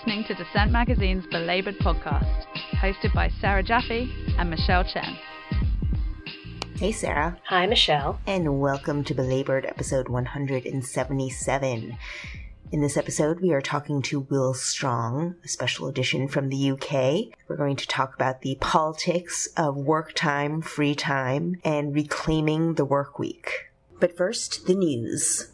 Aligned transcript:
listening 0.00 0.24
to 0.24 0.32
Dissent 0.32 0.70
Magazine's 0.70 1.26
Belabored 1.26 1.78
podcast, 1.80 2.46
hosted 2.80 3.12
by 3.12 3.28
Sarah 3.38 3.62
Jaffe 3.62 4.10
and 4.38 4.48
Michelle 4.48 4.82
Chen. 4.82 5.14
Hey, 6.78 6.90
Sarah. 6.90 7.36
Hi, 7.48 7.66
Michelle. 7.66 8.18
And 8.26 8.62
welcome 8.62 9.04
to 9.04 9.14
Belabored 9.14 9.66
episode 9.66 10.08
177. 10.08 11.98
In 12.72 12.80
this 12.80 12.96
episode, 12.96 13.40
we 13.40 13.52
are 13.52 13.60
talking 13.60 14.00
to 14.02 14.20
Will 14.20 14.54
Strong, 14.54 15.34
a 15.44 15.48
special 15.48 15.86
edition 15.86 16.28
from 16.28 16.48
the 16.48 16.70
UK. 16.70 17.36
We're 17.46 17.56
going 17.56 17.76
to 17.76 17.86
talk 17.86 18.14
about 18.14 18.40
the 18.40 18.56
politics 18.58 19.48
of 19.54 19.76
work 19.76 20.14
time, 20.14 20.62
free 20.62 20.94
time, 20.94 21.56
and 21.62 21.94
reclaiming 21.94 22.74
the 22.74 22.86
work 22.86 23.18
week. 23.18 23.70
But 23.98 24.16
first, 24.16 24.64
the 24.66 24.74
news. 24.74 25.50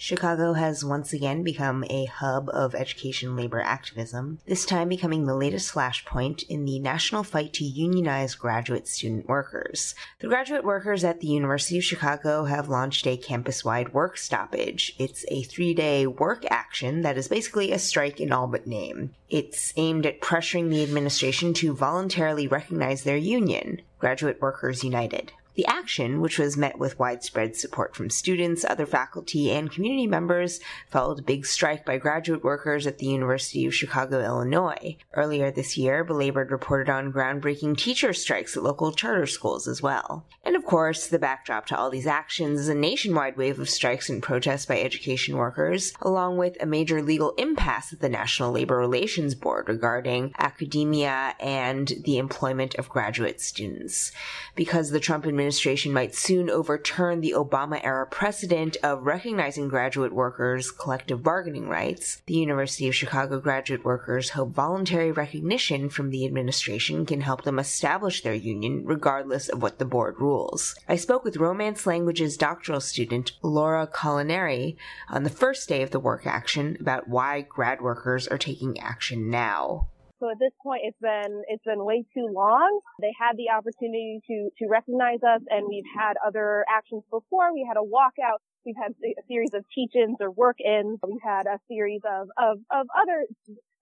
Chicago 0.00 0.52
has 0.52 0.84
once 0.84 1.12
again 1.12 1.42
become 1.42 1.84
a 1.90 2.04
hub 2.04 2.48
of 2.50 2.72
education 2.72 3.34
labor 3.34 3.60
activism, 3.60 4.38
this 4.46 4.64
time 4.64 4.88
becoming 4.88 5.26
the 5.26 5.34
latest 5.34 5.74
flashpoint 5.74 6.44
in 6.48 6.64
the 6.64 6.78
national 6.78 7.24
fight 7.24 7.52
to 7.52 7.64
unionize 7.64 8.36
graduate 8.36 8.86
student 8.86 9.26
workers. 9.26 9.96
The 10.20 10.28
graduate 10.28 10.62
workers 10.62 11.02
at 11.02 11.18
the 11.18 11.26
University 11.26 11.78
of 11.78 11.84
Chicago 11.84 12.44
have 12.44 12.68
launched 12.68 13.08
a 13.08 13.16
campus 13.16 13.64
wide 13.64 13.92
work 13.92 14.18
stoppage. 14.18 14.94
It's 15.00 15.24
a 15.26 15.42
three 15.42 15.74
day 15.74 16.06
work 16.06 16.44
action 16.48 17.02
that 17.02 17.18
is 17.18 17.26
basically 17.26 17.72
a 17.72 17.78
strike 17.80 18.20
in 18.20 18.30
all 18.30 18.46
but 18.46 18.68
name. 18.68 19.16
It's 19.28 19.72
aimed 19.76 20.06
at 20.06 20.20
pressuring 20.20 20.70
the 20.70 20.84
administration 20.84 21.52
to 21.54 21.74
voluntarily 21.74 22.46
recognize 22.46 23.02
their 23.02 23.16
union, 23.16 23.82
Graduate 23.98 24.40
Workers 24.40 24.84
United. 24.84 25.32
The 25.58 25.66
action, 25.66 26.20
which 26.20 26.38
was 26.38 26.56
met 26.56 26.78
with 26.78 27.00
widespread 27.00 27.56
support 27.56 27.96
from 27.96 28.10
students, 28.10 28.64
other 28.64 28.86
faculty, 28.86 29.50
and 29.50 29.68
community 29.68 30.06
members, 30.06 30.60
followed 30.88 31.18
a 31.18 31.22
big 31.22 31.46
strike 31.46 31.84
by 31.84 31.98
graduate 31.98 32.44
workers 32.44 32.86
at 32.86 32.98
the 32.98 33.06
University 33.06 33.66
of 33.66 33.74
Chicago, 33.74 34.22
Illinois. 34.22 34.96
Earlier 35.14 35.50
this 35.50 35.76
year, 35.76 36.04
Belabored 36.04 36.52
reported 36.52 36.88
on 36.88 37.12
groundbreaking 37.12 37.76
teacher 37.76 38.12
strikes 38.12 38.56
at 38.56 38.62
local 38.62 38.92
charter 38.92 39.26
schools 39.26 39.66
as 39.66 39.82
well. 39.82 40.24
And 40.44 40.54
of 40.54 40.64
course, 40.64 41.08
the 41.08 41.18
backdrop 41.18 41.66
to 41.66 41.76
all 41.76 41.90
these 41.90 42.06
actions 42.06 42.60
is 42.60 42.68
a 42.68 42.74
nationwide 42.74 43.36
wave 43.36 43.58
of 43.58 43.68
strikes 43.68 44.08
and 44.08 44.22
protests 44.22 44.64
by 44.64 44.80
education 44.80 45.36
workers, 45.36 45.92
along 46.00 46.36
with 46.36 46.56
a 46.62 46.66
major 46.66 47.02
legal 47.02 47.32
impasse 47.32 47.92
at 47.92 47.98
the 47.98 48.08
National 48.08 48.52
Labor 48.52 48.76
Relations 48.76 49.34
Board 49.34 49.68
regarding 49.68 50.32
academia 50.38 51.34
and 51.40 51.94
the 52.04 52.18
employment 52.18 52.76
of 52.76 52.88
graduate 52.88 53.40
students. 53.40 54.12
Because 54.54 54.90
the 54.90 55.00
Trump 55.00 55.26
administration 55.26 55.47
administration 55.48 55.94
might 55.94 56.14
soon 56.14 56.50
overturn 56.50 57.22
the 57.22 57.32
Obama 57.34 57.82
era 57.82 58.06
precedent 58.06 58.76
of 58.82 59.06
recognizing 59.06 59.66
graduate 59.66 60.12
workers' 60.12 60.70
collective 60.70 61.22
bargaining 61.22 61.70
rights. 61.70 62.20
The 62.26 62.34
University 62.34 62.86
of 62.86 62.94
Chicago 62.94 63.40
graduate 63.40 63.82
workers 63.82 64.28
hope 64.28 64.50
voluntary 64.50 65.10
recognition 65.10 65.88
from 65.88 66.10
the 66.10 66.26
administration 66.26 67.06
can 67.06 67.22
help 67.22 67.44
them 67.44 67.58
establish 67.58 68.20
their 68.20 68.34
union 68.34 68.84
regardless 68.84 69.48
of 69.48 69.62
what 69.62 69.78
the 69.78 69.86
board 69.86 70.16
rules. 70.18 70.74
I 70.86 70.96
spoke 70.96 71.24
with 71.24 71.38
Romance 71.38 71.86
Languages 71.86 72.36
doctoral 72.36 72.82
student 72.82 73.32
Laura 73.40 73.86
Colaneri 73.86 74.76
on 75.08 75.22
the 75.22 75.30
first 75.30 75.66
day 75.66 75.80
of 75.80 75.92
the 75.92 75.98
work 75.98 76.26
action 76.26 76.76
about 76.78 77.08
why 77.08 77.40
grad 77.40 77.80
workers 77.80 78.28
are 78.28 78.36
taking 78.36 78.78
action 78.80 79.30
now. 79.30 79.88
So 80.20 80.30
at 80.30 80.38
this 80.38 80.52
point, 80.62 80.82
it's 80.84 80.98
been 81.00 81.42
it's 81.46 81.64
been 81.64 81.84
way 81.84 82.04
too 82.14 82.26
long. 82.30 82.80
They 83.00 83.14
had 83.18 83.36
the 83.36 83.50
opportunity 83.50 84.20
to 84.26 84.50
to 84.58 84.64
recognize 84.68 85.22
us, 85.22 85.42
and 85.48 85.66
we've 85.68 85.86
had 85.96 86.14
other 86.26 86.64
actions 86.68 87.04
before. 87.10 87.52
We 87.54 87.64
had 87.66 87.76
a 87.78 87.86
walkout. 87.86 88.42
We've 88.66 88.76
had 88.76 88.92
a 89.04 89.22
series 89.28 89.54
of 89.54 89.64
teach-ins 89.74 90.16
or 90.20 90.30
work-ins. 90.30 90.98
We've 91.06 91.22
had 91.22 91.46
a 91.46 91.58
series 91.70 92.02
of 92.04 92.28
of 92.36 92.58
of 92.70 92.86
other 92.98 93.26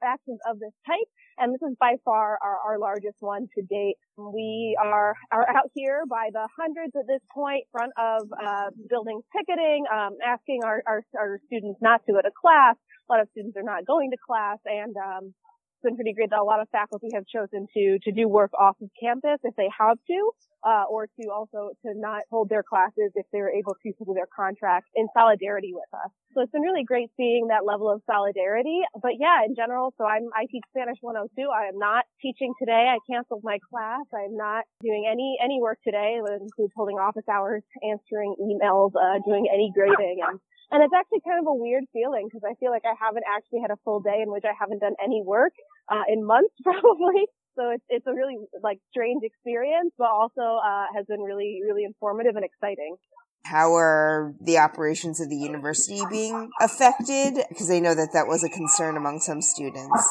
actions 0.04 0.38
of 0.46 0.60
this 0.60 0.76
type, 0.86 1.08
and 1.38 1.54
this 1.54 1.62
is 1.62 1.74
by 1.80 1.96
far 2.04 2.38
our, 2.44 2.58
our 2.68 2.78
largest 2.78 3.16
one 3.20 3.48
to 3.56 3.62
date. 3.62 3.96
We 4.18 4.76
are 4.78 5.14
are 5.32 5.48
out 5.48 5.70
here 5.74 6.04
by 6.08 6.28
the 6.32 6.46
hundreds 6.52 6.92
at 6.94 7.06
this 7.08 7.22
point, 7.32 7.64
front 7.72 7.92
of 7.96 8.28
uh, 8.30 8.70
buildings 8.90 9.24
picketing, 9.32 9.84
um, 9.90 10.20
asking 10.24 10.60
our, 10.64 10.82
our 10.86 11.02
our 11.18 11.40
students 11.46 11.80
not 11.80 12.04
to 12.06 12.12
go 12.12 12.20
to 12.20 12.30
class. 12.30 12.76
A 13.08 13.12
lot 13.12 13.22
of 13.22 13.28
students 13.30 13.56
are 13.56 13.62
not 13.62 13.86
going 13.86 14.10
to 14.10 14.18
class, 14.20 14.58
and 14.66 14.94
um, 14.98 15.34
been 15.82 15.96
pretty 15.96 16.12
great 16.12 16.30
that 16.30 16.38
a 16.38 16.44
lot 16.44 16.60
of 16.60 16.68
faculty 16.70 17.08
have 17.14 17.26
chosen 17.26 17.66
to 17.74 17.98
to 18.02 18.12
do 18.12 18.28
work 18.28 18.52
off 18.58 18.76
of 18.82 18.88
campus 19.00 19.38
if 19.44 19.54
they 19.56 19.68
have 19.78 19.98
to, 20.06 20.30
uh, 20.64 20.84
or 20.90 21.06
to 21.20 21.28
also 21.30 21.70
to 21.84 21.92
not 21.94 22.22
hold 22.30 22.48
their 22.48 22.62
classes 22.62 23.12
if 23.14 23.26
they're 23.32 23.50
able 23.50 23.76
to 23.82 23.92
through 23.94 24.14
their 24.14 24.28
contract 24.34 24.88
in 24.94 25.08
solidarity 25.16 25.72
with 25.74 25.88
us. 25.92 26.10
So 26.36 26.44
it's 26.44 26.52
been 26.52 26.68
really 26.68 26.84
great 26.84 27.08
seeing 27.16 27.48
that 27.48 27.64
level 27.64 27.88
of 27.88 28.04
solidarity. 28.04 28.84
But 29.00 29.16
yeah, 29.16 29.40
in 29.48 29.56
general, 29.56 29.96
so 29.96 30.04
I'm 30.04 30.28
I 30.36 30.44
teach 30.52 30.68
Spanish 30.68 31.00
102. 31.00 31.32
I 31.48 31.72
am 31.72 31.80
not 31.80 32.04
teaching 32.20 32.52
today. 32.60 32.92
I 32.92 33.00
canceled 33.08 33.40
my 33.40 33.56
class. 33.72 34.04
I'm 34.12 34.36
not 34.36 34.68
doing 34.84 35.08
any 35.08 35.40
any 35.40 35.64
work 35.64 35.80
today. 35.80 36.20
It 36.20 36.42
includes 36.44 36.76
holding 36.76 37.00
office 37.00 37.24
hours, 37.24 37.64
answering 37.80 38.36
emails, 38.36 38.92
uh, 38.92 39.24
doing 39.24 39.48
any 39.48 39.72
grading, 39.72 40.20
and 40.28 40.36
and 40.76 40.84
it's 40.84 40.92
actually 40.92 41.24
kind 41.24 41.40
of 41.40 41.48
a 41.48 41.56
weird 41.56 41.88
feeling 41.96 42.28
because 42.28 42.44
I 42.44 42.52
feel 42.60 42.68
like 42.68 42.84
I 42.84 42.92
haven't 43.00 43.24
actually 43.24 43.64
had 43.64 43.72
a 43.72 43.80
full 43.80 44.04
day 44.04 44.20
in 44.20 44.28
which 44.28 44.44
I 44.44 44.52
haven't 44.52 44.84
done 44.84 44.92
any 45.00 45.24
work 45.24 45.56
uh, 45.88 46.04
in 46.04 46.20
months 46.20 46.52
probably. 46.68 47.32
So 47.56 47.72
it's 47.72 47.86
it's 47.88 48.04
a 48.04 48.12
really 48.12 48.36
like 48.60 48.76
strange 48.92 49.24
experience, 49.24 49.96
but 49.96 50.12
also 50.12 50.60
uh, 50.60 50.92
has 50.92 51.08
been 51.08 51.24
really 51.24 51.64
really 51.64 51.88
informative 51.88 52.36
and 52.36 52.44
exciting. 52.44 53.00
How 53.48 53.74
are 53.76 54.34
the 54.40 54.58
operations 54.58 55.20
of 55.20 55.30
the 55.30 55.36
university 55.36 56.02
being 56.10 56.50
affected? 56.60 57.44
Because 57.48 57.70
I 57.70 57.78
know 57.78 57.94
that 57.94 58.12
that 58.12 58.26
was 58.26 58.42
a 58.42 58.48
concern 58.48 58.96
among 58.96 59.20
some 59.20 59.40
students. 59.40 60.08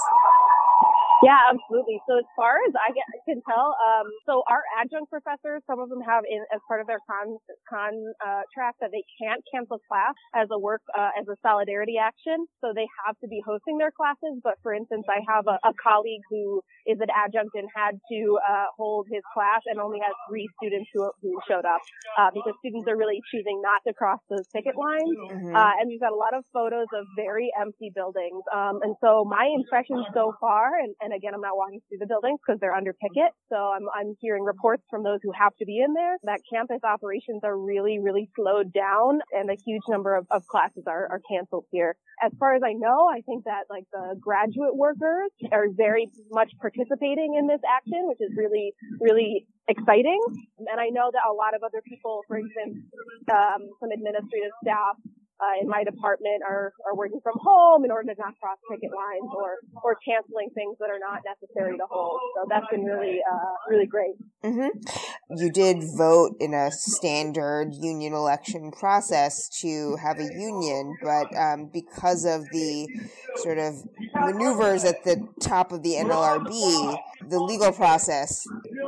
Yeah, 1.23 1.39
absolutely. 1.47 2.01
So 2.09 2.19
as 2.19 2.27
far 2.35 2.59
as 2.67 2.73
I, 2.75 2.91
get, 2.91 3.05
I 3.07 3.19
can 3.23 3.39
tell, 3.47 3.71
um, 3.77 4.07
so 4.27 4.43
our 4.51 4.63
adjunct 4.81 5.07
professors, 5.07 5.63
some 5.69 5.79
of 5.79 5.87
them 5.87 6.01
have 6.03 6.27
in, 6.27 6.43
as 6.51 6.59
part 6.67 6.81
of 6.81 6.87
their 6.87 6.99
con, 7.07 7.39
contract 7.69 8.83
uh, 8.83 8.87
that 8.87 8.91
they 8.91 9.03
can't 9.15 9.39
cancel 9.47 9.79
class 9.87 10.15
as 10.35 10.51
a 10.51 10.59
work, 10.59 10.81
uh, 10.91 11.15
as 11.15 11.27
a 11.31 11.37
solidarity 11.39 11.95
action. 11.95 12.43
So 12.59 12.75
they 12.75 12.87
have 13.07 13.15
to 13.23 13.27
be 13.27 13.39
hosting 13.45 13.77
their 13.77 13.95
classes. 13.95 14.43
But 14.43 14.59
for 14.59 14.73
instance, 14.73 15.07
I 15.07 15.23
have 15.31 15.47
a, 15.47 15.55
a 15.63 15.71
colleague 15.79 16.25
who 16.29 16.59
is 16.85 16.99
an 16.99 17.07
adjunct 17.13 17.55
and 17.55 17.69
had 17.71 17.95
to, 18.11 18.19
uh, 18.43 18.67
hold 18.75 19.07
his 19.07 19.23
class 19.33 19.63
and 19.71 19.79
only 19.79 19.99
has 20.03 20.13
three 20.27 20.47
students 20.59 20.89
who, 20.93 21.07
who 21.21 21.39
showed 21.47 21.65
up, 21.65 21.81
uh, 22.19 22.29
because 22.33 22.53
students 22.59 22.87
are 22.91 22.97
really 22.97 23.21
choosing 23.31 23.61
not 23.63 23.79
to 23.87 23.93
cross 23.93 24.19
those 24.29 24.47
picket 24.51 24.75
lines. 24.75 25.15
Mm-hmm. 25.31 25.55
Uh, 25.55 25.73
and 25.79 25.87
we've 25.87 26.01
got 26.01 26.11
a 26.11 26.19
lot 26.19 26.35
of 26.35 26.43
photos 26.51 26.87
of 26.91 27.05
very 27.15 27.51
empty 27.59 27.91
buildings. 27.93 28.43
Um, 28.53 28.83
and 28.83 28.95
so 28.99 29.23
my 29.23 29.47
impression 29.55 30.03
so 30.13 30.35
far, 30.41 30.75
and, 30.75 30.93
and 31.05 31.13
again, 31.13 31.37
I'm 31.37 31.45
not 31.45 31.53
walking 31.53 31.85
through 31.85 32.01
the 32.01 32.09
buildings 32.09 32.41
because 32.41 32.57
they're 32.59 32.73
under 32.73 32.97
picket. 32.97 33.29
So 33.53 33.55
I'm, 33.55 33.85
I'm 33.93 34.17
hearing 34.19 34.41
reports 34.41 34.81
from 34.89 35.03
those 35.05 35.21
who 35.21 35.29
have 35.37 35.53
to 35.61 35.65
be 35.65 35.77
in 35.77 35.93
there 35.93 36.17
that 36.23 36.41
campus 36.51 36.81
operations 36.81 37.45
are 37.45 37.53
really, 37.53 38.01
really 38.01 38.27
slowed 38.33 38.73
down 38.73 39.21
and 39.29 39.53
a 39.53 39.57
huge 39.61 39.85
number 39.87 40.15
of, 40.17 40.25
of 40.31 40.41
classes 40.47 40.83
are, 40.87 41.05
are 41.13 41.21
canceled 41.29 41.65
here. 41.69 41.95
As 42.25 42.31
far 42.39 42.55
as 42.55 42.63
I 42.65 42.73
know, 42.73 43.05
I 43.05 43.21
think 43.21 43.45
that 43.45 43.69
like 43.69 43.85
the 43.93 44.17
graduate 44.19 44.73
workers 44.73 45.29
are 45.53 45.69
very 45.69 46.09
much 46.31 46.49
participating 46.59 47.37
in 47.37 47.45
this 47.45 47.61
action, 47.61 48.09
which 48.09 48.19
is 48.19 48.33
really, 48.35 48.73
really 48.99 49.45
exciting. 49.69 50.19
And 50.57 50.79
I 50.81 50.89
know 50.89 51.13
that 51.13 51.21
a 51.29 51.33
lot 51.33 51.53
of 51.53 51.61
other 51.61 51.85
people, 51.85 52.25
for 52.27 52.37
instance, 52.41 52.81
um, 53.29 53.69
some 53.77 53.91
administrative 53.93 54.57
staff 54.65 54.97
uh, 55.39 55.61
in 55.61 55.67
my 55.67 55.83
department 55.83 56.41
are, 56.47 56.71
are 56.87 56.95
working 56.95 57.19
from 57.21 57.35
home 57.41 57.83
in 57.83 57.91
order 57.91 58.13
to 58.13 58.19
not 58.19 58.33
cross 58.39 58.57
picket 58.71 58.91
lines 58.95 59.29
or, 59.35 59.55
or 59.83 59.97
canceling 60.05 60.49
things 60.55 60.77
that 60.79 60.89
are 60.89 60.99
not 60.99 61.21
necessary 61.25 61.77
to 61.77 61.85
hold. 61.89 62.19
So 62.35 62.47
that's 62.49 62.65
been 62.71 62.83
really, 62.83 63.19
uh, 63.19 63.53
really 63.69 63.85
great. 63.85 64.15
Mm-hmm. 64.43 65.37
You 65.37 65.51
did 65.51 65.83
vote 65.97 66.37
in 66.39 66.53
a 66.53 66.71
standard 66.71 67.73
union 67.73 68.13
election 68.13 68.71
process 68.71 69.49
to 69.61 69.97
have 69.97 70.19
a 70.19 70.29
union, 70.33 70.95
but 71.01 71.35
um, 71.35 71.69
because 71.73 72.25
of 72.25 72.47
the 72.51 72.87
sort 73.37 73.57
of 73.57 73.75
maneuvers 74.13 74.85
at 74.85 75.03
the 75.03 75.27
top 75.41 75.71
of 75.71 75.83
the 75.83 75.95
NLRB, 75.95 76.97
the 77.27 77.39
legal 77.39 77.71
process 77.71 78.45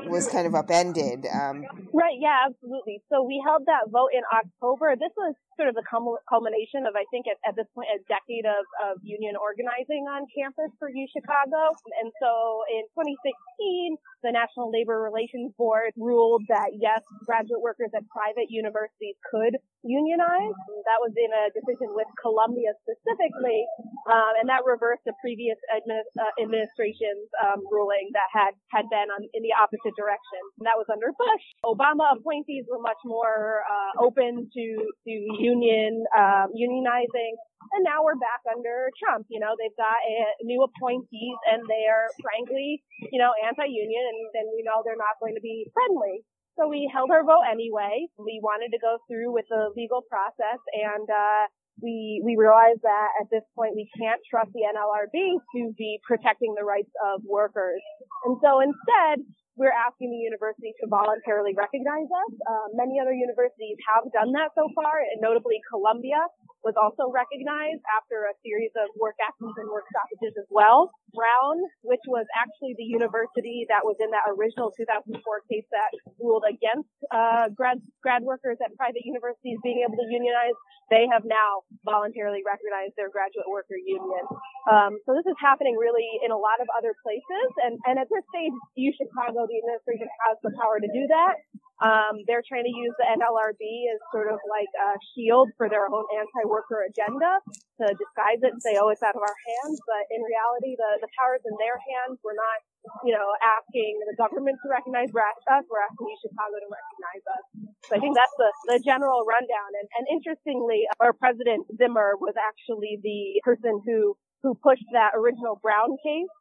was 0.07 0.27
kind 0.27 0.47
of 0.47 0.55
upended. 0.55 1.25
Um, 1.25 1.63
right, 1.93 2.17
yeah, 2.19 2.45
absolutely. 2.47 3.01
So 3.11 3.23
we 3.23 3.41
held 3.45 3.63
that 3.65 3.91
vote 3.91 4.09
in 4.13 4.21
October. 4.31 4.95
This 4.95 5.11
was 5.17 5.35
sort 5.57 5.67
of 5.67 5.75
the 5.75 5.83
culmination 5.83 6.85
of, 6.85 6.93
I 6.93 7.03
think, 7.09 7.25
at, 7.27 7.41
at 7.43 7.57
this 7.57 7.67
point, 7.73 7.89
a 7.89 7.99
decade 8.05 8.45
of, 8.45 8.63
of 8.85 9.01
union 9.01 9.33
organizing 9.35 10.05
on 10.05 10.29
campus 10.31 10.69
for 10.77 10.87
U 10.87 11.05
Chicago. 11.09 11.73
And 11.99 12.13
so 12.21 12.63
in 12.69 12.85
2016, 12.93 13.97
the 14.27 14.35
National 14.35 14.67
Labor 14.67 14.99
Relations 14.99 15.55
Board 15.55 15.95
ruled 15.95 16.43
that 16.51 16.75
yes, 16.75 16.99
graduate 17.23 17.63
workers 17.63 17.95
at 17.95 18.03
private 18.11 18.51
universities 18.51 19.15
could 19.31 19.55
unionize. 19.87 20.51
That 20.83 20.99
was 20.99 21.15
in 21.15 21.31
a 21.31 21.47
decision 21.55 21.95
with 21.95 22.11
Columbia 22.19 22.75
specifically, 22.83 23.63
um, 24.11 24.43
and 24.43 24.51
that 24.51 24.67
reversed 24.67 25.07
a 25.07 25.15
previous 25.23 25.55
administ- 25.71 26.11
uh, 26.19 26.35
administration's 26.43 27.31
um, 27.39 27.63
ruling 27.71 28.11
that 28.11 28.27
had 28.35 28.51
had 28.75 28.91
been 28.91 29.07
on, 29.07 29.23
in 29.31 29.41
the 29.47 29.55
opposite 29.55 29.95
direction. 29.95 30.43
And 30.59 30.67
that 30.67 30.75
was 30.75 30.91
under 30.91 31.15
Bush. 31.15 31.45
Obama 31.63 32.19
appointees 32.19 32.67
were 32.67 32.83
much 32.83 32.99
more 33.07 33.63
uh, 33.63 34.03
open 34.03 34.51
to 34.51 34.65
to 35.07 35.13
union 35.39 36.03
um, 36.11 36.51
unionizing. 36.51 37.39
And 37.73 37.83
now 37.83 37.99
we're 38.03 38.19
back 38.19 38.39
under 38.47 38.87
Trump. 38.95 39.27
You 39.27 39.39
know, 39.43 39.51
they've 39.59 39.75
got 39.75 39.99
a, 39.99 40.43
new 40.45 40.63
appointees 40.63 41.37
and 41.51 41.59
they're 41.67 42.07
frankly, 42.23 42.83
you 43.11 43.19
know, 43.19 43.33
anti-union 43.43 44.03
and 44.07 44.16
then 44.33 44.47
we 44.53 44.63
know 44.63 44.81
they're 44.81 44.99
not 44.99 45.19
going 45.19 45.35
to 45.35 45.43
be 45.43 45.67
friendly. 45.73 46.23
So 46.57 46.65
we 46.65 46.89
held 46.89 47.13
our 47.13 47.21
vote 47.21 47.45
anyway. 47.45 48.09
We 48.17 48.41
wanted 48.41 48.73
to 48.73 48.79
go 48.81 48.97
through 49.05 49.33
with 49.33 49.45
the 49.49 49.69
legal 49.77 50.01
process 50.09 50.61
and, 50.73 51.05
uh, 51.05 51.45
we, 51.81 52.21
we 52.25 52.33
realized 52.33 52.81
that 52.81 53.09
at 53.21 53.29
this 53.29 53.45
point 53.53 53.77
we 53.77 53.85
can't 53.93 54.17
trust 54.25 54.49
the 54.53 54.65
NLRB 54.65 55.37
to 55.53 55.61
be 55.77 56.01
protecting 56.01 56.57
the 56.57 56.65
rights 56.65 56.89
of 57.05 57.21
workers. 57.21 57.81
And 58.25 58.37
so 58.41 58.65
instead, 58.65 59.21
we're 59.57 59.73
asking 59.73 60.13
the 60.13 60.21
university 60.21 60.73
to 60.81 60.85
voluntarily 60.85 61.53
recognize 61.57 62.05
us. 62.05 62.31
Uh, 62.45 62.67
many 62.77 63.01
other 63.01 63.13
universities 63.13 63.77
have 63.89 64.05
done 64.13 64.29
that 64.37 64.53
so 64.53 64.69
far, 64.77 65.01
and 65.01 65.17
notably 65.17 65.57
Columbia 65.69 66.21
was 66.61 66.77
also 66.77 67.09
recognized 67.09 67.81
after 67.89 68.29
a 68.29 68.33
series 68.45 68.69
of 68.77 68.89
work 69.01 69.17
actions 69.17 69.53
and 69.57 69.65
work 69.69 69.85
stoppages 69.89 70.37
as 70.37 70.45
well. 70.53 70.93
Brown, 71.13 71.57
which 71.83 72.03
was 72.07 72.25
actually 72.35 72.75
the 72.75 72.87
university 72.87 73.65
that 73.69 73.83
was 73.83 73.95
in 73.99 74.11
that 74.11 74.27
original 74.27 74.71
2004 74.75 75.15
case 75.47 75.67
that 75.71 75.91
ruled 76.19 76.43
against 76.43 76.89
uh, 77.11 77.47
grad 77.53 77.79
grad 78.03 78.23
workers 78.23 78.57
at 78.59 78.75
private 78.75 79.03
universities 79.03 79.57
being 79.63 79.83
able 79.85 79.95
to 79.95 80.07
unionize, 80.09 80.55
they 80.91 81.07
have 81.11 81.23
now 81.23 81.63
voluntarily 81.83 82.43
recognized 82.43 82.95
their 82.95 83.11
graduate 83.11 83.47
worker 83.47 83.79
union. 83.79 84.23
Um, 84.67 84.99
so 85.07 85.15
this 85.15 85.27
is 85.27 85.37
happening 85.39 85.75
really 85.79 86.07
in 86.23 86.31
a 86.31 86.39
lot 86.39 86.59
of 86.59 86.67
other 86.75 86.91
places, 87.03 87.47
and 87.63 87.79
and 87.87 87.95
at 87.99 88.07
this 88.11 88.23
stage, 88.31 88.55
U 88.75 88.91
Chicago, 88.95 89.47
the 89.47 89.57
administration 89.63 90.07
has 90.27 90.35
the 90.43 90.51
power 90.59 90.79
to 90.79 90.89
do 90.91 91.07
that. 91.11 91.39
Um, 91.77 92.25
they're 92.25 92.41
trying 92.41 92.65
to 92.65 92.73
use 92.73 92.89
the 92.97 93.05
NLRB 93.05 93.61
as 93.93 94.01
sort 94.09 94.33
of 94.33 94.41
like 94.49 94.71
a 94.81 94.97
shield 95.13 95.53
for 95.61 95.69
their 95.69 95.85
own 95.85 96.05
anti-worker 96.09 96.89
agenda 96.89 97.37
to 97.81 97.85
disguise 97.93 98.41
it 98.41 98.51
and 98.53 98.61
say, 98.61 98.77
oh, 98.81 98.89
it's 98.89 99.03
out 99.05 99.13
of 99.13 99.23
our 99.23 99.37
hands. 99.37 99.77
But 99.85 100.09
in 100.09 100.21
reality, 100.21 100.73
the, 100.77 101.05
the 101.05 101.09
power 101.17 101.37
is 101.37 101.45
in 101.45 101.55
their 101.61 101.77
hands. 101.77 102.17
We're 102.25 102.37
not, 102.37 102.59
you 103.05 103.13
know, 103.13 103.27
asking 103.43 104.01
the 104.05 104.17
government 104.17 104.57
to 104.63 104.67
recognize 104.69 105.13
us. 105.13 105.63
We're 105.69 105.85
asking 105.85 106.07
you, 106.09 106.17
Chicago 106.21 106.55
to 106.57 106.69
recognize 106.69 107.23
us. 107.29 107.43
So 107.87 107.91
I 107.95 107.99
think 108.01 108.17
that's 108.17 108.37
the, 108.37 108.49
the 108.73 108.79
general 108.81 109.23
rundown. 109.27 109.69
And, 109.77 109.87
and 110.01 110.05
interestingly, 110.09 110.89
our 110.99 111.13
president 111.13 111.69
Zimmer 111.77 112.17
was 112.17 112.33
actually 112.35 112.99
the 113.03 113.41
person 113.45 113.79
who, 113.85 114.17
who 114.41 114.57
pushed 114.57 114.85
that 114.93 115.13
original 115.13 115.61
Brown 115.61 115.95
case 116.01 116.31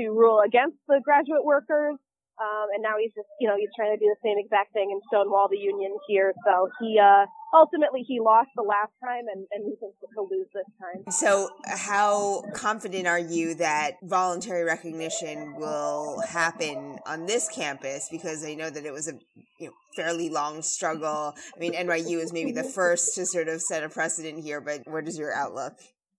to 0.00 0.12
rule 0.12 0.40
against 0.44 0.76
the 0.88 1.00
graduate 1.04 1.44
workers 1.44 1.96
um, 2.38 2.66
and 2.74 2.82
now 2.82 3.00
he's 3.00 3.12
just, 3.14 3.28
you 3.40 3.48
know, 3.48 3.56
he's 3.56 3.70
trying 3.74 3.96
to 3.96 3.98
do 3.98 4.06
the 4.06 4.20
same 4.22 4.36
exact 4.38 4.72
thing 4.72 4.90
and 4.92 5.00
stonewall 5.08 5.48
the 5.50 5.56
union 5.56 5.96
here. 6.06 6.34
So 6.44 6.68
he, 6.80 6.98
uh, 6.98 7.24
ultimately 7.54 8.02
he 8.06 8.20
lost 8.20 8.50
the 8.56 8.62
last 8.62 8.92
time 9.02 9.24
and, 9.32 9.46
and 9.52 9.64
he 9.64 9.76
thinks 9.80 9.96
he'll 10.14 10.28
lose 10.28 10.46
this 10.52 10.66
time. 10.78 11.10
So 11.10 11.48
how 11.64 12.42
confident 12.52 13.06
are 13.06 13.18
you 13.18 13.54
that 13.54 13.96
voluntary 14.02 14.64
recognition 14.64 15.56
will 15.56 16.20
happen 16.28 16.98
on 17.06 17.26
this 17.26 17.48
campus? 17.48 18.08
Because 18.10 18.44
I 18.44 18.54
know 18.54 18.68
that 18.68 18.84
it 18.84 18.92
was 18.92 19.08
a 19.08 19.14
you 19.58 19.68
know, 19.68 19.72
fairly 19.94 20.28
long 20.28 20.60
struggle. 20.60 21.34
I 21.54 21.58
mean, 21.58 21.72
NYU 21.72 22.18
is 22.22 22.32
maybe 22.32 22.52
the 22.52 22.64
first 22.64 23.14
to 23.14 23.24
sort 23.24 23.48
of 23.48 23.62
set 23.62 23.82
a 23.82 23.88
precedent 23.88 24.44
here, 24.44 24.60
but 24.60 24.82
what 24.86 25.08
is 25.08 25.18
your 25.18 25.32
outlook? 25.32 25.72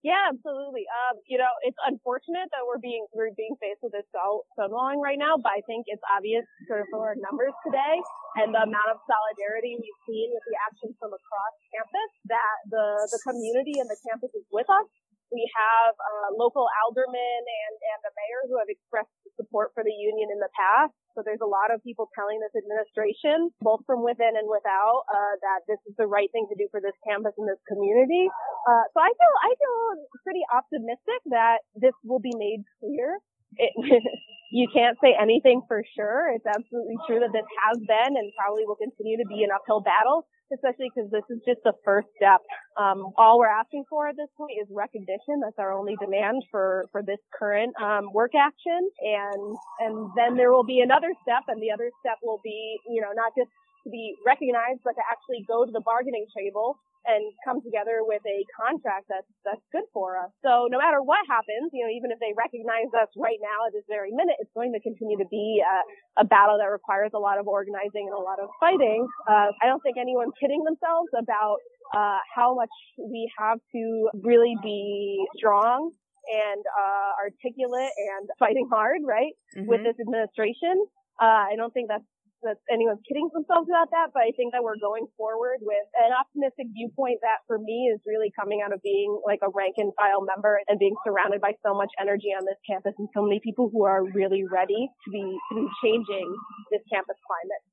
Yeah, 0.08 0.32
absolutely. 0.32 0.88
Um, 0.88 1.20
you 1.28 1.36
know, 1.36 1.52
it's 1.68 1.76
unfortunate 1.84 2.48
that 2.56 2.64
we're 2.64 2.80
being 2.80 3.04
we're 3.12 3.36
being 3.36 3.60
faced 3.60 3.84
with 3.84 3.92
this 3.92 4.08
stonewalling 4.16 5.04
right 5.04 5.20
now, 5.20 5.36
but 5.36 5.52
I 5.52 5.60
think 5.68 5.84
it's 5.92 6.04
obvious 6.08 6.48
sort 6.72 6.80
of 6.80 6.88
from 6.88 7.04
our 7.04 7.20
numbers 7.20 7.52
today 7.68 8.00
and 8.40 8.56
the 8.56 8.64
amount 8.64 8.88
of 8.88 9.04
solidarity 9.04 9.76
we've 9.76 10.02
seen 10.08 10.32
with 10.32 10.46
the 10.48 10.56
actions 10.64 10.96
from 10.96 11.12
across 11.12 11.54
campus 11.76 12.12
that 12.32 12.58
the 12.72 12.88
the 13.12 13.20
community 13.28 13.84
and 13.84 13.92
the 13.92 14.00
campus 14.08 14.32
is 14.32 14.48
with 14.48 14.72
us. 14.72 14.88
We 15.28 15.44
have 15.44 15.92
uh, 15.92 16.40
local 16.40 16.72
aldermen 16.88 17.44
and 17.44 17.76
and 17.76 18.00
the 18.08 18.14
mayor 18.16 18.48
who 18.48 18.56
have 18.64 18.72
expressed 18.72 19.12
support 19.36 19.76
for 19.76 19.84
the 19.84 19.92
union 19.92 20.32
in 20.32 20.40
the 20.40 20.52
past. 20.56 20.96
So 21.18 21.26
there's 21.26 21.42
a 21.42 21.50
lot 21.50 21.74
of 21.74 21.82
people 21.82 22.14
telling 22.14 22.38
this 22.38 22.54
administration, 22.54 23.50
both 23.66 23.82
from 23.90 24.06
within 24.06 24.38
and 24.38 24.46
without, 24.46 25.02
uh, 25.10 25.34
that 25.42 25.66
this 25.66 25.82
is 25.90 25.98
the 25.98 26.06
right 26.06 26.30
thing 26.30 26.46
to 26.46 26.54
do 26.54 26.70
for 26.70 26.78
this 26.78 26.94
campus 27.02 27.34
and 27.42 27.50
this 27.50 27.58
community. 27.66 28.30
Uh, 28.70 28.86
so 28.94 29.02
I 29.02 29.10
feel 29.10 29.34
I 29.42 29.52
feel 29.58 29.78
pretty 30.22 30.46
optimistic 30.54 31.20
that 31.34 31.66
this 31.74 31.98
will 32.06 32.22
be 32.22 32.38
made 32.38 32.62
clear. 32.78 33.18
It, 33.58 33.74
you 34.52 34.68
can't 34.74 34.98
say 35.02 35.16
anything 35.20 35.62
for 35.68 35.84
sure. 35.96 36.32
It's 36.34 36.46
absolutely 36.46 36.98
true 37.08 37.20
that 37.20 37.34
this 37.34 37.48
has 37.68 37.78
been 37.80 38.14
and 38.16 38.32
probably 38.38 38.64
will 38.66 38.80
continue 38.80 39.18
to 39.18 39.28
be 39.28 39.44
an 39.44 39.50
uphill 39.54 39.82
battle 39.82 40.26
especially 40.54 40.88
because 40.94 41.10
this 41.12 41.26
is 41.30 41.42
just 41.46 41.60
the 41.64 41.74
first 41.84 42.08
step. 42.16 42.42
Um, 42.80 43.12
all 43.18 43.40
we're 43.40 43.52
asking 43.52 43.86
for 43.90 44.08
at 44.08 44.16
this 44.16 44.30
point 44.38 44.52
is 44.62 44.68
recognition. 44.72 45.44
That's 45.44 45.60
our 45.60 45.74
only 45.74 45.96
demand 46.00 46.44
for 46.52 46.86
for 46.92 47.04
this 47.04 47.20
current 47.38 47.76
um, 47.82 48.14
work 48.14 48.32
action, 48.36 48.80
and 49.02 49.58
and 49.80 50.12
then 50.16 50.38
there 50.38 50.52
will 50.52 50.66
be 50.66 50.80
another 50.80 51.12
step, 51.22 51.44
and 51.48 51.62
the 51.62 51.72
other 51.72 51.92
step 52.00 52.18
will 52.24 52.40
be, 52.44 52.80
you 52.88 53.02
know, 53.02 53.12
not 53.14 53.34
just 53.38 53.52
to 53.88 53.92
be 53.92 54.20
recognized, 54.28 54.84
but 54.84 55.00
to 55.00 55.04
actually 55.08 55.48
go 55.48 55.64
to 55.64 55.72
the 55.72 55.82
bargaining 55.82 56.28
table 56.36 56.76
and 57.08 57.24
come 57.48 57.64
together 57.64 58.04
with 58.04 58.20
a 58.28 58.44
contract 58.52 59.08
that's 59.08 59.32
that's 59.48 59.64
good 59.72 59.88
for 59.96 60.20
us. 60.20 60.28
So 60.44 60.68
no 60.68 60.78
matter 60.78 61.00
what 61.00 61.24
happens, 61.32 61.72
you 61.72 61.88
know, 61.88 61.92
even 61.92 62.12
if 62.12 62.20
they 62.20 62.36
recognize 62.36 62.92
us 62.92 63.08
right 63.16 63.40
now 63.40 63.64
at 63.66 63.72
this 63.72 63.88
very 63.88 64.12
minute, 64.12 64.36
it's 64.44 64.52
going 64.52 64.76
to 64.76 64.82
continue 64.84 65.16
to 65.18 65.30
be 65.32 65.64
a, 65.64 66.22
a 66.22 66.26
battle 66.28 66.60
that 66.60 66.68
requires 66.68 67.16
a 67.16 67.22
lot 67.22 67.40
of 67.40 67.48
organizing 67.48 68.12
and 68.12 68.16
a 68.16 68.20
lot 68.20 68.44
of 68.44 68.52
fighting. 68.60 69.08
Uh, 69.24 69.56
I 69.64 69.72
don't 69.72 69.80
think 69.82 69.96
anyone's 69.96 70.36
kidding 70.36 70.68
themselves 70.68 71.08
about 71.16 71.64
uh, 71.96 72.20
how 72.28 72.54
much 72.60 72.74
we 73.00 73.32
have 73.40 73.64
to 73.72 73.84
really 74.20 74.60
be 74.60 75.24
strong 75.40 75.96
and 76.28 76.62
uh, 76.68 77.12
articulate 77.24 77.96
and 77.96 78.28
fighting 78.38 78.68
hard, 78.68 79.00
right, 79.08 79.32
mm-hmm. 79.56 79.64
with 79.64 79.88
this 79.88 79.96
administration. 79.96 80.76
Uh, 81.24 81.48
I 81.48 81.56
don't 81.56 81.74
think 81.74 81.88
that's 81.88 82.04
that 82.44 82.58
anyone's 82.70 83.02
kidding 83.08 83.30
themselves 83.34 83.70
about 83.70 83.90
that, 83.92 84.14
but 84.14 84.22
I 84.22 84.32
think 84.38 84.54
that 84.54 84.62
we're 84.62 84.78
going 84.78 85.08
forward 85.18 85.62
with 85.62 85.88
an 85.98 86.14
optimistic 86.14 86.68
viewpoint 86.74 87.20
that 87.26 87.42
for 87.48 87.58
me 87.58 87.90
is 87.90 88.02
really 88.06 88.32
coming 88.38 88.62
out 88.62 88.74
of 88.74 88.82
being 88.82 89.10
like 89.26 89.40
a 89.42 89.50
rank 89.50 89.76
and 89.78 89.94
file 89.98 90.22
member 90.22 90.62
and 90.68 90.78
being 90.78 90.96
surrounded 91.06 91.42
by 91.42 91.58
so 91.66 91.74
much 91.74 91.90
energy 92.00 92.30
on 92.36 92.46
this 92.46 92.60
campus 92.66 92.94
and 92.98 93.10
so 93.14 93.24
many 93.24 93.42
people 93.42 93.70
who 93.74 93.84
are 93.84 94.06
really 94.14 94.46
ready 94.46 94.90
to 95.06 95.08
be, 95.10 95.26
to 95.50 95.54
be 95.56 95.68
changing 95.82 96.28
this 96.70 96.82
campus 96.92 97.18
climate. 97.26 97.64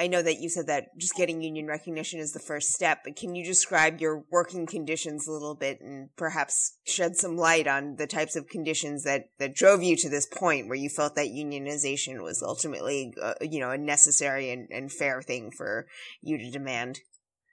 I 0.00 0.06
know 0.06 0.22
that 0.22 0.40
you 0.40 0.48
said 0.48 0.66
that 0.68 0.96
just 0.96 1.14
getting 1.14 1.42
union 1.42 1.66
recognition 1.66 2.20
is 2.20 2.32
the 2.32 2.40
first 2.40 2.72
step, 2.72 3.00
but 3.04 3.16
can 3.16 3.34
you 3.34 3.44
describe 3.44 4.00
your 4.00 4.24
working 4.30 4.64
conditions 4.64 5.28
a 5.28 5.32
little 5.32 5.54
bit 5.54 5.82
and 5.82 6.08
perhaps 6.16 6.78
shed 6.86 7.16
some 7.16 7.36
light 7.36 7.66
on 7.66 7.96
the 7.96 8.06
types 8.06 8.34
of 8.34 8.48
conditions 8.48 9.04
that, 9.04 9.26
that 9.38 9.54
drove 9.54 9.82
you 9.82 9.96
to 9.96 10.08
this 10.08 10.24
point 10.24 10.68
where 10.68 10.78
you 10.78 10.88
felt 10.88 11.16
that 11.16 11.26
unionization 11.26 12.22
was 12.22 12.42
ultimately, 12.42 13.12
uh, 13.20 13.34
you 13.42 13.60
know, 13.60 13.72
a 13.72 13.76
necessary 13.76 14.50
and, 14.50 14.68
and 14.70 14.90
fair 14.90 15.20
thing 15.20 15.50
for 15.50 15.86
you 16.22 16.38
to 16.38 16.50
demand? 16.50 17.00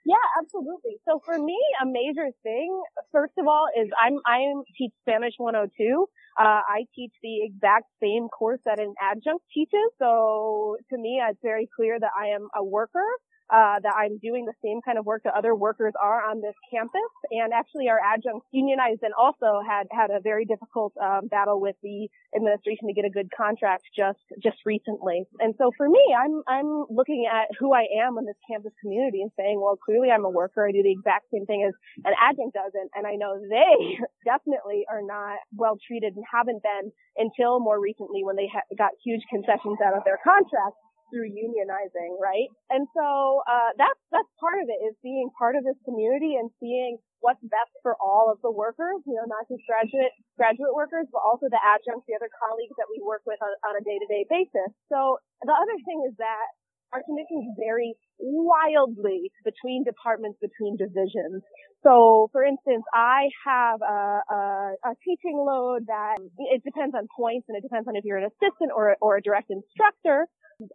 Yeah, 0.08 0.24
absolutely. 0.40 0.96
So 1.04 1.20
for 1.24 1.36
me, 1.38 1.58
a 1.82 1.86
major 1.86 2.28
thing, 2.42 2.70
first 3.12 3.34
of 3.36 3.46
all, 3.46 3.68
is 3.76 3.90
I'm 4.00 4.16
I 4.24 4.40
teach 4.78 4.92
Spanish 5.04 5.34
102, 5.36 6.06
uh, 6.40 6.62
I 6.64 6.86
teach 6.96 7.12
the 7.22 7.44
exact 7.44 7.86
same 8.02 8.28
course 8.28 8.60
that 8.64 8.80
an 8.80 8.94
adjunct 9.02 9.44
teaches. 9.52 9.88
So 9.98 10.76
to 10.90 10.96
me, 10.96 11.20
it's 11.20 11.40
very 11.42 11.68
clear 11.76 12.00
that 12.00 12.12
I 12.18 12.28
am 12.28 12.48
a 12.56 12.64
worker 12.64 13.04
uh, 13.50 13.80
that 13.80 13.94
I'm 13.96 14.18
doing 14.18 14.44
the 14.44 14.54
same 14.62 14.80
kind 14.84 14.98
of 14.98 15.06
work 15.06 15.22
that 15.24 15.34
other 15.34 15.54
workers 15.54 15.94
are 16.00 16.22
on 16.22 16.40
this 16.40 16.54
campus. 16.70 17.10
And 17.30 17.52
actually, 17.52 17.88
our 17.88 18.00
adjuncts 18.00 18.46
unionized 18.52 19.02
and 19.02 19.14
also 19.14 19.60
had 19.66 19.86
had 19.90 20.10
a 20.10 20.20
very 20.20 20.44
difficult 20.44 20.92
um, 21.00 21.28
battle 21.28 21.60
with 21.60 21.76
the 21.82 22.08
administration 22.36 22.88
to 22.88 22.94
get 22.94 23.04
a 23.04 23.10
good 23.10 23.28
contract 23.34 23.84
just 23.96 24.20
just 24.42 24.58
recently. 24.66 25.24
And 25.40 25.54
so 25.58 25.70
for 25.76 25.88
me, 25.88 26.02
I'm 26.12 26.42
I'm 26.46 26.84
looking 26.90 27.28
at 27.30 27.48
who 27.58 27.72
I 27.72 27.86
am 28.04 28.18
on 28.18 28.26
this 28.26 28.38
campus 28.48 28.72
community 28.80 29.22
and 29.22 29.30
saying, 29.36 29.60
well, 29.60 29.76
clearly 29.76 30.10
I'm 30.10 30.24
a 30.24 30.30
worker. 30.30 30.66
I 30.66 30.72
do 30.72 30.82
the 30.82 30.92
exact 30.92 31.26
same 31.32 31.46
thing 31.46 31.64
as 31.66 31.74
an 32.04 32.12
adjunct 32.20 32.54
does, 32.54 32.72
and, 32.74 32.90
and 32.94 33.06
I 33.06 33.16
know 33.16 33.40
they 33.40 33.98
definitely 34.24 34.84
are 34.90 35.02
not 35.02 35.38
well 35.56 35.78
treated 35.86 36.16
and 36.16 36.24
haven't 36.30 36.62
been 36.62 36.92
until 37.16 37.60
more 37.60 37.80
recently 37.80 38.24
when 38.24 38.36
they 38.36 38.48
ha- 38.52 38.68
got 38.76 38.92
huge 39.04 39.22
concessions 39.30 39.78
out 39.84 39.96
of 39.96 40.04
their 40.04 40.18
contract. 40.22 40.76
Through 41.10 41.30
unionizing, 41.32 42.16
right? 42.20 42.48
And 42.70 42.86
so 42.94 43.42
uh, 43.48 43.72
that's 43.76 44.00
that's 44.12 44.30
part 44.40 44.60
of 44.62 44.68
it 44.68 44.80
is 44.84 44.94
being 45.02 45.30
part 45.36 45.56
of 45.56 45.64
this 45.64 45.78
community 45.84 46.36
and 46.36 46.50
seeing 46.60 46.98
what's 47.20 47.42
best 47.42 47.74
for 47.82 47.98
all 47.98 48.30
of 48.30 48.38
the 48.46 48.50
workers, 48.50 49.02
you 49.06 49.18
know, 49.18 49.26
not 49.26 49.44
just 49.50 49.62
graduate 49.66 50.14
graduate 50.38 50.72
workers, 50.74 51.06
but 51.10 51.22
also 51.24 51.50
the 51.50 51.60
adjuncts, 51.60 52.06
the 52.06 52.14
other 52.14 52.30
colleagues 52.30 52.74
that 52.78 52.86
we 52.86 53.02
work 53.02 53.22
with 53.26 53.38
on, 53.42 53.52
on 53.66 53.74
a 53.74 53.82
day-to-day 53.82 54.24
basis. 54.30 54.70
So 54.86 55.18
the 55.42 55.54
other 55.54 55.76
thing 55.82 56.06
is 56.06 56.14
that 56.22 56.48
our 56.92 57.02
conditions 57.02 57.52
vary 57.58 57.94
wildly 58.18 59.30
between 59.44 59.84
departments, 59.84 60.38
between 60.40 60.76
divisions. 60.76 61.42
So, 61.82 62.28
for 62.32 62.44
instance, 62.44 62.82
I 62.94 63.28
have 63.44 63.80
a, 63.82 64.20
a, 64.28 64.40
a, 64.84 64.92
teaching 65.04 65.38
load 65.38 65.86
that 65.86 66.16
it 66.50 66.64
depends 66.64 66.94
on 66.94 67.06
points 67.14 67.46
and 67.48 67.56
it 67.56 67.62
depends 67.62 67.86
on 67.86 67.94
if 67.94 68.04
you're 68.04 68.18
an 68.18 68.26
assistant 68.26 68.72
or, 68.74 68.96
or 69.00 69.16
a 69.16 69.22
direct 69.22 69.50
instructor. 69.50 70.26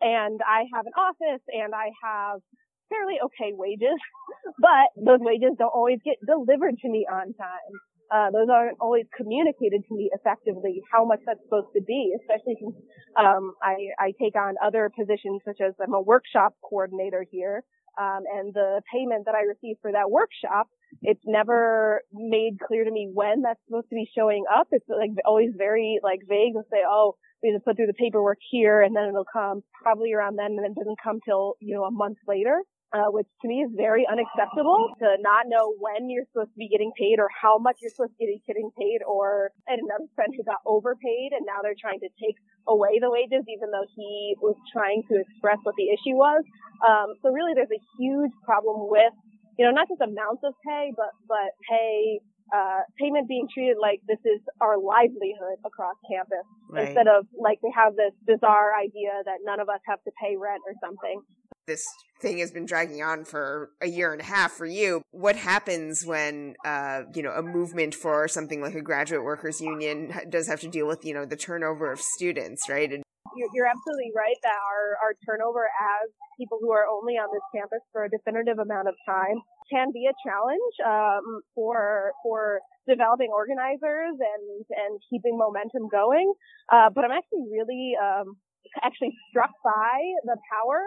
And 0.02 0.40
I 0.46 0.66
have 0.74 0.86
an 0.86 0.94
office 0.98 1.44
and 1.48 1.74
I 1.74 1.92
have 2.04 2.40
fairly 2.90 3.18
okay 3.24 3.52
wages, 3.54 4.00
but 4.60 4.90
those 4.96 5.20
wages 5.22 5.56
don't 5.58 5.74
always 5.74 6.00
get 6.04 6.16
delivered 6.26 6.78
to 6.80 6.90
me 6.90 7.08
on 7.12 7.34
time. 7.34 7.74
Uh, 8.14 8.30
those 8.30 8.48
aren't 8.52 8.78
always 8.80 9.06
communicated 9.18 9.82
to 9.90 9.96
me 9.96 10.10
effectively 10.14 10.82
how 10.92 11.04
much 11.04 11.20
that's 11.26 11.42
supposed 11.44 11.74
to 11.76 11.82
be, 11.82 12.14
especially 12.22 12.56
since 12.62 12.76
um, 13.18 13.54
I, 13.64 13.90
I 13.98 14.14
take 14.22 14.36
on 14.36 14.54
other 14.64 14.92
positions 14.94 15.42
such 15.46 15.58
as 15.66 15.74
I'm 15.82 15.94
a 15.94 16.02
workshop 16.02 16.54
coordinator 16.62 17.26
here. 17.32 17.64
Um, 18.00 18.24
and 18.32 18.54
the 18.54 18.82
payment 18.92 19.26
that 19.26 19.36
I 19.36 19.42
receive 19.42 19.78
for 19.82 19.92
that 19.92 20.12
workshop, 20.12 20.68
it's 21.02 21.24
never 21.26 22.02
made 22.14 22.58
clear 22.66 22.84
to 22.84 22.92
me 22.92 23.10
when 23.14 23.42
that's 23.42 23.60
supposed 23.68 23.90
to 23.90 23.96
be 23.96 24.10
showing 24.16 24.44
up. 24.54 24.68
It's 24.72 24.86
like 24.88 25.12
always 25.26 25.52
very 25.58 26.00
like 26.04 26.20
vague 26.28 26.56
and 26.56 26.64
say, 26.72 26.80
oh, 26.88 27.16
we 27.42 27.50
need 27.52 27.58
to 27.58 27.64
put 27.64 27.76
through 27.76 27.88
the 27.88 27.94
paperwork 27.94 28.38
here 28.52 28.82
and 28.82 28.96
then 28.96 29.06
it'll 29.10 29.26
come 29.32 29.64
probably 29.82 30.14
around 30.14 30.38
then 30.38 30.52
and 30.52 30.60
then 30.60 30.72
it 30.72 30.76
doesn't 30.76 31.00
come 31.04 31.20
till, 31.26 31.56
you 31.60 31.76
know, 31.76 31.84
a 31.84 31.92
month 31.92 32.18
later 32.28 32.62
uh, 32.94 33.10
which 33.10 33.26
to 33.42 33.48
me 33.48 33.66
is 33.66 33.72
very 33.74 34.06
unacceptable 34.06 34.94
to 35.02 35.18
not 35.20 35.50
know 35.50 35.74
when 35.82 36.10
you're 36.10 36.30
supposed 36.30 36.54
to 36.54 36.62
be 36.62 36.70
getting 36.70 36.94
paid 36.94 37.18
or 37.18 37.28
how 37.34 37.58
much 37.58 37.82
you're 37.82 37.90
supposed 37.90 38.14
to 38.14 38.22
be 38.22 38.38
getting 38.46 38.70
paid 38.78 39.02
or 39.02 39.50
and 39.66 39.82
another 39.82 40.06
friend 40.14 40.30
who 40.38 40.46
got 40.46 40.62
overpaid 40.66 41.34
and 41.34 41.42
now 41.42 41.66
they're 41.66 41.78
trying 41.78 42.00
to 42.00 42.10
take 42.22 42.38
away 42.70 43.02
the 43.02 43.10
wages 43.10 43.42
even 43.50 43.74
though 43.74 43.86
he 43.98 44.38
was 44.40 44.56
trying 44.72 45.02
to 45.10 45.18
express 45.18 45.58
what 45.66 45.74
the 45.76 45.90
issue 45.90 46.14
was. 46.14 46.46
Um, 46.86 47.18
so 47.26 47.34
really 47.34 47.58
there's 47.58 47.74
a 47.74 47.84
huge 47.98 48.32
problem 48.46 48.86
with, 48.94 49.14
you 49.58 49.66
know, 49.66 49.72
not 49.72 49.88
just 49.88 50.02
amounts 50.02 50.44
of 50.44 50.54
pay, 50.66 50.92
but, 50.96 51.12
but 51.28 51.54
pay, 51.70 52.20
uh, 52.54 52.82
payment 53.00 53.28
being 53.28 53.48
treated 53.52 53.78
like 53.82 54.02
this 54.08 54.20
is 54.26 54.42
our 54.62 54.78
livelihood 54.78 55.58
across 55.66 55.96
campus 56.10 56.46
right. 56.70 56.88
instead 56.88 57.08
of 57.08 57.26
like 57.40 57.60
they 57.62 57.72
have 57.74 57.96
this 57.96 58.14
bizarre 58.28 58.74
idea 58.78 59.10
that 59.26 59.42
none 59.44 59.60
of 59.60 59.70
us 59.70 59.80
have 59.88 60.04
to 60.04 60.12
pay 60.22 60.36
rent 60.38 60.62
or 60.68 60.76
something 60.84 61.22
this 61.68 61.86
thing 62.22 62.40
has 62.40 62.52
been 62.52 62.66
dragging 62.66 63.02
on 63.02 63.26
for 63.26 63.72
a 63.82 63.88
year 63.88 64.12
and 64.12 64.22
a 64.22 64.26
half 64.26 64.52
for 64.52 64.66
you. 64.66 65.02
What 65.12 65.36
happens 65.36 66.06
when, 66.06 66.56
uh, 66.66 67.04
you 67.14 67.24
know, 67.24 67.32
a 67.32 67.42
movement 67.42 67.96
for 67.96 68.28
something 68.28 68.62
like 68.62 68.76
a 68.76 68.82
graduate 68.82 69.24
workers 69.24 69.62
union 69.62 70.14
does 70.30 70.48
have 70.48 70.60
to 70.62 70.68
deal 70.68 70.88
with, 70.88 71.06
you 71.06 71.14
know, 71.14 71.26
the 71.26 71.36
turnover 71.36 71.92
of 71.92 72.00
students, 72.02 72.70
right? 72.70 73.03
And- 73.36 73.52
you're, 73.54 73.68
absolutely 73.68 74.12
right 74.16 74.38
that 74.44 74.60
our, 74.60 74.98
our 75.02 75.14
turnover 75.26 75.66
as 75.66 76.10
people 76.38 76.60
who 76.62 76.72
are 76.72 76.86
only 76.86 77.18
on 77.18 77.30
this 77.34 77.44
campus 77.56 77.82
for 77.92 78.06
a 78.06 78.10
definitive 78.10 78.60
amount 78.60 78.88
of 78.88 78.96
time 79.06 79.42
can 79.72 79.90
be 79.92 80.06
a 80.06 80.16
challenge 80.22 80.74
um, 80.86 81.42
for 81.56 82.14
for 82.22 82.62
developing 82.88 83.32
organizers 83.32 84.16
and 84.20 84.46
and 84.70 85.00
keeping 85.10 85.38
momentum 85.38 85.90
going. 85.90 86.34
Uh, 86.70 86.90
but 86.94 87.04
I'm 87.04 87.16
actually 87.16 87.48
really 87.50 87.96
um, 87.98 88.38
actually 88.82 89.16
struck 89.30 89.52
by 89.64 89.98
the 90.26 90.38
power 90.52 90.82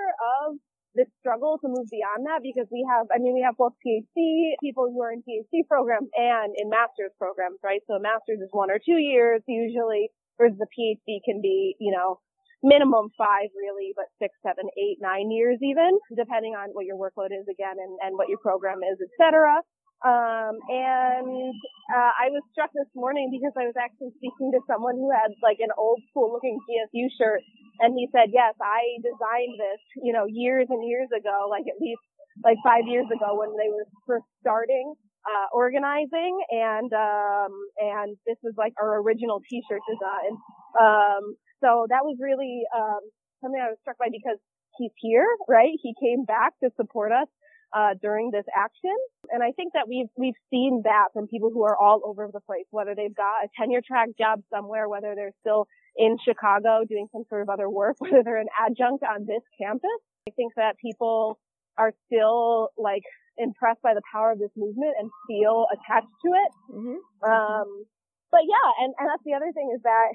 of 0.46 0.58
this 0.96 1.06
struggle 1.20 1.60
to 1.60 1.68
move 1.68 1.86
beyond 1.92 2.24
that 2.24 2.40
because 2.40 2.66
we 2.72 2.80
have, 2.88 3.06
I 3.12 3.20
mean, 3.20 3.36
we 3.36 3.44
have 3.44 3.54
both 3.60 3.76
PhD 3.84 4.56
people 4.64 4.88
who 4.88 5.04
are 5.04 5.12
in 5.12 5.20
PhD 5.20 5.68
programs 5.68 6.08
and 6.16 6.56
in 6.56 6.72
master's 6.72 7.12
programs, 7.20 7.60
right? 7.62 7.84
So 7.86 8.00
a 8.00 8.02
master's 8.02 8.40
is 8.40 8.48
one 8.50 8.72
or 8.72 8.80
two 8.80 8.96
years 8.96 9.44
usually, 9.46 10.08
whereas 10.40 10.56
the 10.56 10.66
PhD 10.72 11.20
can 11.22 11.44
be, 11.44 11.76
you 11.78 11.92
know, 11.92 12.18
minimum 12.62 13.12
five 13.18 13.52
really, 13.56 13.92
but 13.96 14.06
six, 14.20 14.34
seven, 14.42 14.64
eight, 14.78 14.98
nine 15.00 15.30
years 15.30 15.58
even, 15.62 15.98
depending 16.16 16.54
on 16.54 16.70
what 16.72 16.86
your 16.86 16.96
workload 16.96 17.32
is 17.32 17.46
again 17.50 17.76
and, 17.76 17.92
and 18.02 18.12
what 18.16 18.28
your 18.28 18.38
program 18.38 18.80
is, 18.84 18.98
et 19.00 19.12
cetera. 19.20 19.60
Um, 20.04 20.60
and 20.68 21.56
uh, 21.88 22.12
I 22.12 22.28
was 22.28 22.44
struck 22.52 22.68
this 22.76 22.90
morning 22.92 23.32
because 23.32 23.56
I 23.56 23.64
was 23.64 23.80
actually 23.80 24.12
speaking 24.20 24.52
to 24.52 24.60
someone 24.68 25.00
who 25.00 25.08
had 25.08 25.32
like 25.40 25.56
an 25.64 25.72
old 25.80 26.04
school 26.12 26.28
looking 26.36 26.60
GSU 26.68 27.08
shirt, 27.16 27.40
and 27.80 27.96
he 27.96 28.04
said, 28.12 28.28
"Yes, 28.28 28.52
I 28.60 29.00
designed 29.00 29.56
this, 29.56 29.80
you 30.04 30.12
know, 30.12 30.28
years 30.28 30.68
and 30.68 30.84
years 30.84 31.08
ago, 31.16 31.48
like 31.48 31.64
at 31.64 31.80
least 31.80 32.04
like 32.44 32.60
five 32.60 32.84
years 32.84 33.08
ago 33.08 33.40
when 33.40 33.56
they 33.56 33.72
were 33.72 33.88
first 34.04 34.28
starting 34.44 34.92
uh, 35.26 35.48
organizing, 35.50 36.38
and 36.50 36.90
um, 36.94 37.52
and 37.82 38.16
this 38.26 38.38
was 38.46 38.54
like 38.56 38.72
our 38.78 39.02
original 39.02 39.42
T-shirt 39.50 39.82
design. 39.90 40.38
Um, 40.78 41.36
so 41.60 41.86
that 41.88 42.04
was 42.04 42.16
really 42.20 42.62
um, 42.76 43.00
something 43.40 43.60
I 43.60 43.70
was 43.70 43.78
struck 43.80 43.98
by 43.98 44.06
because 44.10 44.38
he's 44.78 44.92
here, 45.00 45.26
right? 45.48 45.72
He 45.82 45.94
came 46.00 46.24
back 46.24 46.52
to 46.62 46.70
support 46.76 47.12
us 47.12 47.28
uh, 47.74 47.94
during 48.00 48.30
this 48.30 48.44
action. 48.54 48.94
And 49.30 49.42
I 49.42 49.52
think 49.52 49.72
that 49.72 49.88
we've 49.88 50.08
we've 50.16 50.38
seen 50.50 50.82
that 50.84 51.08
from 51.12 51.26
people 51.26 51.50
who 51.50 51.64
are 51.64 51.76
all 51.76 52.00
over 52.04 52.28
the 52.32 52.40
place, 52.40 52.66
whether 52.70 52.94
they've 52.94 53.14
got 53.14 53.44
a 53.44 53.48
tenure 53.58 53.82
track 53.86 54.08
job 54.18 54.42
somewhere, 54.50 54.88
whether 54.88 55.14
they're 55.14 55.34
still 55.40 55.66
in 55.96 56.16
Chicago 56.24 56.84
doing 56.88 57.08
some 57.12 57.24
sort 57.28 57.42
of 57.42 57.48
other 57.48 57.68
work, 57.68 57.96
whether 58.00 58.22
they're 58.22 58.40
an 58.40 58.52
adjunct 58.60 59.02
on 59.02 59.26
this 59.26 59.42
campus. 59.60 60.00
I 60.28 60.32
think 60.32 60.52
that 60.56 60.76
people 60.78 61.38
are 61.78 61.92
still 62.06 62.70
like 62.78 63.02
impressed 63.36 63.82
by 63.82 63.94
the 63.94 64.02
power 64.10 64.32
of 64.32 64.38
this 64.38 64.50
movement 64.56 64.94
and 64.98 65.10
feel 65.28 65.66
attached 65.72 66.12
to 66.24 66.28
it. 66.32 66.52
Mm-hmm. 66.72 67.30
Um, 67.30 67.84
but 68.30 68.42
yeah, 68.48 68.68
and, 68.80 68.94
and 68.98 69.08
that's 69.08 69.22
the 69.24 69.34
other 69.34 69.52
thing 69.52 69.72
is 69.74 69.82
that 69.82 70.08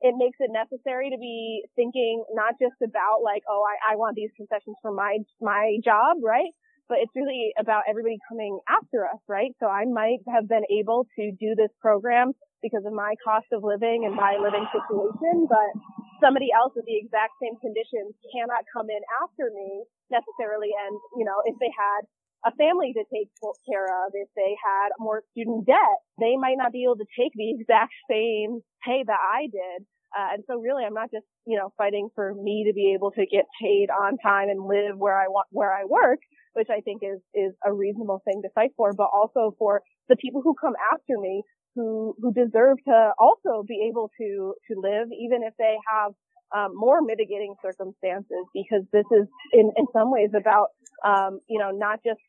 it 0.00 0.14
makes 0.16 0.38
it 0.40 0.50
necessary 0.52 1.10
to 1.10 1.18
be 1.18 1.64
thinking 1.74 2.24
not 2.32 2.54
just 2.60 2.76
about 2.82 3.22
like, 3.22 3.42
oh, 3.48 3.62
I, 3.66 3.94
I 3.94 3.96
want 3.96 4.16
these 4.16 4.30
concessions 4.36 4.76
for 4.82 4.92
my, 4.92 5.18
my 5.40 5.78
job, 5.84 6.18
right? 6.22 6.50
but 6.88 6.98
it's 7.04 7.12
really 7.14 7.52
about 7.60 7.84
everybody 7.84 8.16
coming 8.28 8.58
after 8.64 9.04
us, 9.04 9.20
right? 9.28 9.52
So 9.60 9.68
I 9.68 9.84
might 9.84 10.24
have 10.24 10.48
been 10.48 10.64
able 10.72 11.04
to 11.20 11.30
do 11.36 11.52
this 11.54 11.68
program 11.84 12.32
because 12.64 12.82
of 12.88 12.96
my 12.96 13.14
cost 13.22 13.46
of 13.52 13.62
living 13.62 14.08
and 14.08 14.16
my 14.16 14.40
living 14.40 14.66
situation, 14.72 15.46
but 15.46 15.70
somebody 16.18 16.48
else 16.50 16.72
with 16.74 16.88
the 16.88 16.96
exact 16.96 17.36
same 17.38 17.54
conditions 17.60 18.16
cannot 18.34 18.66
come 18.72 18.90
in 18.90 19.04
after 19.22 19.52
me 19.52 19.84
necessarily. 20.10 20.72
And, 20.74 20.96
you 21.14 21.28
know, 21.28 21.38
if 21.44 21.54
they 21.60 21.70
had 21.70 22.08
a 22.44 22.52
family 22.54 22.92
to 22.94 23.04
take 23.12 23.28
care 23.68 23.86
of, 23.86 24.12
if 24.14 24.28
they 24.36 24.56
had 24.62 24.90
more 24.98 25.22
student 25.32 25.66
debt, 25.66 25.98
they 26.20 26.36
might 26.36 26.56
not 26.56 26.72
be 26.72 26.84
able 26.84 26.96
to 26.96 27.08
take 27.18 27.32
the 27.34 27.50
exact 27.58 27.92
same 28.10 28.60
pay 28.84 29.02
that 29.06 29.20
I 29.20 29.48
did. 29.50 29.86
Uh, 30.08 30.34
and 30.34 30.44
so 30.48 30.58
really 30.58 30.84
I'm 30.84 30.94
not 30.94 31.10
just, 31.12 31.26
you 31.46 31.58
know, 31.58 31.72
fighting 31.76 32.08
for 32.14 32.32
me 32.34 32.64
to 32.66 32.72
be 32.72 32.94
able 32.94 33.10
to 33.12 33.26
get 33.26 33.44
paid 33.60 33.88
on 33.90 34.16
time 34.18 34.48
and 34.48 34.64
live 34.64 34.96
where 34.96 35.18
I 35.18 35.28
want, 35.28 35.46
where 35.50 35.72
I 35.72 35.84
work 35.84 36.20
which 36.54 36.68
I 36.70 36.80
think 36.80 37.02
is, 37.04 37.20
is 37.34 37.52
a 37.64 37.72
reasonable 37.72 38.20
thing 38.24 38.42
to 38.42 38.48
fight 38.52 38.70
for, 38.76 38.92
but 38.92 39.06
also 39.14 39.54
for 39.58 39.82
the 40.08 40.16
people 40.16 40.42
who 40.42 40.54
come 40.60 40.74
after 40.92 41.14
me 41.16 41.42
who, 41.78 42.16
who 42.20 42.32
deserve 42.32 42.78
to 42.88 43.10
also 43.18 43.62
be 43.62 43.86
able 43.88 44.10
to, 44.18 44.54
to 44.66 44.80
live, 44.80 45.06
even 45.14 45.46
if 45.46 45.54
they 45.58 45.76
have 45.86 46.12
um, 46.56 46.72
more 46.74 47.00
mitigating 47.02 47.54
circumstances, 47.62 48.44
because 48.54 48.84
this 48.92 49.04
is 49.12 49.26
in, 49.52 49.72
in 49.76 49.86
some 49.92 50.10
ways 50.10 50.30
about, 50.36 50.68
um, 51.04 51.40
you 51.48 51.58
know, 51.58 51.70
not 51.70 52.00
just 52.04 52.20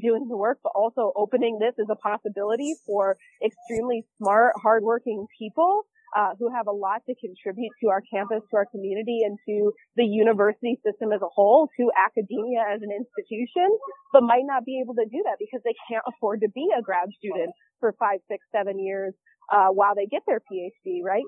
doing 0.00 0.26
the 0.28 0.36
work, 0.36 0.58
but 0.62 0.72
also 0.74 1.12
opening 1.16 1.58
this 1.58 1.74
as 1.80 1.86
a 1.90 1.96
possibility 1.96 2.74
for 2.86 3.16
extremely 3.44 4.04
smart, 4.18 4.52
hardworking 4.62 5.26
people 5.38 5.82
uh, 6.16 6.32
who 6.38 6.52
have 6.52 6.66
a 6.66 6.72
lot 6.72 7.02
to 7.06 7.14
contribute 7.20 7.70
to 7.82 7.88
our 7.88 8.02
campus, 8.12 8.40
to 8.50 8.56
our 8.56 8.66
community, 8.66 9.20
and 9.24 9.38
to 9.46 9.72
the 9.96 10.04
university 10.04 10.78
system 10.84 11.12
as 11.12 11.20
a 11.22 11.28
whole, 11.28 11.68
to 11.78 11.90
academia 11.96 12.64
as 12.68 12.80
an 12.82 12.88
institution, 12.92 13.68
but 14.12 14.22
might 14.22 14.44
not 14.44 14.64
be 14.64 14.80
able 14.82 14.94
to 14.94 15.04
do 15.04 15.22
that 15.24 15.36
because 15.38 15.60
they 15.64 15.74
can't 15.88 16.04
afford 16.08 16.40
to 16.40 16.48
be 16.54 16.68
a 16.78 16.82
grad 16.82 17.08
student 17.18 17.52
for 17.80 17.94
five, 17.98 18.20
six, 18.28 18.44
seven 18.52 18.78
years 18.78 19.14
uh, 19.52 19.68
while 19.68 19.94
they 19.94 20.06
get 20.06 20.22
their 20.26 20.40
PhD, 20.40 21.00
right? 21.04 21.24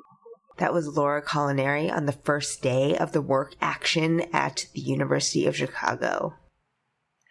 That 0.58 0.72
was 0.74 0.88
Laura 0.88 1.22
Colaneri 1.22 1.90
on 1.90 2.06
the 2.06 2.12
first 2.12 2.62
day 2.62 2.96
of 2.96 3.12
the 3.12 3.22
work 3.22 3.54
action 3.60 4.22
at 4.32 4.66
the 4.74 4.80
University 4.80 5.46
of 5.46 5.56
Chicago. 5.56 6.34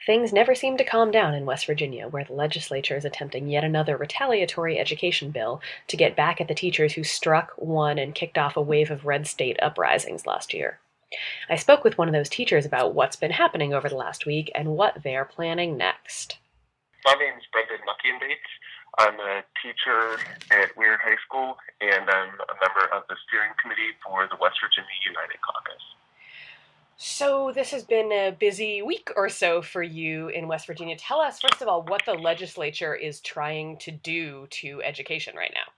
Things 0.06 0.34
never 0.34 0.56
seem 0.56 0.78
to 0.78 0.84
calm 0.84 1.12
down 1.12 1.36
in 1.36 1.46
West 1.46 1.68
Virginia, 1.68 2.08
where 2.08 2.24
the 2.24 2.34
legislature 2.34 2.96
is 2.96 3.06
attempting 3.06 3.50
yet 3.50 3.64
another 3.64 3.96
retaliatory 3.98 4.80
education 4.80 5.30
bill 5.30 5.62
to 5.88 5.98
get 5.98 6.16
back 6.16 6.42
at 6.42 6.48
the 6.48 6.56
teachers 6.56 6.94
who 6.94 7.04
struck, 7.04 7.52
won, 7.58 8.00
and 8.00 8.16
kicked 8.16 8.38
off 8.38 8.58
a 8.58 8.62
wave 8.62 8.90
of 8.90 9.06
red 9.06 9.28
state 9.28 9.60
uprisings 9.62 10.26
last 10.26 10.54
year. 10.54 10.80
I 11.50 11.58
spoke 11.58 11.84
with 11.84 11.98
one 11.98 12.08
of 12.08 12.14
those 12.14 12.30
teachers 12.30 12.66
about 12.66 12.96
what's 12.96 13.16
been 13.16 13.32
happening 13.32 13.74
over 13.74 13.90
the 13.90 13.96
last 13.96 14.26
week 14.26 14.52
and 14.56 14.70
what 14.70 15.04
they're 15.04 15.26
planning 15.26 15.76
next. 15.78 16.38
My 17.06 17.14
name 17.14 17.34
is 17.38 17.46
Brendan 17.52 17.78
Muckian 17.86 18.20
Bates. 18.20 18.40
I'm 19.00 19.16
a 19.16 19.44
teacher 19.64 20.20
at 20.52 20.76
Weir 20.76 21.00
High 21.02 21.16
School, 21.26 21.56
and 21.80 22.04
I'm 22.10 22.36
a 22.36 22.56
member 22.60 22.94
of 22.94 23.04
the 23.08 23.16
steering 23.26 23.52
committee 23.62 23.96
for 24.04 24.28
the 24.28 24.36
West 24.42 24.58
Virginia 24.62 24.92
United 25.08 25.40
Caucus. 25.40 25.82
So, 26.98 27.54
this 27.56 27.72
has 27.72 27.86
been 27.86 28.12
a 28.12 28.36
busy 28.38 28.82
week 28.82 29.10
or 29.16 29.30
so 29.30 29.62
for 29.62 29.82
you 29.82 30.28
in 30.28 30.50
West 30.50 30.68
Virginia. 30.68 30.98
Tell 30.98 31.22
us, 31.22 31.40
first 31.40 31.62
of 31.62 31.70
all, 31.70 31.84
what 31.84 32.04
the 32.06 32.14
legislature 32.14 32.94
is 32.94 33.22
trying 33.22 33.78
to 33.78 33.92
do 33.92 34.48
to 34.60 34.84
education 34.84 35.34
right 35.38 35.54
now. 35.54 35.72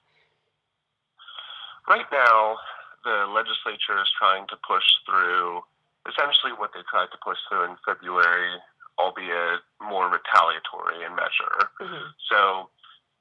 Right 1.87 2.09
now, 2.11 2.57
the 3.05 3.27
legislature 3.29 4.01
is 4.01 4.09
trying 4.17 4.47
to 4.47 4.55
push 4.67 4.83
through 5.05 5.61
essentially 6.09 6.53
what 6.57 6.71
they 6.73 6.81
tried 6.89 7.13
to 7.13 7.19
push 7.23 7.37
through 7.47 7.65
in 7.65 7.77
February, 7.85 8.57
albeit 8.97 9.61
more 9.79 10.09
retaliatory 10.09 11.05
in 11.05 11.13
measure. 11.13 11.69
Mm-hmm. 11.79 12.05
So, 12.33 12.69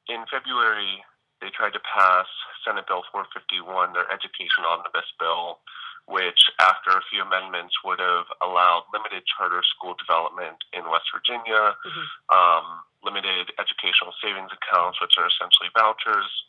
in 0.09 0.25
February, 0.31 1.05
they 1.41 1.51
tried 1.51 1.73
to 1.73 1.81
pass 1.81 2.27
Senate 2.65 2.87
Bill 2.87 3.03
451, 3.13 3.93
their 3.93 4.11
education 4.13 4.65
omnibus 4.69 5.09
bill, 5.19 5.61
which, 6.07 6.51
after 6.61 6.91
a 6.91 7.05
few 7.09 7.23
amendments, 7.23 7.75
would 7.85 8.01
have 8.01 8.27
allowed 8.43 8.85
limited 8.93 9.23
charter 9.27 9.63
school 9.63 9.95
development 9.95 10.57
in 10.73 10.89
West 10.89 11.09
Virginia, 11.13 11.77
Mhm. 11.85 12.07
um, 12.35 12.85
limited 13.03 13.53
educational 13.59 14.13
savings 14.21 14.53
accounts, 14.53 15.01
which 15.01 15.17
are 15.17 15.27
essentially 15.27 15.71
vouchers 15.71 16.45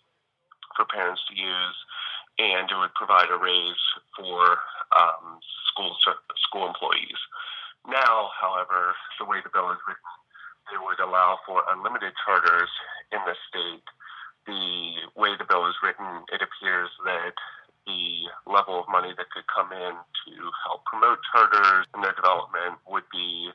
for 0.76 0.86
parents 0.86 1.24
to 1.26 1.36
use, 1.36 1.86
and 2.40 2.72
it 2.72 2.76
would 2.76 2.94
provide 2.96 3.30
a 3.30 3.38
raise 3.38 3.82
for 4.16 4.62
um, 4.94 5.40
school 5.68 5.98
school 6.38 6.68
employees. 6.68 7.18
Now, 7.88 8.32
however, 8.40 8.94
the 9.18 9.26
way 9.26 9.40
the 9.42 9.50
bill 9.50 9.72
is 9.72 9.80
written, 9.88 10.04
it 10.74 10.82
would 10.82 11.00
allow 11.00 11.40
for 11.46 11.64
unlimited 11.72 12.14
charters 12.26 12.70
in 13.12 13.20
the 13.26 13.36
state. 13.48 13.84
The 14.48 15.06
way 15.16 15.38
the 15.38 15.46
bill 15.46 15.68
is 15.70 15.76
written, 15.84 16.26
it 16.34 16.42
appears 16.42 16.90
that 17.06 17.36
the 17.86 18.30
level 18.50 18.80
of 18.80 18.88
money 18.90 19.14
that 19.18 19.30
could 19.30 19.46
come 19.48 19.72
in 19.74 19.94
to 19.94 20.34
help 20.66 20.86
promote 20.86 21.20
charters 21.34 21.86
and 21.94 22.04
their 22.04 22.14
development 22.14 22.78
would 22.90 23.06
be 23.12 23.50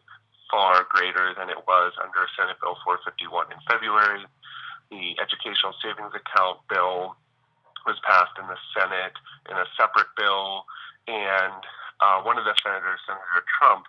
far 0.51 0.87
greater 0.91 1.35
than 1.35 1.51
it 1.51 1.67
was 1.67 1.93
under 1.99 2.27
Senate 2.39 2.59
Bill 2.63 2.79
451 2.87 3.51
in 3.51 3.59
February. 3.67 4.23
The 4.91 5.19
Educational 5.19 5.75
Savings 5.83 6.15
Account 6.15 6.63
bill 6.71 7.19
was 7.87 7.99
passed 8.07 8.35
in 8.39 8.47
the 8.47 8.59
Senate 8.75 9.15
in 9.51 9.59
a 9.59 9.67
separate 9.75 10.11
bill, 10.15 10.67
and 11.07 11.63
uh, 11.99 12.23
one 12.23 12.39
of 12.39 12.45
the 12.47 12.55
senators, 12.63 13.03
Senator 13.07 13.43
Trump, 13.59 13.87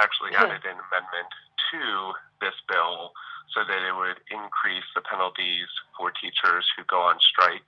actually 0.00 0.32
Hmm. 0.32 0.44
added 0.48 0.64
an 0.64 0.80
amendment 0.80 1.28
to 1.70 2.12
this 2.40 2.54
bill 2.68 3.12
so 3.54 3.66
that 3.66 3.82
it 3.82 3.94
would 3.94 4.22
increase 4.30 4.86
the 4.94 5.02
penalties 5.02 5.68
for 5.96 6.10
teachers 6.10 6.66
who 6.76 6.84
go 6.84 7.02
on 7.02 7.18
strike. 7.18 7.66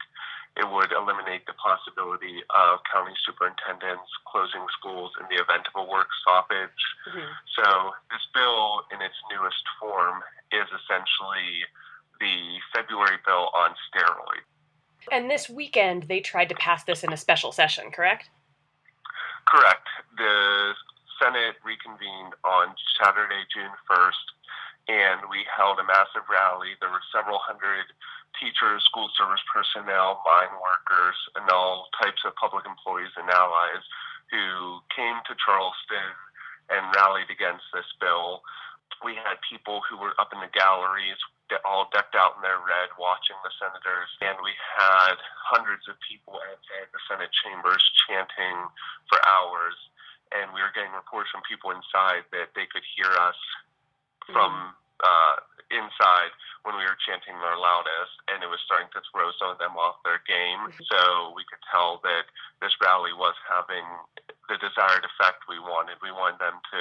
It 0.57 0.69
would 0.69 0.93
eliminate 0.93 1.47
the 1.47 1.57
possibility 1.57 2.45
of 2.53 2.85
county 2.93 3.17
superintendents 3.25 4.07
closing 4.29 4.63
schools 4.79 5.13
in 5.19 5.27
the 5.33 5.41
event 5.43 5.67
of 5.67 5.75
a 5.81 5.85
work 5.85 6.09
stoppage. 6.21 6.83
Mhm. 7.09 7.29
So, 7.57 7.95
this 8.11 8.25
bill, 8.35 8.87
in 8.91 9.01
its 9.01 9.17
newest 9.31 9.65
form, 9.81 10.23
is 10.51 10.69
essentially 10.71 11.67
the 12.21 12.61
February 12.73 13.19
bill 13.25 13.51
on 13.55 13.75
steroids. 13.89 14.45
And 15.11 15.31
this 15.31 15.49
weekend, 15.49 16.05
they 16.05 16.21
tried 16.21 16.49
to 16.51 16.55
pass 16.55 16.85
this 16.85 17.03
in 17.03 17.13
a 17.13 17.17
special 17.17 17.51
session, 17.51 17.91
correct? 17.91 18.31
Correct. 19.47 19.89
The 20.17 20.75
Senate 21.23 21.55
reconvened 21.63 22.35
on 22.43 22.75
Saturday, 22.99 23.47
June 23.55 23.71
1st, 23.87 24.27
and 24.91 25.31
we 25.31 25.47
held 25.47 25.79
a 25.79 25.87
massive 25.87 26.27
rally. 26.27 26.75
There 26.83 26.91
were 26.91 27.15
several 27.15 27.39
hundred 27.39 27.87
teachers, 28.43 28.83
school 28.91 29.07
service 29.15 29.43
personnel, 29.47 30.19
mine 30.27 30.51
workers, 30.59 31.15
and 31.39 31.47
all 31.55 31.87
types 32.03 32.27
of 32.27 32.35
public 32.35 32.67
employees 32.67 33.15
and 33.15 33.31
allies 33.31 33.87
who 34.35 34.83
came 34.91 35.15
to 35.31 35.39
Charleston 35.39 36.11
and 36.75 36.91
rallied 36.99 37.31
against 37.31 37.71
this 37.71 37.87
bill. 38.03 38.43
We 39.07 39.15
had 39.15 39.39
people 39.47 39.87
who 39.87 40.03
were 40.03 40.19
up 40.19 40.35
in 40.35 40.43
the 40.43 40.51
galleries, 40.51 41.23
all 41.63 41.87
decked 41.93 42.17
out 42.17 42.35
in 42.35 42.43
their 42.43 42.59
red, 42.65 42.91
watching 42.97 43.37
the 43.45 43.53
senators, 43.61 44.11
and 44.25 44.41
we 44.41 44.57
had 44.75 45.21
hundreds 45.53 45.85
of 45.85 46.01
people 46.03 46.41
outside 46.41 46.89
the 46.91 47.03
Senate 47.07 47.31
chambers 47.45 47.85
chanting 48.09 48.57
for 49.13 49.21
hours. 49.29 49.77
And 50.33 50.51
we 50.57 50.65
were 50.65 50.73
getting 50.73 50.93
reports 50.97 51.29
from 51.29 51.45
people 51.45 51.71
inside 51.71 52.25
that 52.33 52.57
they 52.57 52.65
could 52.69 52.85
hear 52.97 53.13
us 53.13 53.37
from 54.33 54.73
uh, 55.05 55.37
inside 55.69 56.33
when 56.63 56.79
we 56.79 56.85
were 56.87 56.97
chanting 57.03 57.35
our 57.43 57.59
loudest, 57.59 58.15
and 58.31 58.39
it 58.45 58.47
was 58.47 58.63
starting 58.63 58.87
to 58.95 59.03
throw 59.11 59.35
some 59.35 59.51
of 59.51 59.59
them 59.59 59.75
off 59.75 59.99
their 60.07 60.23
game. 60.25 60.71
So 60.87 61.35
we 61.35 61.43
could 61.49 61.59
tell 61.67 61.99
that 62.07 62.31
this 62.63 62.71
rally 62.79 63.11
was 63.13 63.35
having 63.51 63.83
the 64.47 64.57
desired 64.63 65.03
effect 65.03 65.51
we 65.51 65.59
wanted. 65.59 65.99
We 65.99 66.15
wanted 66.15 66.39
them 66.39 66.63
to 66.71 66.81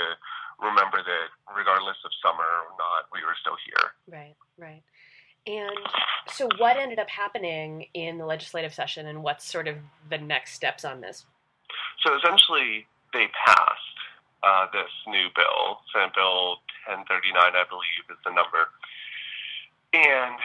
remember 0.61 1.01
that 1.01 1.27
regardless 1.49 1.97
of 2.05 2.13
summer 2.21 2.45
or 2.45 2.71
not, 2.77 3.09
we 3.09 3.25
were 3.25 3.33
still 3.41 3.57
here. 3.65 3.97
Right, 4.05 4.37
right. 4.61 4.85
And 5.47 5.73
so, 6.29 6.47
what 6.61 6.77
ended 6.77 6.99
up 6.99 7.09
happening 7.09 7.87
in 7.95 8.19
the 8.19 8.25
legislative 8.25 8.73
session, 8.73 9.07
and 9.07 9.23
what's 9.23 9.43
sort 9.43 9.67
of 9.67 9.77
the 10.09 10.19
next 10.19 10.53
steps 10.53 10.85
on 10.85 11.01
this? 11.01 11.25
So 12.05 12.15
essentially, 12.15 12.85
they 13.13 13.27
passed 13.45 13.97
uh, 14.43 14.65
this 14.73 14.91
new 15.07 15.29
bill, 15.35 15.83
Senate 15.93 16.15
Bill 16.15 16.57
1039, 16.89 17.35
I 17.35 17.65
believe, 17.69 18.03
is 18.09 18.19
the 18.25 18.33
number. 18.33 18.71
And 19.93 20.39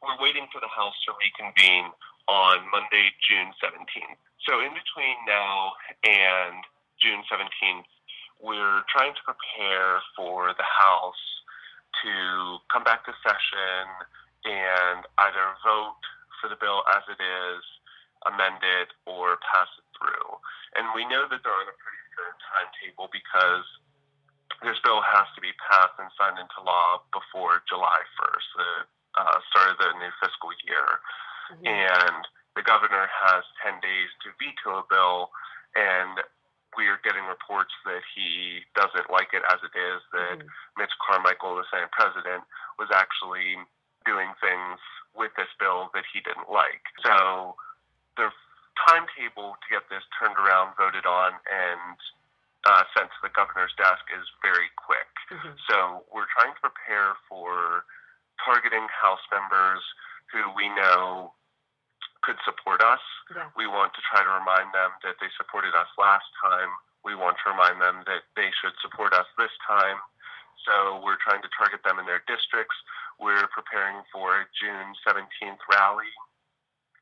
we're 0.00 0.20
waiting 0.22 0.48
for 0.48 0.62
the 0.62 0.70
House 0.70 0.96
to 1.04 1.12
reconvene 1.18 1.92
on 2.30 2.64
Monday, 2.72 3.12
June 3.20 3.52
17th. 3.60 4.20
So 4.48 4.62
in 4.64 4.72
between 4.72 5.18
now 5.28 5.76
and 6.06 6.64
June 7.02 7.20
17th, 7.28 7.90
we're 8.40 8.80
trying 8.88 9.12
to 9.12 9.22
prepare 9.26 10.00
for 10.16 10.56
the 10.56 10.64
House 10.64 11.24
to 12.00 12.62
come 12.72 12.84
back 12.84 13.04
to 13.04 13.12
session 13.20 13.84
and 14.48 15.04
either 15.28 15.52
vote 15.60 16.00
for 16.40 16.48
the 16.48 16.56
bill 16.56 16.80
as 16.96 17.04
it 17.12 17.20
is, 17.20 17.60
amend 18.24 18.64
it, 18.64 18.88
or 19.04 19.36
pass 19.44 19.68
it 19.76 19.84
through. 19.92 20.40
And 20.76 20.86
we 20.94 21.04
know 21.06 21.26
that 21.26 21.40
they're 21.42 21.60
on 21.60 21.68
a 21.70 21.76
pretty 21.82 22.04
firm 22.14 22.34
timetable 22.52 23.08
because 23.10 23.66
this 24.62 24.78
bill 24.84 25.00
has 25.02 25.26
to 25.34 25.40
be 25.40 25.52
passed 25.56 25.96
and 25.98 26.10
signed 26.18 26.38
into 26.38 26.60
law 26.62 27.02
before 27.12 27.62
July 27.68 28.00
1st, 28.20 28.48
the 28.56 28.70
uh, 29.18 29.38
start 29.50 29.74
of 29.74 29.78
the 29.78 29.90
new 29.98 30.12
fiscal 30.22 30.52
year. 30.66 31.00
Mhm. 31.50 31.66
And 31.66 32.28
the 32.54 32.62
governor 32.62 33.06
has 33.10 33.42
10 33.62 33.80
days 33.80 34.10
to 34.22 34.30
veto 34.38 34.78
a 34.78 34.86
bill, 34.86 35.32
and 35.74 36.22
we 36.76 36.86
are 36.86 36.98
getting 37.02 37.24
reports 37.26 37.74
that 37.84 38.02
he 38.14 38.64
doesn't 38.74 39.10
like 39.10 39.34
it 39.34 39.42
as 39.50 39.62
it 39.64 39.74
is, 39.74 40.02
that 40.12 40.38
Mhm. 40.38 40.48
Mitch 40.76 40.96
Carmichael, 40.98 41.56
the 41.56 41.64
Senate 41.70 41.90
president, 41.90 42.44
was 42.78 42.90
actually 42.92 43.58
doing 44.04 44.32
things 44.34 44.80
with 45.14 45.34
this 45.34 45.52
bill 45.58 45.90
that 45.94 46.06
he 46.06 46.20
didn't 46.20 46.48
like. 46.48 46.86
So 47.02 47.56
the 48.16 48.32
timetable 48.88 49.56
to 49.60 49.66
get 49.70 49.88
this 49.90 50.02
turned 50.18 50.36
around, 50.38 50.76
voted 50.76 51.06
on, 51.06 51.32
and 51.50 51.96
uh, 52.66 52.84
sent 52.96 53.08
to 53.08 53.20
the 53.22 53.32
governor's 53.32 53.72
desk 53.80 54.04
is 54.12 54.26
very 54.44 54.68
quick. 54.76 55.08
Mhm. 55.32 55.56
So 55.68 56.04
we're 56.12 56.28
trying 56.36 56.52
to 56.54 56.60
prepare 56.60 57.14
for 57.28 57.84
targeting 58.44 58.86
House 58.88 59.22
members 59.30 59.82
who 60.32 60.44
we 60.50 60.68
know 60.68 61.34
could 62.22 62.36
support 62.44 62.82
us. 62.82 63.00
Yeah. 63.34 63.48
We 63.56 63.66
want 63.66 63.94
to 63.94 64.02
try 64.12 64.22
to 64.22 64.28
remind 64.30 64.72
them 64.74 64.92
that 65.02 65.16
they 65.20 65.30
supported 65.36 65.74
us 65.74 65.88
last 65.96 66.26
time. 66.42 66.68
We 67.02 67.14
want 67.14 67.38
to 67.44 67.50
remind 67.50 67.80
them 67.80 68.04
that 68.04 68.24
they 68.36 68.50
should 68.60 68.76
support 68.80 69.14
us 69.14 69.26
this 69.38 69.52
time. 69.66 69.98
So 70.68 71.00
we're 71.00 71.16
trying 71.16 71.40
to 71.40 71.48
target 71.56 71.82
them 71.82 71.98
in 71.98 72.04
their 72.04 72.20
districts. 72.28 72.76
We're 73.18 73.46
preparing 73.48 74.04
for 74.12 74.42
a 74.42 74.46
June 74.52 74.94
17th 75.06 75.60
rally 75.72 76.12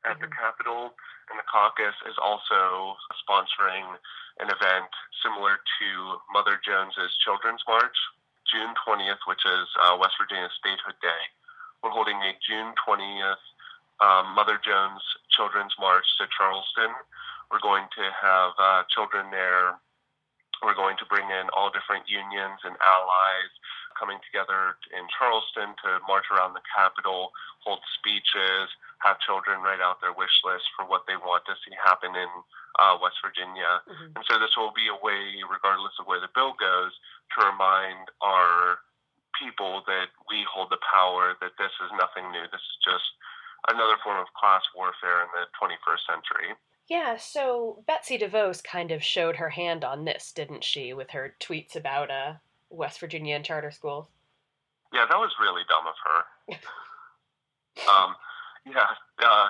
at 0.05 0.19
the 0.19 0.27
Mhm. 0.27 0.37
Capitol, 0.37 0.97
and 1.29 1.39
the 1.39 1.43
caucus 1.43 1.95
is 2.05 2.17
also 2.17 2.97
sponsoring 3.25 3.99
an 4.39 4.49
event 4.49 4.89
similar 5.21 5.61
to 5.79 6.21
Mother 6.31 6.57
Jones's 6.57 7.15
Children's 7.17 7.65
March, 7.67 7.97
June 8.45 8.73
20th, 8.75 9.25
which 9.27 9.45
is 9.45 9.67
uh, 9.79 9.95
West 9.99 10.17
Virginia 10.17 10.49
Statehood 10.57 10.99
Day. 11.01 11.29
We're 11.81 11.91
holding 11.91 12.21
a 12.23 12.33
June 12.47 12.73
20th 12.75 13.39
um, 13.99 14.27
Mother 14.33 14.57
Jones 14.63 15.01
Children's 15.29 15.75
March 15.79 16.05
to 16.17 16.27
Charleston. 16.27 16.95
We're 17.51 17.59
going 17.59 17.87
to 17.95 18.11
have 18.11 18.53
uh, 18.57 18.83
children 18.89 19.29
there. 19.31 19.79
We're 20.63 20.75
going 20.75 20.97
to 20.97 21.05
bring 21.05 21.29
in 21.29 21.49
all 21.55 21.69
different 21.69 22.07
unions 22.07 22.59
and 22.63 22.75
allies 22.79 23.51
coming 23.99 24.19
together 24.23 24.77
in 24.95 25.03
Charleston 25.11 25.75
to 25.83 25.99
march 26.07 26.25
around 26.31 26.53
the 26.53 26.63
Capitol, 26.71 27.31
hold 27.59 27.79
speeches, 27.99 28.71
have 28.99 29.19
children 29.23 29.61
write 29.61 29.79
out 29.79 30.01
their 30.01 30.13
wish 30.13 30.33
list 30.43 30.65
for 30.75 30.85
what 30.85 31.07
they 31.07 31.15
want 31.15 31.43
to 31.47 31.55
see 31.63 31.75
happen 31.83 32.15
in 32.15 32.29
uh, 32.79 32.97
West 33.01 33.17
Virginia. 33.23 33.81
Mhm. 33.87 34.15
And 34.15 34.25
so 34.27 34.39
this 34.39 34.55
will 34.55 34.71
be 34.71 34.87
a 34.87 34.95
way, 34.95 35.41
regardless 35.49 35.97
of 35.99 36.07
where 36.07 36.19
the 36.19 36.31
bill 36.35 36.53
goes, 36.53 36.91
to 37.35 37.45
remind 37.45 38.11
our 38.21 38.79
people 39.37 39.83
that 39.87 40.09
we 40.29 40.43
hold 40.43 40.69
the 40.69 40.79
power, 40.91 41.35
that 41.39 41.55
this 41.57 41.71
is 41.79 41.91
nothing 41.95 42.31
new. 42.31 42.43
This 42.51 42.61
is 42.61 42.77
just 42.83 43.07
another 43.67 43.97
form 44.03 44.17
of 44.17 44.27
class 44.33 44.63
warfare 44.75 45.23
in 45.23 45.29
the 45.33 45.47
21st 45.55 46.05
century. 46.05 46.55
Yeah, 46.87 47.17
so 47.17 47.83
Betsy 47.85 48.17
DeVos 48.17 48.63
kind 48.63 48.91
of 48.91 49.03
showed 49.03 49.35
her 49.35 49.49
hand 49.49 49.85
on 49.85 50.05
this, 50.05 50.31
didn't 50.31 50.63
she, 50.63 50.93
with 50.93 51.11
her 51.11 51.35
tweets 51.39 51.75
about 51.75 52.09
uh, 52.09 52.33
West 52.69 52.99
Virginia 52.99 53.35
and 53.35 53.45
charter 53.45 53.71
schools? 53.71 54.07
Yeah, 54.91 55.05
that 55.07 55.17
was 55.17 55.31
really 55.39 55.61
dumb 55.69 55.85
of 55.85 55.93
her. 56.03 56.55
um, 57.89 58.15
yeah, 58.69 58.93
uh, 59.25 59.49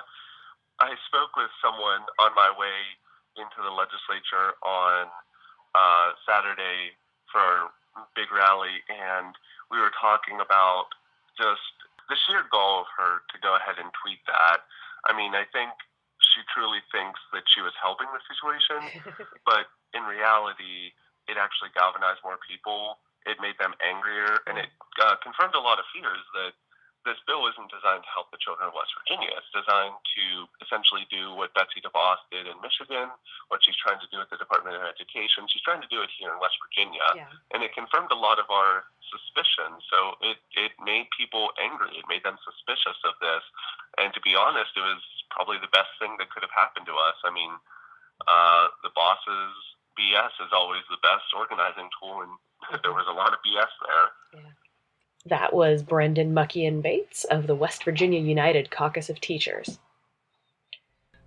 I 0.80 0.96
spoke 1.06 1.36
with 1.36 1.52
someone 1.60 2.08
on 2.16 2.32
my 2.32 2.48
way 2.56 2.96
into 3.36 3.60
the 3.60 3.70
legislature 3.70 4.56
on 4.64 5.12
uh, 5.76 6.08
Saturday 6.24 6.96
for 7.28 7.70
a 8.00 8.04
big 8.16 8.32
rally, 8.32 8.82
and 8.88 9.36
we 9.70 9.78
were 9.78 9.92
talking 9.94 10.40
about 10.40 10.90
just 11.36 11.62
the 12.08 12.18
sheer 12.26 12.42
gall 12.50 12.82
of 12.82 12.90
her 12.98 13.22
to 13.30 13.36
go 13.38 13.54
ahead 13.54 13.78
and 13.78 13.92
tweet 14.02 14.18
that. 14.26 14.66
I 15.06 15.14
mean, 15.14 15.36
I 15.36 15.46
think 15.52 15.70
she 16.18 16.42
truly 16.50 16.82
thinks 16.90 17.20
that 17.32 17.46
she 17.46 17.62
was 17.62 17.76
helping 17.78 18.10
the 18.10 18.22
situation, 18.26 19.04
but 19.48 19.70
in 19.94 20.02
reality, 20.08 20.96
it 21.30 21.38
actually 21.38 21.70
galvanized 21.76 22.24
more 22.26 22.38
people. 22.42 22.98
It 23.28 23.38
made 23.38 23.60
them 23.60 23.76
angrier, 23.84 24.42
and 24.48 24.58
it 24.58 24.72
uh, 24.98 25.20
confirmed 25.22 25.54
a 25.54 25.62
lot 25.62 25.78
of 25.78 25.86
fears 25.92 26.24
that 26.34 26.56
this 27.08 27.16
bill 27.24 27.48
isn't 27.48 27.72
designed 27.72 28.04
to 28.04 28.12
help 28.12 28.28
the 28.28 28.40
children 28.40 28.68
of 28.68 28.76
West 28.76 28.92
Virginia. 28.92 29.32
It's 29.32 29.48
designed 29.56 29.96
to 29.96 30.24
essentially 30.60 31.08
do 31.08 31.32
what 31.32 31.56
Betsy 31.56 31.80
DeVos 31.80 32.20
did 32.28 32.44
in 32.44 32.60
Michigan, 32.60 33.08
what 33.48 33.64
she's 33.64 33.78
trying 33.80 34.00
to 34.04 34.08
do 34.12 34.20
at 34.20 34.28
the 34.28 34.36
Department 34.36 34.76
of 34.76 34.84
Education. 34.84 35.48
She's 35.48 35.64
trying 35.64 35.80
to 35.80 35.88
do 35.88 36.04
it 36.04 36.12
here 36.12 36.28
in 36.28 36.38
West 36.38 36.60
Virginia. 36.60 37.04
Yeah. 37.16 37.32
And 37.56 37.64
it 37.64 37.72
confirmed 37.72 38.12
a 38.12 38.20
lot 38.20 38.36
of 38.36 38.52
our 38.52 38.84
suspicions. 39.08 39.80
So 39.88 40.20
it, 40.20 40.38
it 40.52 40.76
made 40.84 41.08
people 41.16 41.56
angry. 41.56 41.96
It 41.96 42.04
made 42.06 42.22
them 42.22 42.36
suspicious 42.44 43.00
of 43.08 43.16
this. 43.24 43.42
And 43.96 44.12
to 44.12 44.20
be 44.20 44.36
honest, 44.36 44.76
it 44.76 44.84
was 44.84 45.00
probably 45.32 45.56
the 45.56 45.72
best 45.72 45.90
thing 45.96 46.20
that 46.20 46.28
could 46.28 46.44
have 46.44 46.52
happened 46.52 46.84
to 46.84 46.96
us. 47.00 47.16
I 47.24 47.32
mean, 47.32 47.52
uh, 48.28 48.70
the 48.84 48.92
boss's 48.92 49.56
BS 49.96 50.36
is 50.44 50.52
always 50.52 50.84
the 50.92 51.00
best 51.00 51.26
organizing 51.32 51.88
tool, 51.96 52.22
and 52.22 52.32
there 52.84 52.92
was 52.92 53.08
a 53.08 53.16
lot 53.16 53.32
of 53.32 53.40
BS 53.40 53.72
there. 53.88 54.08
Yeah. 54.36 54.52
That 55.30 55.54
was 55.54 55.84
Brendan 55.84 56.34
Muckian 56.34 56.82
Bates 56.82 57.22
of 57.22 57.46
the 57.46 57.54
West 57.54 57.84
Virginia 57.84 58.18
United 58.18 58.70
Caucus 58.72 59.08
of 59.08 59.20
Teachers. 59.20 59.78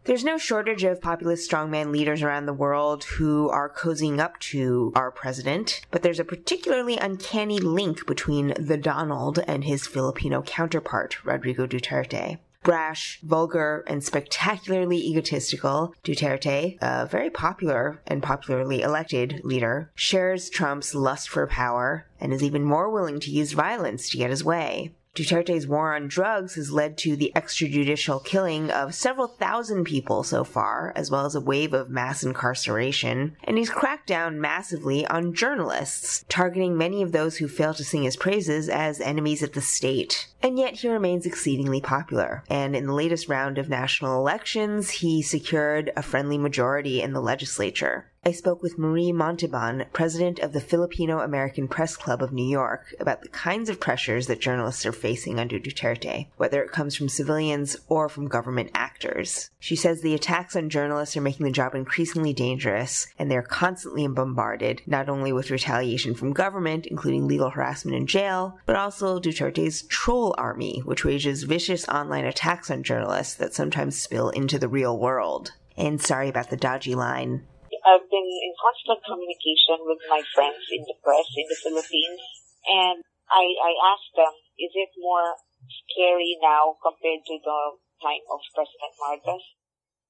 There's 0.04 0.26
no 0.26 0.38
shortage 0.38 0.84
of 0.84 1.02
populist 1.02 1.50
strongman 1.50 1.94
leaders 1.94 2.22
around 2.22 2.46
the 2.46 2.54
world 2.54 3.06
who 3.06 3.50
are 3.50 3.70
cozying 3.70 4.20
up 4.20 4.38
to 4.40 4.92
our 4.94 5.10
president, 5.10 5.86
but 5.90 6.04
there's 6.04 6.20
a 6.20 6.26
particularly 6.26 6.98
uncanny 6.98 7.60
link 7.60 8.06
between 8.06 8.54
the 8.60 8.76
Donald 8.76 9.40
and 9.48 9.64
his 9.64 9.88
Filipino 9.88 10.42
counterpart, 10.42 11.24
Rodrigo 11.24 11.66
Duterte. 11.66 12.40
Brash, 12.64 13.20
vulgar, 13.22 13.84
and 13.88 14.04
spectacularly 14.04 14.98
egotistical, 14.98 15.94
Duterte, 16.04 16.78
a 16.82 17.06
very 17.06 17.30
popular 17.30 18.02
and 18.08 18.24
popularly 18.24 18.82
elected 18.82 19.42
leader, 19.44 19.92
shares 19.96 20.50
Trump's 20.50 20.96
lust 20.96 21.30
for 21.30 21.46
power 21.46 22.08
and 22.20 22.32
is 22.32 22.42
even 22.42 22.64
more 22.64 22.90
willing 22.90 23.20
to 23.20 23.32
use 23.32 23.52
violence 23.52 24.10
to 24.10 24.18
get 24.18 24.30
his 24.30 24.44
way. 24.44 24.94
Duterte's 25.16 25.68
war 25.68 25.94
on 25.94 26.08
drugs 26.08 26.56
has 26.56 26.72
led 26.72 26.98
to 26.98 27.16
the 27.16 27.32
extrajudicial 27.36 28.26
killing 28.26 28.72
of 28.72 28.96
several 28.96 29.28
thousand 29.28 29.84
people 29.84 30.24
so 30.24 30.44
far, 30.44 30.92
as 30.96 31.12
well 31.12 31.28
as 31.28 31.36
a 31.36 31.42
wave 31.42 31.72
of 31.72 31.92
mass 31.92 32.24
incarceration, 32.24 33.38
and 33.44 33.60
he's 33.60 33.70
cracked 33.70 34.08
down 34.08 34.42
massively 34.42 35.06
on 35.06 35.36
journalists, 35.36 36.26
targeting 36.30 36.76
many 36.76 37.04
of 37.04 37.12
those 37.12 37.38
who 37.38 37.48
fail 37.48 37.76
to 37.76 37.84
sing 37.84 38.02
his 38.02 38.16
praises 38.16 38.70
as 38.70 39.00
enemies 39.00 39.44
of 39.44 39.52
the 39.52 39.62
state. 39.62 40.30
And 40.42 40.58
yet 40.58 40.78
he 40.78 40.90
remains 40.90 41.28
exceedingly 41.28 41.80
popular, 41.80 42.44
and 42.50 42.76
in 42.76 42.88
the 42.88 42.94
latest 42.94 43.30
round 43.30 43.60
of 43.60 43.70
national 43.70 44.18
elections, 44.18 44.90
he 44.90 45.22
secured 45.22 45.92
a 45.96 46.02
friendly 46.02 46.40
majority 46.40 47.04
in 47.04 47.14
the 47.14 47.22
legislature. 47.22 48.08
I 48.26 48.32
spoke 48.32 48.64
with 48.64 48.78
Marie 48.78 49.12
Montalban, 49.12 49.84
president 49.92 50.40
of 50.40 50.54
the 50.54 50.62
Filipino 50.62 51.20
American 51.20 51.68
Press 51.68 51.98
Club 51.98 52.24
of 52.24 52.32
New 52.32 52.48
York, 52.48 52.96
about 52.98 53.22
the 53.22 53.28
kinds 53.28 53.68
of 53.68 53.82
pressures 53.82 54.28
that 54.28 54.40
journalists 54.40 54.86
are 54.86 54.94
facing 54.94 55.40
under 55.40 55.60
Duterte, 55.60 56.28
whether 56.38 56.64
it 56.64 56.72
comes 56.72 56.96
from 56.96 57.10
civilians 57.10 57.76
or 57.90 58.08
from 58.08 58.30
government 58.30 58.72
actors. 58.74 59.50
She 59.60 59.76
says 59.76 60.00
the 60.00 60.14
attacks 60.14 60.56
on 60.56 60.70
journalists 60.70 61.18
are 61.18 61.22
making 61.22 61.46
the 61.46 61.52
job 61.52 61.76
increasingly 61.76 62.32
dangerous, 62.32 63.08
and 63.20 63.30
they're 63.30 63.42
constantly 63.42 64.08
bombarded, 64.08 64.84
not 64.86 65.10
only 65.10 65.34
with 65.34 65.52
retaliation 65.52 66.16
from 66.16 66.32
government, 66.32 66.86
including 66.86 67.28
legal 67.28 67.50
harassment 67.50 67.98
and 67.98 68.08
jail, 68.08 68.58
but 68.66 68.78
also 68.78 69.20
Duterte's 69.20 69.82
troll 69.88 70.34
army, 70.38 70.80
which 70.86 71.04
wages 71.04 71.44
vicious 71.44 71.90
online 71.90 72.24
attacks 72.24 72.72
on 72.72 72.84
journalists 72.84 73.36
that 73.36 73.54
sometimes 73.54 74.02
spill 74.02 74.30
into 74.30 74.58
the 74.58 74.70
real 74.70 74.98
world. 74.98 75.52
And 75.76 76.02
sorry 76.02 76.30
about 76.30 76.50
the 76.50 76.56
dodgy 76.56 76.96
line. 76.96 77.46
I've 77.84 78.08
been 78.08 78.24
in 78.24 78.54
constant 78.56 79.04
communication 79.04 79.84
with 79.84 80.00
my 80.08 80.24
friends 80.32 80.64
in 80.72 80.88
the 80.88 80.96
press 81.04 81.28
in 81.36 81.48
the 81.52 81.60
Philippines, 81.60 82.24
and 82.64 83.04
I, 83.28 83.44
I 83.44 83.72
asked 83.92 84.16
them, 84.16 84.32
is 84.56 84.72
it 84.72 84.92
more 84.96 85.36
scary 85.68 86.40
now 86.40 86.80
compared 86.80 87.28
to 87.28 87.36
the 87.44 87.60
time 88.00 88.24
of 88.32 88.40
President 88.56 88.94
Marcos? 89.04 89.44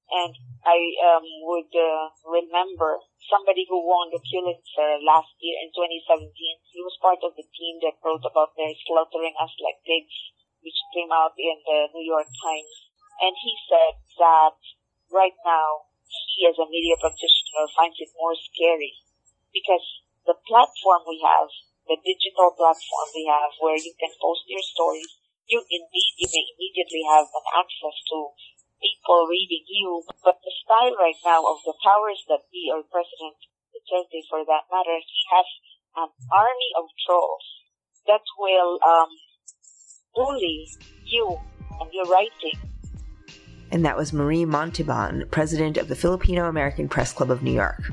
And 0.06 0.32
I 0.62 0.78
um, 1.02 1.26
would 1.50 1.72
uh, 1.74 2.14
remember 2.22 3.02
somebody 3.26 3.66
who 3.66 3.82
won 3.82 4.14
the 4.14 4.22
Pulitzer 4.22 5.02
last 5.02 5.34
year 5.42 5.58
in 5.58 5.74
2017. 5.74 6.30
He 6.70 6.78
was 6.78 6.94
part 7.02 7.26
of 7.26 7.34
the 7.34 7.48
team 7.58 7.82
that 7.82 7.98
wrote 8.06 8.22
about 8.22 8.54
their 8.54 8.70
slaughtering 8.86 9.34
us 9.40 9.50
like 9.58 9.82
pigs, 9.82 10.14
which 10.62 10.78
came 10.94 11.10
out 11.10 11.34
in 11.34 11.58
the 11.66 11.90
New 11.90 12.06
York 12.06 12.30
Times. 12.30 12.74
And 13.18 13.34
he 13.34 13.52
said 13.66 13.98
that 14.22 14.60
right 15.10 15.34
now 15.42 15.93
he 16.34 16.46
as 16.46 16.58
a 16.58 16.66
media 16.68 16.98
practitioner 16.98 17.66
finds 17.72 17.96
it 18.00 18.10
more 18.18 18.34
scary 18.34 18.94
because 19.54 19.84
the 20.26 20.36
platform 20.48 21.06
we 21.06 21.22
have, 21.22 21.48
the 21.86 22.00
digital 22.00 22.50
platform 22.56 23.08
we 23.14 23.24
have 23.30 23.52
where 23.60 23.78
you 23.78 23.94
can 23.96 24.10
post 24.18 24.44
your 24.50 24.64
stories, 24.64 25.10
you 25.46 25.60
indeed 25.60 26.12
you 26.18 26.28
may 26.32 26.44
immediately 26.56 27.04
have 27.06 27.28
an 27.28 27.46
access 27.54 27.96
to 28.10 28.32
people 28.80 29.28
reading 29.28 29.64
you. 29.68 30.02
But 30.24 30.40
the 30.40 30.52
style 30.64 30.96
right 30.96 31.20
now 31.22 31.44
of 31.44 31.60
the 31.62 31.76
powers 31.84 32.24
that 32.28 32.48
be 32.50 32.72
or 32.72 32.82
President 32.88 33.36
Duterte 33.70 34.24
for 34.28 34.42
that 34.44 34.66
matter, 34.72 34.98
he 34.98 35.20
has 35.30 35.48
an 35.96 36.10
army 36.32 36.70
of 36.76 36.90
trolls 37.06 37.46
that 38.08 38.24
will 38.36 38.80
um, 38.82 39.12
bully 40.14 40.68
you 41.04 41.38
and 41.80 41.90
your 41.92 42.08
writing 42.08 42.73
and 43.74 43.84
that 43.84 43.96
was 43.96 44.12
Marie 44.12 44.44
Montalban, 44.44 45.26
president 45.32 45.76
of 45.78 45.88
the 45.88 45.96
Filipino 45.96 46.48
American 46.48 46.88
Press 46.88 47.12
Club 47.12 47.28
of 47.28 47.42
New 47.42 47.52
York. 47.52 47.90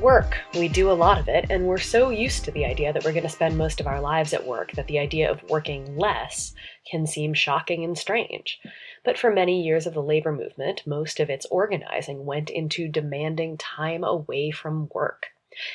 Work. 0.00 0.38
We 0.54 0.66
do 0.66 0.90
a 0.90 0.92
lot 0.92 1.18
of 1.20 1.28
it, 1.28 1.46
and 1.50 1.66
we're 1.66 1.78
so 1.78 2.10
used 2.10 2.44
to 2.44 2.50
the 2.50 2.64
idea 2.64 2.92
that 2.92 3.04
we're 3.04 3.12
going 3.12 3.22
to 3.22 3.28
spend 3.28 3.56
most 3.56 3.80
of 3.80 3.86
our 3.86 4.00
lives 4.00 4.32
at 4.32 4.44
work 4.44 4.72
that 4.72 4.88
the 4.88 4.98
idea 4.98 5.30
of 5.30 5.48
working 5.48 5.96
less 5.96 6.52
can 6.90 7.06
seem 7.06 7.32
shocking 7.32 7.84
and 7.84 7.96
strange. 7.96 8.58
But 9.04 9.16
for 9.16 9.32
many 9.32 9.62
years 9.62 9.86
of 9.86 9.94
the 9.94 10.02
labor 10.02 10.32
movement, 10.32 10.82
most 10.84 11.20
of 11.20 11.30
its 11.30 11.46
organizing 11.46 12.26
went 12.26 12.50
into 12.50 12.88
demanding 12.88 13.56
time 13.56 14.02
away 14.02 14.50
from 14.50 14.88
work. 14.92 15.26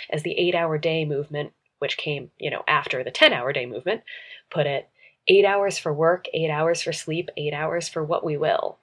As 0.10 0.24
the 0.24 0.38
eight 0.38 0.54
hour 0.54 0.78
day 0.78 1.06
movement 1.06 1.54
which 1.82 1.98
came, 1.98 2.30
you 2.38 2.52
know, 2.52 2.64
after 2.68 3.04
the 3.04 3.12
10 3.12 3.34
hour 3.34 3.52
day 3.52 3.66
movement, 3.66 4.04
put 4.52 4.68
it 4.68 4.88
eight 5.28 5.46
hours 5.46 5.80
for 5.80 5.92
work, 5.92 6.26
eight 6.34 6.50
hours 6.50 6.82
for 6.82 6.94
sleep, 6.94 7.30
eight 7.38 7.54
hours 7.54 7.90
for 7.90 8.04
what 8.04 8.24
we 8.24 8.38
will. 8.38 8.78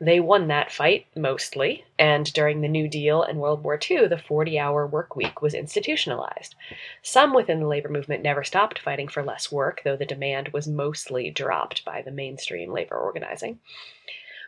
They 0.00 0.18
won 0.18 0.48
that 0.48 0.72
fight 0.72 1.06
mostly, 1.14 1.84
and 1.98 2.32
during 2.32 2.62
the 2.62 2.68
New 2.68 2.88
Deal 2.88 3.22
and 3.22 3.38
World 3.38 3.62
War 3.62 3.78
II, 3.78 4.08
the 4.08 4.16
40 4.16 4.58
hour 4.58 4.86
work 4.86 5.14
week 5.14 5.42
was 5.42 5.52
institutionalized. 5.52 6.54
Some 7.02 7.34
within 7.34 7.60
the 7.60 7.66
labor 7.66 7.90
movement 7.90 8.22
never 8.22 8.42
stopped 8.44 8.78
fighting 8.78 9.08
for 9.08 9.22
less 9.22 9.52
work, 9.52 9.82
though 9.84 9.96
the 9.96 10.06
demand 10.06 10.48
was 10.48 10.66
mostly 10.66 11.30
dropped 11.30 11.84
by 11.84 12.00
the 12.00 12.10
mainstream 12.10 12.72
labor 12.72 12.96
organizing. 12.96 13.58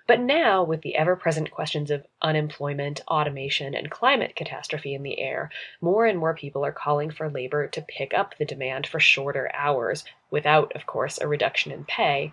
But 0.07 0.21
now, 0.21 0.63
with 0.63 0.83
the 0.83 0.97
ever 0.97 1.15
present 1.15 1.51
questions 1.51 1.91
of 1.91 2.07
unemployment, 2.21 3.01
automation, 3.09 3.75
and 3.75 3.91
climate 3.91 4.35
catastrophe 4.35 4.95
in 4.95 5.03
the 5.03 5.21
air, 5.21 5.51
more 5.81 6.07
and 6.07 6.19
more 6.19 6.35
people 6.35 6.65
are 6.65 6.73
calling 6.73 7.11
for 7.11 7.31
labor 7.31 7.67
to 7.69 7.83
pick 7.83 8.13
up 8.13 8.37
the 8.37 8.45
demand 8.45 8.87
for 8.87 8.99
shorter 8.99 9.51
hours, 9.55 10.05
without, 10.31 10.75
of 10.75 10.87
course, 10.87 11.19
a 11.21 11.29
reduction 11.29 11.71
in 11.71 11.85
pay, 11.85 12.33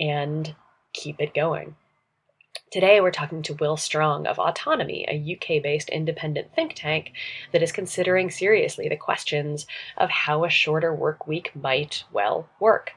and 0.00 0.54
keep 0.92 1.20
it 1.20 1.34
going. 1.34 1.76
Today, 2.72 3.02
we're 3.02 3.10
talking 3.10 3.42
to 3.42 3.54
Will 3.60 3.76
Strong 3.76 4.26
of 4.26 4.38
Autonomy, 4.38 5.04
a 5.06 5.34
UK 5.34 5.62
based 5.62 5.90
independent 5.90 6.54
think 6.54 6.72
tank 6.74 7.12
that 7.52 7.62
is 7.62 7.70
considering 7.70 8.30
seriously 8.30 8.88
the 8.88 8.96
questions 8.96 9.66
of 9.98 10.08
how 10.08 10.42
a 10.42 10.48
shorter 10.48 10.94
work 10.94 11.26
week 11.26 11.54
might, 11.54 12.04
well, 12.12 12.48
work, 12.58 12.92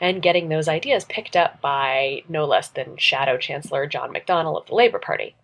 and 0.00 0.22
getting 0.22 0.48
those 0.48 0.68
ideas 0.68 1.04
picked 1.04 1.36
up 1.36 1.60
by 1.60 2.22
no 2.30 2.46
less 2.46 2.68
than 2.68 2.96
Shadow 2.96 3.36
Chancellor 3.36 3.86
John 3.86 4.10
McDonnell 4.10 4.58
of 4.58 4.68
the 4.68 4.74
Labour 4.74 4.98
Party. 4.98 5.34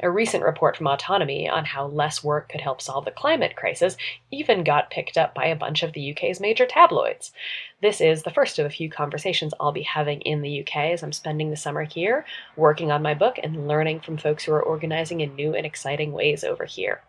A 0.00 0.10
recent 0.10 0.44
report 0.44 0.76
from 0.76 0.86
Autonomy 0.86 1.48
on 1.48 1.64
how 1.64 1.86
less 1.86 2.22
work 2.24 2.48
could 2.48 2.60
help 2.60 2.80
solve 2.80 3.04
the 3.04 3.10
climate 3.10 3.56
crisis 3.56 3.96
even 4.30 4.64
got 4.64 4.90
picked 4.90 5.16
up 5.16 5.34
by 5.34 5.46
a 5.46 5.56
bunch 5.56 5.82
of 5.82 5.92
the 5.92 6.12
UK's 6.12 6.40
major 6.40 6.66
tabloids. 6.66 7.32
This 7.80 8.00
is 8.00 8.22
the 8.22 8.30
first 8.30 8.58
of 8.58 8.66
a 8.66 8.70
few 8.70 8.90
conversations 8.90 9.54
I'll 9.60 9.72
be 9.72 9.82
having 9.82 10.20
in 10.22 10.42
the 10.42 10.60
UK 10.60 10.92
as 10.92 11.02
I'm 11.02 11.12
spending 11.12 11.50
the 11.50 11.56
summer 11.56 11.84
here, 11.84 12.24
working 12.56 12.90
on 12.90 13.02
my 13.02 13.14
book 13.14 13.38
and 13.42 13.68
learning 13.68 14.00
from 14.00 14.16
folks 14.16 14.44
who 14.44 14.52
are 14.52 14.62
organizing 14.62 15.20
in 15.20 15.36
new 15.36 15.54
and 15.54 15.64
exciting 15.64 16.12
ways 16.12 16.44
over 16.44 16.64
here. 16.64 17.02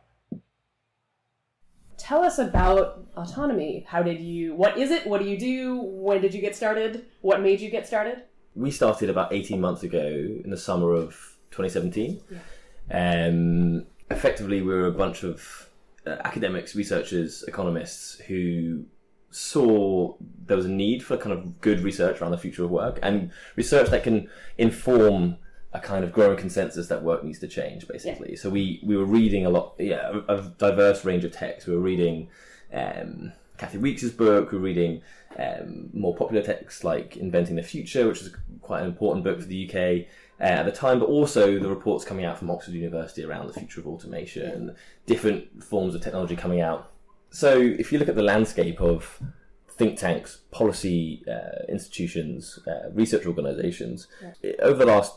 Tell 1.97 2.23
us 2.23 2.39
about 2.39 3.05
autonomy. 3.17 3.85
How 3.87 4.01
did 4.01 4.21
you, 4.21 4.55
what 4.55 4.77
is 4.77 4.89
it? 4.89 5.05
What 5.05 5.21
do 5.21 5.27
you 5.27 5.37
do? 5.37 5.81
When 5.81 6.21
did 6.21 6.33
you 6.33 6.41
get 6.41 6.55
started? 6.55 7.05
What 7.21 7.41
made 7.41 7.59
you 7.59 7.69
get 7.69 7.85
started? 7.85 8.23
We 8.55 8.71
started 8.71 9.09
about 9.09 9.33
18 9.33 9.59
months 9.59 9.83
ago 9.83 10.07
in 10.43 10.49
the 10.49 10.57
summer 10.57 10.93
of 10.93 11.37
2017. 11.51 12.21
Yeah. 12.29 13.27
Um, 13.27 13.85
effectively, 14.09 14.61
we 14.61 14.73
were 14.73 14.87
a 14.87 14.91
bunch 14.91 15.23
of 15.23 15.69
uh, 16.05 16.17
academics, 16.23 16.75
researchers, 16.75 17.43
economists 17.47 18.19
who 18.27 18.85
saw 19.31 20.15
there 20.45 20.57
was 20.57 20.65
a 20.65 20.69
need 20.69 21.03
for 21.03 21.15
kind 21.17 21.31
of 21.31 21.61
good 21.61 21.81
research 21.81 22.19
around 22.19 22.31
the 22.31 22.37
future 22.37 22.63
of 22.63 22.71
work 22.71 22.97
and 23.03 23.31
research 23.55 23.89
that 23.89 24.03
can 24.03 24.27
inform 24.57 25.37
a 25.73 25.79
kind 25.79 26.03
of 26.03 26.11
growing 26.11 26.35
consensus 26.37 26.87
that 26.87 27.03
work 27.03 27.23
needs 27.23 27.37
to 27.39 27.47
change, 27.47 27.87
basically. 27.87 28.31
Yeah. 28.31 28.37
So 28.37 28.49
we, 28.49 28.79
we 28.83 28.97
were 28.97 29.05
reading 29.05 29.45
a 29.45 29.49
lot, 29.49 29.75
yeah, 29.77 30.21
a, 30.27 30.37
a 30.37 30.41
diverse 30.57 31.05
range 31.05 31.23
of 31.25 31.31
texts. 31.31 31.67
We 31.67 31.75
were 31.75 31.81
reading 31.81 32.29
um, 32.73 33.33
Kathi 33.59 33.79
Weeks' 33.79 34.09
book. 34.09 34.51
We 34.51 34.57
were 34.57 34.63
reading 34.63 35.03
um, 35.37 35.89
more 35.93 36.15
popular 36.15 36.41
texts 36.41 36.83
like 36.83 37.17
Inventing 37.17 37.55
the 37.55 37.61
Future, 37.61 38.07
which 38.07 38.21
is 38.21 38.35
quite 38.61 38.81
an 38.81 38.87
important 38.87 39.23
book 39.23 39.39
for 39.41 39.45
the 39.45 39.69
UK 39.69 40.07
uh, 40.39 40.43
at 40.43 40.63
the 40.63 40.71
time, 40.71 40.99
but 40.99 41.07
also 41.07 41.59
the 41.59 41.69
reports 41.69 42.05
coming 42.05 42.25
out 42.25 42.37
from 42.37 42.49
Oxford 42.49 42.73
University 42.73 43.23
around 43.23 43.47
the 43.47 43.53
future 43.53 43.79
of 43.79 43.87
automation, 43.87 44.75
different 45.05 45.63
forms 45.63 45.95
of 45.95 46.01
technology 46.01 46.35
coming 46.35 46.61
out. 46.61 46.91
So 47.29 47.57
if 47.57 47.91
you 47.91 47.99
look 47.99 48.09
at 48.09 48.15
the 48.15 48.23
landscape 48.23 48.81
of 48.81 49.21
think 49.69 49.97
tanks, 49.97 50.39
policy 50.51 51.23
uh, 51.27 51.63
institutions, 51.69 52.59
uh, 52.67 52.89
research 52.91 53.25
organizations, 53.25 54.07
yeah. 54.43 54.51
over 54.61 54.85
the 54.85 54.91
last 54.91 55.13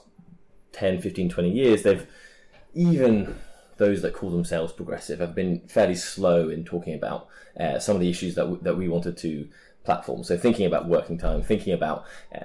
10, 0.73 1.01
15, 1.01 1.29
20 1.29 1.51
years, 1.51 1.83
they've 1.83 2.07
even 2.75 3.37
those 3.79 4.03
that 4.03 4.15
call 4.15 4.31
themselves 4.31 4.73
progressive 4.73 5.19
have 5.19 5.35
been 5.35 5.61
fairly 5.67 5.95
slow 5.95 6.49
in 6.49 6.65
talking 6.65 6.95
about 6.95 7.29
uh, 7.59 7.79
some 7.79 7.97
of 7.97 8.01
the 8.01 8.09
issues 8.09 8.35
that, 8.35 8.43
w- 8.43 8.63
that 8.63 8.77
we 8.77 8.89
wanted 8.89 9.17
to 9.17 9.49
platform. 9.85 10.23
So 10.23 10.37
thinking 10.37 10.67
about 10.67 10.89
working 10.89 11.19
time, 11.19 11.43
thinking 11.43 11.73
about 11.73 12.05
uh, 12.35 12.45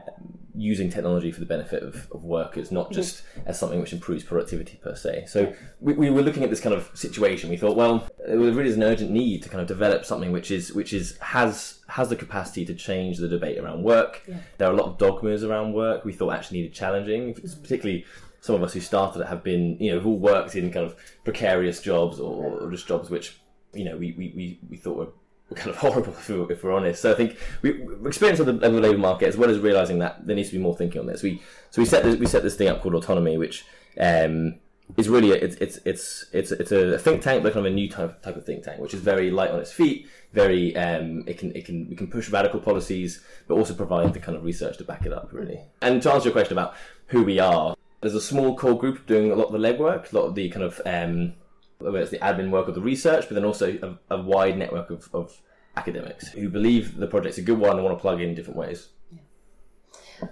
using 0.55 0.89
technology 0.89 1.31
for 1.31 1.39
the 1.39 1.45
benefit 1.45 1.83
of, 1.83 2.07
of 2.11 2.23
workers, 2.23 2.71
not 2.71 2.91
just 2.91 3.23
mm-hmm. 3.23 3.49
as 3.49 3.59
something 3.59 3.79
which 3.79 3.93
improves 3.93 4.23
productivity 4.23 4.77
per 4.81 4.95
se. 4.95 5.25
So 5.27 5.53
we, 5.79 5.93
we, 5.93 6.09
were 6.09 6.23
looking 6.23 6.43
at 6.43 6.49
this 6.49 6.59
kind 6.59 6.73
of 6.73 6.89
situation. 6.95 7.49
We 7.49 7.57
thought, 7.57 7.77
well, 7.77 8.07
there 8.25 8.37
really 8.37 8.69
is 8.69 8.75
an 8.75 8.83
urgent 8.83 9.11
need 9.11 9.43
to 9.43 9.49
kind 9.49 9.61
of 9.61 9.67
develop 9.67 10.03
something 10.03 10.31
which 10.31 10.49
is 10.49 10.73
which 10.73 10.93
is 10.93 11.17
has 11.19 11.79
has 11.87 12.09
the 12.09 12.15
capacity 12.15 12.65
to 12.65 12.73
change 12.73 13.17
the 13.17 13.27
debate 13.27 13.59
around 13.59 13.83
work. 13.83 14.23
Yeah. 14.27 14.37
There 14.57 14.67
are 14.67 14.73
a 14.73 14.75
lot 14.75 14.87
of 14.87 14.97
dogmas 14.97 15.43
around 15.43 15.73
work. 15.73 16.05
We 16.05 16.13
thought 16.13 16.33
actually 16.33 16.61
needed 16.61 16.73
challenging, 16.73 17.35
mm-hmm. 17.35 17.61
particularly 17.61 18.05
some 18.41 18.55
of 18.55 18.63
us 18.63 18.73
who 18.73 18.79
started 18.79 19.21
it 19.21 19.27
have 19.27 19.43
been, 19.43 19.77
you 19.79 19.91
know, 19.91 19.97
have 19.97 20.07
all 20.07 20.17
worked 20.17 20.55
in 20.55 20.71
kind 20.71 20.85
of 20.85 20.95
precarious 21.23 21.81
jobs 21.81 22.19
or, 22.19 22.61
or 22.61 22.71
just 22.71 22.87
jobs 22.87 23.09
which, 23.09 23.37
you 23.73 23.83
know, 23.83 23.97
we, 23.97 24.13
we, 24.13 24.31
we, 24.35 24.59
we 24.69 24.77
thought 24.77 24.95
were 24.95 25.07
kind 25.55 25.69
of 25.69 25.77
horrible 25.77 26.13
if 26.13 26.29
we're, 26.29 26.51
if 26.51 26.63
we're, 26.63 26.73
honest. 26.73 27.01
So 27.01 27.11
I 27.11 27.15
think 27.15 27.37
we 27.61 27.87
experience 28.05 28.39
of 28.39 28.45
the, 28.47 28.53
of 28.53 28.73
the 28.73 28.81
labour 28.81 28.97
market 28.97 29.27
as 29.27 29.37
well 29.37 29.49
as 29.49 29.59
realizing 29.59 29.99
that 29.99 30.25
there 30.25 30.35
needs 30.35 30.49
to 30.49 30.55
be 30.55 30.61
more 30.61 30.75
thinking 30.75 31.01
on 31.01 31.07
this. 31.07 31.23
We 31.23 31.41
so 31.69 31.81
we 31.81 31.85
set 31.85 32.03
this, 32.03 32.17
we 32.17 32.25
set 32.25 32.43
this 32.43 32.55
thing 32.55 32.67
up 32.67 32.81
called 32.81 32.95
autonomy, 32.95 33.37
which 33.37 33.65
um, 33.99 34.55
is 34.95 35.09
really 35.09 35.31
a, 35.31 35.35
it's 35.35 35.55
it's 35.57 35.77
it's 35.85 36.25
it's 36.31 36.51
it's 36.51 36.71
a 36.71 36.97
think 36.97 37.21
tank, 37.21 37.43
but 37.43 37.53
kind 37.53 37.65
of 37.65 37.71
a 37.71 37.75
new 37.75 37.89
type 37.89 38.21
type 38.21 38.35
of 38.35 38.45
think 38.45 38.63
tank, 38.63 38.79
which 38.79 38.93
is 38.93 39.01
very 39.01 39.31
light 39.31 39.51
on 39.51 39.59
its 39.59 39.71
feet. 39.71 40.07
Very 40.33 40.75
um, 40.75 41.23
it 41.27 41.37
can 41.37 41.55
it 41.55 41.65
can 41.65 41.89
we 41.89 41.95
can 41.95 42.07
push 42.07 42.29
radical 42.29 42.59
policies, 42.59 43.23
but 43.47 43.55
also 43.55 43.73
provide 43.73 44.13
the 44.13 44.19
kind 44.19 44.37
of 44.37 44.43
research 44.43 44.77
to 44.77 44.83
back 44.83 45.05
it 45.05 45.13
up, 45.13 45.29
really. 45.31 45.59
And 45.81 46.01
to 46.03 46.11
answer 46.11 46.25
your 46.25 46.33
question 46.33 46.53
about 46.53 46.75
who 47.07 47.23
we 47.23 47.39
are, 47.39 47.75
there's 48.01 48.15
a 48.15 48.21
small 48.21 48.55
core 48.55 48.77
group 48.77 49.05
doing 49.05 49.31
a 49.31 49.35
lot 49.35 49.45
of 49.45 49.53
the 49.53 49.59
legwork, 49.59 50.11
a 50.11 50.15
lot 50.15 50.25
of 50.25 50.35
the 50.35 50.49
kind 50.49 50.63
of 50.63 50.81
um, 50.85 51.33
whether 51.79 51.99
it's 51.99 52.11
the 52.11 52.19
admin 52.19 52.49
work 52.49 52.67
of 52.67 52.75
the 52.75 52.81
research, 52.81 53.25
but 53.27 53.35
then 53.35 53.45
also 53.45 53.97
a, 54.09 54.15
a 54.15 54.21
wide 54.21 54.57
network 54.57 54.89
of, 54.89 55.09
of, 55.13 55.41
academics 55.77 56.29
who 56.29 56.49
believe 56.49 56.97
the 56.97 57.05
project's 57.05 57.37
a 57.37 57.41
good 57.41 57.59
one 57.59 57.75
and 57.75 57.83
want 57.83 57.95
to 57.95 58.01
plug 58.01 58.19
in 58.19 58.33
different 58.33 58.57
ways. 58.57 58.89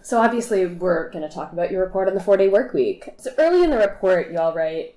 So 0.01 0.19
obviously, 0.19 0.65
we're 0.65 1.11
going 1.11 1.27
to 1.27 1.33
talk 1.33 1.53
about 1.53 1.71
your 1.71 1.83
report 1.83 2.07
on 2.07 2.15
the 2.15 2.19
four-day 2.19 2.47
work 2.47 2.73
week. 2.73 3.09
So 3.17 3.29
early 3.37 3.63
in 3.63 3.69
the 3.69 3.77
report, 3.77 4.31
you 4.31 4.39
all 4.39 4.55
write, 4.55 4.94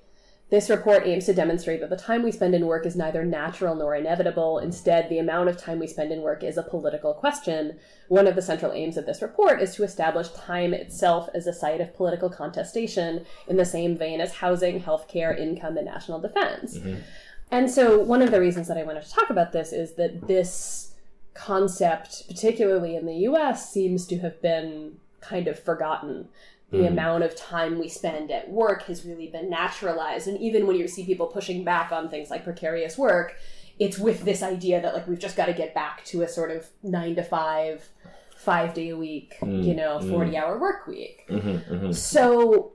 this 0.50 0.70
report 0.70 1.06
aims 1.06 1.26
to 1.26 1.34
demonstrate 1.34 1.80
that 1.80 1.90
the 1.90 1.96
time 1.96 2.22
we 2.22 2.32
spend 2.32 2.54
in 2.54 2.66
work 2.66 2.86
is 2.86 2.96
neither 2.96 3.22
natural 3.22 3.74
nor 3.74 3.94
inevitable. 3.94 4.58
Instead, 4.58 5.08
the 5.08 5.18
amount 5.18 5.50
of 5.50 5.58
time 5.58 5.78
we 5.78 5.86
spend 5.86 6.10
in 6.10 6.22
work 6.22 6.42
is 6.42 6.56
a 6.56 6.62
political 6.62 7.12
question. 7.12 7.78
One 8.08 8.26
of 8.26 8.34
the 8.34 8.40
central 8.40 8.72
aims 8.72 8.96
of 8.96 9.04
this 9.04 9.20
report 9.20 9.60
is 9.60 9.74
to 9.74 9.84
establish 9.84 10.28
time 10.30 10.72
itself 10.72 11.28
as 11.34 11.46
a 11.46 11.52
site 11.52 11.82
of 11.82 11.94
political 11.94 12.30
contestation 12.30 13.26
in 13.46 13.58
the 13.58 13.66
same 13.66 13.96
vein 13.96 14.22
as 14.22 14.36
housing, 14.36 14.82
healthcare, 14.82 15.38
income, 15.38 15.76
and 15.76 15.84
national 15.84 16.20
defense. 16.20 16.78
Mm-hmm. 16.78 17.02
And 17.50 17.70
so, 17.70 17.98
one 17.98 18.22
of 18.22 18.30
the 18.30 18.40
reasons 18.40 18.68
that 18.68 18.78
I 18.78 18.84
wanted 18.84 19.04
to 19.04 19.10
talk 19.10 19.28
about 19.28 19.52
this 19.52 19.72
is 19.72 19.94
that 19.96 20.28
this 20.28 20.94
concept, 21.34 22.26
particularly 22.26 22.96
in 22.96 23.04
the 23.04 23.14
US, 23.28 23.70
seems 23.70 24.06
to 24.06 24.18
have 24.18 24.40
been 24.40 24.96
kind 25.20 25.46
of 25.46 25.58
forgotten 25.58 26.28
the 26.70 26.78
mm. 26.78 26.88
amount 26.88 27.24
of 27.24 27.34
time 27.34 27.78
we 27.78 27.88
spend 27.88 28.30
at 28.30 28.50
work 28.50 28.82
has 28.84 29.04
really 29.04 29.28
been 29.28 29.48
naturalized. 29.48 30.28
And 30.28 30.38
even 30.38 30.66
when 30.66 30.76
you 30.76 30.86
see 30.86 31.04
people 31.04 31.26
pushing 31.26 31.64
back 31.64 31.92
on 31.92 32.10
things 32.10 32.30
like 32.30 32.44
precarious 32.44 32.98
work, 32.98 33.36
it's 33.78 33.98
with 33.98 34.24
this 34.24 34.42
idea 34.42 34.80
that 34.82 34.94
like 34.94 35.06
we've 35.06 35.18
just 35.18 35.36
got 35.36 35.46
to 35.46 35.52
get 35.52 35.74
back 35.74 36.04
to 36.06 36.22
a 36.22 36.28
sort 36.28 36.50
of 36.50 36.66
nine 36.82 37.14
to 37.16 37.22
five, 37.22 37.88
five 38.36 38.74
day 38.74 38.90
a 38.90 38.96
week, 38.96 39.36
mm. 39.40 39.64
you 39.64 39.74
know, 39.74 39.98
mm. 39.98 40.10
40 40.10 40.30
mm. 40.30 40.34
hour 40.34 40.58
work 40.58 40.86
week. 40.86 41.24
Mm-hmm, 41.30 41.74
mm-hmm. 41.74 41.92
So 41.92 42.72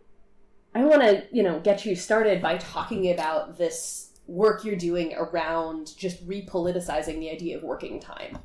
I 0.73 0.83
want 0.85 1.01
to, 1.01 1.23
you 1.31 1.43
know, 1.43 1.59
get 1.59 1.85
you 1.85 1.95
started 1.95 2.41
by 2.41 2.57
talking 2.57 3.11
about 3.11 3.57
this 3.57 4.09
work 4.25 4.63
you're 4.63 4.75
doing 4.75 5.13
around 5.15 5.95
just 5.97 6.27
repoliticizing 6.27 7.19
the 7.19 7.29
idea 7.29 7.57
of 7.57 7.63
working 7.63 7.99
time. 7.99 8.39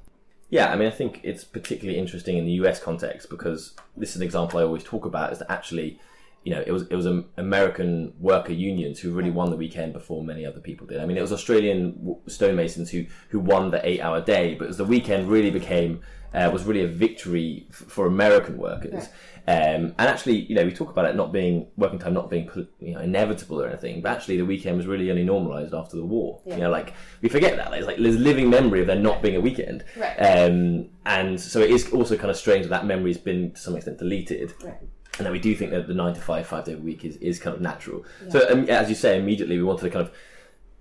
Yeah, 0.50 0.72
I 0.72 0.76
mean, 0.76 0.88
I 0.88 0.90
think 0.90 1.20
it's 1.22 1.44
particularly 1.44 1.98
interesting 1.98 2.38
in 2.38 2.46
the 2.46 2.52
US 2.52 2.80
context 2.80 3.28
because 3.28 3.74
this 3.96 4.10
is 4.10 4.16
an 4.16 4.22
example 4.22 4.58
I 4.58 4.62
always 4.62 4.84
talk 4.84 5.04
about 5.04 5.32
is 5.32 5.40
that 5.40 5.50
actually, 5.50 6.00
you 6.42 6.54
know, 6.54 6.62
it 6.66 6.72
was 6.72 6.86
it 6.88 6.96
was 6.96 7.06
American 7.36 8.14
worker 8.18 8.52
unions 8.52 8.98
who 9.00 9.12
really 9.12 9.30
won 9.30 9.50
the 9.50 9.56
weekend 9.56 9.92
before 9.92 10.24
many 10.24 10.46
other 10.46 10.60
people 10.60 10.86
did. 10.86 11.00
I 11.00 11.06
mean, 11.06 11.18
it 11.18 11.22
was 11.22 11.32
Australian 11.32 12.16
stonemasons 12.26 12.90
who 12.90 13.04
who 13.28 13.40
won 13.40 13.70
the 13.70 13.86
eight 13.86 14.00
hour 14.00 14.20
day, 14.22 14.54
but 14.54 14.68
as 14.68 14.78
the 14.78 14.84
weekend 14.84 15.28
really 15.28 15.50
became 15.50 16.00
uh, 16.32 16.50
was 16.52 16.64
really 16.64 16.82
a 16.82 16.88
victory 16.88 17.66
f- 17.70 17.76
for 17.88 18.06
American 18.06 18.56
workers. 18.58 19.08
Um, 19.48 19.94
and 19.98 20.00
actually, 20.00 20.40
you 20.40 20.54
know, 20.54 20.64
we 20.66 20.72
talk 20.72 20.90
about 20.90 21.06
it 21.06 21.16
not 21.16 21.32
being 21.32 21.68
working 21.78 21.98
time 21.98 22.12
not 22.12 22.28
being 22.28 22.50
you 22.80 22.92
know 22.92 23.00
inevitable 23.00 23.62
or 23.62 23.66
anything, 23.66 24.02
but 24.02 24.12
actually 24.12 24.36
the 24.36 24.44
weekend 24.44 24.76
was 24.76 24.86
really 24.86 25.10
only 25.10 25.24
normalised 25.24 25.72
after 25.72 25.96
the 25.96 26.04
war. 26.04 26.42
Yeah. 26.44 26.56
You 26.56 26.60
know, 26.64 26.70
like 26.70 26.92
we 27.22 27.30
forget 27.30 27.56
that. 27.56 27.72
It's 27.72 27.86
like 27.86 27.96
there's 27.96 28.18
living 28.18 28.50
memory 28.50 28.82
of 28.82 28.88
there 28.88 28.96
not 28.96 29.22
being 29.22 29.36
a 29.36 29.40
weekend, 29.40 29.86
right. 29.96 30.16
um, 30.16 30.90
and 31.06 31.40
so 31.40 31.60
it 31.60 31.70
is 31.70 31.90
also 31.92 32.14
kind 32.18 32.30
of 32.30 32.36
strange 32.36 32.64
that 32.64 32.70
that 32.70 32.84
memory 32.84 33.10
has 33.10 33.16
been 33.16 33.52
to 33.52 33.58
some 33.58 33.74
extent 33.74 33.96
deleted. 33.96 34.52
Right. 34.62 34.76
And 35.16 35.24
that 35.24 35.32
we 35.32 35.40
do 35.40 35.56
think 35.56 35.70
that 35.70 35.88
the 35.88 35.94
nine 35.94 36.12
to 36.12 36.20
five, 36.20 36.46
five 36.46 36.66
day 36.66 36.74
week 36.74 37.06
is, 37.06 37.16
is 37.16 37.38
kind 37.38 37.56
of 37.56 37.62
natural. 37.62 38.04
Yeah. 38.24 38.30
So, 38.30 38.50
um, 38.50 38.68
as 38.68 38.90
you 38.90 38.94
say, 38.94 39.18
immediately 39.18 39.56
we 39.56 39.62
wanted 39.62 39.84
to 39.84 39.90
kind 39.90 40.06
of 40.06 40.12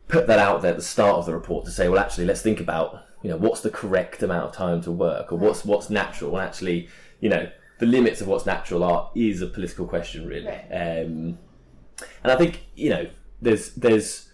put 0.09 0.27
that 0.27 0.39
out 0.39 0.61
there 0.61 0.71
at 0.71 0.77
the 0.77 0.83
start 0.83 1.15
of 1.15 1.25
the 1.25 1.33
report 1.33 1.63
to 1.65 1.71
say, 1.71 1.87
well, 1.87 1.99
actually, 1.99 2.25
let's 2.25 2.41
think 2.41 2.59
about 2.59 3.05
you 3.23 3.29
know 3.29 3.37
what's 3.37 3.61
the 3.61 3.69
correct 3.69 4.21
amount 4.23 4.43
of 4.43 4.51
time 4.51 4.81
to 4.81 4.91
work, 4.91 5.31
or 5.31 5.37
what's 5.37 5.63
what's 5.63 5.89
natural, 5.89 6.35
and 6.37 6.45
actually, 6.45 6.89
you 7.21 7.29
know 7.29 7.49
the 7.79 7.85
limits 7.85 8.21
of 8.21 8.27
what's 8.27 8.45
natural 8.45 8.83
are 8.83 9.11
is 9.15 9.41
a 9.41 9.47
political 9.47 9.85
question, 9.85 10.27
really. 10.27 10.47
Right. 10.47 10.65
Um, 10.71 11.37
and 12.23 12.31
I 12.31 12.35
think 12.35 12.65
you 12.75 12.89
know 12.89 13.07
there's 13.41 13.73
there's 13.75 14.29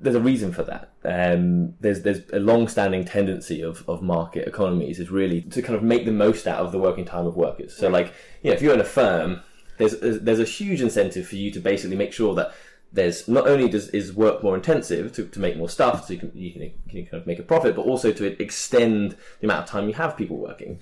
there's 0.00 0.16
a 0.16 0.20
reason 0.20 0.52
for 0.52 0.62
that. 0.64 0.92
Um, 1.04 1.74
there's 1.80 2.02
there's 2.02 2.20
a 2.32 2.38
long-standing 2.38 3.04
tendency 3.04 3.62
of, 3.62 3.88
of 3.88 4.02
market 4.02 4.46
economies 4.46 5.00
is 5.00 5.10
really 5.10 5.42
to 5.42 5.62
kind 5.62 5.76
of 5.76 5.82
make 5.82 6.04
the 6.04 6.12
most 6.12 6.46
out 6.46 6.60
of 6.60 6.72
the 6.72 6.78
working 6.78 7.04
time 7.04 7.26
of 7.26 7.36
workers. 7.36 7.76
So, 7.76 7.88
like 7.88 8.12
you 8.42 8.50
know, 8.50 8.56
if 8.56 8.62
you're 8.62 8.74
in 8.74 8.80
a 8.80 8.84
firm, 8.84 9.40
there's 9.78 9.98
there's 10.00 10.40
a 10.40 10.44
huge 10.44 10.80
incentive 10.80 11.26
for 11.26 11.36
you 11.36 11.50
to 11.50 11.60
basically 11.60 11.96
make 11.96 12.12
sure 12.12 12.34
that 12.34 12.52
there's 12.92 13.28
not 13.28 13.46
only 13.46 13.68
does 13.68 13.88
is 13.90 14.14
work 14.14 14.42
more 14.42 14.54
intensive 14.54 15.12
to, 15.12 15.26
to 15.26 15.40
make 15.40 15.56
more 15.56 15.68
stuff 15.68 16.06
so 16.06 16.14
you 16.14 16.18
can, 16.18 16.32
you 16.34 16.52
can, 16.52 16.62
you 16.62 16.72
can 16.88 17.04
kind 17.04 17.20
of 17.20 17.26
make 17.26 17.38
a 17.38 17.42
profit, 17.42 17.76
but 17.76 17.82
also 17.82 18.12
to 18.12 18.42
extend 18.42 19.14
the 19.40 19.46
amount 19.46 19.64
of 19.64 19.70
time 19.70 19.88
you 19.88 19.94
have 19.94 20.16
people 20.16 20.38
working 20.38 20.80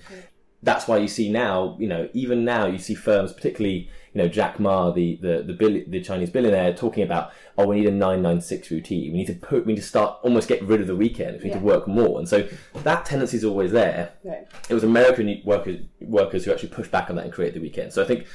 that's 0.63 0.87
why 0.87 0.97
you 0.97 1.07
see 1.07 1.29
now, 1.29 1.77
you 1.79 1.87
know, 1.87 2.09
even 2.13 2.43
now 2.43 2.65
you 2.65 2.79
see 2.79 2.95
firms, 2.95 3.31
particularly, 3.31 3.89
you 4.13 4.21
know, 4.21 4.27
Jack 4.27 4.59
Ma, 4.59 4.89
the 4.91 5.17
the 5.21 5.43
the, 5.45 5.53
bill, 5.53 5.81
the 5.87 6.01
Chinese 6.01 6.31
billionaire, 6.31 6.73
talking 6.73 7.03
about, 7.03 7.31
oh, 7.57 7.67
we 7.67 7.75
need 7.75 7.85
a 7.85 7.91
nine 7.91 8.21
nine 8.23 8.41
six 8.41 8.71
routine. 8.71 9.11
We 9.11 9.19
need 9.19 9.27
to 9.27 9.35
put, 9.35 9.65
we 9.65 9.73
need 9.73 9.81
to 9.81 9.85
start 9.85 10.19
almost 10.23 10.47
get 10.47 10.63
rid 10.63 10.81
of 10.81 10.87
the 10.87 10.95
weekend. 10.95 11.37
We 11.37 11.45
need 11.45 11.55
yeah. 11.55 11.59
to 11.59 11.65
work 11.65 11.87
more, 11.87 12.17
and 12.17 12.27
so 12.27 12.47
that 12.83 13.05
tendency 13.05 13.37
is 13.37 13.45
always 13.45 13.71
there. 13.71 14.13
Right. 14.23 14.47
It 14.67 14.73
was 14.73 14.83
American 14.83 15.41
workers 15.45 15.81
workers 16.01 16.45
who 16.45 16.51
actually 16.51 16.69
pushed 16.69 16.91
back 16.91 17.09
on 17.09 17.17
that 17.17 17.25
and 17.25 17.33
created 17.33 17.55
the 17.55 17.61
weekend. 17.61 17.93
So 17.93 18.01
I 18.03 18.07
think 18.07 18.25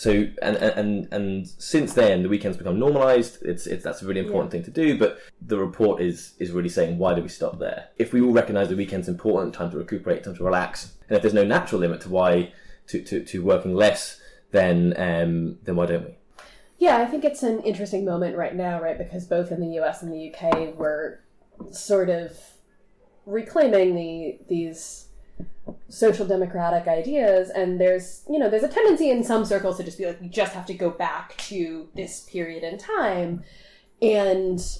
So 0.00 0.28
and 0.40 0.56
and 0.56 1.12
and 1.12 1.46
since 1.46 1.92
then, 1.92 2.22
the 2.22 2.30
weekends 2.30 2.56
become 2.56 2.78
normalised. 2.78 3.42
It's 3.42 3.66
it's 3.66 3.84
that's 3.84 4.00
a 4.00 4.06
really 4.06 4.20
important 4.20 4.50
thing 4.50 4.62
to 4.62 4.70
do. 4.70 4.96
But 4.96 5.18
the 5.42 5.58
report 5.58 6.00
is 6.00 6.32
is 6.38 6.52
really 6.52 6.70
saying 6.70 6.96
why 6.96 7.12
do 7.12 7.20
we 7.20 7.28
stop 7.28 7.58
there? 7.58 7.88
If 7.98 8.14
we 8.14 8.22
all 8.22 8.32
recognise 8.32 8.70
the 8.70 8.76
weekend's 8.76 9.08
important, 9.08 9.52
time 9.52 9.70
to 9.72 9.76
recuperate, 9.76 10.24
time 10.24 10.36
to 10.36 10.42
relax, 10.42 10.94
and 11.06 11.16
if 11.16 11.22
there's 11.22 11.34
no 11.34 11.44
natural 11.44 11.82
limit 11.82 12.00
to 12.00 12.08
why 12.08 12.50
to 12.86 13.02
to, 13.02 13.22
to 13.22 13.42
working 13.44 13.74
less, 13.74 14.18
then 14.52 14.94
um, 14.96 15.58
then 15.64 15.76
why 15.76 15.84
don't 15.84 16.06
we? 16.06 16.14
Yeah, 16.78 16.96
I 16.96 17.04
think 17.04 17.22
it's 17.22 17.42
an 17.42 17.60
interesting 17.60 18.06
moment 18.06 18.38
right 18.38 18.56
now, 18.56 18.80
right? 18.80 18.96
Because 18.96 19.26
both 19.26 19.52
in 19.52 19.60
the 19.60 19.78
US 19.80 20.02
and 20.02 20.10
the 20.10 20.34
UK, 20.34 20.78
we're 20.78 21.18
sort 21.72 22.08
of 22.08 22.38
reclaiming 23.26 23.94
the 23.94 24.38
these 24.48 25.08
social 25.88 26.26
democratic 26.26 26.86
ideas 26.86 27.50
and 27.50 27.80
there's 27.80 28.22
you 28.30 28.38
know 28.38 28.48
there's 28.48 28.62
a 28.62 28.68
tendency 28.68 29.10
in 29.10 29.24
some 29.24 29.44
circles 29.44 29.76
to 29.76 29.82
just 29.82 29.98
be 29.98 30.06
like 30.06 30.20
we 30.20 30.28
just 30.28 30.52
have 30.52 30.66
to 30.66 30.74
go 30.74 30.90
back 30.90 31.36
to 31.36 31.88
this 31.94 32.20
period 32.30 32.62
in 32.62 32.78
time 32.78 33.42
and 34.00 34.78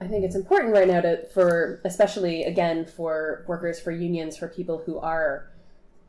i 0.00 0.06
think 0.06 0.24
it's 0.24 0.34
important 0.34 0.72
right 0.72 0.88
now 0.88 1.00
to 1.00 1.26
for 1.28 1.80
especially 1.84 2.44
again 2.44 2.86
for 2.86 3.44
workers 3.46 3.78
for 3.78 3.92
unions 3.92 4.36
for 4.36 4.48
people 4.48 4.82
who 4.86 4.98
are 4.98 5.50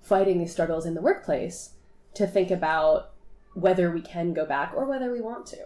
fighting 0.02 0.40
these 0.40 0.52
struggles 0.52 0.86
in 0.86 0.94
the 0.94 1.02
workplace 1.02 1.72
to 2.14 2.26
think 2.26 2.50
about 2.50 3.12
whether 3.54 3.92
we 3.92 4.02
can 4.02 4.34
go 4.34 4.46
back 4.46 4.72
or 4.76 4.86
whether 4.86 5.12
we 5.12 5.20
want 5.20 5.46
to 5.46 5.58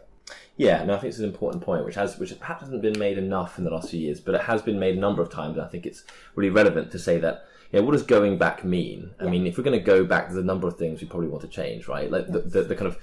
Yeah, 0.56 0.84
no, 0.86 0.96
I 0.96 1.00
think 1.00 1.10
it's 1.10 1.20
an 1.20 1.26
important 1.26 1.64
point, 1.64 1.84
which 1.86 1.96
has 1.96 2.18
which 2.18 2.38
perhaps 2.40 2.62
hasn't 2.62 2.82
been 2.82 2.98
made 2.98 3.18
enough 3.18 3.58
in 3.58 3.64
the 3.64 3.72
last 3.72 3.90
few 3.90 4.00
years, 4.00 4.20
but 4.20 4.36
it 4.36 4.42
has 4.42 4.62
been 4.62 4.80
made 4.80 4.96
a 4.96 5.00
number 5.00 5.22
of 5.22 5.30
times. 5.30 5.58
And 5.58 5.66
I 5.66 5.68
think 5.68 5.86
it's 5.86 6.04
really 6.36 6.52
relevant 6.52 6.92
to 6.92 7.00
say 7.00 7.18
that. 7.20 7.46
Yeah, 7.72 7.82
what 7.82 7.94
does 7.94 8.04
going 8.04 8.38
back 8.38 8.64
mean? 8.64 9.12
I 9.20 9.26
mean, 9.26 9.48
if 9.48 9.58
we're 9.58 9.64
going 9.64 9.80
to 9.80 9.86
go 9.86 10.04
back, 10.04 10.28
there's 10.28 10.44
a 10.44 10.46
number 10.46 10.68
of 10.68 10.78
things 10.78 11.02
we 11.02 11.08
probably 11.08 11.30
want 11.30 11.42
to 11.44 11.48
change, 11.48 11.88
right? 11.88 12.12
Like 12.12 12.28
the, 12.28 12.40
the, 12.40 12.64
the 12.64 12.76
kind 12.76 12.88
of 12.88 12.98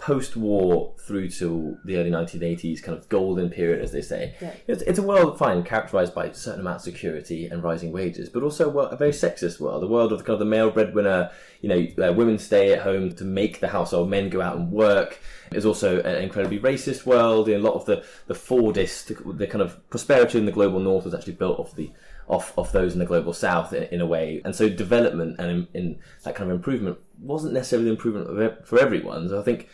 post-war 0.00 0.94
through 0.98 1.28
to 1.28 1.78
the 1.84 1.96
early 1.96 2.10
1980s 2.10 2.82
kind 2.82 2.96
of 2.96 3.08
golden 3.10 3.50
period, 3.50 3.82
as 3.82 3.92
they 3.92 4.00
say. 4.00 4.34
Yeah. 4.40 4.54
It's, 4.66 4.82
it's 4.82 4.98
a 4.98 5.02
world, 5.02 5.38
fine, 5.38 5.62
characterized 5.62 6.14
by 6.14 6.26
a 6.26 6.34
certain 6.34 6.60
amount 6.60 6.76
of 6.76 6.82
security 6.82 7.46
and 7.46 7.62
rising 7.62 7.92
wages, 7.92 8.28
but 8.30 8.42
also 8.42 8.66
a, 8.66 8.72
world, 8.72 8.92
a 8.92 8.96
very 8.96 9.10
sexist 9.10 9.60
world, 9.60 9.84
a 9.84 9.86
world 9.86 10.12
of 10.12 10.18
the 10.18 10.24
kind 10.24 10.34
of 10.34 10.38
the 10.40 10.46
male 10.46 10.70
breadwinner. 10.70 11.30
You 11.60 11.68
know, 11.68 12.08
uh, 12.08 12.12
women 12.14 12.38
stay 12.38 12.72
at 12.72 12.82
home 12.82 13.12
to 13.14 13.24
make 13.24 13.60
the 13.60 13.68
household, 13.68 14.08
men 14.08 14.30
go 14.30 14.40
out 14.40 14.56
and 14.56 14.72
work. 14.72 15.18
It's 15.52 15.66
also 15.66 16.00
an 16.00 16.22
incredibly 16.22 16.58
racist 16.58 17.04
world. 17.04 17.48
A 17.48 17.58
lot 17.58 17.74
of 17.74 17.84
the 17.84 18.04
the 18.26 18.34
Fordist, 18.34 19.36
the 19.36 19.46
kind 19.46 19.62
of 19.62 19.88
prosperity 19.90 20.38
in 20.38 20.46
the 20.46 20.52
global 20.52 20.80
north 20.80 21.04
was 21.04 21.14
actually 21.14 21.34
built 21.34 21.58
off 21.58 21.74
the 21.74 21.90
off, 22.30 22.56
off 22.56 22.72
those 22.72 22.92
in 22.92 22.98
the 23.00 23.04
global 23.04 23.32
south 23.32 23.72
in, 23.72 23.82
in 23.84 24.00
a 24.00 24.06
way. 24.06 24.40
And 24.44 24.54
so 24.54 24.68
development 24.68 25.36
and 25.38 25.50
in, 25.50 25.68
in 25.74 25.98
that 26.24 26.34
kind 26.34 26.50
of 26.50 26.56
improvement 26.56 26.98
wasn't 27.20 27.52
necessarily 27.52 27.86
the 27.86 27.90
improvement 27.90 28.66
for 28.66 28.78
everyone. 28.78 29.28
So 29.28 29.38
I 29.38 29.42
think 29.42 29.68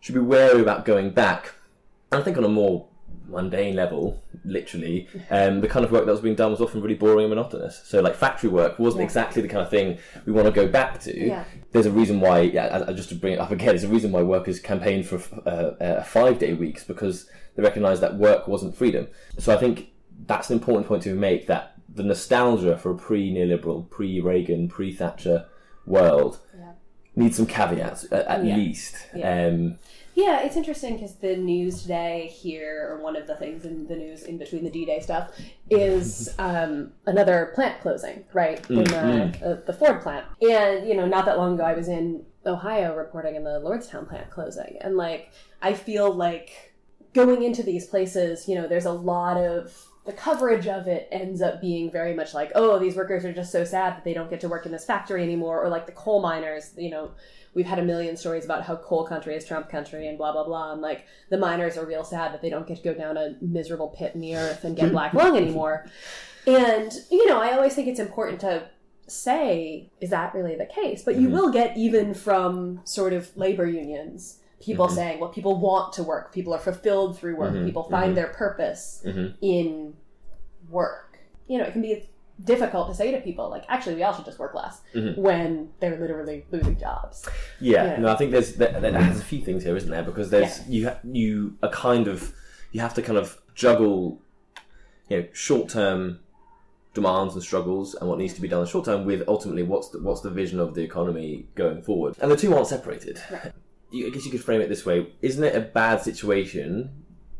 should 0.00 0.14
be 0.14 0.20
wary 0.20 0.60
about 0.60 0.84
going 0.84 1.10
back. 1.10 1.54
And 2.12 2.20
I 2.20 2.24
think 2.24 2.36
on 2.36 2.44
a 2.44 2.48
more 2.48 2.86
mundane 3.28 3.74
level, 3.74 4.22
literally, 4.44 5.08
um, 5.30 5.60
the 5.62 5.68
kind 5.68 5.84
of 5.86 5.90
work 5.92 6.04
that 6.04 6.12
was 6.12 6.20
being 6.20 6.34
done 6.34 6.50
was 6.50 6.60
often 6.60 6.82
really 6.82 6.94
boring 6.94 7.24
and 7.24 7.30
monotonous. 7.34 7.80
So 7.84 8.00
like 8.02 8.14
factory 8.14 8.50
work 8.50 8.78
wasn't 8.78 9.00
Yeah. 9.00 9.04
exactly 9.06 9.40
the 9.40 9.48
kind 9.48 9.62
of 9.62 9.70
thing 9.70 9.98
we 10.26 10.32
want 10.32 10.46
to 10.46 10.52
go 10.52 10.68
back 10.68 11.00
to. 11.00 11.18
Yeah. 11.18 11.44
There's 11.72 11.86
a 11.86 11.90
reason 11.90 12.20
why, 12.20 12.40
yeah, 12.40 12.84
I- 12.86 12.92
just 12.92 13.08
to 13.08 13.14
bring 13.14 13.32
it 13.32 13.38
up 13.38 13.50
again, 13.50 13.68
there's 13.68 13.84
a 13.84 13.88
reason 13.88 14.12
why 14.12 14.22
workers 14.22 14.60
campaigned 14.60 15.06
for 15.06 15.20
uh, 15.46 15.82
uh, 15.82 16.02
five 16.02 16.38
day 16.38 16.52
weeks 16.52 16.84
because 16.84 17.28
they 17.56 17.62
recognised 17.62 18.02
that 18.02 18.16
work 18.16 18.46
wasn't 18.48 18.76
freedom. 18.76 19.08
So 19.38 19.54
I 19.54 19.58
think 19.58 19.88
that's 20.26 20.50
an 20.50 20.58
important 20.58 20.86
point 20.86 21.02
to 21.04 21.14
make 21.14 21.46
that 21.48 21.71
the 21.94 22.02
nostalgia 22.02 22.76
for 22.78 22.90
a 22.92 22.96
pre 22.96 23.32
neoliberal, 23.32 23.88
pre 23.90 24.20
Reagan, 24.20 24.68
pre 24.68 24.92
Thatcher 24.92 25.46
world 25.86 26.38
Yeah. 26.56 26.72
needs 27.16 27.36
some 27.36 27.46
caveats 27.46 28.04
at, 28.12 28.26
at 28.26 28.44
Yeah. 28.44 28.56
least. 28.56 28.94
Yeah. 29.14 29.46
Um, 29.48 29.78
Yeah, 30.14 30.42
it's 30.44 30.56
interesting 30.56 30.96
because 30.96 31.14
the 31.16 31.36
news 31.38 31.82
today 31.82 32.26
here, 32.30 32.86
or 32.90 33.02
one 33.02 33.16
of 33.16 33.26
the 33.26 33.34
things 33.36 33.64
in 33.64 33.86
the 33.86 33.96
news 33.96 34.24
in 34.24 34.36
between 34.36 34.62
the 34.62 34.68
D-Day 34.68 35.00
stuff, 35.00 35.30
is 35.70 36.34
um, 36.38 36.92
another 37.06 37.52
plant 37.54 37.80
closing, 37.80 38.24
right? 38.34 38.58
In 38.70 38.84
the, 38.84 38.84
Mm, 38.84 39.42
uh, 39.42 39.56
the 39.64 39.72
Ford 39.72 40.02
plant. 40.02 40.26
And, 40.42 40.86
you 40.86 40.94
know, 40.94 41.06
not 41.06 41.24
that 41.24 41.38
long 41.38 41.54
ago 41.54 41.64
I 41.64 41.72
was 41.72 41.88
in 41.88 42.26
Ohio 42.44 42.94
reporting 42.94 43.36
in 43.36 43.44
the 43.44 43.58
Lordstown 43.60 44.06
plant 44.06 44.28
closing. 44.30 44.76
And, 44.82 44.98
like, 44.98 45.30
I 45.62 45.72
feel 45.72 46.12
like 46.12 46.74
going 47.14 47.42
into 47.42 47.62
these 47.62 47.86
places, 47.86 48.46
you 48.46 48.54
know, 48.54 48.68
there's 48.68 48.84
a 48.86 48.92
lot 48.92 49.38
of 49.38 49.74
the 50.04 50.12
coverage 50.12 50.66
of 50.66 50.88
it 50.88 51.06
ends 51.12 51.40
up 51.40 51.60
being 51.60 51.90
very 51.90 52.12
much 52.14 52.34
like, 52.34 52.50
oh, 52.56 52.78
these 52.78 52.96
workers 52.96 53.24
are 53.24 53.32
just 53.32 53.52
so 53.52 53.64
sad 53.64 53.94
that 53.96 54.04
they 54.04 54.12
don't 54.14 54.28
get 54.30 54.40
to 54.40 54.48
work 54.48 54.66
in 54.66 54.72
this 54.72 54.84
factory 54.84 55.22
anymore, 55.22 55.62
or 55.62 55.68
like 55.68 55.86
the 55.86 55.92
coal 55.92 56.20
miners, 56.20 56.72
you 56.76 56.90
know, 56.90 57.12
we've 57.54 57.66
had 57.66 57.78
a 57.78 57.84
million 57.84 58.16
stories 58.16 58.44
about 58.44 58.64
how 58.64 58.74
coal 58.76 59.06
country 59.06 59.36
is 59.36 59.44
Trump 59.44 59.68
country 59.68 60.08
and 60.08 60.18
blah 60.18 60.32
blah 60.32 60.42
blah, 60.44 60.72
and 60.72 60.80
like 60.80 61.04
the 61.30 61.38
miners 61.38 61.76
are 61.76 61.86
real 61.86 62.02
sad 62.02 62.32
that 62.32 62.42
they 62.42 62.50
don't 62.50 62.66
get 62.66 62.78
to 62.78 62.82
go 62.82 62.94
down 62.94 63.16
a 63.16 63.36
miserable 63.40 63.88
pit 63.88 64.12
in 64.14 64.20
the 64.20 64.34
earth 64.34 64.64
and 64.64 64.76
get 64.76 64.90
black 64.96 65.14
lung 65.14 65.36
anymore. 65.36 65.86
And 66.46 66.92
you 67.10 67.26
know, 67.28 67.40
I 67.40 67.52
always 67.52 67.74
think 67.74 67.86
it's 67.86 68.00
important 68.00 68.40
to 68.40 68.68
say, 69.06 69.88
is 70.00 70.10
that 70.10 70.34
really 70.34 70.56
the 70.56 70.66
case? 70.66 71.02
But 71.04 71.16
you 71.16 71.28
Mhm. 71.28 71.32
will 71.32 71.50
get 71.52 71.76
even 71.76 72.14
from 72.14 72.80
sort 72.84 73.12
of 73.12 73.36
labor 73.36 73.66
unions 73.66 74.38
people 74.62 74.86
Mhm. 74.88 74.94
saying, 74.94 75.20
well, 75.20 75.30
people 75.30 75.58
want 75.58 75.92
to 75.94 76.02
work, 76.02 76.32
people 76.32 76.52
are 76.54 76.58
fulfilled 76.60 77.18
through 77.18 77.36
work, 77.36 77.52
Mhm, 77.52 77.64
people 77.66 77.82
find 77.84 78.12
mhm. 78.12 78.14
their 78.16 78.28
purpose 78.28 79.02
mhm. 79.04 79.34
in 79.40 79.94
work. 80.70 81.18
You 81.48 81.58
know, 81.58 81.64
it 81.64 81.72
can 81.72 81.82
be 81.82 82.08
difficult 82.42 82.88
to 82.88 82.94
say 82.94 83.10
to 83.12 83.20
people 83.20 83.48
like, 83.50 83.64
actually, 83.68 83.94
we 83.96 84.02
all 84.02 84.14
should 84.14 84.24
just 84.24 84.38
work 84.38 84.54
less 84.54 84.80
Mhm. 84.94 85.16
when 85.18 85.70
they're 85.80 85.98
literally 85.98 86.44
losing 86.50 86.76
jobs. 86.76 87.28
Yeah, 87.60 87.84
Yeah. 87.84 87.96
no, 88.00 88.08
I 88.08 88.16
think 88.16 88.30
there's 88.32 88.54
there, 88.54 88.80
there 88.80 88.92
has 89.00 89.20
a 89.20 89.24
few 89.24 89.40
things 89.44 89.64
here, 89.64 89.76
isn't 89.76 89.90
there? 89.90 90.02
Because 90.02 90.30
there's 90.30 90.66
you 90.68 90.88
ha- 90.88 90.98
you 91.04 91.56
are 91.62 91.68
kind 91.70 92.08
of 92.08 92.32
you 92.72 92.80
have 92.80 92.94
to 92.94 93.02
kind 93.02 93.18
of 93.18 93.38
juggle, 93.54 94.18
you 95.08 95.18
know, 95.18 95.26
short 95.32 95.68
term 95.68 96.20
demands 96.94 97.34
and 97.34 97.42
struggles 97.42 97.94
and 97.94 98.08
what 98.08 98.18
needs 98.18 98.34
to 98.34 98.40
be 98.40 98.48
done 98.48 98.60
in 98.60 98.64
the 98.64 98.70
short 98.70 98.84
term 98.84 99.04
with 99.06 99.22
ultimately 99.28 99.62
what's 99.62 99.88
the, 99.90 99.98
what's 100.02 100.20
the 100.20 100.30
vision 100.30 100.58
of 100.60 100.74
the 100.74 100.82
economy 100.82 101.46
going 101.54 101.82
forward, 101.82 102.14
and 102.20 102.30
the 102.30 102.36
two 102.36 102.54
aren't 102.54 102.66
separated. 102.66 103.20
Right. 103.30 103.52
You, 103.92 104.06
I 104.06 104.10
guess 104.10 104.24
you 104.24 104.30
could 104.30 104.42
frame 104.44 104.60
it 104.60 104.68
this 104.68 104.84
way: 104.86 105.06
Isn't 105.20 105.44
it 105.44 105.54
a 105.54 105.60
bad 105.60 106.00
situation 106.02 106.90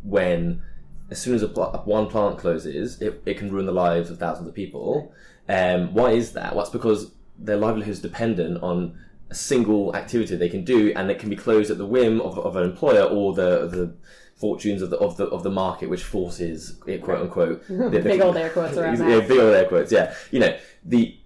when 0.03 0.63
as 1.11 1.21
soon 1.21 1.35
as 1.35 1.43
a 1.43 1.49
pl- 1.49 1.83
one 1.85 2.07
plant 2.09 2.39
closes, 2.39 3.01
it, 3.03 3.23
it 3.27 3.37
can 3.39 3.51
ruin 3.53 3.67
the 3.67 3.73
lives 3.73 4.11
of 4.11 4.19
thousands 4.19 4.49
of 4.49 4.55
people? 4.55 5.13
Um, 5.49 5.93
why 5.95 6.11
is 6.13 6.33
that? 6.33 6.55
Well, 6.55 6.63
it's 6.63 6.71
because 6.73 7.13
their 7.39 7.57
livelihood 7.57 7.93
is 7.93 8.01
dependent 8.01 8.63
on 8.63 8.99
a 9.31 9.35
single 9.35 9.95
activity 9.97 10.37
they 10.37 10.49
can 10.49 10.65
do, 10.65 10.93
and 10.95 11.11
it 11.11 11.19
can 11.19 11.29
be 11.31 11.37
closed 11.37 11.71
at 11.71 11.79
the 11.79 11.87
whim 11.87 12.21
of, 12.21 12.39
of 12.39 12.57
an 12.57 12.65
employer 12.65 13.03
or 13.05 13.35
the 13.35 13.67
the 13.67 13.95
fortunes 14.37 14.83
of 14.83 14.91
the 14.91 14.97
of 14.99 15.17
the 15.17 15.25
of 15.27 15.43
the 15.43 15.51
market, 15.51 15.89
which 15.89 16.03
forces 16.03 16.77
it, 16.87 17.03
quote 17.03 17.21
unquote 17.23 17.67
the- 17.69 17.75
the- 17.91 18.01
Big 18.01 18.21
old 18.21 18.37
air 18.37 18.51
quotes 18.51 18.77
around 18.77 18.99
yeah, 18.99 19.19
that. 19.21 19.29
big 19.29 19.39
old 19.39 19.55
air 19.55 19.67
quotes. 19.67 19.91
Yeah, 19.93 20.15
you 20.31 20.41
know 20.41 20.57
the. 20.85 21.17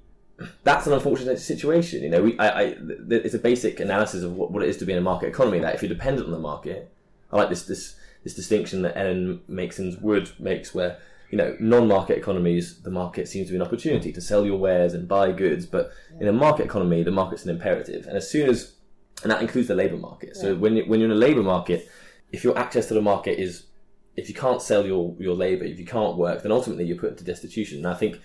That's 0.65 0.87
an 0.87 0.93
unfortunate 0.93 1.39
situation. 1.39 2.03
You 2.03 2.11
know, 2.11 2.23
we, 2.23 2.39
I, 2.39 2.61
I, 2.61 2.65
th- 2.75 3.23
it's 3.25 3.35
a 3.35 3.39
basic 3.39 3.81
analysis 3.81 4.23
of 4.23 4.35
what, 4.35 4.51
what 4.51 4.63
it 4.63 4.69
is 4.69 4.77
to 4.79 4.85
be 4.85 4.93
in 4.93 4.99
a 4.99 5.03
market 5.03 5.29
economy. 5.29 5.61
That 5.61 5.75
if 5.75 5.83
you're 5.83 5.89
dependent 5.89 6.27
on 6.27 6.33
the 6.33 6.39
market, 6.39 6.93
I 7.33 7.37
like 7.37 7.49
this 7.49 7.63
this 7.65 7.97
this 8.23 8.35
distinction 8.35 8.83
that 8.83 8.97
Ellen 8.99 9.41
Meiksins 9.49 10.01
Wood 10.01 10.33
makes, 10.39 10.75
where 10.75 10.99
you 11.31 11.39
know 11.39 11.57
non-market 11.59 12.19
economies, 12.19 12.83
the 12.83 12.91
market 12.91 13.29
seems 13.29 13.47
to 13.47 13.53
be 13.53 13.57
an 13.57 13.63
opportunity 13.63 14.13
to 14.13 14.21
sell 14.21 14.45
your 14.45 14.59
wares 14.59 14.93
and 14.93 15.09
buy 15.09 15.33
goods, 15.33 15.65
but 15.65 15.91
in 16.21 16.29
a 16.29 16.33
market 16.33 16.67
economy, 16.67 17.03
the 17.03 17.11
market's 17.11 17.45
an 17.45 17.51
imperative, 17.51 18.07
and 18.07 18.17
as 18.17 18.31
soon 18.31 18.49
as 18.49 18.73
and 19.23 19.33
that 19.33 19.41
includes 19.41 19.69
the 19.69 19.75
labour 19.75 19.97
market. 19.97 20.37
So 20.37 20.55
when 20.55 20.77
you, 20.77 20.85
when 20.85 21.01
you're 21.01 21.11
in 21.11 21.17
a 21.17 21.19
labour 21.19 21.43
market, 21.43 21.89
if 22.33 22.45
your 22.45 22.59
access 22.59 22.87
to 22.89 22.95
the 22.95 23.01
market 23.01 23.39
is 23.41 23.65
if 24.17 24.29
you 24.29 24.35
can't 24.35 24.61
sell 24.61 24.85
your 24.87 25.15
your 25.19 25.35
labour, 25.35 25.65
if 25.65 25.79
you 25.79 25.87
can't 25.87 26.17
work, 26.17 26.43
then 26.43 26.53
ultimately 26.53 26.85
you're 26.85 26.99
put 26.99 27.11
into 27.11 27.25
destitution. 27.25 27.79
And 27.79 27.87
I 27.87 27.95
think 27.95 28.21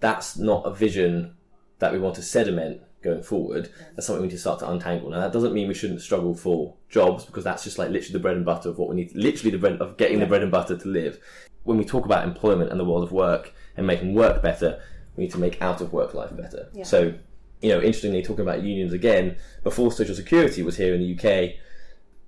that's 0.00 0.38
not 0.38 0.64
a 0.64 0.74
vision 0.74 1.34
that 1.80 1.92
we 1.92 1.98
want 1.98 2.14
to 2.14 2.22
sediment 2.22 2.80
going 3.02 3.22
forward. 3.22 3.70
That's 3.94 4.06
something 4.06 4.22
we 4.22 4.28
need 4.28 4.34
to 4.34 4.38
start 4.38 4.60
to 4.60 4.70
untangle. 4.70 5.10
Now 5.10 5.20
that 5.20 5.32
doesn't 5.32 5.54
mean 5.54 5.68
we 5.68 5.74
shouldn't 5.74 6.02
struggle 6.02 6.34
for 6.34 6.74
jobs 6.88 7.24
because 7.24 7.44
that's 7.44 7.64
just 7.64 7.78
like 7.78 7.90
literally 7.90 8.12
the 8.12 8.18
bread 8.20 8.36
and 8.36 8.44
butter 8.44 8.68
of 8.68 8.78
what 8.78 8.88
we 8.88 8.96
need. 8.96 9.14
Literally 9.14 9.50
the 9.50 9.58
bread 9.58 9.80
of 9.80 9.96
getting 9.96 10.20
the 10.20 10.26
bread 10.26 10.42
and 10.42 10.50
butter 10.50 10.76
to 10.76 10.88
live. 10.88 11.18
When 11.64 11.78
we 11.78 11.84
talk 11.84 12.04
about 12.04 12.24
employment 12.24 12.70
and 12.70 12.78
the 12.78 12.84
world 12.84 13.02
of 13.02 13.12
work 13.12 13.52
and 13.76 13.86
making 13.86 14.14
work 14.14 14.42
better, 14.42 14.80
we 15.16 15.24
need 15.24 15.32
to 15.32 15.38
make 15.38 15.60
out 15.60 15.80
of 15.80 15.92
work 15.92 16.14
life 16.14 16.34
better. 16.36 16.68
Yeah. 16.72 16.84
So, 16.84 17.14
you 17.60 17.70
know, 17.70 17.80
interestingly, 17.80 18.22
talking 18.22 18.42
about 18.42 18.62
unions 18.62 18.92
again, 18.92 19.36
before 19.62 19.92
Social 19.92 20.14
Security 20.14 20.62
was 20.62 20.76
here 20.76 20.94
in 20.94 21.00
the 21.00 21.14
UK, 21.14 21.54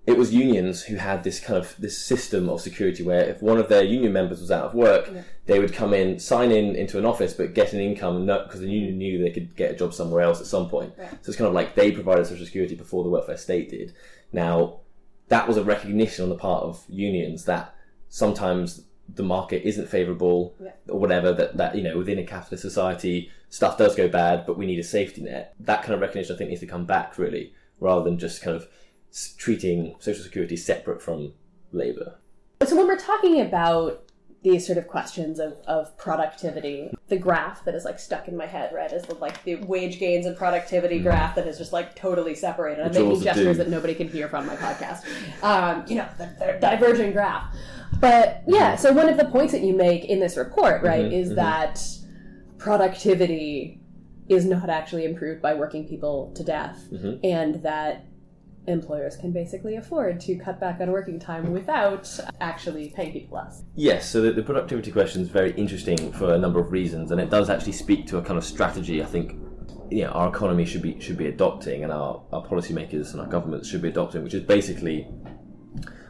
it 0.05 0.19
was 0.19 0.35
unions 0.35 0.83
who 0.83 0.97
had 0.97 1.23
this 1.23 1.39
kind 1.39 1.57
of 1.59 1.77
this 1.79 1.97
system 1.97 2.49
of 2.49 2.61
security 2.61 3.05
where 3.05 3.23
if 3.25 3.41
one 3.41 3.59
of 3.59 3.69
their 3.69 3.85
union 3.85 4.13
members 4.13 4.41
was 4.41 4.51
out 4.51 4.65
of 4.65 4.75
work, 4.75 5.09
they 5.47 5.61
would 5.61 5.73
come 5.73 5.95
in, 5.95 6.19
sign 6.19 6.51
in 6.51 6.75
into 6.75 6.99
an 6.99 7.05
office, 7.05 7.33
but 7.35 7.55
get 7.55 7.73
an 7.73 7.81
income 7.81 8.27
because 8.27 8.61
the 8.61 8.69
union 8.71 8.99
knew 8.99 9.23
they 9.23 9.31
could 9.31 9.55
get 9.55 9.71
a 9.71 9.77
job 9.77 9.95
somewhere 9.95 10.23
else 10.23 10.41
at 10.41 10.47
some 10.47 10.69
point. 10.69 10.93
So 10.97 11.29
it's 11.29 11.37
kind 11.37 11.47
of 11.47 11.55
like 11.55 11.75
they 11.77 11.93
provided 11.93 12.27
social 12.27 12.45
security 12.45 12.75
before 12.75 13.05
the 13.05 13.11
welfare 13.11 13.37
state 13.37 13.71
did. 13.71 13.95
Now, 14.33 14.81
that 15.29 15.47
was 15.47 15.57
a 15.57 15.63
recognition 15.65 16.25
on 16.25 16.31
the 16.31 16.37
part 16.37 16.65
of 16.65 16.85
unions 16.89 17.45
that 17.45 17.75
sometimes 18.09 18.83
the 19.15 19.23
market 19.23 19.63
isn't 19.67 19.89
favourable 19.89 20.55
Yeah. 20.63 20.71
or 20.89 20.99
whatever 20.99 21.33
that, 21.33 21.57
that 21.57 21.75
you 21.77 21.83
know 21.83 21.97
within 21.99 22.19
a 22.19 22.25
capitalist 22.25 22.63
society 22.63 23.31
stuff 23.49 23.77
does 23.79 23.95
go 23.97 24.09
bad 24.09 24.47
but 24.47 24.57
we 24.57 24.65
need 24.67 24.79
a 24.79 24.85
safety 24.85 25.23
net 25.23 25.55
that 25.61 25.83
kind 25.83 25.95
of 25.95 26.01
recognition 26.01 26.35
i 26.35 26.39
think 26.39 26.49
needs 26.51 26.61
to 26.61 26.67
come 26.67 26.87
back 26.87 27.19
really 27.19 27.53
rather 27.81 28.05
than 28.05 28.17
just 28.19 28.41
kind 28.43 28.57
of 28.57 28.69
treating 29.37 29.95
social 29.99 30.23
security 30.25 30.57
separate 30.57 31.03
from 31.03 31.33
labor. 31.73 32.17
So 32.65 32.77
when 32.77 32.87
we're 32.87 32.97
talking 32.99 33.41
about 33.41 34.05
these 34.43 34.67
sort 34.67 34.77
of 34.79 34.89
questions 34.89 35.39
of, 35.39 35.55
of 35.69 35.97
productivity, 35.99 36.93
the 37.09 37.17
graph 37.17 37.65
that 37.65 37.75
is 37.77 37.85
like 37.85 37.99
stuck 38.01 38.27
in 38.27 38.37
my 38.37 38.47
head, 38.47 38.73
right, 38.75 38.91
is 38.93 39.03
the 39.05 39.15
like 39.17 39.43
the 39.45 39.55
wage 39.57 39.99
gains 40.01 40.27
and 40.27 40.37
productivity 40.37 40.99
graph 40.99 41.35
that 41.37 41.47
is 41.47 41.59
just 41.59 41.73
like 41.73 41.95
totally 41.95 42.35
separated. 42.35 42.85
I'm 42.85 42.91
Mm. 42.91 43.09
Making 43.09 43.23
gestures 43.23 43.57
that 43.59 43.69
nobody 43.69 43.95
can 43.95 44.09
hear 44.09 44.29
from 44.29 44.47
my 44.47 44.57
podcast. 44.57 45.05
Um, 45.45 45.85
you 45.87 45.97
know, 45.97 46.09
the, 46.19 46.25
the 46.39 46.59
divergent 46.61 47.13
graph. 47.13 47.55
But 48.01 48.43
yeah, 48.49 48.75
so 48.77 48.93
one 48.93 49.09
of 49.09 49.17
the 49.17 49.27
points 49.27 49.53
that 49.53 49.63
you 49.63 49.75
make 49.77 50.07
in 50.07 50.19
this 50.19 50.37
report, 50.37 50.83
right, 50.83 51.05
Mhm, 51.05 51.13
is 51.13 51.31
mhm. 51.31 51.35
that 51.37 51.81
productivity 52.59 53.81
is 54.29 54.45
not 54.45 54.71
actually 54.71 55.05
improved 55.05 55.43
by 55.43 55.55
working 55.55 55.87
people 55.87 56.33
to 56.35 56.43
death, 56.43 56.81
Mhm. 56.93 57.21
and 57.23 57.63
that 57.63 58.05
employers 58.67 59.17
can 59.17 59.33
basically 59.33 59.77
afford 59.77 60.21
to 60.21 60.37
cut 60.37 60.61
back 60.61 60.81
on 60.81 60.91
working 60.91 61.19
time 61.19 61.53
without 61.53 62.09
actually 62.41 62.93
paying 62.95 63.13
people 63.13 63.37
less. 63.37 63.65
Yes, 63.75 64.09
so 64.09 64.21
the, 64.21 64.33
the 64.33 64.43
productivity 64.43 64.93
question 64.93 65.23
is 65.23 65.29
very 65.29 65.53
interesting 65.53 66.13
for 66.13 66.35
a 66.35 66.39
number 66.39 66.61
of 66.61 66.71
reasons, 66.71 67.11
and 67.11 67.21
it 67.21 67.31
does 67.31 67.51
actually 67.51 67.73
speak 67.73 68.07
to 68.07 68.19
a 68.19 68.23
kind 68.23 68.39
of 68.39 68.45
strategy 68.45 69.03
I 69.03 69.07
think 69.07 69.37
you 69.91 70.05
know, 70.05 70.11
our 70.11 70.29
economy 70.29 70.65
should 70.65 70.83
be 70.83 70.99
should 71.01 71.19
be 71.19 71.27
adopting, 71.27 71.83
and 71.85 71.93
our, 71.93 72.23
our 72.33 72.45
policymakers 72.47 73.13
and 73.13 73.21
our 73.21 73.27
governments 73.27 73.69
should 73.69 73.83
be 73.83 73.89
adopting, 73.89 74.23
which 74.23 74.35
is 74.35 74.43
basically 74.43 75.07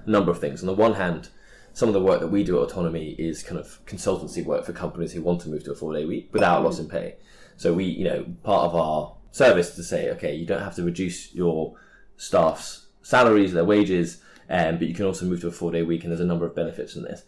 a 0.07 0.11
number 0.11 0.31
of 0.31 0.39
things. 0.39 0.63
On 0.63 0.67
the 0.67 0.75
one 0.75 0.95
hand, 0.95 1.31
some 1.73 1.89
of 1.89 1.95
the 1.95 2.01
work 2.01 2.21
that 2.21 2.29
we 2.29 2.45
do 2.45 2.59
at 2.59 2.71
Autonomy 2.71 3.11
is 3.19 3.43
kind 3.43 3.59
of 3.59 3.85
consultancy 3.87 4.45
work 4.45 4.65
for 4.65 4.73
companies 4.73 5.13
who 5.13 5.23
want 5.23 5.41
to 5.41 5.49
move 5.49 5.65
to 5.65 5.73
a 5.73 5.75
four 5.75 5.93
day 5.95 6.05
week 6.05 6.29
without 6.33 6.63
loss 6.63 6.79
in 6.79 6.89
pay. 6.89 7.17
So 7.57 7.73
we, 7.73 7.85
you 7.85 8.05
know, 8.05 8.25
part 8.43 8.67
of 8.67 8.75
our 8.77 9.17
service 9.31 9.75
to 9.77 9.83
say, 9.83 10.11
okay, 10.11 10.35
you 10.35 10.47
don't 10.47 10.63
have 10.63 10.77
to 10.77 10.85
reduce 10.85 11.35
your 11.35 11.75
staff's 12.17 12.87
salaries, 13.03 13.53
their 13.53 13.65
wages, 13.65 14.23
um, 14.49 14.79
but 14.79 14.89
you 14.89 14.95
can 14.95 15.07
also 15.07 15.27
move 15.27 15.41
to 15.41 15.49
a 15.49 15.53
four 15.53 15.71
day 15.71 15.83
week, 15.83 16.03
and 16.03 16.11
there's 16.11 16.21
a 16.21 16.27
number 16.27 16.47
of 16.47 16.55
benefits 16.55 16.97
in 16.97 17.03
this 17.03 17.23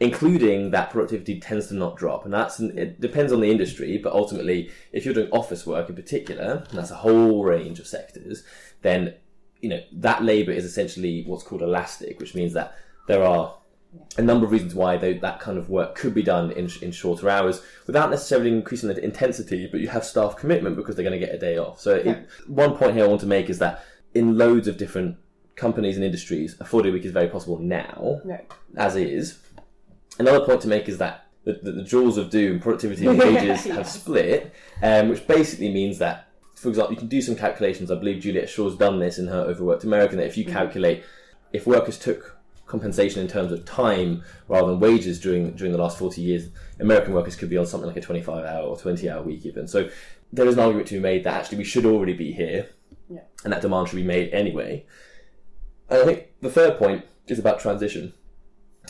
including 0.00 0.70
that 0.70 0.90
productivity 0.90 1.40
tends 1.40 1.66
to 1.68 1.74
not 1.74 1.96
drop. 1.96 2.24
And 2.24 2.32
that's 2.32 2.60
it 2.60 3.00
depends 3.00 3.32
on 3.32 3.40
the 3.40 3.50
industry 3.50 3.98
but 3.98 4.12
ultimately 4.12 4.70
if 4.92 5.04
you're 5.04 5.14
doing 5.14 5.30
office 5.30 5.66
work 5.66 5.88
in 5.88 5.96
particular 5.96 6.64
and 6.68 6.78
that's 6.78 6.90
a 6.90 6.96
whole 6.96 7.44
range 7.44 7.78
of 7.78 7.86
sectors 7.86 8.44
then 8.82 9.14
you 9.60 9.68
know 9.68 9.80
that 9.92 10.22
labor 10.22 10.52
is 10.52 10.64
essentially 10.64 11.24
what's 11.26 11.42
called 11.42 11.62
elastic 11.62 12.20
which 12.20 12.34
means 12.34 12.52
that 12.52 12.76
there 13.08 13.24
are 13.24 13.56
a 14.18 14.22
number 14.22 14.44
of 14.44 14.52
reasons 14.52 14.74
why 14.74 14.96
tho- 14.96 15.18
that 15.18 15.40
kind 15.40 15.58
of 15.58 15.70
work 15.70 15.94
could 15.94 16.14
be 16.14 16.22
done 16.22 16.50
in, 16.52 16.70
in 16.82 16.92
shorter 16.92 17.28
hours 17.28 17.62
without 17.86 18.10
necessarily 18.10 18.50
increasing 18.50 18.88
the 18.88 19.02
intensity 19.02 19.66
but 19.66 19.80
you 19.80 19.88
have 19.88 20.04
staff 20.04 20.36
commitment 20.36 20.76
because 20.76 20.94
they're 20.94 21.04
going 21.04 21.18
to 21.18 21.26
get 21.26 21.34
a 21.34 21.38
day 21.38 21.56
off. 21.56 21.80
So 21.80 21.94
it, 21.94 22.28
one 22.46 22.76
point 22.76 22.94
here 22.94 23.04
i 23.04 23.08
want 23.08 23.20
to 23.22 23.26
make 23.26 23.48
is 23.48 23.58
that 23.58 23.82
in 24.14 24.38
loads 24.38 24.68
of 24.68 24.76
different 24.76 25.16
companies 25.56 25.96
and 25.96 26.04
industries 26.04 26.56
a 26.60 26.64
four 26.64 26.82
day 26.82 26.90
week 26.90 27.04
is 27.04 27.12
very 27.12 27.28
possible 27.28 27.58
now 27.58 28.20
as 28.76 28.94
is 28.94 29.38
Another 30.18 30.44
point 30.44 30.60
to 30.62 30.68
make 30.68 30.88
is 30.88 30.98
that 30.98 31.26
the, 31.44 31.60
the, 31.62 31.72
the 31.72 31.82
jaws 31.82 32.18
of 32.18 32.30
doom, 32.30 32.60
productivity 32.60 33.06
and 33.06 33.18
wages, 33.18 33.64
have 33.64 33.88
split, 33.88 34.52
um, 34.82 35.08
which 35.08 35.26
basically 35.26 35.72
means 35.72 35.98
that, 35.98 36.28
for 36.54 36.68
example, 36.68 36.92
you 36.92 36.98
can 36.98 37.08
do 37.08 37.22
some 37.22 37.36
calculations. 37.36 37.90
I 37.90 37.94
believe 37.94 38.22
Juliet 38.22 38.48
Schor's 38.48 38.76
done 38.76 38.98
this 38.98 39.18
in 39.18 39.28
her 39.28 39.42
Overworked 39.42 39.84
American. 39.84 40.18
That 40.18 40.26
if 40.26 40.36
you 40.36 40.44
calculate 40.44 41.04
if 41.52 41.66
workers 41.66 41.98
took 41.98 42.36
compensation 42.66 43.22
in 43.22 43.28
terms 43.28 43.50
of 43.50 43.64
time 43.64 44.22
rather 44.48 44.66
than 44.66 44.80
wages 44.80 45.20
during 45.20 45.52
during 45.52 45.72
the 45.72 45.78
last 45.78 45.98
forty 45.98 46.20
years, 46.20 46.48
American 46.80 47.14
workers 47.14 47.36
could 47.36 47.48
be 47.48 47.56
on 47.56 47.66
something 47.66 47.86
like 47.86 47.96
a 47.96 48.00
twenty 48.00 48.22
five 48.22 48.44
hour 48.44 48.64
or 48.64 48.76
twenty 48.76 49.08
hour 49.08 49.22
week 49.22 49.46
even. 49.46 49.68
So 49.68 49.88
there 50.32 50.46
is 50.46 50.54
an 50.54 50.60
argument 50.60 50.88
to 50.88 50.94
be 50.94 51.00
made 51.00 51.24
that 51.24 51.34
actually 51.34 51.58
we 51.58 51.64
should 51.64 51.86
already 51.86 52.12
be 52.12 52.32
here, 52.32 52.68
Yeah. 53.10 53.20
and 53.44 53.52
that 53.52 53.62
demand 53.62 53.88
should 53.88 53.96
be 53.96 54.02
made 54.02 54.32
anyway. 54.32 54.84
And 55.88 56.02
I 56.02 56.04
think 56.04 56.28
the 56.40 56.50
third 56.50 56.78
point 56.78 57.04
is 57.26 57.38
about 57.38 57.60
transition 57.60 58.12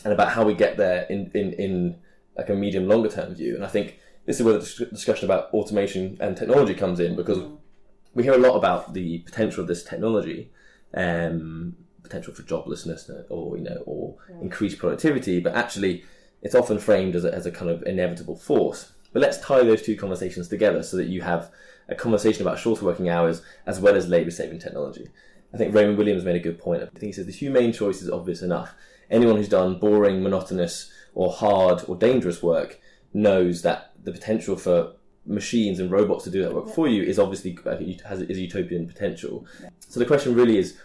and 0.05 0.13
about 0.13 0.33
how 0.33 0.45
we 0.45 0.55
get 0.55 0.77
there 0.77 1.03
in, 1.05 1.31
in, 1.35 1.53
in 1.53 1.97
like 2.37 2.49
a 2.49 2.55
medium 2.55 2.89
longer 2.89 3.09
term 3.09 3.35
view. 3.35 3.55
And 3.55 3.65
I 3.65 3.69
think 3.69 3.99
this 4.27 4.39
is 4.39 4.43
where 4.43 4.55
the 4.55 4.61
dis- 4.61 4.91
discussion 4.91 5.25
about 5.25 5.53
automation 5.53 6.17
and 6.21 6.37
technology 6.37 6.75
comes 6.75 7.01
in 7.01 7.17
because 7.17 7.43
we 8.15 8.23
hear 8.23 8.35
a 8.35 8.39
lot 8.39 8.57
about 8.57 8.95
the 8.95 9.19
potential 9.19 9.63
of 9.63 9.69
this 9.69 9.83
technology, 9.83 10.51
um, 10.95 11.77
potential 12.03 12.35
for 12.35 12.43
joblessness 12.43 13.11
uh, 13.11 13.23
or 13.29 13.57
you 13.57 13.65
know 13.65 13.83
or 13.87 14.17
increased 14.41 14.79
productivity, 14.79 15.41
but 15.41 15.55
actually 15.55 16.05
it's 16.43 16.55
often 16.55 16.79
framed 16.79 17.17
as 17.17 17.25
a, 17.25 17.35
as 17.35 17.47
a 17.47 17.51
kind 17.51 17.71
of 17.71 17.83
inevitable 17.83 18.37
force. 18.37 18.93
But 19.13 19.23
let's 19.23 19.39
tie 19.39 19.63
those 19.63 19.83
two 19.83 19.97
conversations 19.97 20.49
together 20.49 20.83
so 20.83 20.97
that 20.97 21.09
you 21.09 21.23
have 21.23 21.51
a 21.89 21.95
conversation 21.95 22.43
about 22.43 22.59
shorter 22.59 22.85
working 22.85 23.09
hours 23.09 23.43
as 23.67 23.81
well 23.81 23.97
as 23.97 24.09
labour 24.09 24.31
saving 24.31 24.59
technology. 24.59 25.09
I 25.53 25.57
think 25.57 25.75
Raymond 25.75 25.97
Williams 25.97 26.25
made 26.25 26.37
a 26.37 26.41
good 26.41 26.59
point. 26.59 26.83
I 26.83 26.87
think 26.87 27.03
he 27.03 27.13
says 27.13 27.27
the 27.27 27.33
humane 27.33 27.73
choice 27.73 28.03
is 28.03 28.11
obvious 28.11 28.43
enough. 28.43 28.75
Anyone 29.11 29.37
who's 29.37 29.49
done 29.49 29.79
boring, 29.79 30.23
monotonous, 30.23 30.93
or 31.15 31.33
hard 31.33 31.83
or 31.89 31.97
dangerous 31.97 32.43
work 32.43 32.79
knows 33.15 33.63
that 33.63 33.93
the 34.05 34.13
potential 34.13 34.57
for 34.57 34.93
machines 35.25 35.79
and 35.79 35.91
robots 35.91 36.25
to 36.25 36.31
do 36.31 36.43
that 36.43 36.55
work 36.55 36.69
for 36.69 36.89
you 36.89 37.03
is 37.03 37.19
obviously 37.19 37.59
uh, 37.67 37.77
has 38.09 38.21
is 38.23 38.39
utopian 38.39 38.87
potential. 38.87 39.47
So 39.81 40.01
the 40.01 40.07
question 40.07 40.35
really 40.35 40.59
is, 40.59 40.79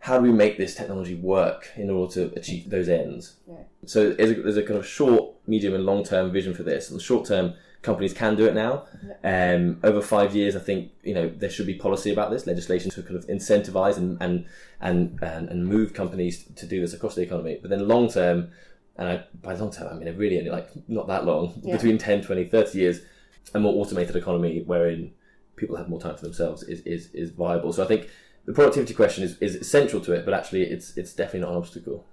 how 0.00 0.18
do 0.18 0.22
we 0.22 0.32
make 0.32 0.56
this 0.58 0.74
technology 0.74 1.14
work 1.14 1.68
in 1.76 1.90
order 1.90 2.12
to 2.14 2.38
achieve 2.38 2.70
those 2.70 2.88
ends? 2.88 3.36
So 3.84 4.10
there's 4.10 4.30
a, 4.30 4.42
there's 4.42 4.56
a 4.56 4.62
kind 4.62 4.78
of 4.78 4.86
short, 4.86 5.34
medium, 5.46 5.74
and 5.74 5.84
long 5.84 6.04
term 6.04 6.32
vision 6.32 6.54
for 6.54 6.62
this. 6.62 6.90
In 6.90 6.96
the 6.96 7.02
short 7.02 7.26
term, 7.26 7.54
companies 7.88 8.12
can 8.12 8.36
do 8.36 8.44
it 8.44 8.54
now. 8.54 8.84
Um, 9.24 9.80
over 9.82 10.02
five 10.02 10.36
years, 10.36 10.54
I 10.54 10.62
think 10.68 10.92
you 11.02 11.14
know 11.14 11.26
there 11.42 11.48
should 11.54 11.66
be 11.66 11.74
policy 11.74 12.10
about 12.12 12.30
this 12.30 12.46
legislation 12.46 12.90
to 12.92 13.02
kind 13.02 13.16
of 13.16 13.26
incentivize 13.26 13.96
and 13.96 14.10
and 14.20 14.34
and 14.80 15.18
and, 15.22 15.48
and 15.48 15.66
move 15.66 15.94
companies 15.94 16.44
to 16.60 16.66
do 16.66 16.80
this 16.82 16.92
across 16.92 17.14
the 17.14 17.22
economy. 17.22 17.58
But 17.60 17.70
then 17.70 17.88
long 17.88 18.10
term, 18.18 18.50
and 18.98 19.08
I, 19.12 19.24
by 19.42 19.54
long 19.54 19.72
term, 19.72 19.88
I 19.90 19.94
mean 19.98 20.16
really 20.16 20.38
only 20.38 20.50
like 20.50 20.68
not 20.86 21.06
that 21.08 21.24
long, 21.24 21.60
between 21.64 21.96
10, 21.96 22.22
20, 22.22 22.44
30 22.44 22.78
years, 22.78 23.00
a 23.54 23.58
more 23.58 23.74
automated 23.80 24.16
economy 24.16 24.62
wherein 24.66 25.12
people 25.56 25.76
have 25.76 25.88
more 25.88 26.00
time 26.00 26.16
for 26.16 26.22
themselves 26.22 26.62
is 26.64 26.80
is, 26.94 27.08
is 27.14 27.30
viable. 27.30 27.72
So 27.72 27.82
I 27.82 27.86
think 27.86 28.10
the 28.44 28.52
productivity 28.52 28.94
question 28.94 29.24
is, 29.24 29.38
is 29.38 29.68
central 29.68 30.02
to 30.02 30.12
it, 30.12 30.24
but 30.26 30.34
actually 30.34 30.64
it's 30.64 30.96
it's 30.98 31.14
definitely 31.14 31.40
not 31.46 31.52
an 31.52 31.56
obstacle. 31.56 32.04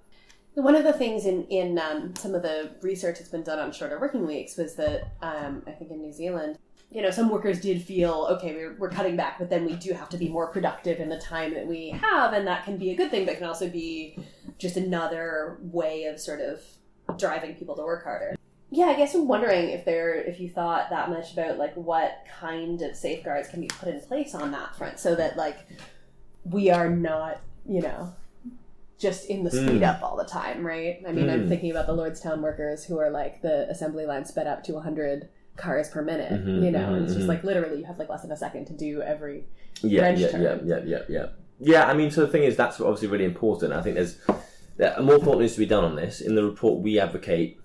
One 0.56 0.74
of 0.74 0.84
the 0.84 0.92
things 0.94 1.26
in 1.26 1.44
in 1.48 1.78
um, 1.78 2.14
some 2.16 2.34
of 2.34 2.42
the 2.42 2.70
research 2.80 3.18
that's 3.18 3.28
been 3.28 3.42
done 3.42 3.58
on 3.58 3.72
shorter 3.72 4.00
working 4.00 4.26
weeks 4.26 4.56
was 4.56 4.74
that 4.76 5.12
um, 5.20 5.62
I 5.66 5.72
think 5.72 5.90
in 5.90 6.00
New 6.00 6.14
Zealand, 6.14 6.56
you 6.90 7.02
know, 7.02 7.10
some 7.10 7.28
workers 7.28 7.60
did 7.60 7.82
feel 7.82 8.26
okay, 8.30 8.54
we're, 8.54 8.74
we're 8.78 8.88
cutting 8.88 9.16
back, 9.16 9.38
but 9.38 9.50
then 9.50 9.66
we 9.66 9.74
do 9.74 9.92
have 9.92 10.08
to 10.08 10.16
be 10.16 10.30
more 10.30 10.46
productive 10.46 10.98
in 10.98 11.10
the 11.10 11.18
time 11.18 11.52
that 11.52 11.66
we 11.66 11.90
have, 11.90 12.32
and 12.32 12.46
that 12.46 12.64
can 12.64 12.78
be 12.78 12.90
a 12.90 12.96
good 12.96 13.10
thing, 13.10 13.26
but 13.26 13.36
can 13.36 13.46
also 13.46 13.68
be 13.68 14.18
just 14.56 14.78
another 14.78 15.58
way 15.60 16.04
of 16.04 16.18
sort 16.18 16.40
of 16.40 16.62
driving 17.18 17.54
people 17.54 17.76
to 17.76 17.82
work 17.82 18.04
harder. 18.04 18.34
Yeah, 18.70 18.86
I 18.86 18.94
guess 18.94 19.14
I'm 19.14 19.28
wondering 19.28 19.68
if 19.68 19.84
there 19.84 20.14
if 20.14 20.40
you 20.40 20.48
thought 20.48 20.88
that 20.88 21.10
much 21.10 21.34
about 21.34 21.58
like 21.58 21.74
what 21.74 22.24
kind 22.40 22.80
of 22.80 22.96
safeguards 22.96 23.48
can 23.48 23.60
be 23.60 23.68
put 23.68 23.90
in 23.90 24.00
place 24.00 24.34
on 24.34 24.52
that 24.52 24.74
front, 24.74 24.98
so 24.98 25.14
that 25.16 25.36
like 25.36 25.58
we 26.44 26.70
are 26.70 26.88
not, 26.88 27.42
you 27.68 27.82
know, 27.82 28.14
just 28.98 29.28
in 29.28 29.44
the 29.44 29.50
speed 29.50 29.82
Mm. 29.82 29.94
up 29.94 30.02
all 30.02 30.16
the 30.16 30.24
time, 30.24 30.66
right? 30.66 31.02
I 31.06 31.12
mean, 31.12 31.28
I'm 31.28 31.44
Mm. 31.44 31.48
thinking 31.48 31.70
about 31.70 31.86
the 31.86 31.94
Lordstown 31.94 32.40
workers 32.40 32.84
who 32.84 32.98
are 32.98 33.10
like 33.10 33.42
the 33.42 33.68
assembly 33.70 34.06
line 34.06 34.24
sped 34.24 34.46
up 34.46 34.62
to 34.64 34.72
100 34.74 35.28
cars 35.56 35.88
per 35.90 36.02
minute, 36.02 36.32
Mhm, 36.32 36.64
you 36.64 36.70
know, 36.70 36.78
mhm, 36.80 36.96
and 36.96 37.04
it's 37.04 37.14
just 37.14 37.26
mhm. 37.26 37.30
like 37.30 37.44
literally 37.44 37.78
you 37.78 37.84
have 37.84 37.98
like 37.98 38.08
less 38.08 38.22
than 38.22 38.30
a 38.32 38.36
second 38.36 38.66
to 38.66 38.72
do 38.72 39.02
every. 39.02 39.44
Yeah, 39.82 40.10
yeah, 40.10 40.28
turn. 40.28 40.42
yeah, 40.42 40.58
yeah, 40.64 40.80
yeah, 40.84 40.98
yeah. 41.08 41.26
Yeah, 41.58 41.84
I 41.86 41.94
mean, 41.94 42.10
so 42.10 42.20
the 42.22 42.28
thing 42.28 42.42
is, 42.44 42.56
that's 42.56 42.80
obviously 42.80 43.08
really 43.08 43.24
important. 43.24 43.72
I 43.72 43.82
think 43.82 43.96
there's 43.96 44.18
there, 44.76 44.94
more 45.00 45.18
thought 45.18 45.40
needs 45.40 45.54
to 45.54 45.58
be 45.58 45.66
done 45.66 45.84
on 45.84 45.96
this. 45.96 46.20
In 46.20 46.34
the 46.34 46.44
report, 46.44 46.82
we 46.82 46.98
advocate, 46.98 47.58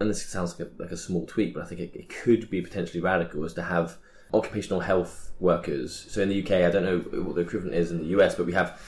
and 0.00 0.08
this 0.10 0.24
sounds 0.24 0.58
like 0.58 0.68
a, 0.68 0.82
like 0.82 0.92
a 0.92 0.96
small 0.96 1.26
tweak, 1.26 1.54
but 1.54 1.62
I 1.64 1.66
think 1.66 1.80
it, 1.80 1.90
it 1.94 2.08
could 2.08 2.48
be 2.50 2.60
potentially 2.62 3.00
radical, 3.00 3.44
is 3.44 3.54
to 3.54 3.62
have 3.62 3.96
occupational 4.34 4.80
health 4.80 5.30
workers. 5.40 6.06
So 6.08 6.20
in 6.22 6.28
the 6.28 6.40
UK, 6.42 6.64
I 6.64 6.70
don't 6.70 6.84
know 6.84 6.98
what 7.22 7.34
the 7.36 7.40
equivalent 7.42 7.74
is 7.74 7.90
in 7.90 7.98
the 7.98 8.06
US, 8.20 8.34
but 8.36 8.46
we 8.46 8.52
have 8.52 8.80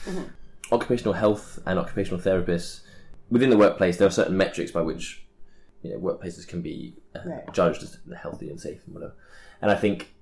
occupational 0.72 1.14
health 1.14 1.58
and 1.66 1.78
occupational 1.78 2.20
therapists 2.20 2.80
within 3.30 3.50
the 3.50 3.56
workplace. 3.56 3.96
There 3.96 4.06
are 4.08 4.10
certain 4.10 4.36
metrics 4.36 4.70
by 4.70 4.82
which 4.82 5.24
you 5.82 5.90
know 5.90 5.98
workplaces 5.98 6.46
can 6.46 6.62
be 6.62 6.96
uh, 7.14 7.20
Right. 7.24 7.52
judged 7.52 7.82
as 7.82 7.98
healthy 8.20 8.48
and 8.50 8.60
safe 8.60 8.80
and 8.86 8.94
whatever. 8.94 9.14
And 9.62 9.70
I 9.70 9.74
think 9.74 10.14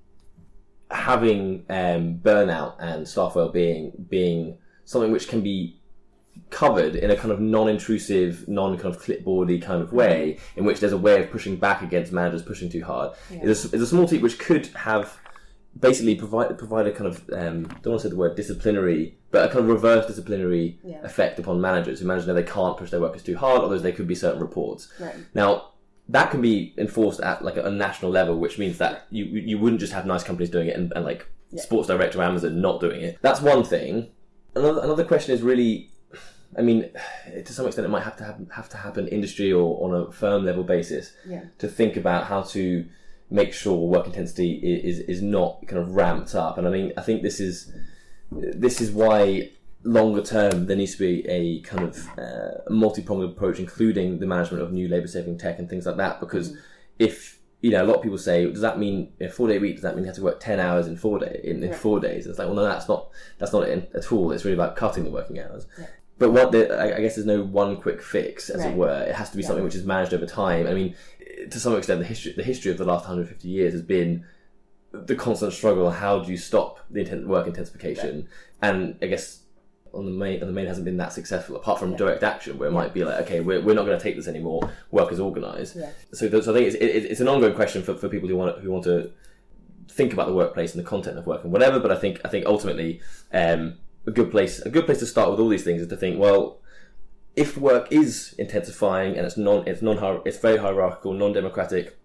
having 0.91 1.65
um, 1.69 2.19
burnout 2.23 2.75
and 2.79 3.07
staff 3.07 3.35
well-being 3.35 3.93
being 4.09 4.59
something 4.85 5.13
which 5.13 5.29
can 5.29 5.43
be 5.43 5.81
covered 6.51 6.95
in 6.95 7.11
a 7.11 7.17
kind 7.17 7.31
of 7.33 7.41
non-intrusive, 7.41 8.49
non 8.49 8.77
kind 8.79 8.95
of 8.95 9.03
clipboardy 9.03 9.61
kind 9.61 9.83
of 9.83 9.93
way, 9.93 10.39
in 10.57 10.65
which 10.65 10.81
there's 10.81 10.93
a 10.93 10.99
way 10.99 11.23
of 11.23 11.31
pushing 11.31 11.57
back 11.57 11.83
against 11.83 12.13
managers 12.13 12.43
pushing 12.43 12.71
too 12.71 12.83
hard, 12.85 13.13
is, 13.43 13.65
a, 13.73 13.77
is 13.77 13.83
a 13.83 13.87
small 13.87 14.07
tweak 14.09 14.23
which 14.23 14.39
could 14.39 14.67
have 14.69 15.19
basically 15.81 16.15
provide 16.15 16.57
provide 16.59 16.87
a 16.87 16.93
kind 16.93 17.07
of 17.07 17.17
um, 17.33 17.63
don't 17.83 17.87
want 17.93 18.01
to 18.03 18.09
say 18.09 18.09
the 18.09 18.17
word 18.17 18.37
disciplinary, 18.37 19.17
but 19.31 19.45
a 19.45 19.49
kind 19.49 19.61
of 19.61 19.69
reverse 19.69 20.07
disciplinary 20.07 20.79
Yeah. 20.85 21.01
effect 21.05 21.39
upon 21.39 21.61
managers 21.61 22.01
who 22.01 22.07
managers 22.07 22.27
know 22.27 22.35
they 22.35 22.43
can't 22.43 22.77
push 22.77 22.91
their 22.91 23.01
workers 23.01 23.23
too 23.23 23.37
hard, 23.37 23.61
otherwise 23.63 23.83
there 23.83 23.93
could 23.93 24.09
be 24.09 24.15
certain 24.15 24.41
reports. 24.41 24.89
Right. 25.01 25.15
Now 25.35 25.73
that 26.11 26.31
can 26.31 26.41
be 26.41 26.75
enforced 26.79 27.21
at 27.21 27.45
like 27.45 27.57
a 27.59 27.71
national 27.71 28.11
level, 28.11 28.39
which 28.39 28.59
means 28.59 28.79
that 28.79 29.07
you 29.11 29.25
you 29.25 29.59
wouldn't 29.59 29.81
just 29.81 29.93
have 29.93 30.07
nice 30.07 30.25
companies 30.25 30.51
doing 30.51 30.69
it 30.69 30.77
and, 30.77 30.93
and 30.97 31.05
like 31.05 31.27
Sports 31.57 31.89
Direct 31.89 32.15
or 32.17 32.23
Amazon 32.23 32.61
not 32.61 32.81
doing 32.81 33.01
it. 33.03 33.19
That's 33.23 33.41
one 33.41 33.63
thing. 33.65 34.09
another 34.57 34.81
another 34.83 35.05
question 35.05 35.35
is 35.35 35.43
really, 35.43 35.91
I 36.59 36.63
mean, 36.63 36.91
to 37.45 37.53
some 37.53 37.67
extent, 37.67 37.87
it 37.87 37.91
might 37.91 38.03
have 38.05 38.17
to 38.17 38.25
happen, 38.25 38.49
have 38.55 38.69
to 38.71 38.77
happen 38.79 39.07
industry 39.09 39.53
or 39.53 39.85
on 39.85 39.95
a 40.01 40.13
firm 40.13 40.45
level 40.45 40.65
basis 40.65 41.13
Yeah. 41.27 41.45
to 41.59 41.69
think 41.69 41.97
about 41.97 42.25
how 42.25 42.43
to 42.55 42.85
make 43.31 43.53
sure 43.53 43.77
work 43.77 44.07
intensity 44.07 44.55
is 44.55 45.01
is 45.01 45.23
not 45.23 45.67
kind 45.67 45.81
of 45.83 45.95
ramped 45.95 46.35
up. 46.35 46.59
And 46.59 46.67
I 46.67 46.71
mean, 46.71 46.93
I 46.97 47.03
think 47.03 47.23
this 47.23 47.41
is 47.41 47.73
this 48.31 48.81
is 48.81 48.91
why 48.91 49.51
longer 49.85 50.23
term 50.23 50.67
there 50.67 50.77
needs 50.77 50.93
to 50.97 50.99
be 50.99 51.27
a 51.29 51.61
kind 51.61 51.85
of 51.85 52.19
uh, 52.19 52.51
multi-pronged 52.69 53.25
approach, 53.25 53.59
including 53.59 54.19
the 54.19 54.27
management 54.27 54.63
of 54.63 54.73
new 54.73 54.89
labour-saving 54.89 55.39
tech 55.39 55.59
and 55.59 55.69
things 55.69 55.87
like 55.87 55.97
that. 55.97 56.21
Because 56.21 56.57
if 56.99 57.39
you 57.61 57.71
know, 57.73 57.83
a 57.83 57.87
lot 57.87 57.97
of 57.97 58.03
people 58.03 58.19
say, 58.19 58.45
does 58.51 58.61
that 58.61 58.79
mean 58.79 59.13
a 59.21 59.29
four-day 59.29 59.59
week? 59.59 59.75
Does 59.75 59.83
that 59.83 59.95
mean 59.97 60.05
you 60.05 60.09
have 60.09 60.17
to 60.17 60.23
work 60.23 60.39
ten 60.41 60.61
hours 60.61 60.87
in 60.87 60.97
four 60.97 61.19
day 61.19 61.41
in, 61.43 61.63
in 61.63 61.73
four 61.75 61.99
days? 62.01 62.27
It's 62.27 62.39
like, 62.39 62.47
well, 62.47 62.55
no, 62.57 62.65
that's 62.65 62.89
not 62.89 63.11
that's 63.39 63.53
not 63.53 63.65
it 63.69 63.91
at 63.95 64.13
all. 64.13 64.31
It's 64.33 64.45
really 64.45 64.55
about 64.55 64.77
cutting 64.77 65.05
the 65.05 65.11
working 65.11 65.41
hours. 65.41 65.67
But 66.19 66.31
what 66.31 66.51
the, 66.51 66.73
I 66.77 66.97
I 66.97 67.01
guess 67.01 67.15
there's 67.15 67.27
no 67.27 67.43
one 67.43 67.77
quick 67.81 68.03
fix, 68.03 68.51
as 68.51 68.61
Right. 68.61 68.71
it 68.73 68.77
were. 68.77 69.03
It 69.05 69.15
has 69.15 69.31
to 69.31 69.37
be 69.37 69.43
something 69.43 69.65
which 69.65 69.75
is 69.77 69.85
managed 69.85 70.13
over 70.15 70.27
time. 70.27 70.67
I 70.67 70.75
mean, 70.75 70.95
to 71.51 71.61
some 71.61 71.77
extent, 71.77 72.01
the 72.01 72.07
history 72.07 72.33
the 72.33 72.43
history 72.43 72.71
of 72.71 72.79
the 72.79 72.85
last 72.85 73.03
150 73.03 73.49
years 73.49 73.73
has 73.73 73.83
been 73.83 74.25
the 74.93 75.15
constant 75.15 75.53
struggle. 75.53 75.91
How 75.91 76.21
do 76.21 76.31
you 76.31 76.37
stop 76.37 76.81
the 76.91 77.05
inten- 77.05 77.27
work 77.27 77.47
intensification? 77.47 78.29
And 78.63 78.97
I 79.03 79.07
guess 79.07 79.43
on 79.93 80.05
the 80.05 80.11
main, 80.11 80.41
on 80.41 80.47
the 80.47 80.53
main 80.53 80.67
hasn't 80.67 80.85
been 80.85 80.97
that 80.99 81.13
successful, 81.13 81.57
apart 81.57 81.79
from 81.79 81.97
direct 81.97 82.23
action, 82.23 82.59
where 82.59 82.69
it 82.69 82.73
might 82.73 82.93
be 82.93 83.05
like, 83.05 83.21
okay, 83.23 83.41
we're, 83.41 83.61
we're 83.61 83.75
not 83.75 83.87
going 83.87 83.99
to 83.99 84.03
take 84.03 84.17
this 84.17 84.29
anymore. 84.29 84.71
Work 84.91 85.13
is 85.13 85.21
organised. 85.21 85.77
Yeah. 85.77 85.91
So, 86.13 86.29
th- 86.29 86.45
so 86.45 86.53
I 86.53 86.55
think 86.57 86.67
it's, 86.69 86.77
it, 86.77 87.11
it's 87.11 87.21
an 87.21 87.29
ongoing 87.29 87.55
question 87.55 87.83
for, 87.83 87.95
for 87.95 88.09
people 88.09 88.29
who 88.29 88.37
want 88.37 88.61
who 88.61 88.71
want 88.71 88.85
to 88.85 89.13
think 89.91 90.13
about 90.13 90.27
the 90.29 90.35
workplace 90.35 90.75
and 90.75 90.85
the 90.85 90.89
content 90.89 91.19
of 91.19 91.27
work 91.27 91.43
and 91.45 91.53
whatever. 91.53 91.81
But 91.81 91.91
I 91.91 91.97
think 91.97 92.21
I 92.25 92.29
think 92.29 92.47
ultimately 92.47 93.01
um, 93.33 93.79
a 94.07 94.11
good 94.11 94.31
place 94.31 94.61
a 94.61 94.71
good 94.71 94.87
place 94.87 94.99
to 94.99 95.07
start 95.07 95.31
with 95.31 95.41
all 95.41 95.49
these 95.49 95.65
things 95.65 95.83
is 95.83 95.89
to 95.89 95.97
think 95.97 96.19
well. 96.19 96.61
If 97.39 97.57
work 97.57 97.93
is 97.93 98.35
intensifying 98.39 99.17
and 99.17 99.27
it's 99.27 99.37
non 99.37 99.67
it's 99.67 99.83
non 99.83 100.23
it's 100.25 100.39
very 100.39 100.59
hierarchical, 100.59 101.13
non 101.13 101.33
democratic, 101.33 101.97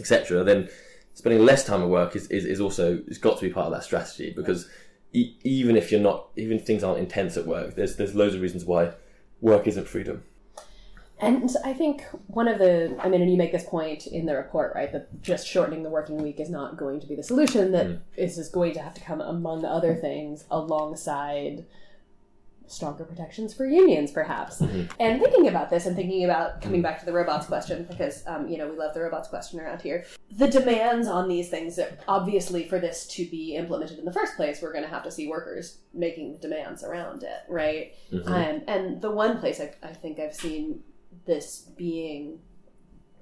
etc., 0.00 0.42
then 0.44 0.68
spending 1.14 1.44
less 1.44 1.64
time 1.64 1.82
at 1.82 1.88
work 1.88 2.16
is, 2.16 2.26
is, 2.28 2.44
is 2.44 2.60
also 2.60 3.02
it's 3.06 3.18
got 3.18 3.38
to 3.38 3.46
be 3.46 3.52
part 3.52 3.66
of 3.66 3.72
that 3.72 3.84
strategy 3.84 4.32
because 4.34 4.68
e- 5.12 5.34
even 5.44 5.76
if 5.76 5.90
you're 5.90 6.00
not 6.00 6.28
even 6.36 6.58
if 6.58 6.66
things 6.66 6.82
aren't 6.82 6.98
intense 6.98 7.36
at 7.36 7.46
work, 7.46 7.74
there's 7.76 7.96
there's 7.96 8.14
loads 8.14 8.34
of 8.34 8.40
reasons 8.40 8.64
why 8.64 8.92
work 9.40 9.66
isn't 9.66 9.86
freedom. 9.86 10.22
And 11.22 11.48
I 11.64 11.72
think 11.72 12.02
one 12.26 12.48
of 12.48 12.58
the, 12.58 12.96
I 12.98 13.08
mean, 13.08 13.22
and 13.22 13.30
you 13.30 13.36
make 13.36 13.52
this 13.52 13.64
point 13.64 14.08
in 14.08 14.26
the 14.26 14.34
report, 14.34 14.72
right, 14.74 14.90
that 14.92 15.22
just 15.22 15.46
shortening 15.46 15.84
the 15.84 15.88
working 15.88 16.20
week 16.20 16.40
is 16.40 16.50
not 16.50 16.76
going 16.76 16.98
to 16.98 17.06
be 17.06 17.14
the 17.14 17.22
solution, 17.22 17.70
That 17.70 17.86
that 17.86 18.00
is 18.16 18.34
just 18.34 18.50
going 18.50 18.72
to 18.74 18.80
have 18.80 18.92
to 18.94 19.00
come, 19.00 19.20
among 19.20 19.64
other 19.64 19.94
things, 19.94 20.44
alongside 20.50 21.64
stronger 22.72 23.04
protections 23.04 23.52
for 23.54 23.66
unions, 23.66 24.10
perhaps. 24.10 24.60
And 24.98 25.20
thinking 25.20 25.48
about 25.48 25.70
this 25.70 25.86
and 25.86 25.94
thinking 25.94 26.24
about 26.24 26.60
coming 26.62 26.82
back 26.82 26.98
to 27.00 27.06
the 27.06 27.12
robots 27.12 27.46
question, 27.46 27.86
because, 27.88 28.22
um, 28.26 28.48
you 28.48 28.58
know, 28.58 28.68
we 28.68 28.76
love 28.76 28.94
the 28.94 29.00
robots 29.00 29.28
question 29.28 29.60
around 29.60 29.82
here, 29.82 30.04
the 30.30 30.48
demands 30.48 31.08
on 31.08 31.28
these 31.28 31.48
things, 31.50 31.78
obviously, 32.08 32.66
for 32.68 32.78
this 32.78 33.06
to 33.08 33.26
be 33.26 33.54
implemented 33.54 33.98
in 33.98 34.04
the 34.04 34.12
first 34.12 34.36
place, 34.36 34.60
we're 34.62 34.72
going 34.72 34.84
to 34.84 34.90
have 34.90 35.04
to 35.04 35.10
see 35.10 35.28
workers 35.28 35.78
making 35.92 36.32
the 36.32 36.38
demands 36.38 36.82
around 36.82 37.22
it, 37.22 37.40
right? 37.48 37.92
Um, 38.26 38.62
and 38.66 39.00
the 39.02 39.10
one 39.10 39.38
place 39.38 39.60
I, 39.60 39.74
I 39.82 39.92
think 39.92 40.18
I've 40.18 40.34
seen 40.34 40.80
this 41.26 41.70
being 41.76 42.40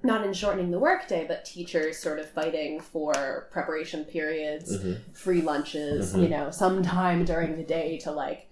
not 0.03 0.25
in 0.25 0.33
shortening 0.33 0.71
the 0.71 0.79
workday, 0.79 1.25
but 1.27 1.45
teachers 1.45 1.99
sort 1.99 2.17
of 2.17 2.27
fighting 2.27 2.79
for 2.79 3.49
preparation 3.51 4.03
periods, 4.03 4.75
free 5.13 5.41
lunches, 5.41 6.15
you 6.15 6.27
know, 6.27 6.49
sometime 6.49 7.23
during 7.23 7.55
the 7.55 7.63
day 7.63 7.99
to 7.99 8.11
like 8.11 8.49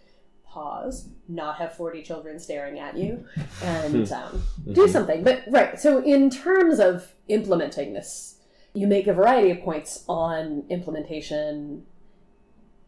pause, 0.49 1.07
not 1.27 1.57
have 1.57 1.73
40 1.75 2.01
children 2.03 2.39
staring 2.39 2.79
at 2.79 2.97
you, 2.97 3.25
and 3.63 4.11
um, 4.11 4.43
do 4.73 4.87
something. 4.87 5.23
But, 5.23 5.43
right, 5.49 5.79
so 5.79 5.99
in 6.03 6.29
terms 6.29 6.79
of 6.79 7.13
implementing 7.27 7.93
this, 7.93 8.35
you 8.73 8.87
make 8.87 9.07
a 9.07 9.13
variety 9.13 9.51
of 9.51 9.61
points 9.61 10.03
on 10.07 10.63
implementation 10.69 11.85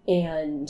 and 0.07 0.69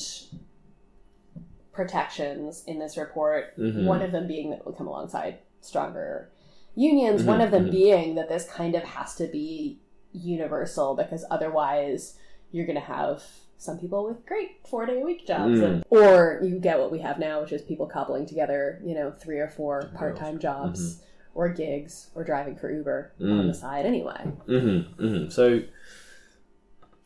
protections 1.73 2.63
in 2.67 2.79
this 2.79 2.97
report. 2.97 3.57
Mhm. 3.57 3.85
One 3.85 4.01
of 4.01 4.11
them 4.11 4.27
being 4.27 4.49
that 4.51 4.59
it 4.59 4.65
will 4.65 4.73
come 4.73 4.87
alongside 4.87 5.39
stronger 5.61 6.29
unions. 6.75 7.23
One 7.23 7.41
of 7.41 7.51
them 7.51 7.69
being 7.69 8.15
that 8.15 8.29
this 8.29 8.49
kind 8.49 8.75
of 8.75 8.83
has 8.83 9.15
to 9.15 9.27
be 9.27 9.79
universal 10.13 10.95
because 10.95 11.23
otherwise 11.31 12.17
you're 12.51 12.65
going 12.65 12.75
to 12.79 12.81
have 12.85 13.23
some 13.62 13.78
people 13.78 14.03
with 14.07 14.26
great 14.26 14.57
four 14.68 14.88
day 14.88 14.99
a 14.99 15.05
week 15.05 15.28
jobs, 15.28 15.59
Mm. 15.59 15.64
and, 15.66 15.86
or 15.91 16.39
you 16.43 16.57
get 16.59 16.80
what 16.80 16.91
we 16.91 16.97
have 16.99 17.20
now, 17.20 17.41
which 17.41 17.51
is 17.51 17.62
people 17.62 17.86
cobbling 17.86 18.26
together, 18.26 18.82
you 18.84 18.95
know, 18.95 19.12
three 19.12 19.38
or 19.39 19.47
four 19.47 19.84
part 19.95 20.18
time 20.18 20.39
jobs. 20.39 21.01
Or 21.34 21.47
gigs, 21.47 22.09
or 22.14 22.26
driving 22.26 22.57
for 22.57 22.70
Uber 22.70 23.14
on 23.22 23.47
the 23.47 23.53
side 23.53 23.86
anyway. 23.86 24.22
Mm-hmm, 24.49 25.01
mm-hmm. 25.01 25.30
So, 25.30 25.62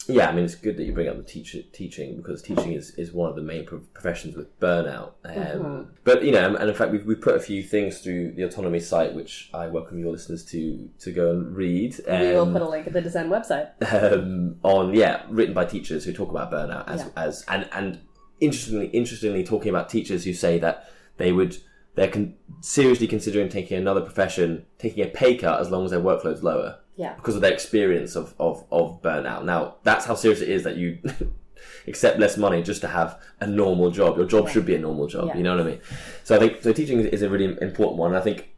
yeah, 0.10 0.30
I 0.30 0.34
mean, 0.34 0.46
it's 0.46 0.56
good 0.56 0.78
that 0.78 0.84
you 0.84 0.94
bring 0.94 1.08
up 1.08 1.18
the 1.18 1.24
teacher 1.24 1.60
teaching 1.74 2.18
because 2.18 2.42
teaching 2.42 2.74
is, 2.74 2.92
is 2.92 3.12
one 3.12 3.30
of 3.30 3.36
the 3.36 3.42
main 3.42 3.66
pro- 3.66 3.80
professions 3.94 4.36
with 4.36 4.60
burnout. 4.60 5.14
Um, 5.24 5.34
Mm-hmm. 5.36 5.82
But 6.04 6.24
you 6.24 6.32
know, 6.32 6.56
and 6.56 6.70
in 6.70 6.76
fact, 6.76 6.92
we've, 6.92 7.06
we've 7.06 7.22
put 7.22 7.36
a 7.36 7.40
few 7.40 7.64
things 7.64 8.00
through 8.00 8.34
the 8.34 8.44
autonomy 8.44 8.80
site, 8.80 9.14
which 9.14 9.50
I 9.54 9.68
welcome 9.68 10.00
your 10.00 10.12
listeners 10.12 10.44
to 10.46 10.90
to 11.00 11.12
go 11.12 11.32
and 11.32 11.56
read. 11.56 11.96
Um, 12.08 12.20
we 12.22 12.28
will 12.34 12.52
put 12.52 12.62
a 12.62 12.70
link 12.70 12.88
at 12.88 12.94
the 12.94 13.02
Dissent 13.02 13.30
website. 13.30 13.70
um, 13.94 14.58
on 14.64 14.94
yeah, 14.94 15.24
written 15.30 15.54
by 15.54 15.66
teachers 15.66 16.06
who 16.06 16.14
talk 16.14 16.30
about 16.30 16.52
burnout 16.52 16.88
as 16.88 17.02
Yeah. 17.02 17.10
as 17.16 17.46
and 17.48 17.68
and 17.72 18.00
interestingly 18.40 18.88
interestingly 18.88 19.44
talking 19.44 19.70
about 19.70 19.90
teachers 19.90 20.24
who 20.26 20.34
say 20.34 20.60
that 20.60 20.90
they 21.18 21.32
would 21.32 21.58
they're 21.96 22.10
con- 22.10 22.36
seriously 22.60 23.08
considering 23.08 23.48
taking 23.48 23.78
another 23.78 24.02
profession, 24.02 24.66
taking 24.78 25.04
a 25.06 25.08
pay 25.08 25.38
cut 25.38 25.62
as 25.62 25.70
long 25.72 25.86
as 25.86 25.92
their 25.92 26.02
workload's 26.02 26.44
lower 26.44 26.80
Yeah. 26.96 27.14
because 27.16 27.36
of 27.36 27.42
their 27.42 27.52
experience 27.54 28.16
of, 28.16 28.34
of, 28.40 28.64
of 28.72 29.02
burnout. 29.02 29.44
Now, 29.44 29.76
that's 29.84 30.06
how 30.06 30.16
serious 30.16 30.42
it 30.42 30.50
is 30.50 30.64
that 30.64 30.78
you 30.78 31.00
accept 31.88 32.20
less 32.20 32.38
money 32.38 32.64
just 32.64 32.82
to 32.82 32.88
have 32.88 33.20
a 33.40 33.48
normal 33.48 33.92
job. 33.92 34.18
Your 34.18 34.26
job 34.26 34.50
should 34.50 34.66
be 34.66 34.76
a 34.76 34.80
normal 34.80 35.08
job, 35.08 35.28
Yeah. 35.30 35.38
you 35.38 35.44
know 35.44 35.56
what 35.58 35.66
I 35.66 35.70
mean? 35.72 35.82
So 36.24 36.36
I 36.36 36.40
think 36.40 36.62
so 36.62 36.72
teaching 36.74 37.00
is, 37.00 37.08
is 37.08 37.22
a 37.22 37.30
really 37.30 37.46
important 37.62 37.98
one. 37.98 38.12
And 38.12 38.18
I 38.18 38.22
think 38.22 38.50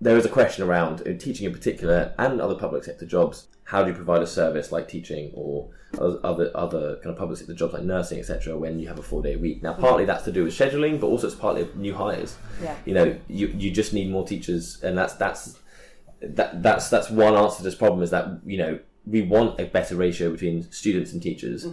there 0.00 0.16
is 0.16 0.24
a 0.26 0.28
question 0.28 0.64
around 0.64 1.00
uh, 1.02 1.16
teaching 1.18 1.46
in 1.46 1.52
particular 1.52 2.14
and 2.18 2.40
other 2.40 2.54
public 2.56 2.84
sector 2.84 3.06
jobs. 3.06 3.48
How 3.64 3.82
do 3.82 3.90
you 3.90 3.94
provide 3.96 4.20
a 4.22 4.26
service 4.26 4.70
like 4.72 4.88
teaching 4.88 5.30
or 5.34 5.70
other 5.98 6.50
other 6.54 6.96
kind 6.96 7.06
of 7.12 7.16
public 7.16 7.38
sector 7.38 7.54
jobs 7.54 7.72
like 7.72 7.84
nursing, 7.84 8.18
etc., 8.18 8.58
when 8.58 8.78
you 8.78 8.88
have 8.88 8.98
a 8.98 9.02
four 9.02 9.22
day 9.22 9.36
week? 9.36 9.62
Now, 9.62 9.72
partly 9.72 10.04
that's 10.04 10.24
to 10.24 10.32
do 10.32 10.44
with 10.44 10.52
scheduling, 10.52 11.00
but 11.00 11.06
also 11.06 11.28
it's 11.28 11.36
partly 11.36 11.66
new 11.74 11.94
hires. 11.94 12.36
Yeah. 12.62 12.76
You 12.84 12.94
know, 12.94 13.16
you 13.28 13.46
you 13.56 13.70
just 13.70 13.94
need 13.94 14.10
more 14.10 14.26
teachers, 14.26 14.82
and 14.82 14.98
that's 14.98 15.14
that's 15.14 15.58
that 16.36 16.62
that's 16.62 16.88
that's 16.90 17.10
one 17.10 17.34
answer 17.34 17.58
to 17.58 17.62
this 17.62 17.74
problem 17.74 18.02
is 18.02 18.10
that 18.10 18.40
you 18.44 18.58
know 18.58 18.78
we 19.06 19.22
want 19.22 19.60
a 19.60 19.64
better 19.66 19.96
ratio 19.96 20.30
between 20.30 20.70
students 20.72 21.12
and 21.12 21.22
teachers. 21.22 21.66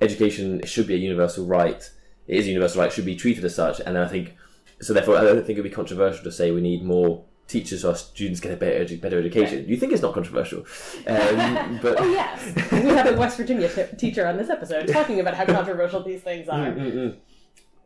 Education 0.00 0.60
should 0.64 0.86
be 0.86 0.94
a 0.94 0.98
universal 0.98 1.46
right. 1.46 1.88
It 2.26 2.36
is 2.38 2.46
a 2.46 2.48
universal 2.50 2.80
right. 2.80 2.88
It 2.90 2.94
should 2.94 3.04
be 3.06 3.16
treated 3.16 3.44
as 3.44 3.54
such. 3.54 3.80
And 3.80 3.96
I 3.96 4.08
think 4.08 4.34
so. 4.80 4.92
Therefore, 4.92 5.16
I 5.16 5.22
don't 5.22 5.36
think 5.46 5.50
it'd 5.58 5.64
be 5.64 5.70
controversial 5.70 6.24
to 6.24 6.32
say 6.32 6.50
we 6.50 6.60
need 6.60 6.82
more 6.84 7.24
teachers 7.46 7.82
so 7.82 7.90
our 7.90 7.94
students 7.94 8.40
get 8.40 8.52
a 8.52 8.56
better 8.56 8.84
edu- 8.84 9.00
better 9.00 9.18
education. 9.18 9.66
You 9.68 9.76
think 9.76 9.92
it's 9.92 10.00
not 10.02 10.14
controversial, 10.14 10.60
um, 11.06 11.78
but 11.82 12.00
Oh 12.00 12.10
yes, 12.10 12.72
we 12.72 12.88
have 12.88 13.06
a 13.14 13.16
West 13.18 13.36
Virginia 13.36 13.68
t- 13.68 13.96
teacher 13.96 14.26
on 14.26 14.36
this 14.36 14.48
episode 14.50 14.88
talking 14.88 15.20
about 15.20 15.34
how 15.34 15.44
controversial 15.44 16.02
these 16.02 16.22
things 16.22 16.48
are. 16.48 16.72
Mm, 16.72 17.16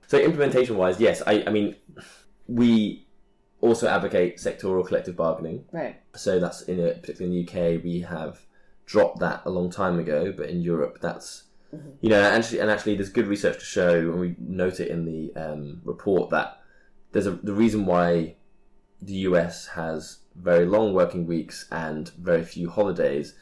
So 0.07 0.19
implementation 0.19 0.77
wise, 0.77 1.01
yes, 1.01 1.23
I, 1.27 1.43
I 1.47 1.51
mean, 1.51 1.75
we 2.47 3.07
also 3.61 3.89
advocate 3.89 4.37
sectoral 4.39 4.87
collective 4.87 5.17
bargaining. 5.17 5.65
Right. 5.73 6.01
So 6.15 6.39
that's 6.39 6.63
in 6.63 6.81
a, 6.81 6.93
particularly 6.95 7.39
in 7.39 7.47
the 7.47 7.53
UK, 7.77 7.83
we 7.85 8.01
have 8.01 8.41
dropped 8.87 9.19
that 9.21 9.43
a 9.45 9.51
long 9.51 9.71
time 9.71 9.99
ago, 9.99 10.33
but 10.37 10.49
in 10.49 10.63
Europe, 10.63 10.99
that's 11.01 11.45
you 12.01 12.09
know, 12.09 12.23
actually, 12.23 12.61
and 12.61 12.71
actually, 12.71 12.95
there's 12.95 13.11
good 13.11 13.27
research 13.27 13.59
to 13.59 13.65
show, 13.65 13.99
and 13.99 14.19
we 14.19 14.35
note 14.39 14.81
it 14.81 14.89
in 14.89 15.05
the 15.05 15.35
um, 15.37 15.83
report 15.85 16.31
that 16.31 16.61
there's 17.13 17.27
a 17.27 17.33
the 17.33 17.53
reason 17.53 17.85
why 17.85 18.37
the 19.03 19.13
US 19.29 19.67
has 19.69 20.21
very 20.35 20.65
long 20.65 20.95
working 20.95 21.27
weeks 21.27 21.67
and 21.71 22.09
very 22.11 22.43
few 22.43 22.71
holidays. 22.71 23.35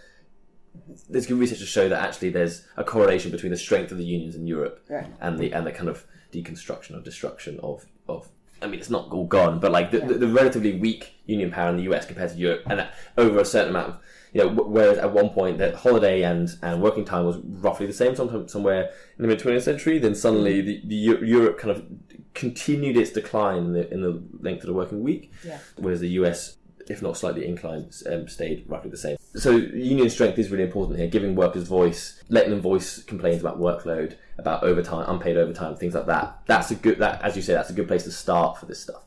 There's 1.08 1.26
good 1.26 1.38
research 1.38 1.60
to 1.60 1.66
show 1.66 1.88
that 1.88 2.02
actually 2.02 2.30
there's 2.30 2.66
a 2.76 2.82
correlation 2.84 3.30
between 3.30 3.52
the 3.52 3.58
strength 3.58 3.92
of 3.92 3.98
the 3.98 4.04
unions 4.04 4.34
in 4.34 4.46
Europe 4.46 4.84
Right. 4.88 5.06
and 5.20 5.38
the 5.38 5.52
and 5.52 5.64
the 5.64 5.72
kind 5.72 5.88
of 5.88 6.04
deconstruction 6.32 6.96
or 6.96 7.00
destruction 7.02 7.60
of 7.62 7.86
of. 8.08 8.28
I 8.62 8.66
mean, 8.66 8.80
it's 8.80 8.90
not 8.90 9.10
all 9.10 9.26
gone, 9.26 9.60
but 9.60 9.70
like 9.72 9.90
the, 9.90 9.98
the, 10.00 10.14
the 10.14 10.28
relatively 10.28 10.78
weak 10.78 11.14
union 11.26 11.50
power 11.50 11.68
in 11.70 11.76
the 11.76 11.82
US 11.92 12.06
compared 12.06 12.30
to 12.30 12.36
Europe, 12.36 12.62
and 12.66 12.78
that 12.78 12.94
over 13.18 13.38
a 13.38 13.44
certain 13.44 13.70
amount 13.70 13.88
of 13.90 13.98
you 14.32 14.42
know, 14.42 14.48
whereas 14.48 14.98
at 14.98 15.12
one 15.12 15.30
point 15.30 15.56
that 15.58 15.74
holiday 15.76 16.22
and, 16.22 16.50
and 16.62 16.82
working 16.82 17.04
time 17.04 17.24
was 17.24 17.38
roughly 17.38 17.86
the 17.86 17.92
same, 17.92 18.14
sometime 18.14 18.46
somewhere 18.48 18.90
in 19.16 19.22
the 19.22 19.28
mid 19.28 19.38
twentieth 19.38 19.62
century, 19.64 19.98
then 19.98 20.14
suddenly 20.14 20.60
the, 20.60 20.82
the 20.84 20.94
Europe 20.94 21.58
kind 21.58 21.70
of 21.70 21.86
continued 22.34 22.96
its 22.96 23.10
decline 23.10 23.58
in 23.58 23.72
the, 23.72 23.90
in 23.92 24.02
the 24.02 24.22
length 24.40 24.60
of 24.62 24.66
the 24.66 24.74
working 24.74 25.02
week, 25.02 25.32
Yeah. 25.44 25.58
whereas 25.76 26.00
the 26.00 26.10
US, 26.20 26.56
if 26.88 27.00
not 27.00 27.16
slightly 27.16 27.46
inclined, 27.46 27.94
um, 28.10 28.28
stayed 28.28 28.64
roughly 28.68 28.90
the 28.90 28.96
same. 28.98 29.16
So 29.36 29.50
union 29.50 30.08
strength 30.10 30.38
is 30.38 30.50
really 30.50 30.64
important 30.64 30.98
here, 30.98 31.08
giving 31.08 31.34
workers 31.34 31.64
voice, 31.68 32.22
letting 32.28 32.50
them 32.50 32.60
voice 32.60 33.02
complaints 33.02 33.40
about 33.40 33.58
workload, 33.58 34.16
about 34.38 34.62
overtime, 34.62 35.04
unpaid 35.08 35.36
overtime, 35.36 35.76
things 35.76 35.94
like 35.94 36.06
that. 36.06 36.40
That's 36.46 36.70
a 36.70 36.74
good. 36.74 36.98
That 36.98 37.22
as 37.22 37.36
you 37.36 37.42
say, 37.42 37.52
that's 37.54 37.70
a 37.70 37.74
good 37.74 37.88
place 37.88 38.04
to 38.04 38.10
start 38.12 38.58
for 38.58 38.66
this 38.66 38.80
stuff. 38.80 39.02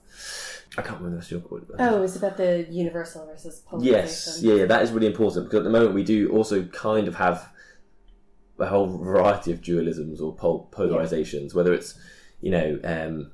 I 0.77 0.81
can't 0.81 0.97
remember 0.99 1.11
the 1.11 1.15
rest 1.17 1.31
of 1.31 1.41
your 1.41 1.49
point. 1.49 1.65
Oh, 1.79 2.03
it's 2.03 2.15
about 2.15 2.37
the 2.37 2.67
universal 2.69 3.25
versus 3.25 3.59
polarization. 3.65 4.01
Yes, 4.01 4.39
yeah, 4.41 4.53
yeah, 4.53 4.65
that 4.65 4.83
is 4.83 4.91
really 4.91 5.07
important 5.07 5.45
because 5.45 5.59
at 5.59 5.63
the 5.63 5.69
moment 5.69 5.93
we 5.95 6.03
do 6.03 6.29
also 6.31 6.63
kind 6.65 7.07
of 7.07 7.15
have 7.15 7.51
a 8.59 8.67
whole 8.67 8.85
variety 8.87 9.51
of 9.51 9.61
dualisms 9.61 10.21
or 10.21 10.35
pol- 10.35 10.69
polarizations. 10.71 11.53
Whether 11.55 11.73
it's, 11.73 11.99
you 12.41 12.51
know, 12.51 12.79
um, 12.83 13.31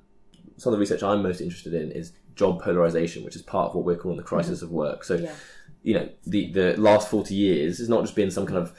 some 0.58 0.72
of 0.72 0.78
the 0.78 0.82
research 0.82 1.04
I'm 1.04 1.22
most 1.22 1.42
interested 1.42 1.74
in 1.74 1.92
is 1.92 2.14
job 2.36 2.62
polarization, 2.62 3.24
which 3.24 3.36
is 3.36 3.42
part 3.42 3.70
of 3.70 3.76
what 3.76 3.86
we're 3.86 3.98
calling 3.98 4.18
the 4.18 4.24
crisis 4.24 4.62
of 4.62 4.72
work. 4.72 5.04
So, 5.04 5.16
Yeah. 5.16 5.34
You 5.86 5.94
know, 5.94 6.10
the 6.26 6.52
the 6.52 6.68
last 6.78 7.08
forty 7.10 7.36
years 7.36 7.78
has 7.78 7.88
not 7.90 8.02
just 8.02 8.16
been 8.16 8.32
some 8.32 8.46
kind 8.46 8.58
of 8.58 8.74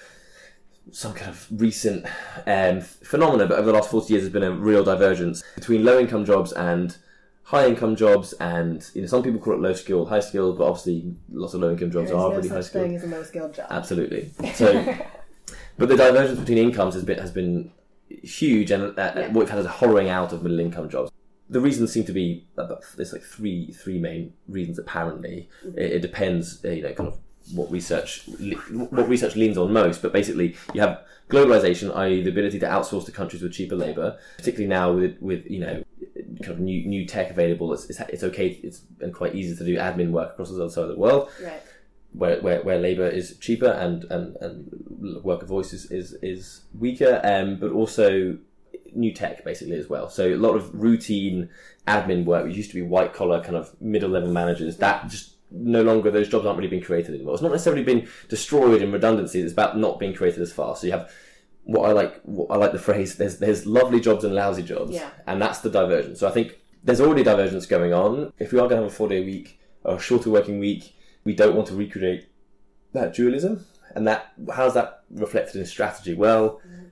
some 0.93 1.13
kind 1.15 1.31
of 1.31 1.47
recent 1.51 2.05
um, 2.47 2.81
phenomena, 2.81 3.47
but 3.47 3.59
over 3.59 3.67
the 3.67 3.73
last 3.79 3.91
forty 3.91 4.13
years, 4.13 4.23
there's 4.25 4.33
been 4.33 4.43
a 4.43 4.51
real 4.53 4.85
divergence 4.85 5.43
between 5.55 5.85
low 5.85 5.99
income 5.99 6.25
jobs 6.25 6.53
and 6.53 6.97
high 7.45 7.67
income 7.69 7.95
jobs, 7.95 8.33
and 8.35 8.85
you 8.95 9.03
know, 9.03 9.07
some 9.07 9.23
people 9.23 9.39
call 9.41 9.55
it 9.55 9.61
low 9.61 9.73
skilled, 9.73 10.09
high 10.09 10.21
skilled, 10.21 10.59
but 10.59 10.65
obviously 10.65 11.15
lots 11.33 11.55
of 11.55 11.61
low 11.61 11.71
income 11.71 11.91
jobs 11.93 12.11
are 12.11 12.15
no 12.31 12.37
really 12.37 12.49
high 12.49 12.61
skilled. 12.61 12.87
thing 12.87 12.97
as 12.97 13.05
a 13.05 13.07
low 13.07 13.23
skilled 13.23 13.55
job. 13.55 13.67
Absolutely. 13.71 14.31
So, 14.55 14.97
but 15.79 15.89
the 15.89 15.97
divergence 15.97 16.41
between 16.41 16.59
incomes 16.59 16.95
has 16.95 17.05
been 17.05 17.19
has 17.19 17.31
been 17.31 17.71
huge, 18.09 18.71
and 18.73 18.83
uh, 18.99 19.13
Yeah. 19.15 19.27
what 19.29 19.35
we've 19.43 19.51
had 19.51 19.59
is 19.61 19.67
a 19.67 19.77
hollowing 19.81 20.09
out 20.09 20.33
of 20.33 20.43
middle 20.43 20.59
income 20.61 20.89
jobs. 20.89 21.11
The 21.49 21.61
reasons 21.61 21.93
seem 21.93 22.05
to 22.05 22.13
be 22.13 22.45
there's 22.97 23.13
like 23.13 23.23
three 23.23 23.73
three 23.73 23.99
main 23.99 24.33
reasons. 24.49 24.79
Apparently, 24.79 25.49
it, 25.77 25.93
it 25.93 26.01
depends. 26.01 26.65
Uh, 26.65 26.71
you 26.71 26.83
know, 26.83 26.93
kind 26.93 27.09
of 27.09 27.19
what 27.55 27.71
research 27.71 28.29
what 28.71 29.09
research 29.09 29.37
leans 29.37 29.57
on 29.57 29.73
most. 29.73 30.03
But 30.03 30.13
basically, 30.13 30.57
you 30.75 30.81
have 30.81 31.03
globalization, 31.31 31.95
i.e., 31.97 32.23
the 32.23 32.31
ability 32.31 32.59
to 32.61 32.67
outsource 32.67 33.05
to 33.07 33.13
countries 33.13 33.43
with 33.43 33.53
cheaper 33.53 33.77
labor. 33.77 34.19
Particularly 34.39 34.69
now 34.69 34.93
with 34.93 35.17
with 35.21 35.49
you 35.49 35.61
know 35.61 35.85
kind 36.43 36.53
of 36.53 36.59
new 36.61 36.85
new 36.87 37.07
tech 37.07 37.31
available, 37.31 37.73
it's 37.73 37.89
it's, 37.89 38.01
it's 38.01 38.25
okay. 38.25 38.49
It's 38.63 38.81
been 38.81 39.13
quite 39.13 39.35
easy 39.37 39.55
to 39.57 39.65
do 39.65 39.77
admin 39.77 40.11
work 40.11 40.33
across 40.33 40.51
the 40.51 40.57
other 40.61 40.71
side 40.71 40.85
of 40.85 40.91
the 40.91 40.99
world 40.99 41.31
Right. 41.43 41.63
where, 42.13 42.41
where, 42.41 42.63
where 42.63 42.79
labour 42.79 43.07
is 43.07 43.37
cheaper 43.39 43.69
and, 43.69 44.05
and, 44.05 44.37
and 44.41 45.23
worker 45.23 45.47
voice 45.47 45.73
is, 45.73 45.91
is, 45.91 46.15
is 46.23 46.63
weaker, 46.79 47.21
um, 47.25 47.59
but 47.61 47.71
also 47.73 48.37
new 48.95 49.13
tech 49.13 49.45
basically 49.45 49.77
as 49.77 49.89
well. 49.89 50.09
So 50.09 50.29
a 50.29 50.37
lot 50.37 50.57
of 50.57 50.75
routine 50.75 51.49
admin 51.87 52.25
work, 52.25 52.45
which 52.45 52.57
used 52.57 52.71
to 52.71 52.77
be 52.77 52.83
white 52.83 53.13
collar 53.13 53.43
kind 53.43 53.57
of 53.57 53.75
middle 53.81 54.11
level 54.11 54.31
managers, 54.31 54.77
that 54.79 55.09
just 55.09 55.33
no 55.51 55.83
longer 55.83 56.11
those 56.11 56.29
jobs 56.29 56.45
aren't 56.45 56.59
really 56.59 56.69
being 56.69 56.83
created 56.83 57.15
anymore. 57.15 57.35
It's 57.35 57.43
not 57.43 57.53
necessarily 57.53 57.85
been 57.85 58.09
destroyed 58.29 58.83
in 58.83 58.93
redundancies. 58.93 59.45
It's 59.45 59.53
about 59.53 59.79
not 59.79 59.99
being 59.99 60.15
created 60.15 60.43
as 60.43 60.53
fast. 60.53 60.81
So 60.81 60.87
you 60.89 60.93
have 60.93 61.11
what 61.65 61.89
I 61.89 61.93
like. 61.93 62.21
What 62.23 62.51
I 62.51 62.57
like 62.57 62.73
the 62.73 62.79
phrase. 62.79 63.17
There's 63.17 63.39
there's 63.39 63.67
lovely 63.67 64.01
jobs 64.01 64.25
and 64.25 64.35
lousy 64.35 64.63
jobs, 64.63 64.93
Yeah. 64.93 65.11
and 65.27 65.41
that's 65.41 65.61
the 65.61 65.71
divergence. 65.71 66.21
So 66.21 66.29
I 66.29 66.31
think 66.31 66.59
there's 66.85 67.01
already 67.01 67.23
divergence 67.23 67.67
going 67.67 67.93
on. 67.93 68.33
If 68.39 68.53
we 68.53 68.59
are 68.59 68.69
going 68.69 68.79
to 68.81 68.85
have 68.85 68.93
a 68.93 68.95
four 68.95 69.09
day 69.09 69.25
week 69.25 69.61
or 69.85 69.97
a 69.97 70.01
shorter 70.01 70.31
working 70.31 70.59
week, 70.59 70.95
we 71.25 71.35
don't 71.35 71.55
want 71.57 71.69
to 71.69 71.75
recreate 71.75 72.29
that 72.93 73.15
dualism. 73.15 73.67
And 73.95 74.07
that 74.07 74.33
how's 74.53 74.75
that 74.75 75.03
reflected 75.11 75.57
in 75.57 75.67
strategy? 75.67 76.15
Well, 76.15 76.61
mm-hmm. 76.67 76.87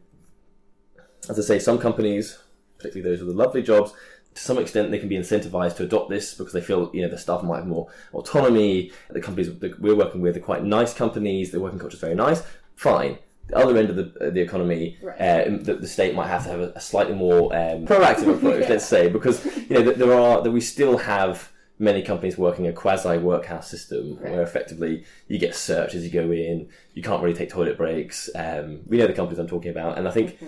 As 1.30 1.38
I 1.38 1.42
say, 1.42 1.58
some 1.58 1.78
companies, 1.78 2.38
particularly 2.78 3.10
those 3.16 3.24
with 3.24 3.34
the 3.36 3.42
lovely 3.42 3.62
jobs, 3.62 3.92
to 4.34 4.40
some 4.42 4.58
extent 4.58 4.90
they 4.90 4.98
can 4.98 5.08
be 5.08 5.16
incentivized 5.16 5.76
to 5.76 5.84
adopt 5.84 6.10
this 6.10 6.34
because 6.34 6.52
they 6.52 6.60
feel 6.60 6.90
you 6.92 7.02
know 7.02 7.08
the 7.08 7.16
staff 7.18 7.42
might 7.42 7.58
have 7.58 7.66
more 7.66 7.88
autonomy. 8.12 8.90
The 9.10 9.20
companies 9.20 9.56
that 9.58 9.80
we're 9.80 9.94
working 9.94 10.20
with 10.20 10.36
are 10.36 10.40
quite 10.40 10.64
nice 10.64 10.92
companies. 10.94 11.50
The 11.52 11.60
working 11.60 11.78
culture 11.78 11.94
is 11.94 12.00
very 12.00 12.14
nice. 12.16 12.42
Fine. 12.76 13.18
The 13.48 13.56
other 13.58 13.76
end 13.76 13.90
of 13.90 13.96
the 13.96 14.30
the 14.30 14.40
economy, 14.40 14.96
Right. 15.02 15.20
uh, 15.20 15.44
the, 15.60 15.74
the 15.74 15.86
state 15.88 16.14
might 16.14 16.28
have 16.28 16.44
to 16.44 16.50
have 16.50 16.60
a, 16.60 16.72
a 16.74 16.80
slightly 16.80 17.14
more 17.14 17.54
um, 17.54 17.86
proactive 17.86 18.34
approach. 18.36 18.68
Let's 18.68 18.86
say 18.86 19.08
because 19.08 19.44
you 19.68 19.74
know 19.82 19.92
there 19.92 20.12
are 20.18 20.42
that 20.42 20.50
we 20.50 20.60
still 20.60 20.96
have 20.98 21.50
many 21.78 22.02
companies 22.02 22.38
working 22.38 22.66
a 22.68 22.72
quasi 22.72 23.18
workhouse 23.18 23.68
system 23.68 24.16
Right. 24.20 24.32
where 24.32 24.42
effectively 24.42 25.04
you 25.28 25.38
get 25.38 25.54
searched 25.54 25.94
as 25.94 26.04
you 26.04 26.10
go 26.10 26.30
in. 26.32 26.68
You 26.94 27.02
can't 27.02 27.22
really 27.22 27.36
take 27.36 27.50
toilet 27.50 27.76
breaks. 27.76 28.30
Um, 28.34 28.80
we 28.86 28.96
know 28.96 29.06
the 29.06 29.12
companies 29.12 29.38
I'm 29.38 29.48
talking 29.48 29.70
about, 29.70 29.98
and 29.98 30.08
I 30.08 30.10
think 30.10 30.38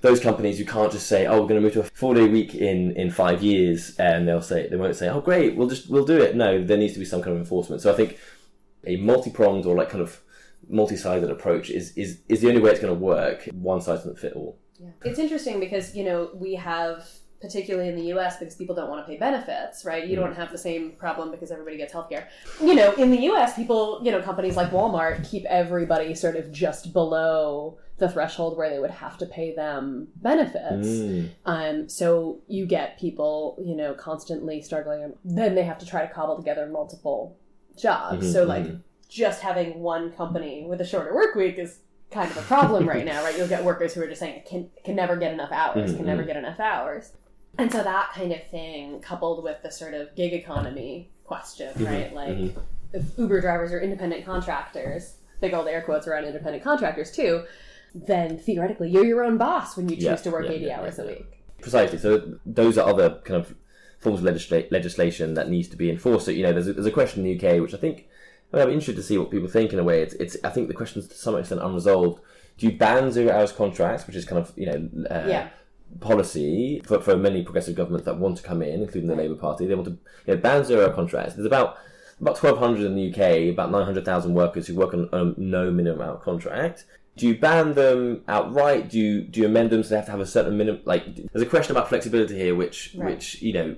those 0.00 0.20
companies 0.20 0.58
you 0.58 0.66
can't 0.66 0.92
just 0.92 1.06
say, 1.06 1.26
"Oh, 1.26 1.40
we're 1.40 1.48
going 1.48 1.60
to 1.60 1.60
move 1.60 1.72
to 1.74 1.80
a 1.80 1.84
four-day 1.84 2.28
week 2.28 2.54
in 2.54 2.92
in 2.96 3.10
five 3.10 3.42
years," 3.42 3.96
and 3.98 4.26
they'll 4.26 4.42
say 4.42 4.68
they 4.68 4.76
won't 4.76 4.96
say, 4.96 5.08
"Oh, 5.08 5.20
great, 5.20 5.56
we'll 5.56 5.68
just 5.68 5.90
we'll 5.90 6.04
do 6.04 6.18
it." 6.20 6.36
No, 6.36 6.62
there 6.62 6.78
needs 6.78 6.92
to 6.94 6.98
be 6.98 7.04
some 7.04 7.22
kind 7.22 7.34
of 7.34 7.40
enforcement. 7.40 7.82
So 7.82 7.92
I 7.92 7.96
think 7.96 8.18
a 8.84 8.96
multi-pronged 8.96 9.66
or 9.66 9.76
like 9.76 9.90
kind 9.90 10.02
of 10.02 10.20
multi-sided 10.68 11.30
approach 11.30 11.70
is 11.70 11.96
is 11.96 12.20
is 12.28 12.40
the 12.40 12.48
only 12.48 12.60
way 12.60 12.70
it's 12.70 12.80
going 12.80 12.94
to 12.94 12.98
work. 12.98 13.48
One 13.52 13.80
size 13.80 13.98
doesn't 13.98 14.18
fit 14.18 14.34
all. 14.34 14.58
Yeah. 14.78 14.90
It's 15.04 15.18
interesting 15.18 15.58
because, 15.58 15.96
you 15.96 16.04
know, 16.04 16.30
we 16.34 16.54
have, 16.54 17.08
particularly 17.40 17.88
in 17.88 17.96
the 17.96 18.12
US, 18.14 18.36
because 18.38 18.54
people 18.56 18.74
don't 18.74 18.88
want 18.90 19.04
to 19.04 19.10
pay 19.10 19.16
benefits, 19.18 19.84
right? 19.84 20.06
You 20.06 20.16
don't 20.16 20.34
have 20.34 20.50
the 20.50 20.58
same 20.58 20.92
problem 20.92 21.30
because 21.30 21.50
everybody 21.50 21.76
gets 21.76 21.92
healthcare. 21.92 22.24
You 22.60 22.74
know, 22.74 22.92
in 22.94 23.10
the 23.10 23.20
US, 23.30 23.54
people, 23.54 24.00
you 24.02 24.10
know, 24.10 24.20
companies 24.20 24.56
like 24.56 24.70
Walmart 24.70 25.28
keep 25.28 25.44
everybody 25.44 26.14
sort 26.14 26.36
of 26.36 26.50
just 26.50 26.92
below 26.92 27.78
the 27.98 28.08
threshold 28.08 28.56
where 28.56 28.70
they 28.70 28.78
would 28.78 28.90
have 28.90 29.18
to 29.18 29.26
pay 29.26 29.54
them 29.54 30.08
benefits. 30.16 30.86
Mm. 30.88 31.30
Um, 31.46 31.88
so 31.88 32.38
you 32.46 32.64
get 32.66 32.98
people, 32.98 33.56
you 33.64 33.74
know, 33.76 33.92
constantly 33.94 34.62
struggling, 34.62 35.12
then 35.24 35.54
they 35.54 35.64
have 35.64 35.78
to 35.78 35.86
try 35.86 36.06
to 36.06 36.12
cobble 36.12 36.36
together 36.36 36.66
multiple 36.66 37.36
jobs. 37.76 38.24
Mhm, 38.26 38.32
so, 38.32 38.44
like, 38.44 38.64
mhm. 38.64 38.80
just 39.08 39.40
having 39.40 39.80
one 39.80 40.12
company 40.12 40.64
with 40.68 40.80
a 40.80 40.86
shorter 40.86 41.12
work 41.14 41.34
week 41.34 41.58
is 41.58 41.80
kind 42.10 42.30
of 42.30 42.36
a 42.36 42.42
problem 42.42 42.88
right 42.88 43.04
now, 43.04 43.22
right? 43.24 43.36
You'll 43.36 43.48
get 43.48 43.64
workers 43.64 43.94
who 43.94 44.02
are 44.02 44.06
just 44.06 44.20
saying, 44.20 44.42
can, 44.48 44.70
can 44.84 44.94
never 44.96 45.16
get 45.16 45.32
enough 45.32 45.50
hours, 45.52 45.92
can 45.92 46.02
Mhm, 46.04 46.06
never 46.06 46.22
mhm. 46.22 46.26
get 46.26 46.36
enough 46.36 46.60
hours. 46.60 47.12
And 47.58 47.70
so 47.72 47.82
that 47.82 48.12
kind 48.14 48.32
of 48.32 48.42
thing, 48.50 49.00
coupled 49.00 49.42
with 49.42 49.62
the 49.62 49.70
sort 49.70 49.92
of 49.94 50.14
gig 50.14 50.32
economy 50.32 51.10
question, 51.24 51.74
Mhm, 51.74 51.86
right? 51.86 52.14
Like, 52.14 52.28
mhm. 52.36 52.52
if 52.92 53.18
Uber 53.18 53.40
drivers 53.40 53.72
are 53.72 53.80
independent 53.80 54.24
contractors, 54.24 55.16
big 55.40 55.52
old 55.54 55.66
air 55.66 55.82
quotes 55.82 56.06
around 56.06 56.24
independent 56.24 56.62
contractors 56.62 57.10
too, 57.10 57.44
then 57.94 58.38
theoretically 58.38 58.90
you're 58.90 59.04
your 59.04 59.24
own 59.24 59.38
boss 59.38 59.76
when 59.76 59.88
you 59.88 59.96
choose 59.96 60.04
Yeah, 60.04 60.16
to 60.16 60.30
work 60.30 60.44
yeah, 60.46 60.52
80 60.52 60.64
yeah, 60.66 60.80
hours 60.80 60.98
a 60.98 61.06
week. 61.06 61.42
Precisely. 61.60 61.98
So 61.98 62.38
those 62.46 62.78
are 62.78 62.88
other 62.88 63.20
kind 63.24 63.40
of 63.40 63.54
forms 63.98 64.20
of 64.20 64.24
legisla- 64.26 64.70
legislation 64.70 65.34
that 65.34 65.48
needs 65.50 65.68
to 65.68 65.76
be 65.76 65.90
enforced. 65.90 66.26
So 66.26 66.30
you 66.30 66.44
know, 66.44 66.52
there's 66.52 66.68
a, 66.68 66.72
there's 66.74 66.86
a 66.86 66.90
question 66.92 67.26
in 67.26 67.36
the 67.36 67.48
UK 67.48 67.60
which 67.60 67.74
I 67.74 67.78
think 67.78 68.06
I 68.52 68.56
mean, 68.58 68.66
I'm 68.66 68.72
interested 68.72 68.96
to 68.96 69.02
see 69.02 69.18
what 69.18 69.30
people 69.30 69.48
think. 69.48 69.72
In 69.72 69.78
a 69.78 69.84
way, 69.84 70.00
it's 70.02 70.14
it's 70.14 70.36
I 70.44 70.50
think 70.50 70.68
the 70.68 70.74
question's 70.74 71.08
to 71.08 71.14
some 71.14 71.36
extent 71.36 71.60
unresolved. 71.60 72.20
Do 72.56 72.66
you 72.66 72.72
ban 72.78 73.10
zero 73.10 73.32
hours 73.32 73.52
contracts, 73.52 74.06
which 74.06 74.16
is 74.16 74.24
kind 74.24 74.38
of 74.40 74.52
you 74.56 74.66
know 74.66 74.88
uh, 75.10 75.26
Yeah. 75.28 75.48
Policy 76.00 76.80
for, 76.84 77.00
for 77.00 77.16
many 77.16 77.42
progressive 77.42 77.74
governments 77.74 78.04
that 78.06 78.18
want 78.18 78.36
to 78.36 78.42
come 78.42 78.62
in, 78.62 78.82
including 78.82 79.08
the 79.08 79.16
Labour 79.16 79.34
Party? 79.34 79.66
They 79.66 79.74
want 79.74 79.86
to 79.88 79.98
you 80.26 80.34
know, 80.34 80.40
ban 80.40 80.64
zero 80.64 80.90
contracts. 80.90 81.34
There's 81.34 81.46
about 81.46 81.78
about 82.20 82.42
1,200 82.42 82.84
in 82.84 82.96
the 82.96 83.10
UK, 83.10 83.52
about 83.52 83.70
900,000 83.70 84.34
workers 84.34 84.66
who 84.66 84.74
work 84.74 84.92
on 84.92 85.08
um, 85.12 85.34
no 85.36 85.70
minimum 85.70 86.00
hour 86.00 86.16
contract. 86.16 86.84
Do 87.16 87.28
you 87.28 87.38
ban 87.38 87.74
them 87.74 88.22
outright? 88.28 88.90
Do 88.90 88.98
you 88.98 89.22
do 89.22 89.40
you 89.40 89.46
amend 89.46 89.70
them 89.70 89.82
so 89.82 89.90
they 89.90 89.96
have 89.96 90.06
to 90.06 90.10
have 90.12 90.20
a 90.20 90.26
certain 90.26 90.56
minimum? 90.56 90.82
Like, 90.84 91.14
there's 91.14 91.42
a 91.42 91.46
question 91.46 91.76
about 91.76 91.88
flexibility 91.88 92.36
here, 92.36 92.54
which 92.54 92.94
Right. 92.96 93.14
which 93.14 93.42
you 93.42 93.52
know, 93.52 93.76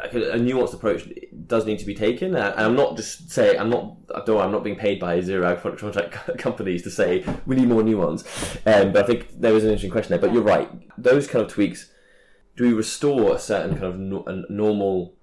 a, 0.00 0.38
nuanced 0.38 0.74
approach 0.74 1.08
does 1.46 1.66
need 1.66 1.78
to 1.80 1.84
be 1.86 1.94
taken. 1.94 2.34
And 2.34 2.54
I'm 2.60 2.76
not 2.76 2.96
just 2.96 3.30
saying 3.30 3.58
I'm 3.58 3.70
not. 3.70 3.96
Don't 4.26 4.40
I'm 4.40 4.52
not 4.52 4.64
being 4.64 4.76
paid 4.76 5.00
by 5.00 5.20
zero 5.20 5.46
hour 5.46 5.56
contract 5.56 6.38
companies 6.38 6.82
to 6.82 6.90
say 6.90 7.24
we 7.46 7.56
need 7.56 7.68
more 7.68 7.82
nuance. 7.82 8.22
Um, 8.66 8.92
but 8.92 9.04
I 9.04 9.06
think 9.06 9.40
there 9.40 9.54
is 9.54 9.64
an 9.64 9.70
interesting 9.70 9.90
question 9.90 10.10
there. 10.10 10.20
But 10.20 10.32
you're 10.32 10.42
right. 10.42 10.68
Those 10.96 11.26
kind 11.26 11.44
of 11.44 11.50
tweaks. 11.50 11.90
Do 12.56 12.64
we 12.66 12.72
restore 12.72 13.34
a 13.34 13.38
certain 13.38 13.72
kind 13.72 13.84
of 13.84 13.98
no, 13.98 14.24
a 14.26 14.52
normal 14.52 15.14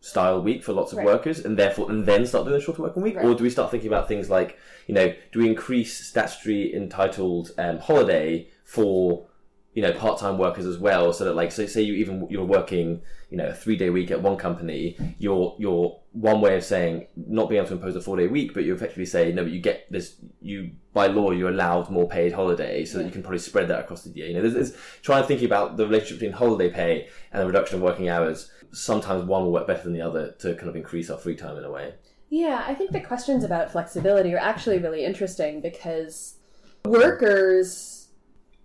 style 0.00 0.42
week 0.42 0.64
for 0.64 0.72
lots 0.72 0.92
of 0.92 0.98
Right. 0.98 1.06
workers 1.06 1.38
and 1.44 1.56
therefore 1.56 1.88
and 1.88 2.04
then 2.06 2.26
start 2.26 2.44
doing 2.44 2.56
a 2.56 2.60
shorter 2.60 2.82
working 2.82 3.02
week 3.04 3.14
Right. 3.16 3.24
or 3.24 3.34
do 3.34 3.44
we 3.44 3.50
start 3.50 3.70
thinking 3.70 3.86
about 3.88 4.08
things 4.08 4.28
like 4.28 4.58
you 4.88 4.94
know 4.96 5.14
do 5.30 5.38
we 5.38 5.46
increase 5.48 6.04
statutory 6.08 6.74
entitled 6.74 7.52
um, 7.56 7.78
holiday 7.78 8.48
for 8.64 9.28
you 9.74 9.82
know 9.82 9.92
part-time 9.92 10.36
workers 10.38 10.66
as 10.66 10.78
well 10.78 11.12
so 11.12 11.24
that 11.24 11.34
like 11.34 11.50
so 11.50 11.64
say 11.66 11.80
you 11.80 11.94
even 11.94 12.26
you're 12.28 12.44
working 12.44 13.00
you 13.30 13.36
know 13.36 13.46
a 13.46 13.54
three 13.54 13.76
day 13.76 13.90
week 13.90 14.10
at 14.10 14.20
one 14.20 14.36
company 14.36 14.96
you're 15.18 15.56
you're 15.58 15.98
one 16.12 16.40
way 16.42 16.56
of 16.56 16.64
saying 16.64 17.06
not 17.16 17.48
being 17.48 17.58
able 17.58 17.68
to 17.68 17.74
impose 17.74 17.96
a 17.96 18.00
four 18.00 18.16
day 18.16 18.26
week 18.26 18.52
but 18.52 18.64
you 18.64 18.74
effectively 18.74 19.06
say 19.06 19.32
no 19.32 19.42
but 19.42 19.52
you 19.52 19.60
get 19.60 19.90
this 19.90 20.16
you 20.42 20.70
by 20.92 21.06
law 21.06 21.30
you're 21.30 21.50
allowed 21.50 21.90
more 21.90 22.08
paid 22.08 22.32
holiday 22.32 22.84
so 22.84 22.98
that 22.98 23.04
you 23.04 23.10
can 23.10 23.22
probably 23.22 23.38
spread 23.38 23.68
that 23.68 23.80
across 23.80 24.04
the 24.04 24.10
year. 24.10 24.26
You 24.26 24.34
know 24.34 24.42
there's, 24.42 24.54
there's 24.54 24.76
trying 25.02 25.22
to 25.22 25.28
think 25.28 25.42
about 25.42 25.76
the 25.76 25.86
relationship 25.86 26.18
between 26.18 26.32
holiday 26.32 26.70
pay 26.70 27.08
and 27.32 27.42
the 27.42 27.46
reduction 27.46 27.76
of 27.76 27.82
working 27.82 28.08
hours. 28.08 28.50
Sometimes 28.72 29.24
one 29.24 29.44
will 29.44 29.52
work 29.52 29.66
better 29.66 29.82
than 29.82 29.92
the 29.92 30.02
other 30.02 30.32
to 30.40 30.54
kind 30.54 30.68
of 30.68 30.76
increase 30.76 31.10
our 31.10 31.18
free 31.18 31.36
time 31.36 31.56
in 31.56 31.64
a 31.64 31.70
way. 31.70 31.94
Yeah, 32.30 32.64
I 32.66 32.74
think 32.74 32.92
the 32.92 33.00
questions 33.00 33.44
about 33.44 33.70
flexibility 33.70 34.32
are 34.34 34.38
actually 34.38 34.78
really 34.78 35.04
interesting 35.04 35.60
because 35.60 36.36
workers 36.84 38.01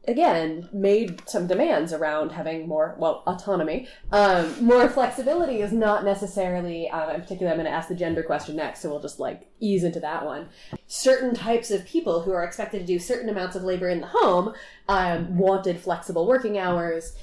again 0.08 0.70
made 0.72 1.22
some 1.28 1.48
demands 1.48 1.92
around 1.92 2.32
having 2.32 2.68
more 2.68 2.96
well 2.98 3.24
autonomy. 3.28 3.88
Um, 4.12 4.64
more 4.64 4.88
flexibility 4.90 5.62
is 5.62 5.72
not 5.74 6.06
necessarily 6.06 6.90
uh, 6.90 7.14
in 7.14 7.22
particular 7.22 7.52
i'm 7.52 7.58
going 7.58 7.66
to 7.66 7.72
ask 7.72 7.90
the 7.90 7.96
gender 7.96 8.24
question 8.24 8.56
next 8.56 8.82
so 8.82 8.90
we'll 8.90 9.02
just 9.02 9.20
like 9.20 9.48
ease 9.60 9.84
into 9.84 10.00
that 10.00 10.26
one. 10.26 10.50
Certain 10.88 11.34
types 11.36 11.72
of 11.72 11.86
people 11.86 12.22
who 12.22 12.32
are 12.32 12.44
expected 12.44 12.80
to 12.80 12.86
do 12.86 13.00
certain 13.00 13.30
amounts 13.30 13.56
of 13.56 13.64
labor 13.64 13.90
in 13.90 14.00
the 14.02 14.08
home 14.08 14.54
um, 14.88 15.38
wanted 15.38 15.80
flexible 15.80 16.26
working 16.28 16.58
hours. 16.58 17.14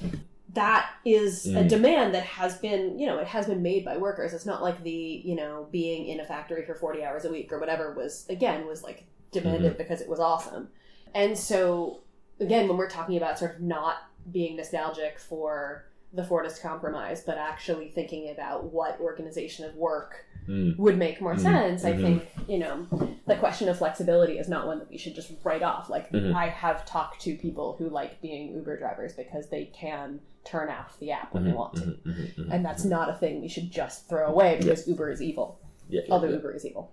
That 0.53 0.89
is 1.03 1.47
a 1.47 1.63
Mm. 1.63 1.67
demand 1.69 2.13
that 2.15 2.23
has 2.23 2.57
been 2.57 2.97
you 2.99 3.07
know 3.07 3.17
it 3.19 3.27
has 3.27 3.47
been 3.47 3.61
made 3.61 3.83
by 3.83 3.97
workers. 3.97 4.33
It's 4.33 4.45
not 4.45 4.61
like 4.61 4.83
the 4.83 5.21
you 5.25 5.35
know 5.35 5.67
being 5.71 6.07
in 6.07 6.19
a 6.19 6.25
factory 6.25 6.63
for 6.65 6.75
40 6.75 7.03
hours 7.03 7.25
a 7.25 7.31
week 7.31 7.51
or 7.51 7.59
whatever 7.59 7.93
was 7.93 8.25
again 8.29 8.65
was 8.67 8.83
like 8.83 9.03
demanded 9.31 9.71
Mm-hmm. 9.73 9.77
because 9.77 9.99
it 10.01 10.07
was 10.07 10.19
awesome. 10.19 10.69
And 11.13 11.37
so 11.37 12.01
again 12.39 12.67
when 12.67 12.77
we're 12.77 12.89
talking 12.89 13.17
about 13.17 13.39
sort 13.39 13.55
of 13.55 13.61
not 13.61 13.97
being 14.31 14.55
nostalgic 14.57 15.19
for 15.19 15.85
the 16.13 16.21
Fordist 16.23 16.61
Compromise, 16.61 17.23
but 17.25 17.37
actually 17.37 17.89
thinking 17.89 18.29
about 18.29 18.71
what 18.71 18.99
organization 19.01 19.65
of 19.65 19.75
work 19.75 20.25
Mm. 20.47 20.77
would 20.77 20.97
make 20.97 21.19
more 21.21 21.33
Mhm. 21.33 21.39
sense, 21.41 21.83
I 21.83 21.93
Mhm. 21.93 22.01
think, 22.01 22.29
you 22.47 22.59
know, 22.59 22.85
the 23.25 23.35
question 23.35 23.67
of 23.67 23.77
flexibility 23.77 24.37
is 24.37 24.47
not 24.47 24.67
one 24.67 24.77
that 24.79 24.89
we 24.89 24.97
should 24.97 25.15
just 25.15 25.31
write 25.43 25.63
off. 25.63 25.89
Like, 25.89 26.09
Mhm. 26.11 26.33
I 26.35 26.47
have 26.49 26.85
talked 26.85 27.19
to 27.21 27.35
people 27.35 27.73
who 27.79 27.89
like 27.89 28.21
being 28.21 28.53
Uber 28.53 28.77
drivers 28.77 29.13
because 29.13 29.49
they 29.49 29.65
can 29.65 30.19
turn 30.43 30.69
off 30.69 30.99
the 30.99 31.11
app 31.11 31.33
when 31.33 31.43
they 31.45 31.51
Mhm, 31.51 31.55
want 31.55 31.73
to. 31.77 31.81
mhm. 32.05 32.47
And 32.51 32.63
that's 32.63 32.85
not 32.85 33.09
a 33.09 33.13
thing 33.13 33.41
we 33.41 33.47
should 33.47 33.71
just 33.71 34.07
throw 34.07 34.27
away 34.27 34.57
because 34.59 34.87
Uber 34.87 35.09
is 35.09 35.21
evil. 35.21 35.57
Yeah, 35.89 36.01
yeah, 36.07 36.13
Although 36.13 36.27
yeah. 36.29 36.35
Uber 36.35 36.51
is 36.53 36.65
evil. 36.65 36.91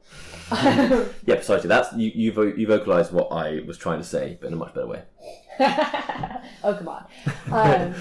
Yeah, 0.51 1.05
precisely. 1.27 1.69
That's 1.69 1.93
you. 1.95 2.11
You, 2.15 2.33
vo- 2.33 2.43
you 2.57 2.67
vocalized 2.67 3.13
what 3.13 3.29
I 3.33 3.61
was 3.67 3.79
trying 3.79 3.99
to 3.99 4.05
say, 4.05 4.37
but 4.41 4.49
in 4.49 4.53
a 4.53 4.57
much 4.57 4.75
better 4.75 4.87
way. 4.87 5.03
oh 5.61 6.75
come 6.75 6.89
on 6.89 7.05
um, 7.51 7.95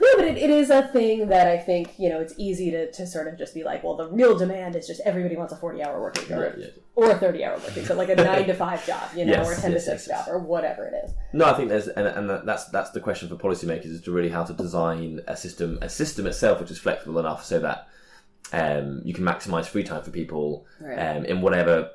no 0.00 0.08
but 0.16 0.24
it, 0.24 0.38
it 0.38 0.48
is 0.50 0.70
a 0.70 0.88
thing 0.88 1.28
that 1.28 1.46
i 1.46 1.56
think 1.58 1.90
you 1.98 2.08
know 2.08 2.18
it's 2.18 2.32
easy 2.38 2.70
to, 2.70 2.90
to 2.90 3.06
sort 3.06 3.28
of 3.28 3.36
just 3.38 3.54
be 3.54 3.62
like 3.62 3.84
well 3.84 3.94
the 3.94 4.08
real 4.08 4.36
demand 4.36 4.74
is 4.74 4.86
just 4.86 5.02
everybody 5.04 5.36
wants 5.36 5.52
a 5.52 5.56
40 5.56 5.82
hour 5.82 6.00
work 6.00 6.16
week 6.16 6.30
or, 6.30 6.40
Right, 6.40 6.58
yeah. 6.58 6.66
or 6.96 7.10
a 7.10 7.14
30 7.18 7.44
hour 7.44 7.58
work 7.58 7.76
week 7.76 7.86
so 7.86 7.94
like 7.94 8.08
a 8.08 8.16
9 8.16 8.46
to 8.46 8.54
5 8.54 8.86
job 8.86 9.02
you 9.14 9.26
know 9.26 9.32
Yes, 9.32 9.46
or 9.48 9.52
a 9.52 9.60
10 9.60 9.72
yes, 9.72 9.84
to 9.84 9.90
6 9.90 10.08
yes, 10.08 10.08
yes. 10.08 10.26
job 10.26 10.34
or 10.34 10.38
whatever 10.38 10.86
it 10.86 10.94
is 11.04 11.12
No, 11.34 11.44
I 11.44 11.52
think 11.52 11.68
there's, 11.68 11.88
and, 11.88 12.06
and 12.06 12.48
that's 12.48 12.64
that's 12.70 12.90
the 12.90 13.00
question 13.00 13.28
for 13.28 13.36
policymakers 13.36 13.86
is 13.86 14.00
to 14.02 14.10
really 14.10 14.30
how 14.30 14.44
to 14.44 14.54
design 14.54 15.20
a 15.28 15.36
system, 15.36 15.78
a 15.82 15.88
system 15.90 16.26
itself 16.26 16.58
which 16.58 16.70
is 16.70 16.78
flexible 16.78 17.18
enough 17.18 17.44
so 17.44 17.58
that 17.60 17.86
um, 18.52 19.00
you 19.04 19.14
can 19.14 19.24
maximize 19.24 19.66
free 19.66 19.84
time 19.84 20.02
for 20.02 20.10
people 20.10 20.66
Right. 20.80 20.96
um, 21.16 21.24
in 21.24 21.40
whatever 21.40 21.90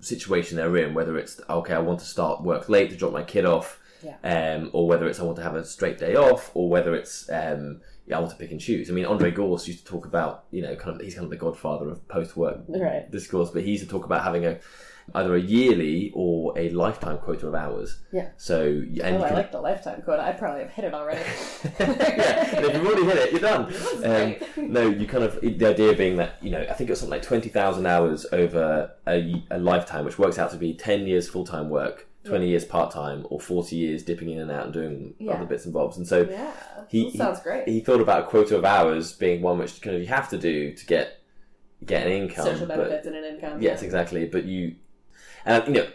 situation 0.00 0.56
they're 0.56 0.76
in. 0.78 0.94
Whether 0.94 1.16
it's 1.18 1.40
okay, 1.48 1.74
I 1.74 1.78
want 1.78 2.00
to 2.00 2.06
start 2.06 2.42
work 2.42 2.68
late 2.68 2.90
to 2.90 2.96
drop 2.96 3.12
my 3.12 3.22
kid 3.22 3.44
off, 3.44 3.78
Yeah. 4.02 4.16
um, 4.24 4.70
or 4.72 4.88
whether 4.88 5.06
it's 5.06 5.20
I 5.20 5.24
want 5.24 5.36
to 5.36 5.42
have 5.42 5.54
a 5.56 5.64
straight 5.64 5.98
day 5.98 6.16
off, 6.16 6.50
or 6.54 6.68
whether 6.68 6.94
it's 6.94 7.28
um, 7.30 7.80
yeah, 8.06 8.16
I 8.16 8.20
want 8.20 8.32
to 8.32 8.36
pick 8.38 8.50
and 8.50 8.60
choose. 8.60 8.90
I 8.90 8.92
mean, 8.92 9.04
Andre 9.04 9.30
Gorz 9.30 9.68
used 9.68 9.80
to 9.80 9.92
talk 9.92 10.06
about 10.06 10.44
you 10.50 10.62
know 10.62 10.74
kind 10.74 10.96
of 10.96 11.02
he's 11.02 11.14
kind 11.14 11.24
of 11.24 11.30
the 11.30 11.36
godfather 11.36 11.88
of 11.90 12.06
post 12.08 12.36
work 12.36 12.60
Right. 12.68 13.08
discourse, 13.10 13.50
but 13.50 13.62
he 13.62 13.72
used 13.72 13.84
to 13.84 13.88
talk 13.90 14.04
about 14.04 14.24
having 14.24 14.46
a 14.46 14.58
either 15.14 15.34
a 15.34 15.40
yearly 15.40 16.10
or 16.14 16.56
a 16.58 16.70
lifetime 16.70 17.18
quota 17.18 17.46
of 17.48 17.54
hours. 17.54 17.98
Yeah. 18.12 18.28
So 18.36 18.62
and 18.62 19.00
oh 19.16 19.22
i 19.22 19.28
can- 19.28 19.36
like 19.36 19.52
the 19.52 19.60
lifetime 19.60 20.02
quota 20.02 20.22
i 20.22 20.32
probably 20.32 20.62
have 20.62 20.70
hit 20.70 20.84
it 20.84 20.94
already 20.94 21.20
yeah, 21.80 22.56
and 22.56 22.64
if 22.66 22.74
you've 22.74 22.86
already 22.86 23.04
hit 23.04 23.16
it, 23.16 23.30
you're 23.32 23.40
done. 23.40 23.72
Um, 24.04 24.72
no, 24.72 24.88
you 24.88 25.06
kind 25.06 25.24
of 25.24 25.40
the 25.40 25.66
idea 25.66 25.92
being 25.94 26.16
that 26.16 26.34
you 26.42 26.50
know 26.50 26.60
I 26.68 26.72
think 26.74 26.90
it's 26.90 27.00
something 27.00 27.10
like 27.10 27.22
twenty 27.22 27.48
thousand 27.48 27.86
hours 27.86 28.26
over 28.32 28.92
a, 29.06 29.42
a 29.50 29.58
lifetime, 29.58 30.04
which 30.04 30.18
works 30.18 30.38
out 30.38 30.50
to 30.52 30.56
be 30.56 30.74
ten 30.74 31.06
years 31.06 31.28
full 31.28 31.44
time 31.44 31.68
work, 31.68 32.06
twenty 32.24 32.48
years 32.48 32.64
part 32.64 32.90
time, 32.92 33.26
or 33.30 33.40
forty 33.40 33.76
years 33.76 34.02
dipping 34.02 34.30
in 34.30 34.38
and 34.38 34.50
out 34.50 34.64
and 34.64 34.72
doing 34.72 35.14
Yeah. 35.18 35.32
other 35.32 35.46
bits 35.46 35.64
and 35.64 35.74
bobs. 35.74 35.96
And 35.96 36.06
so 36.06 36.22
yeah 36.28 36.52
he, 36.88 37.16
sounds 37.16 37.40
great 37.40 37.68
he 37.68 37.74
he 37.74 37.80
thought 37.80 38.00
about 38.00 38.24
a 38.24 38.26
quota 38.26 38.56
of 38.56 38.64
hours 38.64 39.12
being 39.12 39.42
one 39.42 39.58
which 39.58 39.80
kind 39.80 39.94
of 39.94 40.02
you 40.02 40.08
have 40.08 40.28
to 40.30 40.38
do 40.38 40.72
to 40.74 40.86
get 40.86 41.18
get 41.84 42.06
an 42.06 42.12
income. 42.12 42.44
social 42.46 42.66
but- 42.66 42.76
benefits 42.78 43.06
and 43.06 43.16
an 43.16 43.24
income 43.24 43.62
Yes, 43.62 43.82
exactly. 43.82 44.26
But 44.26 44.44
you, 44.44 44.74
and 45.44 45.66
you 45.66 45.82
know, 45.82 45.88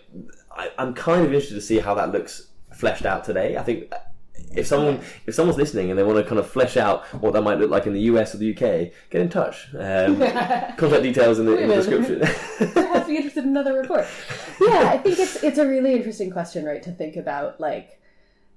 I, 0.51 0.71
I'm 0.77 0.93
kind 0.93 1.25
of 1.25 1.27
interested 1.27 1.55
to 1.55 1.61
see 1.61 1.79
how 1.79 1.93
that 1.95 2.11
looks 2.11 2.47
fleshed 2.73 3.05
out 3.05 3.23
today. 3.23 3.57
I 3.57 3.63
think 3.63 3.91
if 4.55 4.67
someone 4.67 5.01
if 5.25 5.35
someone's 5.35 5.57
listening 5.57 5.89
and 5.89 5.99
they 5.99 6.03
want 6.03 6.17
to 6.17 6.23
kind 6.23 6.39
of 6.39 6.49
flesh 6.49 6.77
out 6.77 7.05
what 7.21 7.33
that 7.33 7.41
might 7.41 7.59
look 7.59 7.69
like 7.69 7.87
in 7.87 7.93
the 7.93 8.01
US 8.01 8.33
or 8.33 8.37
the 8.37 8.51
UK, 8.51 8.91
get 9.09 9.21
in 9.21 9.29
touch. 9.29 9.67
Um, 9.77 10.17
contact 10.77 11.03
details 11.03 11.39
in 11.39 11.45
the, 11.45 11.57
in 11.57 11.69
the 11.69 11.75
description. 11.75 12.19
perhaps 12.73 13.07
be 13.07 13.17
interested 13.17 13.43
in 13.43 13.49
another 13.49 13.73
report. 13.73 14.07
Yeah, 14.61 14.89
I 14.91 14.97
think 14.97 15.19
it's 15.19 15.43
it's 15.43 15.57
a 15.57 15.67
really 15.67 15.93
interesting 15.93 16.31
question, 16.31 16.65
right? 16.65 16.81
To 16.83 16.91
think 16.91 17.15
about, 17.15 17.59
like, 17.59 18.01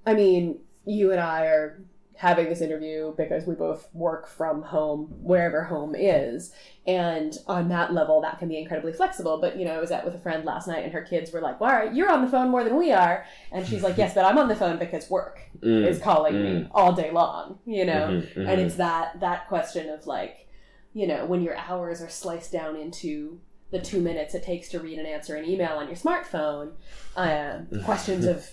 I 0.05 0.13
mean, 0.13 0.59
you 0.85 1.11
and 1.11 1.19
I 1.19 1.45
are 1.45 1.81
having 2.19 2.49
this 2.49 2.59
interview 2.59 3.13
because 3.15 3.47
we 3.47 3.55
both 3.55 3.87
work 3.93 4.27
from 4.27 4.61
home, 4.61 5.05
wherever 5.21 5.63
home 5.63 5.95
is, 5.95 6.51
and 6.85 7.37
on 7.47 7.69
that 7.69 7.93
level, 7.93 8.19
that 8.19 8.37
can 8.39 8.49
be 8.49 8.57
incredibly 8.57 8.91
flexible. 8.91 9.39
But 9.39 9.55
you 9.57 9.63
know, 9.63 9.71
I 9.71 9.79
was 9.79 9.89
out 9.89 10.03
with 10.03 10.15
a 10.15 10.19
friend 10.19 10.43
last 10.43 10.67
night, 10.67 10.83
and 10.83 10.91
her 10.91 11.01
kids 11.01 11.31
were 11.31 11.39
like, 11.39 11.61
"Why 11.61 11.85
you're 11.85 12.11
on 12.11 12.21
the 12.21 12.29
phone 12.29 12.49
more 12.49 12.65
than 12.65 12.75
we 12.75 12.91
are?" 12.91 13.25
And 13.53 13.65
she's 13.65 13.83
like, 13.83 13.97
"Yes, 13.97 14.13
but 14.13 14.25
I'm 14.25 14.37
on 14.37 14.49
the 14.49 14.55
phone 14.55 14.77
because 14.77 15.09
work 15.09 15.39
Mm, 15.61 15.87
is 15.87 15.99
calling 15.99 16.33
me 16.43 16.49
mm. 16.49 16.67
all 16.73 16.91
day 16.91 17.09
long." 17.09 17.59
You 17.65 17.85
know, 17.85 18.07
Mhm, 18.09 18.33
mhm. 18.33 18.49
and 18.49 18.59
it's 18.59 18.75
that 18.75 19.21
that 19.21 19.47
question 19.47 19.87
of 19.89 20.05
like 20.05 20.45
you 20.93 21.07
know 21.07 21.25
when 21.25 21.41
your 21.41 21.55
hours 21.55 22.01
are 22.01 22.09
sliced 22.09 22.51
down 22.51 22.75
into 22.75 23.39
the 23.71 23.79
two 23.79 24.01
minutes 24.01 24.33
it 24.33 24.43
takes 24.43 24.67
to 24.67 24.79
read 24.79 24.97
and 24.97 25.07
answer 25.07 25.35
an 25.35 25.45
email 25.47 25.73
on 25.77 25.85
your 25.85 25.95
smartphone 25.95 26.71
um, 27.15 27.67
questions 27.85 28.25
of 28.25 28.49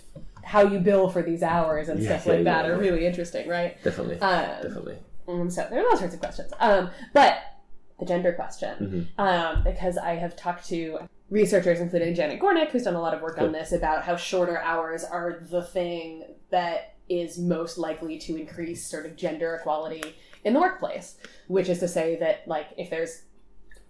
how 0.47 0.63
you 0.63 0.79
bill 0.79 1.09
for 1.11 1.23
these 1.23 1.43
hours 1.43 1.89
and 1.89 2.01
Yeah, 2.01 2.11
stuff 2.19 2.27
yeah, 2.27 2.33
like 2.35 2.45
that 2.45 2.71
are 2.71 2.79
really 2.79 3.05
interesting 3.05 3.49
right 3.49 3.83
definitely, 3.83 4.21
um, 4.21 4.63
definitely. 4.63 4.99
so 5.51 5.67
there 5.69 5.83
are 5.85 5.89
all 5.91 5.97
sorts 5.97 6.15
of 6.15 6.21
questions 6.21 6.53
um, 6.61 6.89
but 7.13 7.35
the 7.99 8.07
gender 8.07 8.33
question 8.33 9.09
Mhm. 9.19 9.23
um, 9.23 9.65
because 9.65 9.99
i 9.99 10.13
have 10.15 10.37
talked 10.37 10.67
to 10.69 11.01
researchers 11.31 11.81
including 11.81 12.15
janet 12.15 12.39
gornick 12.41 12.69
who's 12.71 12.85
done 12.85 12.95
a 12.95 13.01
lot 13.01 13.13
of 13.13 13.21
work 13.23 13.39
on 13.41 13.51
this 13.51 13.73
about 13.73 14.05
how 14.05 14.15
shorter 14.15 14.59
hours 14.61 15.03
are 15.03 15.41
the 15.51 15.63
thing 15.63 16.23
that 16.51 16.95
is 17.09 17.39
most 17.39 17.77
likely 17.77 18.17
to 18.19 18.37
increase 18.37 18.87
sort 18.87 19.05
of 19.05 19.17
gender 19.17 19.57
equality 19.57 20.15
in 20.45 20.53
the 20.55 20.61
workplace 20.61 21.17
which 21.49 21.69
is 21.69 21.81
to 21.81 21.89
say 21.89 22.15
that 22.17 22.47
like 22.47 22.67
if 22.77 22.89
there's 22.89 23.23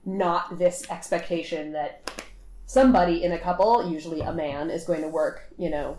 not 0.06 0.58
this 0.58 0.88
expectation 0.90 1.72
that 1.72 2.10
somebody 2.64 3.22
in 3.24 3.32
a 3.32 3.38
couple 3.38 3.90
usually 3.90 4.20
a 4.22 4.32
man 4.32 4.70
is 4.70 4.84
going 4.84 5.02
to 5.02 5.08
work 5.08 5.42
you 5.58 5.68
know 5.68 5.98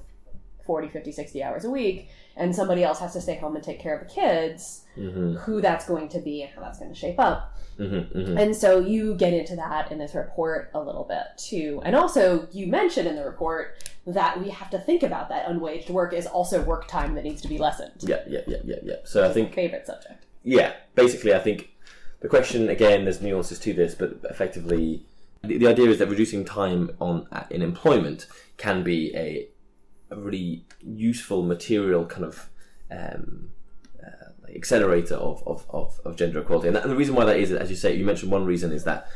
40 0.67 0.89
50 0.89 1.11
60 1.11 1.41
hours 1.43 1.65
a 1.65 1.69
week 1.69 2.09
and 2.35 2.55
somebody 2.55 2.83
else 2.83 2.99
has 2.99 3.13
to 3.13 3.21
stay 3.21 3.37
home 3.37 3.55
and 3.55 3.63
take 3.63 3.79
care 3.79 3.97
of 3.97 4.07
the 4.07 4.13
kids 4.13 4.83
hmm 4.93 5.35
who 5.37 5.61
that's 5.61 5.87
going 5.87 6.07
to 6.09 6.19
be 6.19 6.43
and 6.43 6.51
how 6.53 6.61
that's 6.61 6.77
going 6.77 6.93
to 6.93 6.99
shape 6.99 7.19
up 7.19 7.57
hmm 7.77 7.99
hmm 7.99 8.37
and 8.37 8.55
so 8.55 8.79
you 8.79 9.15
get 9.15 9.33
into 9.33 9.55
that 9.55 9.91
in 9.91 9.97
this 9.97 10.13
report 10.13 10.69
a 10.73 10.79
little 10.79 11.03
bit 11.03 11.25
too. 11.37 11.81
And 11.85 11.95
also, 11.95 12.47
you 12.51 12.67
mentioned 12.67 13.07
in 13.07 13.15
the 13.15 13.23
report 13.23 13.83
that 14.05 14.39
we 14.41 14.49
have 14.49 14.69
to 14.71 14.79
think 14.79 15.03
about 15.03 15.29
that 15.29 15.47
unwaged 15.47 15.89
work 15.89 16.13
is 16.13 16.25
also 16.25 16.61
work 16.63 16.87
time 16.87 17.15
that 17.15 17.23
needs 17.23 17.41
to 17.41 17.47
be 17.47 17.57
lessened. 17.57 17.91
Yeah, 17.99 18.21
yeah, 18.27 18.41
yeah, 18.47 18.57
yeah, 18.63 18.75
yeah. 18.83 18.95
So 19.05 19.27
I 19.27 19.33
think 19.33 19.53
favorite 19.53 19.85
subject. 19.85 20.25
yeah, 20.43 20.73
basically, 20.95 21.33
I 21.33 21.39
think 21.39 21.69
the 22.21 22.27
question 22.27 22.69
again, 22.69 23.03
there's 23.03 23.21
nuances 23.21 23.59
to 23.59 23.73
this, 23.73 23.95
but 23.95 24.19
effectively, 24.29 25.03
the, 25.43 25.57
the 25.57 25.67
idea 25.67 25.89
is 25.89 25.99
that 25.99 26.07
reducing 26.09 26.45
time 26.45 26.91
on 26.99 27.27
uh, 27.31 27.43
in 27.49 27.61
employment 27.61 28.27
can 28.57 28.83
be 28.83 29.15
a, 29.15 29.47
a 30.09 30.15
really 30.15 30.65
useful 30.81 31.43
material 31.43 32.05
kind 32.05 32.25
of 32.25 32.49
um, 32.91 33.49
uh, 34.03 34.51
accelerator 34.55 35.15
of, 35.15 35.43
of, 35.45 35.65
of, 35.69 35.99
of 36.05 36.15
gender 36.15 36.39
equality. 36.39 36.67
And, 36.67 36.75
that, 36.75 36.83
and 36.83 36.91
the 36.91 36.95
reason 36.95 37.15
why 37.15 37.25
that 37.25 37.37
is, 37.37 37.51
as 37.51 37.69
you 37.69 37.75
say, 37.75 37.95
you 37.95 38.05
mentioned 38.05 38.31
one 38.31 38.45
reason 38.45 38.71
is 38.71 38.83
that 38.85 39.07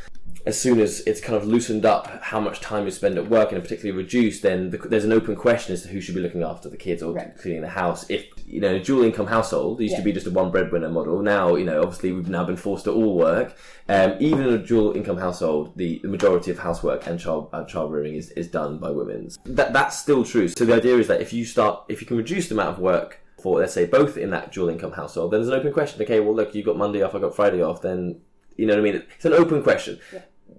as 0.45 0.59
soon 0.59 0.79
as 0.79 1.01
it's 1.01 1.21
kind 1.21 1.35
of 1.35 1.45
loosened 1.47 1.85
up 1.85 2.07
how 2.23 2.39
much 2.39 2.59
time 2.61 2.85
you 2.85 2.91
spend 2.91 3.17
at 3.17 3.29
work 3.29 3.51
and 3.51 3.61
particularly 3.61 3.95
reduced, 3.95 4.41
then 4.41 4.71
the, 4.71 4.77
there's 4.77 5.05
an 5.05 5.11
open 5.13 5.35
question 5.35 5.73
as 5.73 5.83
to 5.83 5.87
who 5.89 6.01
should 6.01 6.15
be 6.15 6.21
looking 6.21 6.41
after 6.43 6.67
the 6.69 6.77
kids 6.77 7.03
or 7.03 7.13
Right. 7.13 7.37
cleaning 7.37 7.61
the 7.61 7.67
house. 7.69 8.09
If 8.09 8.25
you 8.47 8.59
know, 8.59 8.75
a 8.75 8.79
dual 8.79 9.03
income 9.03 9.27
household 9.27 9.79
used 9.79 9.95
to 9.95 10.01
Yeah. 10.01 10.05
be 10.05 10.11
just 10.11 10.27
a 10.27 10.31
one 10.31 10.51
breadwinner 10.51 10.89
model. 10.89 11.21
Now, 11.21 11.55
you 11.55 11.63
know, 11.63 11.81
obviously 11.81 12.11
we've 12.11 12.27
now 12.27 12.43
been 12.43 12.57
forced 12.57 12.85
to 12.85 12.91
all 12.91 13.15
work. 13.15 13.55
Um, 13.87 14.15
even 14.19 14.41
in 14.47 14.53
a 14.53 14.57
dual 14.57 14.93
income 14.93 15.17
household, 15.17 15.73
the, 15.75 15.99
the 16.01 16.07
majority 16.07 16.49
of 16.51 16.59
housework 16.59 17.05
and 17.07 17.19
child 17.19 17.49
uh, 17.53 17.63
child 17.65 17.91
rearing 17.91 18.15
is, 18.15 18.31
is 18.31 18.47
done 18.47 18.77
by 18.79 18.89
women. 18.89 19.29
That 19.45 19.73
that's 19.73 19.99
still 19.99 20.23
true. 20.25 20.47
So 20.47 20.65
the 20.65 20.73
idea 20.75 20.97
is 20.97 21.07
that 21.07 21.21
if 21.21 21.31
you 21.33 21.45
start, 21.45 21.83
if 21.87 22.01
you 22.01 22.07
can 22.07 22.17
reduce 22.17 22.47
the 22.49 22.55
amount 22.55 22.69
of 22.77 22.79
work 22.79 23.19
for 23.41 23.59
let's 23.59 23.73
say 23.73 23.85
both 23.85 24.17
in 24.17 24.29
that 24.31 24.51
dual 24.51 24.69
income 24.69 24.91
household, 24.93 25.31
then 25.31 25.39
there's 25.41 25.49
an 25.53 25.59
open 25.59 25.73
question. 25.73 26.01
Okay, 26.01 26.19
well 26.19 26.35
look, 26.35 26.53
you 26.55 26.63
got 26.63 26.77
Monday 26.77 27.01
off, 27.03 27.13
I 27.15 27.19
got 27.19 27.35
Friday 27.35 27.61
off. 27.61 27.81
Then 27.81 28.21
you 28.57 28.65
know 28.65 28.73
what 28.73 28.79
I 28.79 28.83
mean. 28.83 29.03
It's 29.15 29.25
an 29.25 29.33
open 29.33 29.63
question. 29.63 29.99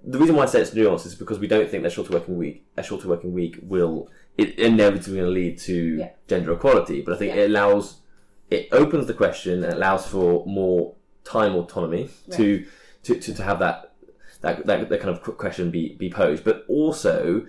The 0.05 0.17
reason 0.19 0.35
why 0.35 0.43
I 0.43 0.45
say 0.47 0.61
it's 0.61 0.71
nuanced 0.71 1.05
is 1.05 1.15
because 1.15 1.39
we 1.39 1.47
don't 1.47 1.69
think 1.69 1.83
that 1.83 1.91
shorter 1.91 2.11
working 2.13 2.37
week, 2.37 2.65
a 2.77 2.83
shorter 2.83 3.07
working 3.07 3.33
week 3.33 3.59
will 3.61 4.09
it 4.37 4.57
inevitably 4.57 5.19
going 5.19 5.25
to 5.25 5.31
lead 5.31 5.57
to 5.59 5.97
Yeah. 5.99 6.09
gender 6.27 6.53
equality. 6.53 7.01
But 7.01 7.13
I 7.13 7.17
think 7.17 7.35
Yeah. 7.35 7.43
it 7.43 7.49
allows, 7.51 7.97
it 8.49 8.67
opens 8.71 9.05
the 9.07 9.13
question 9.13 9.63
and 9.63 9.73
allows 9.73 10.07
for 10.07 10.45
more 10.47 10.95
time 11.23 11.55
autonomy 11.55 12.09
to, 12.31 12.65
to, 13.03 13.19
to, 13.19 13.33
to 13.33 13.43
have 13.43 13.59
that, 13.59 13.93
that, 14.41 14.65
that, 14.65 14.89
that 14.89 14.99
kind 15.01 15.15
of 15.15 15.21
question 15.37 15.69
be, 15.69 15.93
be 15.95 16.09
posed. 16.09 16.43
But 16.43 16.65
also, 16.67 17.45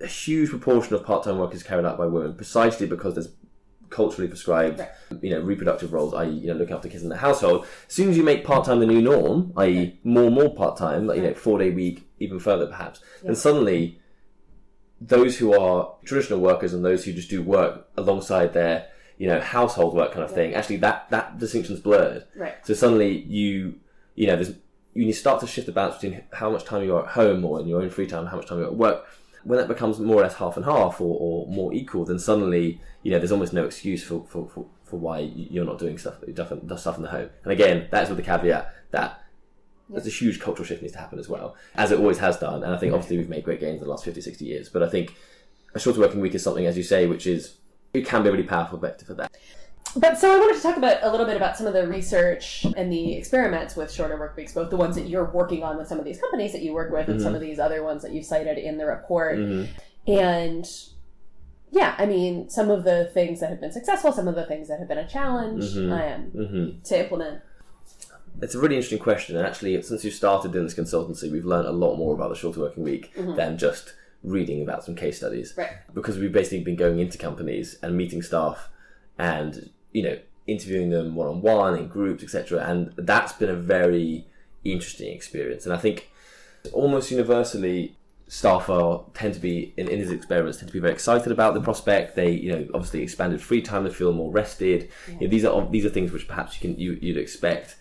a 0.00 0.06
huge 0.06 0.50
proportion 0.50 0.94
of 0.94 1.04
part-time 1.04 1.38
work 1.38 1.54
is 1.54 1.62
carried 1.62 1.86
out 1.86 1.96
by 1.96 2.06
women 2.06 2.34
precisely 2.34 2.86
because 2.86 3.14
there's 3.14 3.30
culturally 3.90 4.28
prescribed, 4.28 4.80
you 5.22 5.30
know, 5.30 5.40
reproductive 5.40 5.92
roles, 5.92 6.14
i.e., 6.14 6.28
you 6.30 6.46
know, 6.48 6.54
looking 6.54 6.74
after 6.74 6.88
kids 6.88 7.02
in 7.02 7.08
the 7.08 7.16
household. 7.16 7.66
As 7.88 7.94
soon 7.94 8.10
as 8.10 8.16
you 8.16 8.22
make 8.22 8.44
part 8.44 8.64
time 8.66 8.80
the 8.80 8.86
new 8.86 9.02
norm, 9.02 9.52
i.e., 9.56 9.98
more 10.04 10.24
and 10.26 10.34
more 10.34 10.54
part 10.54 10.76
time, 10.76 11.06
like 11.06 11.16
you 11.18 11.22
know, 11.22 11.34
four 11.34 11.58
day 11.58 11.70
week, 11.70 12.08
even 12.18 12.38
further 12.38 12.66
perhaps, 12.66 13.00
then 13.22 13.34
suddenly 13.36 14.00
those 15.00 15.38
who 15.38 15.52
are 15.58 15.94
traditional 16.04 16.40
workers 16.40 16.74
and 16.74 16.84
those 16.84 17.04
who 17.04 17.12
just 17.12 17.30
do 17.30 17.42
work 17.42 17.88
alongside 17.96 18.52
their 18.52 18.88
you 19.16 19.26
know 19.28 19.40
household 19.40 19.94
work 19.94 20.12
kind 20.12 20.24
of 20.24 20.32
thing 20.32 20.54
actually 20.54 20.76
that 20.76 21.08
that 21.10 21.38
distinction's 21.38 21.80
blurred 21.80 22.24
Right. 22.36 22.54
so 22.64 22.74
suddenly 22.74 23.18
you 23.22 23.76
you 24.16 24.26
know 24.26 24.34
there's 24.36 24.50
you 24.94 25.04
need 25.04 25.12
to 25.12 25.18
start 25.18 25.40
to 25.40 25.46
shift 25.46 25.66
the 25.66 25.72
balance 25.72 26.00
between 26.00 26.22
how 26.32 26.50
much 26.50 26.64
time 26.64 26.82
you're 26.84 27.00
at 27.04 27.10
home 27.12 27.44
or 27.44 27.60
in 27.60 27.68
your 27.68 27.80
own 27.80 27.90
free 27.90 28.06
time 28.06 28.26
how 28.26 28.36
much 28.36 28.46
time 28.46 28.58
you're 28.58 28.66
at 28.68 28.74
work 28.74 29.06
when 29.44 29.58
that 29.58 29.68
becomes 29.68 29.98
more 29.98 30.16
or 30.16 30.22
less 30.22 30.34
half 30.34 30.56
and 30.56 30.64
half 30.64 31.00
or, 31.00 31.16
or 31.20 31.46
more 31.46 31.72
equal 31.72 32.04
then 32.04 32.18
suddenly 32.18 32.80
you 33.02 33.10
know 33.10 33.18
there's 33.18 33.32
almost 33.32 33.52
no 33.52 33.64
excuse 33.64 34.02
for 34.02 34.24
for, 34.28 34.48
for, 34.48 34.66
for 34.84 34.98
why 34.98 35.18
you're 35.18 35.64
not 35.64 35.78
doing 35.78 35.98
stuff 35.98 36.16
stuff 36.32 36.52
stuff 36.78 36.96
in 36.96 37.02
the 37.02 37.10
home 37.10 37.30
and 37.44 37.52
again 37.52 37.88
that's 37.90 38.08
with 38.08 38.18
the 38.18 38.24
caveat 38.24 38.74
that 38.90 39.22
there's 39.90 40.06
a 40.06 40.10
huge 40.10 40.40
cultural 40.40 40.66
shift 40.66 40.82
needs 40.82 40.92
to 40.92 40.98
happen 40.98 41.18
as 41.18 41.28
well, 41.28 41.56
as 41.74 41.90
it 41.90 41.98
always 41.98 42.18
has 42.18 42.38
done. 42.38 42.62
And 42.62 42.74
I 42.74 42.78
think 42.78 42.92
obviously 42.92 43.16
we've 43.16 43.28
made 43.28 43.44
great 43.44 43.60
gains 43.60 43.80
in 43.80 43.86
the 43.86 43.90
last 43.90 44.04
50, 44.04 44.20
60 44.20 44.44
years. 44.44 44.68
But 44.68 44.82
I 44.82 44.88
think 44.88 45.14
a 45.74 45.80
shorter 45.80 46.00
working 46.00 46.20
week 46.20 46.34
is 46.34 46.42
something, 46.42 46.66
as 46.66 46.76
you 46.76 46.82
say, 46.82 47.06
which 47.06 47.26
is, 47.26 47.56
it 47.94 48.06
can 48.06 48.22
be 48.22 48.28
a 48.28 48.32
really 48.32 48.44
powerful 48.44 48.78
vector 48.78 49.06
for 49.06 49.14
that. 49.14 49.34
But 49.96 50.18
so 50.18 50.34
I 50.34 50.38
wanted 50.38 50.56
to 50.56 50.62
talk 50.62 50.76
about 50.76 50.98
a 51.02 51.10
little 51.10 51.26
bit 51.26 51.36
about 51.36 51.56
some 51.56 51.66
of 51.66 51.72
the 51.72 51.86
research 51.88 52.66
and 52.76 52.92
the 52.92 53.14
experiments 53.14 53.74
with 53.74 53.90
shorter 53.92 54.18
work 54.18 54.36
weeks, 54.36 54.52
both 54.52 54.70
the 54.70 54.76
ones 54.76 54.94
that 54.96 55.08
you're 55.08 55.24
working 55.24 55.62
on 55.62 55.78
with 55.78 55.88
some 55.88 55.98
of 55.98 56.04
these 56.04 56.20
companies 56.20 56.52
that 56.52 56.62
you 56.62 56.72
work 56.72 56.92
with, 56.92 57.08
and 57.08 57.20
some 57.20 57.28
mm-hmm. 57.28 57.36
of 57.36 57.40
these 57.40 57.58
other 57.58 57.82
ones 57.82 58.02
that 58.02 58.12
you 58.12 58.22
cited 58.22 58.58
in 58.58 58.78
the 58.78 58.86
report. 58.86 59.38
Mm-hmm. 59.38 60.10
And 60.10 60.66
yeah, 61.70 61.94
I 61.98 62.06
mean, 62.06 62.48
some 62.48 62.70
of 62.70 62.84
the 62.84 63.10
things 63.14 63.40
that 63.40 63.50
have 63.50 63.60
been 63.60 63.72
successful, 63.72 64.12
some 64.12 64.28
of 64.28 64.34
the 64.34 64.46
things 64.46 64.68
that 64.68 64.78
have 64.78 64.88
been 64.88 64.98
a 64.98 65.08
challenge 65.08 65.76
um, 65.76 66.80
to 66.84 67.00
implement. 67.00 67.42
It's 68.40 68.54
a 68.54 68.58
really 68.58 68.76
interesting 68.76 69.00
question. 69.00 69.36
And 69.36 69.46
actually, 69.46 69.80
since 69.82 70.04
you 70.04 70.10
started 70.10 70.52
doing 70.52 70.64
this 70.64 70.74
consultancy, 70.74 71.30
we've 71.30 71.44
learned 71.44 71.66
a 71.66 71.72
lot 71.72 71.96
more 71.96 72.14
about 72.14 72.28
the 72.28 72.36
shorter 72.36 72.60
working 72.60 72.84
week 72.84 73.12
than 73.14 73.58
just 73.58 73.94
reading 74.22 74.62
about 74.62 74.84
some 74.84 74.94
case 74.94 75.16
studies. 75.16 75.54
Right. 75.56 75.70
Because 75.92 76.18
we've 76.18 76.32
basically 76.32 76.62
been 76.62 76.76
going 76.76 77.00
into 77.00 77.18
companies 77.18 77.78
and 77.82 77.96
meeting 77.96 78.22
staff 78.22 78.68
and, 79.18 79.70
you 79.92 80.02
know, 80.02 80.18
interviewing 80.46 80.90
them 80.90 81.14
one 81.14 81.28
on 81.28 81.42
one 81.42 81.76
in 81.76 81.88
groups, 81.88 82.22
etc. 82.22 82.64
And 82.64 82.92
that's 82.96 83.32
been 83.32 83.50
a 83.50 83.54
very 83.56 84.26
interesting 84.64 85.14
experience. 85.14 85.64
And 85.64 85.74
I 85.74 85.78
think 85.78 86.10
almost 86.72 87.10
universally 87.10 87.96
staff 88.28 88.68
are 88.68 89.04
tend 89.14 89.32
to 89.32 89.40
be 89.40 89.72
in, 89.78 89.88
in 89.88 89.98
these 90.00 90.10
experiments 90.10 90.58
tend 90.58 90.68
to 90.68 90.72
be 90.72 90.78
very 90.78 90.92
excited 90.92 91.32
about 91.32 91.54
the 91.54 91.60
prospect. 91.60 92.14
They 92.14 92.30
you 92.30 92.52
know 92.52 92.68
obviously 92.74 93.02
expanded 93.02 93.40
free 93.40 93.62
time. 93.62 93.84
They 93.84 93.90
feel 93.90 94.12
more 94.12 94.30
rested. 94.30 94.90
You 95.08 95.20
know, 95.22 95.28
these 95.28 95.44
are 95.44 95.68
these 95.70 95.84
are 95.84 95.90
things 95.90 96.12
which 96.12 96.28
perhaps 96.28 96.54
you 96.54 96.68
can 96.68 96.80
you, 96.80 96.98
you'd 97.00 97.16
expect. 97.16 97.76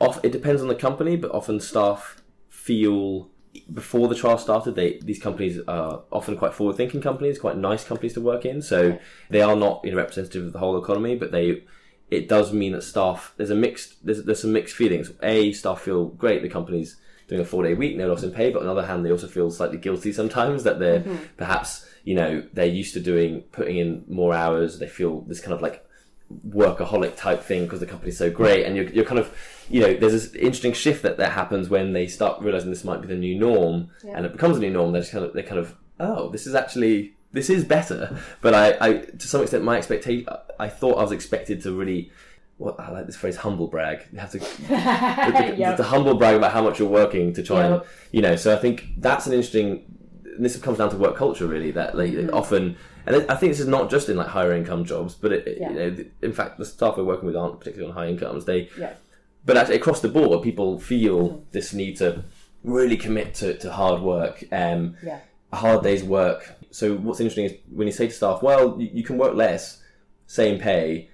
Off 0.00 0.24
it 0.24 0.30
depends 0.32 0.62
on 0.62 0.68
the 0.68 0.74
company, 0.74 1.16
but 1.16 1.32
often 1.32 1.60
staff 1.60 2.22
feel 2.48 3.30
before 3.72 4.08
the 4.08 4.14
trial 4.14 4.38
started, 4.38 4.74
they 4.74 4.98
these 5.02 5.20
companies 5.20 5.60
are 5.68 6.02
often 6.10 6.36
quite 6.36 6.54
forward 6.54 6.76
thinking 6.76 7.00
companies, 7.00 7.38
quite 7.38 7.56
nice 7.56 7.84
companies 7.84 8.14
to 8.14 8.20
work 8.20 8.44
in. 8.44 8.62
So 8.62 8.98
they 9.30 9.42
are 9.42 9.56
not 9.56 9.80
you 9.84 9.90
know, 9.90 9.96
representative 9.96 10.46
of 10.46 10.52
the 10.52 10.58
whole 10.58 10.82
economy, 10.82 11.16
but 11.16 11.32
they 11.32 11.64
it 12.10 12.28
does 12.28 12.52
mean 12.52 12.72
that 12.72 12.82
staff 12.82 13.34
there's 13.36 13.50
a 13.50 13.54
mixed 13.54 14.04
there's 14.04 14.24
there's 14.24 14.40
some 14.42 14.52
mixed 14.52 14.76
feelings. 14.76 15.10
A 15.22 15.52
staff 15.52 15.80
feel 15.80 16.06
great, 16.06 16.42
the 16.42 16.48
company's 16.48 16.96
doing 17.28 17.40
a 17.40 17.44
four 17.44 17.62
day 17.62 17.74
week, 17.74 17.96
no 17.96 18.08
loss 18.08 18.22
in 18.22 18.32
pay, 18.32 18.50
but 18.50 18.60
on 18.60 18.66
the 18.66 18.72
other 18.72 18.86
hand, 18.86 19.04
they 19.04 19.12
also 19.12 19.28
feel 19.28 19.50
slightly 19.50 19.78
guilty 19.78 20.12
sometimes 20.12 20.64
that 20.64 20.78
they're 20.78 21.00
mm-hmm. 21.00 21.24
perhaps 21.36 21.86
you 22.04 22.14
know 22.14 22.42
they're 22.52 22.66
used 22.66 22.94
to 22.94 23.00
doing 23.00 23.42
putting 23.52 23.76
in 23.76 24.04
more 24.08 24.34
hours. 24.34 24.78
They 24.78 24.88
feel 24.88 25.22
this 25.22 25.40
kind 25.40 25.52
of 25.52 25.62
like 25.62 25.84
workaholic 26.48 27.16
type 27.16 27.42
thing 27.42 27.64
because 27.64 27.80
the 27.80 27.86
company's 27.86 28.18
so 28.18 28.30
great, 28.30 28.64
and 28.66 28.76
you're, 28.76 28.88
you're 28.90 29.04
kind 29.04 29.18
of 29.18 29.34
you 29.70 29.80
know 29.80 29.94
there's 29.94 30.12
this 30.12 30.34
interesting 30.34 30.72
shift 30.72 31.02
that 31.02 31.16
that 31.18 31.32
happens 31.32 31.68
when 31.68 31.92
they 31.92 32.06
start 32.06 32.40
realizing 32.42 32.70
this 32.70 32.84
might 32.84 33.00
be 33.00 33.06
the 33.08 33.14
new 33.16 33.38
norm, 33.38 33.90
and 34.14 34.26
it 34.26 34.32
becomes 34.32 34.56
a 34.56 34.60
new 34.60 34.70
norm. 34.70 34.92
They're 34.92 35.02
just 35.02 35.12
kind 35.12 35.24
of 35.24 35.32
they're 35.32 35.42
kind 35.42 35.58
of 35.58 35.74
oh 36.00 36.28
this 36.30 36.46
is 36.46 36.54
actually 36.54 37.14
this 37.32 37.50
is 37.50 37.64
better. 37.64 38.18
But 38.40 38.54
I, 38.54 38.76
I 38.80 38.92
to 38.98 39.26
some 39.28 39.42
extent 39.42 39.64
my 39.64 39.76
expectation 39.76 40.26
I 40.58 40.68
thought 40.68 40.98
I 40.98 41.02
was 41.02 41.12
expected 41.12 41.62
to 41.62 41.72
really. 41.72 42.10
What 42.58 42.80
I 42.80 42.90
like 42.90 43.06
this 43.06 43.14
phrase, 43.14 43.36
humble 43.36 43.68
brag. 43.68 44.00
You 44.12 44.18
have 44.18 44.32
to 44.32 44.38
the, 44.40 44.46
the, 44.46 45.54
Yep. 45.56 45.76
the 45.76 45.84
humble 45.84 46.14
brag 46.16 46.34
about 46.34 46.50
how 46.50 46.60
much 46.60 46.80
you're 46.80 46.88
working 46.88 47.32
to 47.34 47.42
try 47.44 47.64
and 47.66 47.82
you 48.10 48.20
know. 48.20 48.34
So 48.34 48.52
I 48.52 48.58
think 48.58 48.84
that's 48.98 49.28
an 49.28 49.32
interesting. 49.32 49.84
This 50.40 50.56
comes 50.56 50.78
down 50.78 50.90
to 50.90 50.96
work 50.96 51.14
culture, 51.16 51.46
really. 51.46 51.70
That 51.70 51.96
like 51.96 52.10
Mm-hmm. 52.10 52.34
often, 52.34 52.76
and 53.14 53.30
I 53.30 53.34
think 53.34 53.52
this 53.52 53.60
is 53.60 53.66
not 53.66 53.90
just 53.90 54.08
in 54.08 54.16
like 54.16 54.28
higher 54.28 54.52
income 54.52 54.84
jobs, 54.84 55.14
but 55.14 55.32
it, 55.32 55.58
Yeah. 55.60 55.70
you 55.70 55.74
know, 55.76 56.04
in 56.22 56.32
fact, 56.32 56.58
the 56.58 56.64
staff 56.64 56.96
we're 56.96 57.04
working 57.04 57.26
with 57.26 57.36
aren't 57.36 57.58
particularly 57.58 57.90
on 57.90 57.96
high 57.96 58.08
incomes. 58.08 58.44
They, 58.44 58.68
Yeah. 58.78 58.92
but 59.44 59.56
actually 59.56 59.76
across 59.76 60.00
the 60.00 60.08
board, 60.08 60.42
people 60.42 60.78
feel 60.78 61.42
this 61.52 61.72
need 61.72 61.96
to 61.98 62.24
really 62.64 62.96
commit 62.96 63.34
to, 63.34 63.56
to 63.58 63.72
hard 63.72 64.02
work, 64.02 64.44
um, 64.52 64.96
Yeah. 65.02 65.20
a 65.52 65.56
hard 65.56 65.82
day's 65.82 66.04
work. 66.04 66.54
So 66.70 66.96
what's 66.96 67.20
interesting 67.20 67.46
is 67.46 67.52
when 67.74 67.86
you 67.88 67.92
say 67.92 68.08
to 68.08 68.12
staff, 68.12 68.42
well, 68.42 68.76
you, 68.78 68.90
you 68.92 69.02
can 69.02 69.16
work 69.18 69.34
less, 69.34 69.82
same 70.26 70.58
pay. 70.58 71.08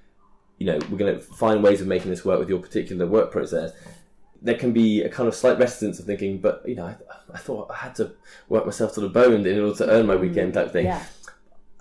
You 0.59 0.67
know, 0.67 0.79
we're 0.91 0.99
going 0.99 1.15
to 1.15 1.21
find 1.21 1.63
ways 1.63 1.81
of 1.81 1.87
making 1.87 2.11
this 2.11 2.25
work 2.25 2.39
with 2.41 2.49
your 2.49 2.59
particular 2.61 3.07
work 3.07 3.31
process. 3.31 3.73
There 4.43 4.57
can 4.57 4.73
be 4.73 5.03
a 5.03 5.09
kind 5.09 5.29
of 5.29 5.35
slight 5.35 5.59
reticence 5.59 5.99
of 6.01 6.07
thinking, 6.07 6.39
but 6.39 6.63
you 6.67 6.75
know, 6.75 6.87
I, 6.87 6.97
I 7.35 7.39
thought 7.39 7.71
I 7.71 7.77
had 7.77 7.95
to 7.97 8.13
work 8.49 8.65
myself 8.67 8.95
to 8.95 9.01
the 9.01 9.09
bone 9.09 9.47
in 9.47 9.61
order 9.61 9.77
to 9.79 9.91
earn 9.91 10.07
my 10.07 10.17
weekend 10.17 10.55
type 10.55 10.71
thing. 10.73 10.87
Yeah. 10.87 11.03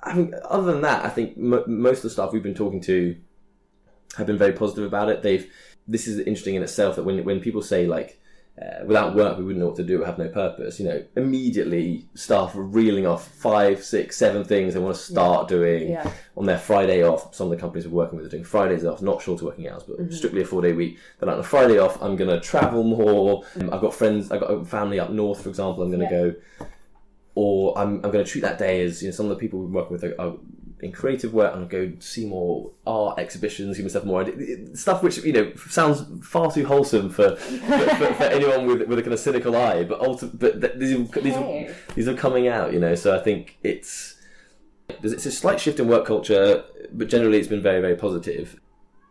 I 0.03 0.13
mean, 0.15 0.33
other 0.49 0.71
than 0.71 0.81
that, 0.81 1.05
I 1.05 1.09
think 1.09 1.37
mo 1.37 1.63
most 1.67 1.97
of 1.99 2.03
the 2.03 2.09
staff 2.11 2.31
we've 2.33 2.43
been 2.43 2.53
talking 2.55 2.81
to 2.81 3.15
have 4.17 4.27
been 4.27 4.37
very 4.37 4.53
positive 4.53 4.85
about 4.85 5.09
it. 5.09 5.21
They've. 5.23 5.51
This 5.87 6.07
is 6.07 6.19
interesting 6.19 6.55
in 6.55 6.63
itself 6.63 6.95
that 6.95 7.03
when 7.03 7.23
when 7.25 7.41
people 7.41 7.61
say 7.61 7.87
like, 7.87 8.19
uh, 8.61 8.85
without 8.85 9.15
work 9.15 9.37
we 9.37 9.43
wouldn't 9.43 9.59
know 9.59 9.67
what 9.67 9.75
to 9.75 9.83
do, 9.83 9.99
we 9.99 10.05
have 10.05 10.17
no 10.17 10.29
purpose. 10.29 10.79
You 10.79 10.85
know, 10.87 11.03
immediately 11.17 12.07
staff 12.15 12.55
are 12.55 12.61
reeling 12.63 13.05
off 13.05 13.27
five, 13.27 13.83
six, 13.83 14.15
seven 14.15 14.45
things 14.45 14.73
they 14.73 14.79
want 14.79 14.95
to 14.95 15.01
start 15.01 15.49
doing 15.49 15.89
Yeah. 15.89 16.09
on 16.37 16.45
their 16.45 16.57
Friday 16.57 17.03
off. 17.03 17.35
Some 17.35 17.47
of 17.47 17.51
the 17.51 17.57
companies 17.57 17.85
we're 17.85 17.95
working 18.03 18.17
with 18.17 18.25
are 18.27 18.29
doing 18.29 18.45
Fridays 18.45 18.85
off, 18.85 19.01
not 19.01 19.21
shorter 19.21 19.43
working 19.45 19.67
hours, 19.67 19.83
but 19.83 19.99
Mm-hmm. 19.99 20.11
strictly 20.13 20.41
a 20.41 20.45
four 20.45 20.61
day 20.61 20.71
week. 20.71 20.99
Then 21.19 21.27
on 21.29 21.39
a 21.39 21.43
Friday 21.43 21.79
off, 21.79 22.01
I'm 22.01 22.15
going 22.15 22.29
to 22.29 22.39
travel 22.39 22.83
more. 22.83 23.43
Um, 23.59 23.73
I've 23.73 23.81
got 23.81 23.93
friends, 23.93 24.31
I've 24.31 24.39
got 24.39 24.65
family 24.67 24.99
up 25.01 25.09
north, 25.09 25.43
for 25.43 25.49
example. 25.49 25.83
I'm 25.83 25.91
going 25.91 26.07
to 26.07 26.13
Yeah. 26.15 26.21
go 26.31 26.65
or 27.35 27.77
I'm, 27.77 27.95
I'm 28.03 28.11
going 28.11 28.23
to 28.23 28.29
treat 28.29 28.41
that 28.41 28.57
day 28.57 28.83
as 28.83 29.01
you 29.01 29.09
know 29.09 29.11
some 29.13 29.25
of 29.25 29.29
the 29.31 29.35
people 29.35 29.59
we're 29.59 29.81
working 29.81 29.93
with 29.93 30.03
are, 30.03 30.19
are 30.19 30.33
in 30.83 30.91
creative 30.91 31.33
work 31.33 31.55
and 31.55 31.69
go 31.69 31.93
see 31.99 32.25
more 32.25 32.69
art 32.85 33.17
exhibitions, 33.17 33.77
give 33.77 33.85
myself 33.85 34.03
more 34.03 34.25
stuff 34.75 35.01
which 35.01 35.17
you 35.19 35.31
know 35.31 35.53
sounds 35.55 36.03
far 36.25 36.51
too 36.51 36.65
wholesome 36.65 37.09
for 37.09 37.35
for, 37.37 37.77
for, 37.77 38.13
for 38.13 38.23
anyone 38.23 38.67
with 38.67 38.87
with 38.87 38.99
a 38.99 39.01
kind 39.01 39.13
of 39.13 39.19
cynical 39.19 39.55
eye, 39.55 39.83
but 39.83 39.99
ulti- 40.01 40.37
but 40.37 40.59
th- 40.59 40.73
these 40.75 40.93
are, 40.93 41.21
these 41.21 41.35
are 41.35 41.75
these 41.95 42.07
are 42.07 42.13
coming 42.13 42.47
out, 42.47 42.73
you 42.73 42.79
know. 42.79 42.95
So 42.95 43.17
I 43.17 43.23
think 43.23 43.57
it's 43.63 44.15
it's 45.01 45.25
a 45.25 45.31
slight 45.31 45.59
shift 45.59 45.79
in 45.79 45.87
work 45.87 46.05
culture, 46.05 46.63
but 46.91 47.07
generally 47.07 47.39
it's 47.39 47.47
been 47.47 47.61
very 47.61 47.79
very 47.79 47.95
positive. 47.95 48.59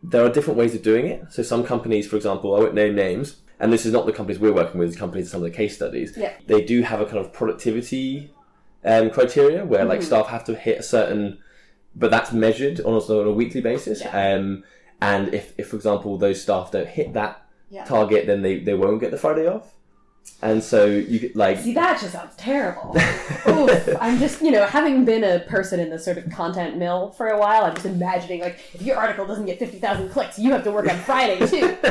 There 0.02 0.24
are 0.24 0.28
different 0.28 0.58
ways 0.58 0.74
of 0.74 0.82
doing 0.82 1.06
it. 1.06 1.32
So 1.32 1.42
some 1.42 1.64
companies, 1.64 2.06
for 2.06 2.16
example, 2.16 2.54
I 2.54 2.58
won't 2.58 2.74
name 2.74 2.94
names, 2.94 3.36
and 3.60 3.72
this 3.72 3.86
is 3.86 3.92
not 3.92 4.06
the 4.06 4.12
companies 4.12 4.38
we're 4.40 4.52
working 4.52 4.78
with. 4.78 4.98
Companies, 4.98 5.30
some 5.30 5.42
of 5.42 5.50
the 5.50 5.56
case 5.56 5.74
studies. 5.76 6.16
Yeah. 6.16 6.32
They 6.46 6.62
do 6.64 6.82
have 6.82 7.00
a 7.00 7.04
kind 7.06 7.18
of 7.18 7.32
productivity 7.32 8.32
um, 8.84 9.10
criteria 9.10 9.64
where 9.64 9.84
like 9.84 10.02
staff 10.02 10.26
have 10.28 10.44
to 10.44 10.54
hit 10.54 10.78
a 10.78 10.82
certain, 10.82 11.38
but 11.94 12.10
that's 12.10 12.32
measured 12.32 12.80
on 12.80 12.94
a, 12.94 12.98
on 12.98 13.26
a 13.26 13.32
weekly 13.32 13.60
basis. 13.60 14.00
Yeah. 14.00 14.34
Um, 14.34 14.64
and 15.00 15.32
if, 15.34 15.52
if, 15.58 15.68
for 15.68 15.76
example, 15.76 16.16
those 16.18 16.40
staff 16.42 16.70
don't 16.72 16.88
hit 16.88 17.12
that 17.14 17.42
Yeah. 17.70 17.84
target, 17.84 18.26
then 18.26 18.42
they, 18.42 18.58
they 18.60 18.74
won't 18.74 19.00
get 19.00 19.10
the 19.10 19.18
Friday 19.18 19.46
off. 19.46 19.74
And 20.42 20.62
so 20.62 20.86
you 20.86 21.30
like 21.36 21.60
See, 21.60 21.72
that 21.74 22.00
just 22.00 22.14
sounds 22.14 22.34
terrible. 22.36 22.96
Oof. 23.48 23.88
I'm 24.00 24.18
just, 24.18 24.42
you 24.42 24.50
know, 24.50 24.66
having 24.66 25.04
been 25.04 25.22
a 25.22 25.38
person 25.40 25.78
in 25.78 25.88
the 25.88 26.00
sort 26.00 26.18
of 26.18 26.28
content 26.30 26.76
mill 26.76 27.12
for 27.12 27.28
a 27.28 27.38
while, 27.38 27.64
I'm 27.64 27.74
just 27.74 27.86
imagining, 27.86 28.40
like, 28.40 28.58
if 28.74 28.82
your 28.82 28.96
article 28.96 29.24
doesn't 29.24 29.46
get 29.46 29.60
50,000 29.60 30.10
clicks, 30.10 30.40
you 30.40 30.50
have 30.50 30.64
to 30.64 30.72
work 30.72 30.90
on 30.90 30.98
Friday, 30.98 31.46
too. 31.46 31.76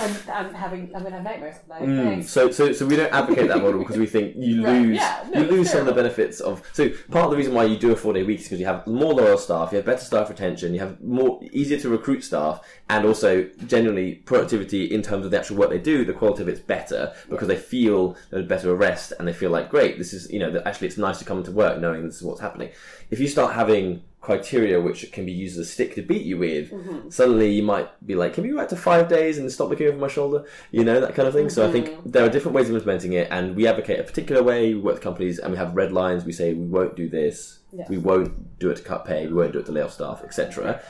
I'm, 0.00 0.16
I'm 0.32 0.52
having, 0.52 0.90
I'm 0.96 1.04
to 1.04 1.10
have 1.10 1.22
nightmares. 1.22 1.56
Mm, 1.70 2.24
so, 2.24 2.50
so, 2.50 2.72
so 2.72 2.86
we 2.86 2.96
don't 2.96 3.12
advocate 3.12 3.46
that 3.46 3.62
model 3.62 3.78
because 3.78 3.98
we 3.98 4.06
think 4.06 4.34
you 4.36 4.64
Right, 4.64 4.82
lose, 4.82 4.96
yeah, 4.96 5.24
no, 5.32 5.40
you 5.42 5.46
lose 5.46 5.70
some 5.70 5.80
of 5.80 5.86
the 5.86 5.94
benefits 5.94 6.40
of. 6.40 6.68
So 6.72 6.88
part 7.10 7.26
of 7.26 7.30
the 7.30 7.36
reason 7.36 7.54
why 7.54 7.64
you 7.64 7.76
do 7.76 7.92
a 7.92 7.96
four 7.96 8.12
day 8.12 8.24
week 8.24 8.40
is 8.40 8.46
because 8.46 8.58
you 8.58 8.66
have 8.66 8.84
more 8.86 9.14
loyal 9.14 9.38
staff, 9.38 9.70
you 9.70 9.76
have 9.76 9.86
better 9.86 10.04
staff 10.04 10.28
retention, 10.28 10.74
you 10.74 10.80
have 10.80 11.00
more 11.00 11.40
easier 11.52 11.78
to 11.78 11.88
recruit 11.88 12.24
staff, 12.24 12.60
and 12.90 13.06
also 13.06 13.48
generally 13.66 14.16
productivity 14.16 14.92
in 14.92 15.02
terms 15.02 15.24
of 15.24 15.30
the 15.30 15.38
actual 15.38 15.56
work 15.56 15.70
they 15.70 15.78
do. 15.78 16.04
The 16.04 16.12
quality 16.12 16.42
of 16.42 16.48
it's 16.48 16.60
better 16.60 17.14
because 17.30 17.46
they 17.46 17.56
feel 17.72 18.16
there's 18.30 18.46
better 18.54 18.74
rest 18.88 19.08
and 19.18 19.26
they 19.26 19.32
feel 19.42 19.50
like 19.56 19.66
great. 19.76 19.92
This 20.02 20.12
is 20.16 20.22
you 20.34 20.38
know 20.42 20.50
that 20.54 20.66
actually 20.68 20.88
it's 20.90 20.98
nice 21.08 21.18
to 21.20 21.24
come 21.30 21.42
to 21.48 21.52
work 21.62 21.74
knowing 21.80 22.00
this 22.06 22.16
is 22.20 22.22
what's 22.28 22.40
happening. 22.48 22.70
If 23.10 23.18
you 23.22 23.28
start 23.36 23.50
having 23.62 24.02
criteria 24.28 24.80
which 24.86 25.00
can 25.16 25.24
be 25.26 25.32
used 25.44 25.58
as 25.58 25.66
a 25.66 25.70
stick 25.76 25.90
to 25.96 26.02
beat 26.10 26.24
you 26.30 26.36
with, 26.46 26.66
Mm-hmm. 26.70 27.08
suddenly 27.18 27.48
you 27.58 27.62
might 27.72 27.88
be 28.06 28.14
like, 28.14 28.34
can 28.34 28.42
we 28.44 28.50
go 28.50 28.56
back 28.62 28.68
to 28.74 28.76
five 28.90 29.08
days 29.08 29.34
and 29.38 29.50
stop 29.50 29.68
looking 29.70 29.88
over 29.88 29.96
my 30.06 30.12
shoulder? 30.18 30.40
You 30.70 30.84
know, 30.88 30.98
that 31.04 31.14
kind 31.16 31.26
of 31.28 31.34
thing. 31.34 31.48
So 31.56 31.60
I 31.68 31.72
think 31.74 31.86
Mm-hmm. 31.88 32.10
there 32.14 32.24
are 32.26 32.32
different 32.34 32.54
ways 32.56 32.68
of 32.70 32.74
implementing 32.76 33.12
it, 33.20 33.26
and 33.36 33.44
we 33.56 33.66
advocate 33.72 33.98
a 33.98 34.04
particular 34.10 34.42
way. 34.50 34.60
We 34.74 34.80
work 34.86 34.94
with 34.96 35.02
companies, 35.10 35.36
and 35.40 35.48
we 35.52 35.58
have 35.62 35.70
red 35.82 35.90
lines. 36.02 36.20
We 36.30 36.32
say 36.40 36.46
we 36.64 36.66
won't 36.76 36.94
do 37.02 37.06
this, 37.18 37.36
Yeah. 37.78 37.86
we 37.94 37.98
won't 38.08 38.30
do 38.62 38.66
it 38.72 38.76
to 38.80 38.84
cut 38.92 39.02
pay, 39.10 39.20
we 39.26 39.34
won't 39.40 39.52
do 39.54 39.60
it 39.62 39.66
to 39.70 39.72
lay 39.76 39.82
off 39.86 39.94
staff, 40.00 40.18
etc. 40.28 40.80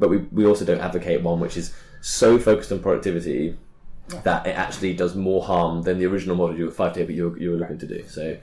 But 0.00 0.08
we, 0.12 0.16
we 0.38 0.46
also 0.50 0.64
don't 0.64 0.80
advocate 0.88 1.18
one 1.30 1.38
which 1.44 1.56
is 1.62 1.66
so 2.00 2.38
focused 2.38 2.72
on 2.72 2.78
productivity 2.80 3.56
that 4.24 4.46
it 4.46 4.56
actually 4.56 4.94
does 4.94 5.14
more 5.14 5.42
harm 5.42 5.82
than 5.82 5.98
the 5.98 6.06
original 6.06 6.36
model 6.36 6.56
you 6.56 6.64
were 6.66 6.70
five 6.70 6.92
day, 6.94 7.04
but 7.04 7.14
you 7.14 7.30
were, 7.30 7.38
you 7.38 7.50
were 7.50 7.56
looking 7.56 7.78
to 7.78 7.86
do. 7.86 8.04
So 8.08 8.36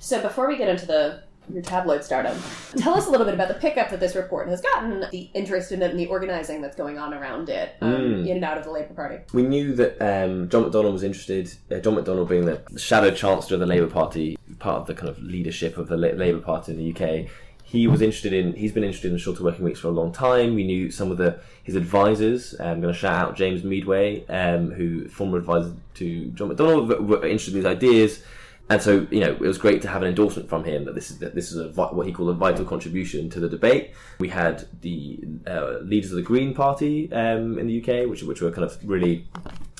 So 0.00 0.20
before 0.22 0.48
we 0.48 0.56
get 0.56 0.68
into 0.68 0.86
the 0.86 1.22
your 1.52 1.62
tabloid 1.62 2.02
stardom, 2.02 2.36
tell 2.76 2.94
us 2.94 3.06
a 3.06 3.10
little 3.10 3.24
bit 3.24 3.34
about 3.34 3.46
the 3.46 3.54
pickup 3.54 3.88
that 3.90 4.00
this 4.00 4.16
report 4.16 4.48
has 4.48 4.60
gotten, 4.60 5.04
the 5.12 5.30
interest 5.32 5.70
in 5.70 5.80
it, 5.80 5.92
and 5.92 6.00
the 6.00 6.06
organizing 6.08 6.60
that's 6.60 6.74
going 6.74 6.98
on 6.98 7.14
around 7.14 7.48
it 7.48 7.76
um, 7.80 7.92
Mm. 7.92 8.26
in 8.26 8.36
and 8.38 8.44
out 8.44 8.58
of 8.58 8.64
the 8.64 8.70
Labour 8.72 8.94
Party. 8.94 9.18
we 9.32 9.42
knew 9.42 9.72
that 9.76 9.92
um, 10.02 10.48
John 10.48 10.64
McDonnell 10.64 10.92
was 10.92 11.04
interested. 11.04 11.48
Uh, 11.70 11.78
John 11.78 11.94
McDonnell 11.94 12.28
being 12.28 12.46
the 12.46 12.60
shadow 12.76 13.12
chancellor 13.12 13.54
of 13.54 13.60
the 13.60 13.66
Labour 13.66 13.86
Party, 13.86 14.36
part 14.58 14.80
of 14.80 14.86
the 14.88 14.94
kind 14.94 15.08
of 15.08 15.22
leadership 15.22 15.78
of 15.78 15.86
the 15.86 15.96
La- 15.96 16.08
Labour 16.16 16.40
Party 16.40 16.72
in 16.72 16.78
the 16.78 16.90
UK. 16.92 17.28
He 17.68 17.88
was 17.88 18.00
interested 18.00 18.32
in. 18.32 18.52
He's 18.52 18.70
been 18.70 18.84
interested 18.84 19.10
in 19.10 19.18
shorter 19.18 19.42
working 19.42 19.64
weeks 19.64 19.80
for 19.80 19.88
a 19.88 19.90
long 19.90 20.12
time. 20.12 20.54
We 20.54 20.62
knew 20.62 20.88
some 20.88 21.10
of 21.10 21.18
the 21.18 21.40
his 21.64 21.74
advisors. 21.74 22.54
I'm 22.60 22.80
going 22.80 22.94
to 22.94 22.98
shout 22.98 23.20
out 23.20 23.36
James 23.36 23.64
Meadway, 23.64 24.24
um, 24.28 24.70
who 24.70 25.08
former 25.08 25.36
advisor 25.38 25.74
to 25.94 26.26
John 26.28 26.50
McDonnell, 26.50 27.00
were- 27.00 27.26
interested 27.26 27.54
in 27.54 27.60
these 27.60 27.66
ideas. 27.66 28.22
And 28.68 28.80
so, 28.80 29.08
you 29.10 29.18
know, 29.18 29.30
it 29.32 29.40
was 29.40 29.58
great 29.58 29.82
to 29.82 29.88
have 29.88 30.02
an 30.02 30.08
endorsement 30.08 30.48
from 30.48 30.62
him 30.62 30.84
that 30.84 30.94
this 30.94 31.10
is 31.10 31.18
that 31.18 31.34
this 31.34 31.50
is 31.50 31.58
a 31.58 31.68
what 31.82 32.06
he 32.06 32.12
called 32.12 32.30
a 32.30 32.34
vital 32.34 32.64
contribution 32.64 33.28
to 33.30 33.40
the 33.40 33.48
debate. 33.48 33.94
We 34.20 34.28
had 34.28 34.68
the 34.80 35.18
uh, 35.44 35.78
leaders 35.82 36.12
of 36.12 36.16
the 36.16 36.22
Green 36.22 36.54
Party 36.54 37.12
um, 37.12 37.58
in 37.58 37.66
the 37.66 37.80
UK, 37.80 38.08
which 38.08 38.22
which 38.22 38.40
were 38.40 38.52
kind 38.52 38.64
of 38.64 38.78
really 38.84 39.26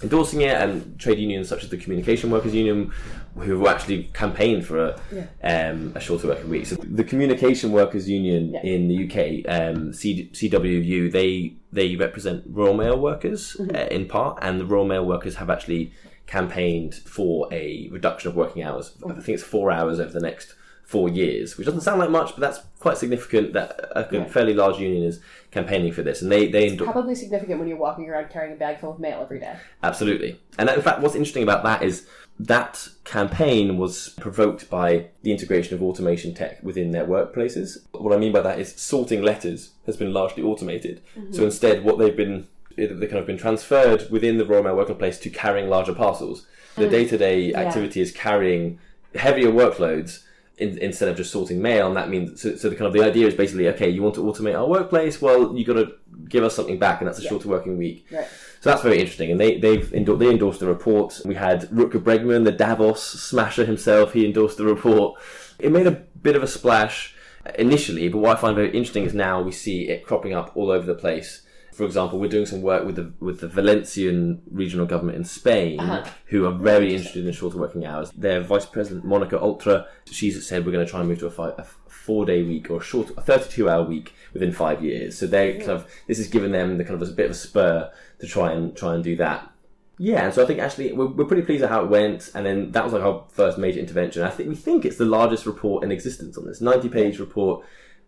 endorsing 0.02 0.42
it, 0.42 0.54
and 0.56 0.98
trade 1.00 1.18
unions 1.18 1.48
such 1.48 1.64
as 1.64 1.70
the 1.70 1.76
Communication 1.76 2.30
Workers 2.30 2.54
Union, 2.54 2.92
who 3.36 3.58
have 3.64 3.74
actually 3.76 4.04
campaigned 4.14 4.66
for 4.66 4.78
a, 4.78 5.00
um, 5.42 5.92
a 5.94 6.00
shorter 6.00 6.28
working 6.28 6.48
week. 6.50 6.66
So 6.66 6.76
the 6.76 7.04
Communication 7.04 7.72
Workers 7.72 8.08
Union 8.08 8.52
Yeah. 8.54 8.62
in 8.62 8.88
the 8.88 9.04
UK, 9.04 9.44
um, 9.48 9.92
C- 9.92 10.30
CWU, 10.32 11.10
they 11.10 11.54
they 11.72 11.94
represent 11.96 12.44
Royal 12.48 12.72
Mail 12.74 12.98
workers 12.98 13.56
uh, 13.74 13.86
in 13.90 14.06
part, 14.06 14.38
and 14.42 14.58
the 14.60 14.64
Royal 14.64 14.86
Mail 14.86 15.04
workers 15.04 15.36
have 15.36 15.50
actually 15.50 15.92
campaigned 16.26 16.94
for 16.94 17.48
a 17.52 17.88
reduction 17.92 18.30
of 18.30 18.36
working 18.36 18.62
hours. 18.62 18.92
I 19.06 19.12
think 19.14 19.28
it's 19.28 19.42
four 19.42 19.70
hours 19.70 20.00
over 20.00 20.10
the 20.10 20.20
next 20.20 20.54
four 20.84 21.08
years, 21.08 21.56
which 21.58 21.66
doesn't 21.66 21.80
sound 21.82 22.00
like 22.00 22.10
much, 22.10 22.30
but 22.30 22.40
that's 22.40 22.60
quite 22.80 22.96
significant. 22.96 23.52
That 23.52 23.90
a 23.94 24.24
fairly 24.26 24.54
large 24.54 24.78
union 24.78 25.04
is 25.04 25.20
campaigning 25.56 25.92
for 25.92 26.02
this, 26.02 26.22
and 26.22 26.30
they 26.30 26.48
they 26.48 26.68
endo- 26.68 26.84
Probably 26.84 27.14
significant 27.14 27.58
when 27.58 27.68
you're 27.68 27.78
walking 27.78 28.08
around 28.08 28.28
carrying 28.30 28.54
a 28.54 28.56
bag 28.56 28.78
full 28.78 28.92
of 28.92 29.00
mail 29.00 29.20
every 29.22 29.40
day. 29.40 29.56
Absolutely. 29.82 30.38
And 30.58 30.68
in 30.68 30.82
fact, 30.82 31.00
what's 31.00 31.14
interesting 31.14 31.42
about 31.42 31.64
that 31.64 31.82
is 31.82 32.06
that 32.38 32.88
campaign 33.04 33.78
was 33.78 34.10
provoked 34.20 34.68
by 34.68 35.06
the 35.22 35.32
integration 35.32 35.74
of 35.74 35.82
automation 35.82 36.34
tech 36.34 36.62
within 36.62 36.90
their 36.90 37.06
workplaces. 37.06 37.78
What 37.92 38.12
I 38.12 38.18
mean 38.18 38.32
by 38.32 38.42
that 38.42 38.60
is 38.60 38.74
sorting 38.76 39.22
letters 39.22 39.70
has 39.86 39.96
been 39.96 40.12
largely 40.12 40.42
automated. 40.42 41.00
Mm-hmm. 41.16 41.32
So 41.32 41.44
instead, 41.44 41.82
what 41.82 41.98
they've 41.98 42.16
been 42.16 42.46
they 42.76 43.06
kind 43.06 43.18
of 43.18 43.26
been 43.26 43.38
transferred 43.38 44.06
within 44.10 44.36
the 44.36 44.44
Royal 44.44 44.62
Mail 44.62 44.76
workplace 44.76 45.18
to 45.20 45.30
carrying 45.30 45.70
larger 45.70 45.94
parcels. 45.94 46.46
The 46.76 46.84
mm. 46.84 46.90
day-to-day 46.90 47.54
activity 47.54 48.02
is 48.02 48.12
carrying 48.12 48.78
heavier 49.14 49.50
workloads 49.50 50.24
in, 50.58 50.78
instead 50.78 51.08
of 51.08 51.16
just 51.16 51.30
sorting 51.30 51.60
mail, 51.60 51.86
and 51.86 51.96
that 51.96 52.08
means 52.08 52.40
so, 52.40 52.56
so 52.56 52.70
the 52.70 52.76
kind 52.76 52.86
of 52.86 52.92
the 52.92 53.02
idea 53.02 53.26
is 53.26 53.34
basically 53.34 53.68
okay, 53.68 53.88
you 53.88 54.02
want 54.02 54.14
to 54.14 54.22
automate 54.22 54.58
our 54.58 54.66
workplace, 54.66 55.20
well, 55.20 55.56
you 55.56 55.64
got 55.64 55.74
to 55.74 55.92
give 56.28 56.44
us 56.44 56.54
something 56.54 56.78
back, 56.78 57.00
and 57.00 57.08
that's 57.08 57.18
a 57.18 57.22
shorter 57.22 57.48
working 57.48 57.76
week. 57.76 58.06
Right. 58.10 58.26
So 58.60 58.70
that's 58.70 58.82
very 58.82 58.98
interesting, 58.98 59.30
and 59.30 59.40
they 59.40 59.58
they've 59.58 59.92
endor- 59.92 60.16
they 60.16 60.30
endorsed 60.30 60.60
the 60.60 60.66
report. 60.66 61.20
We 61.24 61.34
had 61.34 61.62
Rutger 61.70 62.02
Bregman, 62.02 62.44
the 62.44 62.52
Davos 62.52 63.02
smasher 63.02 63.64
himself. 63.64 64.12
He 64.12 64.24
endorsed 64.24 64.56
the 64.56 64.64
report. 64.64 65.20
It 65.58 65.72
made 65.72 65.86
a 65.86 65.92
bit 66.22 66.36
of 66.36 66.42
a 66.42 66.48
splash 66.48 67.14
initially, 67.58 68.08
but 68.08 68.18
what 68.18 68.36
I 68.36 68.40
find 68.40 68.56
very 68.56 68.68
interesting 68.68 69.04
is 69.04 69.14
now 69.14 69.42
we 69.42 69.52
see 69.52 69.88
it 69.88 70.04
cropping 70.04 70.34
up 70.34 70.52
all 70.54 70.70
over 70.70 70.86
the 70.86 70.94
place. 70.94 71.42
For 71.76 71.84
example, 71.84 72.18
we're 72.18 72.30
doing 72.30 72.46
some 72.46 72.62
work 72.62 72.86
with 72.86 72.96
the 72.96 73.12
with 73.20 73.40
the 73.40 73.48
Valencian 73.48 74.40
regional 74.50 74.86
government 74.86 75.18
in 75.18 75.24
Spain, 75.24 75.78
uh-huh. 75.78 76.10
who 76.26 76.46
are 76.46 76.52
very 76.52 76.94
interested 76.94 77.26
in 77.26 77.32
shorter 77.34 77.58
working 77.58 77.84
hours. 77.84 78.10
Their 78.12 78.40
vice 78.40 78.64
president 78.64 79.04
Monica 79.04 79.36
Oltra, 79.38 79.86
she's 80.10 80.46
said 80.48 80.64
we're 80.64 80.72
going 80.72 80.86
to 80.86 80.90
try 80.90 81.00
and 81.00 81.08
move 81.10 81.18
to 81.18 81.26
a, 81.26 81.30
five, 81.30 81.52
a 81.58 81.64
four 81.64 82.24
day 82.24 82.42
week 82.42 82.70
or 82.70 82.80
a 82.80 82.82
short, 82.82 83.10
a 83.18 83.20
thirty 83.20 83.50
two 83.50 83.68
hour 83.68 83.82
week 83.82 84.14
within 84.32 84.52
five 84.52 84.82
years. 84.82 85.18
So 85.18 85.26
they 85.26 85.58
kind 85.58 85.72
of 85.72 85.86
this 86.06 86.16
has 86.16 86.28
given 86.28 86.50
them 86.50 86.78
the 86.78 86.84
kind 86.84 87.00
of 87.00 87.06
a 87.06 87.12
bit 87.12 87.26
of 87.26 87.32
a 87.32 87.34
spur 87.34 87.92
to 88.20 88.26
try 88.26 88.52
and 88.52 88.74
try 88.74 88.94
and 88.94 89.04
do 89.04 89.14
that. 89.16 89.50
Yeah, 89.98 90.24
and 90.24 90.32
so 90.32 90.42
I 90.42 90.46
think 90.46 90.60
actually 90.60 90.94
we're, 90.94 91.08
we're 91.08 91.26
pretty 91.26 91.42
pleased 91.42 91.62
at 91.62 91.68
how 91.68 91.84
it 91.84 91.90
went, 91.90 92.30
and 92.34 92.46
then 92.46 92.72
that 92.72 92.84
was 92.84 92.94
like 92.94 93.02
our 93.02 93.24
first 93.28 93.58
major 93.58 93.80
intervention. 93.80 94.22
I 94.22 94.30
think 94.30 94.48
we 94.48 94.54
think 94.54 94.86
it's 94.86 94.96
the 94.96 95.04
largest 95.04 95.44
report 95.44 95.84
in 95.84 95.92
existence 95.92 96.38
on 96.38 96.46
this 96.46 96.62
ninety 96.62 96.88
page 96.88 97.18
report. 97.18 97.66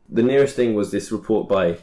The 0.08 0.22
nearest 0.22 0.56
thing 0.56 0.74
was 0.74 0.90
this 0.90 1.12
report 1.12 1.50
by 1.50 1.76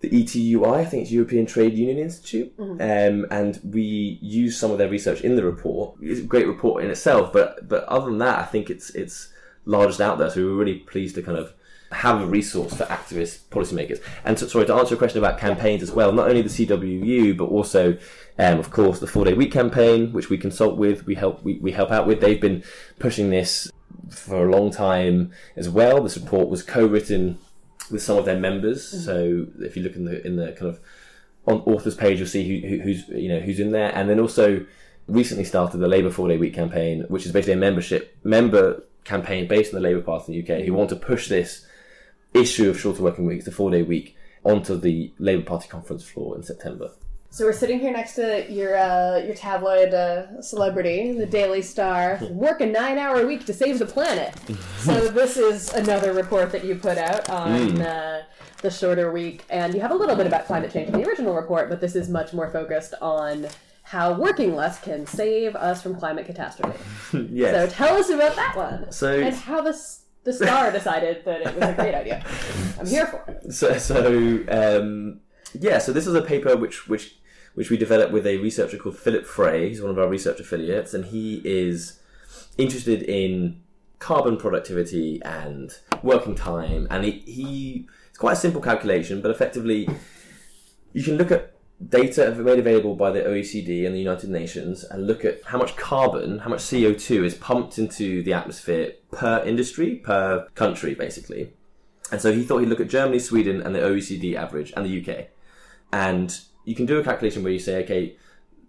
the 0.00 0.10
ETUI, 0.10 0.76
I 0.76 0.84
think 0.84 1.02
it's 1.02 1.12
European 1.12 1.44
Trade 1.44 1.74
Union 1.74 1.98
Institute, 1.98 2.52
um, 2.58 3.26
and 3.30 3.60
we 3.64 4.18
use 4.22 4.56
some 4.56 4.70
of 4.70 4.78
their 4.78 4.88
research 4.88 5.22
in 5.22 5.34
the 5.34 5.44
report. 5.44 5.96
It's 6.00 6.20
a 6.20 6.24
great 6.24 6.46
report 6.46 6.84
in 6.84 6.90
itself, 6.90 7.32
but 7.32 7.68
but 7.68 7.84
other 7.84 8.06
than 8.06 8.18
that, 8.18 8.38
I 8.38 8.44
think 8.44 8.70
it's 8.70 8.90
it's 8.90 9.32
largest 9.64 10.00
out 10.00 10.18
there. 10.18 10.30
So 10.30 10.40
we 10.40 10.46
were 10.46 10.56
really 10.56 10.78
pleased 10.78 11.16
to 11.16 11.22
kind 11.22 11.36
of 11.36 11.52
have 11.90 12.20
a 12.20 12.26
resource 12.26 12.74
for 12.74 12.84
activists, 12.84 13.38
policymakers. 13.50 14.00
And 14.24 14.38
so, 14.38 14.46
sorry 14.46 14.66
to 14.66 14.74
answer 14.74 14.90
your 14.90 14.98
question 14.98 15.18
about 15.18 15.38
campaigns 15.38 15.82
as 15.82 15.90
well. 15.90 16.12
Not 16.12 16.28
only 16.28 16.42
the 16.42 16.48
CWU, 16.48 17.36
but 17.36 17.46
also, 17.46 17.96
um, 18.38 18.58
of 18.58 18.70
course, 18.70 19.00
the 19.00 19.06
four 19.06 19.24
day 19.24 19.34
week 19.34 19.52
campaign, 19.52 20.12
which 20.12 20.30
we 20.30 20.38
consult 20.38 20.76
with, 20.76 21.06
we 21.06 21.16
help 21.16 21.42
we, 21.42 21.58
we 21.58 21.72
help 21.72 21.90
out 21.90 22.06
with. 22.06 22.20
They've 22.20 22.40
been 22.40 22.62
pushing 22.98 23.30
this 23.30 23.70
for 24.10 24.46
a 24.46 24.50
long 24.50 24.70
time 24.70 25.32
as 25.56 25.68
well. 25.68 26.02
This 26.02 26.16
report 26.16 26.48
was 26.48 26.62
co-written 26.62 27.38
with 27.90 28.02
some 28.02 28.18
of 28.18 28.24
their 28.24 28.38
members. 28.38 28.92
Mm-hmm. 28.92 29.04
So 29.04 29.46
if 29.64 29.76
you 29.76 29.82
look 29.82 29.96
in 29.96 30.04
the 30.04 30.26
in 30.26 30.36
the 30.36 30.52
kind 30.52 30.70
of 30.70 30.80
on 31.46 31.60
authors 31.60 31.94
page, 31.94 32.18
you'll 32.18 32.28
see 32.28 32.60
who, 32.60 32.68
who, 32.68 32.82
who's 32.82 33.08
you 33.08 33.28
know 33.28 33.40
who's 33.40 33.60
in 33.60 33.72
there, 33.72 33.94
and 33.94 34.08
then 34.08 34.20
also 34.20 34.64
recently 35.06 35.44
started 35.44 35.78
the 35.78 35.88
Labour 35.88 36.10
Four 36.10 36.28
Day 36.28 36.36
Week 36.36 36.54
campaign, 36.54 37.04
which 37.08 37.26
is 37.26 37.32
basically 37.32 37.54
a 37.54 37.56
membership 37.56 38.16
member 38.22 38.82
campaign 39.04 39.48
based 39.48 39.74
on 39.74 39.80
the 39.82 39.88
Labour 39.88 40.02
Party 40.02 40.32
in 40.32 40.44
the 40.44 40.54
UK, 40.54 40.64
who 40.64 40.74
want 40.74 40.90
to 40.90 40.96
push 40.96 41.28
this 41.28 41.66
issue 42.34 42.68
of 42.68 42.78
shorter 42.78 43.02
working 43.02 43.26
weeks, 43.26 43.44
the 43.44 43.50
four 43.50 43.70
day 43.70 43.82
week, 43.82 44.16
onto 44.44 44.76
the 44.76 45.12
Labour 45.18 45.42
Party 45.42 45.68
conference 45.68 46.04
floor 46.04 46.36
in 46.36 46.42
September. 46.42 46.90
So 47.30 47.44
we're 47.44 47.52
sitting 47.52 47.78
here 47.78 47.92
next 47.92 48.14
to 48.14 48.50
your 48.50 48.76
uh, 48.76 49.18
your 49.18 49.34
tabloid 49.34 49.92
uh, 49.94 50.40
celebrity, 50.42 51.12
the 51.12 51.26
Daily 51.26 51.62
Star. 51.62 52.18
Work 52.30 52.60
a 52.62 52.66
nine 52.66 52.98
hour 52.98 53.26
week 53.26 53.44
to 53.46 53.52
save 53.54 53.78
the 53.78 53.86
planet. 53.86 54.34
so 54.78 55.08
this 55.08 55.36
is 55.36 55.72
another 55.74 56.12
report 56.12 56.50
that 56.52 56.64
you 56.64 56.74
put 56.74 56.96
out 56.98 57.28
on 57.28 57.80
uh, 57.80 58.22
the 58.62 58.70
shorter 58.70 59.12
week, 59.12 59.44
and 59.50 59.74
you 59.74 59.80
have 59.80 59.90
a 59.90 59.94
little 59.94 60.16
bit 60.16 60.26
about 60.26 60.46
climate 60.46 60.72
change 60.72 60.88
in 60.88 61.00
the 61.00 61.06
original 61.06 61.34
report, 61.34 61.68
but 61.68 61.80
this 61.80 61.94
is 61.94 62.08
much 62.08 62.32
more 62.32 62.50
focused 62.50 62.94
on 63.00 63.46
how 63.82 64.12
working 64.14 64.54
less 64.56 64.80
can 64.80 65.06
save 65.06 65.54
us 65.54 65.82
from 65.82 65.94
climate 65.94 66.26
catastrophe. 66.26 66.78
yes. 67.30 67.54
So 67.70 67.74
tell 67.76 67.96
us 67.96 68.08
about 68.10 68.36
that 68.36 68.56
one. 68.56 68.90
So- 68.90 69.20
and 69.20 69.34
how 69.34 69.60
the 69.60 69.78
the 70.24 70.32
Star 70.32 70.72
decided 70.72 71.24
that 71.24 71.40
it 71.42 71.54
was 71.54 71.64
a 71.68 71.72
great 71.74 71.94
idea. 71.94 72.22
I'm 72.78 72.86
here 72.86 73.06
for 73.06 73.22
it. 73.28 73.52
so 73.52 73.78
so 73.78 74.44
um, 74.48 75.20
yeah 75.58 75.78
so 75.78 75.90
this 75.92 76.06
is 76.06 76.14
a 76.14 76.20
paper 76.20 76.54
which 76.54 76.86
which 76.86 77.17
which 77.58 77.70
we 77.70 77.76
developed 77.76 78.12
with 78.12 78.24
a 78.24 78.36
researcher 78.36 78.76
called 78.76 78.96
Philip 78.96 79.26
Frey 79.26 79.68
he's 79.68 79.82
one 79.82 79.90
of 79.90 79.98
our 79.98 80.08
research 80.08 80.38
affiliates 80.38 80.94
and 80.94 81.06
he 81.06 81.42
is 81.44 81.98
interested 82.56 83.02
in 83.02 83.60
carbon 83.98 84.36
productivity 84.36 85.20
and 85.24 85.76
working 86.04 86.36
time 86.36 86.86
and 86.88 87.04
he, 87.04 87.10
he 87.26 87.88
it's 88.08 88.18
quite 88.18 88.34
a 88.34 88.36
simple 88.36 88.60
calculation 88.60 89.20
but 89.20 89.32
effectively 89.32 89.88
you 90.92 91.02
can 91.02 91.16
look 91.16 91.32
at 91.32 91.52
data 91.88 92.30
made 92.30 92.60
available 92.60 92.94
by 92.94 93.10
the 93.10 93.22
OECD 93.22 93.84
and 93.84 93.92
the 93.92 93.98
United 93.98 94.30
Nations 94.30 94.84
and 94.84 95.08
look 95.08 95.24
at 95.24 95.42
how 95.44 95.58
much 95.58 95.76
carbon, 95.76 96.38
how 96.40 96.50
much 96.50 96.60
CO2 96.60 97.24
is 97.24 97.34
pumped 97.34 97.76
into 97.76 98.22
the 98.22 98.32
atmosphere 98.32 98.92
per 99.12 99.42
industry, 99.44 99.96
per 99.96 100.46
country, 100.54 100.94
basically. 100.94 101.52
And 102.10 102.20
so 102.20 102.32
he 102.32 102.42
thought 102.42 102.58
he'd 102.58 102.68
look 102.68 102.80
at 102.80 102.88
Germany, 102.88 103.18
Sweden, 103.18 103.60
and 103.60 103.74
the 103.74 103.80
OECD 103.80 104.34
average, 104.34 104.72
and 104.76 104.86
the 104.86 105.00
UK. 105.00 105.26
And 105.92 106.38
you 106.68 106.74
can 106.74 106.84
do 106.84 106.98
a 106.98 107.02
calculation 107.02 107.42
where 107.42 107.52
you 107.52 107.58
say, 107.58 107.82
okay, 107.82 108.14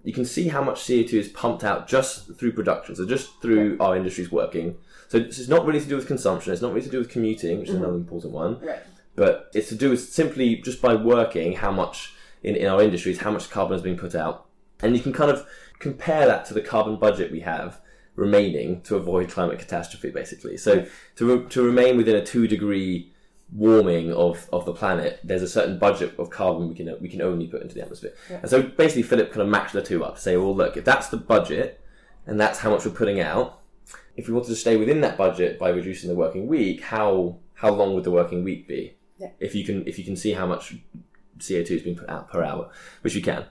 you 0.06 0.14
can 0.14 0.24
see 0.24 0.48
how 0.48 0.64
much 0.64 0.80
CO2 0.80 1.14
is 1.16 1.28
pumped 1.28 1.66
out 1.66 1.86
just 1.86 2.34
through 2.38 2.54
production, 2.54 2.96
so 2.96 3.06
just 3.06 3.42
through 3.42 3.76
our 3.82 3.98
industries 3.98 4.32
working. 4.32 4.78
So 5.10 5.20
this 5.20 5.38
is 5.38 5.50
not 5.50 5.66
really 5.66 5.82
to 5.82 5.86
do 5.86 5.98
with 5.98 6.08
consumption, 6.08 6.54
it's 6.54 6.62
not 6.62 6.72
really 6.72 6.86
to 6.86 6.92
do 6.92 7.00
with 7.00 7.10
commuting, 7.10 7.60
which 7.60 7.68
is 7.68 7.76
mm-hmm. 7.76 7.84
another 7.84 7.98
important 7.98 8.32
one 8.32 8.62
Right. 8.62 8.80
but 9.16 9.52
it's 9.54 9.68
to 9.70 9.76
do 9.76 9.90
with 9.90 10.02
simply 10.02 10.56
just 10.56 10.82
by 10.82 10.96
working 10.96 11.54
how 11.54 11.72
much 11.72 12.14
in, 12.42 12.56
in 12.56 12.68
our 12.68 12.82
industries 12.82 13.20
how 13.20 13.32
much 13.32 13.50
carbon 13.50 13.74
has 13.74 13.82
been 13.82 13.98
put 13.98 14.16
out. 14.16 14.46
And 14.82 14.96
you 14.96 15.04
can 15.04 15.12
kind 15.12 15.30
of 15.30 15.46
compare 15.80 16.26
that 16.26 16.46
to 16.46 16.54
the 16.54 16.62
carbon 16.62 16.96
budget 16.96 17.34
we 17.34 17.42
have 17.42 17.82
remaining 18.16 18.82
to 18.84 18.96
avoid 18.96 19.30
climate 19.30 19.60
catastrophe 19.60 20.10
basically. 20.10 20.56
So 20.56 20.86
to, 21.18 21.26
re- 21.26 21.50
to 21.50 21.62
remain 21.62 21.98
within 21.98 22.16
a 22.16 22.26
two 22.26 22.48
degree 22.48 23.12
warming 23.52 24.14
of, 24.14 24.48
of 24.54 24.66
the 24.66 24.74
planet, 24.74 25.20
there's 25.24 25.42
a 25.42 25.48
certain 25.48 25.80
budget 25.80 26.18
of 26.20 26.30
carbon 26.30 26.70
we 26.70 26.76
can 26.76 26.96
we 27.02 27.10
can 27.10 27.22
only 27.22 27.48
put 27.48 27.62
into 27.62 27.76
the 27.76 27.82
atmosphere. 27.82 28.14
And 28.30 28.50
so 28.50 28.62
basically, 28.62 29.04
Philip 29.04 29.32
kind 29.32 29.42
of 29.42 29.48
matched 29.48 29.74
the 29.74 29.82
two 29.82 30.04
up 30.04 30.16
to 30.16 30.22
say, 30.22 30.38
well, 30.38 30.56
look, 30.56 30.78
if 30.78 30.86
that's 30.86 31.10
the 31.10 31.18
budget 31.18 31.82
and 32.26 32.40
that's 32.40 32.60
how 32.60 32.70
much 32.70 32.86
we're 32.86 32.92
putting 32.92 33.20
out, 33.20 33.62
if 34.16 34.28
we 34.28 34.34
wanted 34.34 34.50
to 34.50 34.56
stay 34.56 34.78
within 34.78 35.02
that 35.02 35.18
budget 35.18 35.58
by 35.58 35.70
reducing 35.70 36.10
the 36.10 36.16
working 36.16 36.48
week, 36.48 36.82
how 36.82 37.38
how 37.56 37.72
long 37.72 37.94
would 37.94 38.04
the 38.04 38.12
working 38.12 38.44
week 38.44 38.68
be? 38.68 38.96
Yeah. 39.18 39.30
If 39.40 39.56
you 39.56 39.66
can 39.66 39.88
if 39.88 39.98
you 39.98 40.06
can 40.06 40.16
see 40.16 40.34
how 40.34 40.46
much 40.46 40.76
CO 41.40 41.64
two 41.64 41.76
is 41.76 41.82
being 41.82 41.96
put 41.96 42.10
out 42.10 42.30
per 42.30 42.44
hour, 42.44 42.70
which 43.02 43.16
you 43.16 43.22
can. 43.22 43.46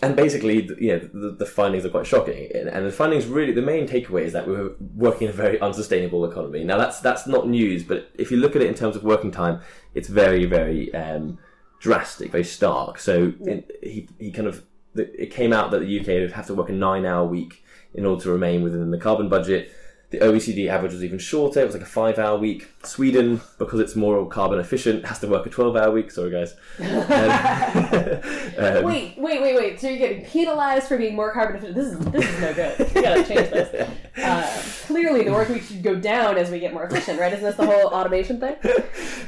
And 0.00 0.14
basically, 0.14 0.62
know, 0.96 0.98
the, 0.98 1.34
the 1.38 1.46
findings 1.46 1.84
are 1.84 1.88
quite 1.88 2.06
shocking. 2.06 2.50
And, 2.54 2.68
and 2.68 2.86
the 2.86 2.92
findings 2.92 3.26
really, 3.26 3.52
the 3.52 3.62
main 3.62 3.88
takeaway 3.88 4.22
is 4.22 4.32
that 4.32 4.46
we 4.46 4.54
we're 4.54 4.70
working 4.94 5.26
in 5.26 5.30
a 5.30 5.36
very 5.36 5.60
unsustainable 5.60 6.24
economy. 6.24 6.62
Now, 6.62 6.78
that's 6.78 7.00
that's 7.00 7.26
not 7.26 7.48
news, 7.48 7.82
but 7.82 8.08
if 8.14 8.30
you 8.30 8.36
look 8.36 8.54
at 8.54 8.62
it 8.62 8.68
in 8.68 8.74
terms 8.74 8.94
of 8.94 9.02
working 9.02 9.32
time, 9.32 9.60
it's 9.94 10.08
very, 10.08 10.44
very 10.44 10.94
um, 10.94 11.38
drastic, 11.80 12.30
very 12.30 12.44
stark. 12.44 13.00
So 13.00 13.32
it, 13.40 13.70
he 13.82 14.08
he 14.20 14.30
kind 14.30 14.46
of 14.46 14.64
it 14.94 15.32
came 15.32 15.52
out 15.52 15.72
that 15.72 15.80
the 15.80 16.00
UK 16.00 16.06
would 16.06 16.32
have 16.32 16.46
to 16.46 16.54
work 16.54 16.68
a 16.68 16.72
nine-hour 16.72 17.26
week 17.26 17.64
in 17.94 18.04
order 18.04 18.22
to 18.22 18.30
remain 18.30 18.62
within 18.62 18.90
the 18.90 18.98
carbon 18.98 19.28
budget. 19.28 19.72
The 20.10 20.18
OECD 20.20 20.68
average 20.68 20.92
was 20.92 21.04
even 21.04 21.18
shorter. 21.18 21.60
It 21.60 21.66
was 21.66 21.74
like 21.74 21.82
a 21.82 21.86
five-hour 21.86 22.38
week. 22.38 22.68
Sweden, 22.82 23.42
because 23.58 23.78
it's 23.78 23.94
more 23.94 24.26
carbon 24.28 24.58
efficient, 24.58 25.04
has 25.04 25.18
to 25.18 25.28
work 25.28 25.44
a 25.44 25.50
twelve-hour 25.50 25.90
week. 25.90 26.10
Sorry, 26.10 26.30
guys. 26.30 26.54
Um, 28.58 28.64
um, 28.78 28.84
Wait, 28.84 29.16
wait, 29.18 29.40
wait, 29.40 29.54
wait. 29.54 29.80
So 29.80 29.88
you're 29.88 29.98
getting 29.98 30.24
penalized 30.24 30.88
for 30.88 30.96
being 30.96 31.14
more 31.14 31.32
carbon 31.32 31.56
efficient. 31.56 31.76
This 31.76 31.92
is 31.92 31.98
this 32.06 32.24
is 32.24 32.40
no 32.40 32.54
good. 32.54 32.78
You 32.94 33.02
gotta 33.02 33.24
change 33.24 33.50
this. 33.50 33.88
Uh, 34.18 34.62
clearly, 34.86 35.22
the 35.22 35.30
work 35.30 35.48
week 35.48 35.62
should 35.62 35.80
go 35.80 35.94
down 35.94 36.36
as 36.36 36.50
we 36.50 36.58
get 36.58 36.74
more 36.74 36.82
efficient, 36.82 37.20
right? 37.20 37.32
Isn't 37.32 37.44
this 37.44 37.54
the 37.54 37.64
whole 37.64 37.86
automation 37.86 38.40
thing? 38.40 38.56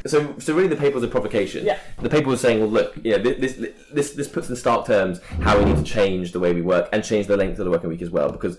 So, 0.04 0.34
so 0.40 0.52
really, 0.52 0.66
the 0.66 0.74
paper 0.74 0.96
was 0.96 1.04
a 1.04 1.08
provocation. 1.08 1.64
Yeah. 1.64 1.78
The 2.02 2.08
paper 2.08 2.28
was 2.28 2.40
saying, 2.40 2.58
well, 2.58 2.68
look, 2.68 2.96
know, 3.04 3.18
this 3.18 3.64
this 3.92 4.10
this 4.14 4.26
puts 4.26 4.48
in 4.48 4.56
stark 4.56 4.86
terms 4.86 5.20
how 5.42 5.56
we 5.58 5.64
need 5.64 5.76
to 5.76 5.84
change 5.84 6.32
the 6.32 6.40
way 6.40 6.52
we 6.52 6.60
work 6.60 6.88
and 6.92 7.04
change 7.04 7.28
the 7.28 7.36
length 7.36 7.60
of 7.60 7.66
the 7.66 7.70
working 7.70 7.88
week 7.88 8.02
as 8.02 8.10
well, 8.10 8.32
because 8.32 8.58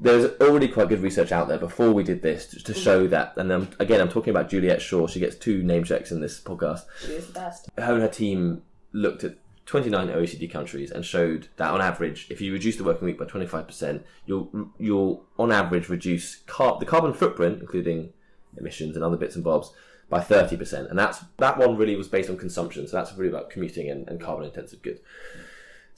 there's 0.00 0.32
already 0.40 0.68
quite 0.68 0.88
good 0.88 1.00
research 1.00 1.30
out 1.30 1.48
there 1.48 1.58
before 1.58 1.92
we 1.92 2.02
did 2.02 2.22
this 2.22 2.46
to, 2.46 2.64
to 2.64 2.74
show 2.74 3.06
that. 3.08 3.34
And 3.36 3.50
then 3.50 3.68
again, 3.78 4.00
I'm 4.00 4.08
talking 4.08 4.30
about 4.30 4.48
Juliet 4.48 4.80
Schor. 4.80 5.08
She 5.08 5.20
gets 5.20 5.36
two 5.36 5.62
name 5.62 5.84
checks 5.84 6.10
in 6.10 6.20
this 6.20 6.40
podcast. 6.40 6.84
She 7.04 7.12
is 7.12 7.26
the 7.26 7.32
best. 7.34 7.68
Her 7.76 7.94
and 7.94 8.02
her 8.02 8.08
team 8.08 8.62
looked 8.92 9.24
at 9.24 9.36
29 9.66 10.08
OECD 10.08 10.50
countries 10.50 10.90
and 10.90 11.04
showed 11.04 11.48
that 11.56 11.70
on 11.70 11.80
average, 11.80 12.26
if 12.30 12.40
you 12.40 12.52
reduce 12.52 12.76
the 12.76 12.82
working 12.82 13.06
week 13.06 13.18
by 13.18 13.24
25%, 13.24 14.02
you'll 14.26 14.72
you'll 14.78 15.26
on 15.38 15.52
average 15.52 15.88
reduce 15.88 16.36
car- 16.46 16.78
the 16.80 16.86
carbon 16.86 17.12
footprint, 17.12 17.60
including 17.60 18.12
emissions 18.56 18.96
and 18.96 19.04
other 19.04 19.16
bits 19.16 19.36
and 19.36 19.44
bobs, 19.44 19.70
by 20.08 20.18
30%. 20.18 20.90
And 20.90 20.98
that's 20.98 21.20
that 21.38 21.58
one 21.58 21.76
really 21.76 21.94
was 21.94 22.08
based 22.08 22.30
on 22.30 22.36
consumption. 22.36 22.88
So 22.88 22.96
that's 22.96 23.12
really 23.16 23.30
about 23.30 23.50
commuting 23.50 23.88
and, 23.88 24.08
and 24.08 24.20
carbon 24.20 24.44
intensive 24.44 24.82
goods. 24.82 25.00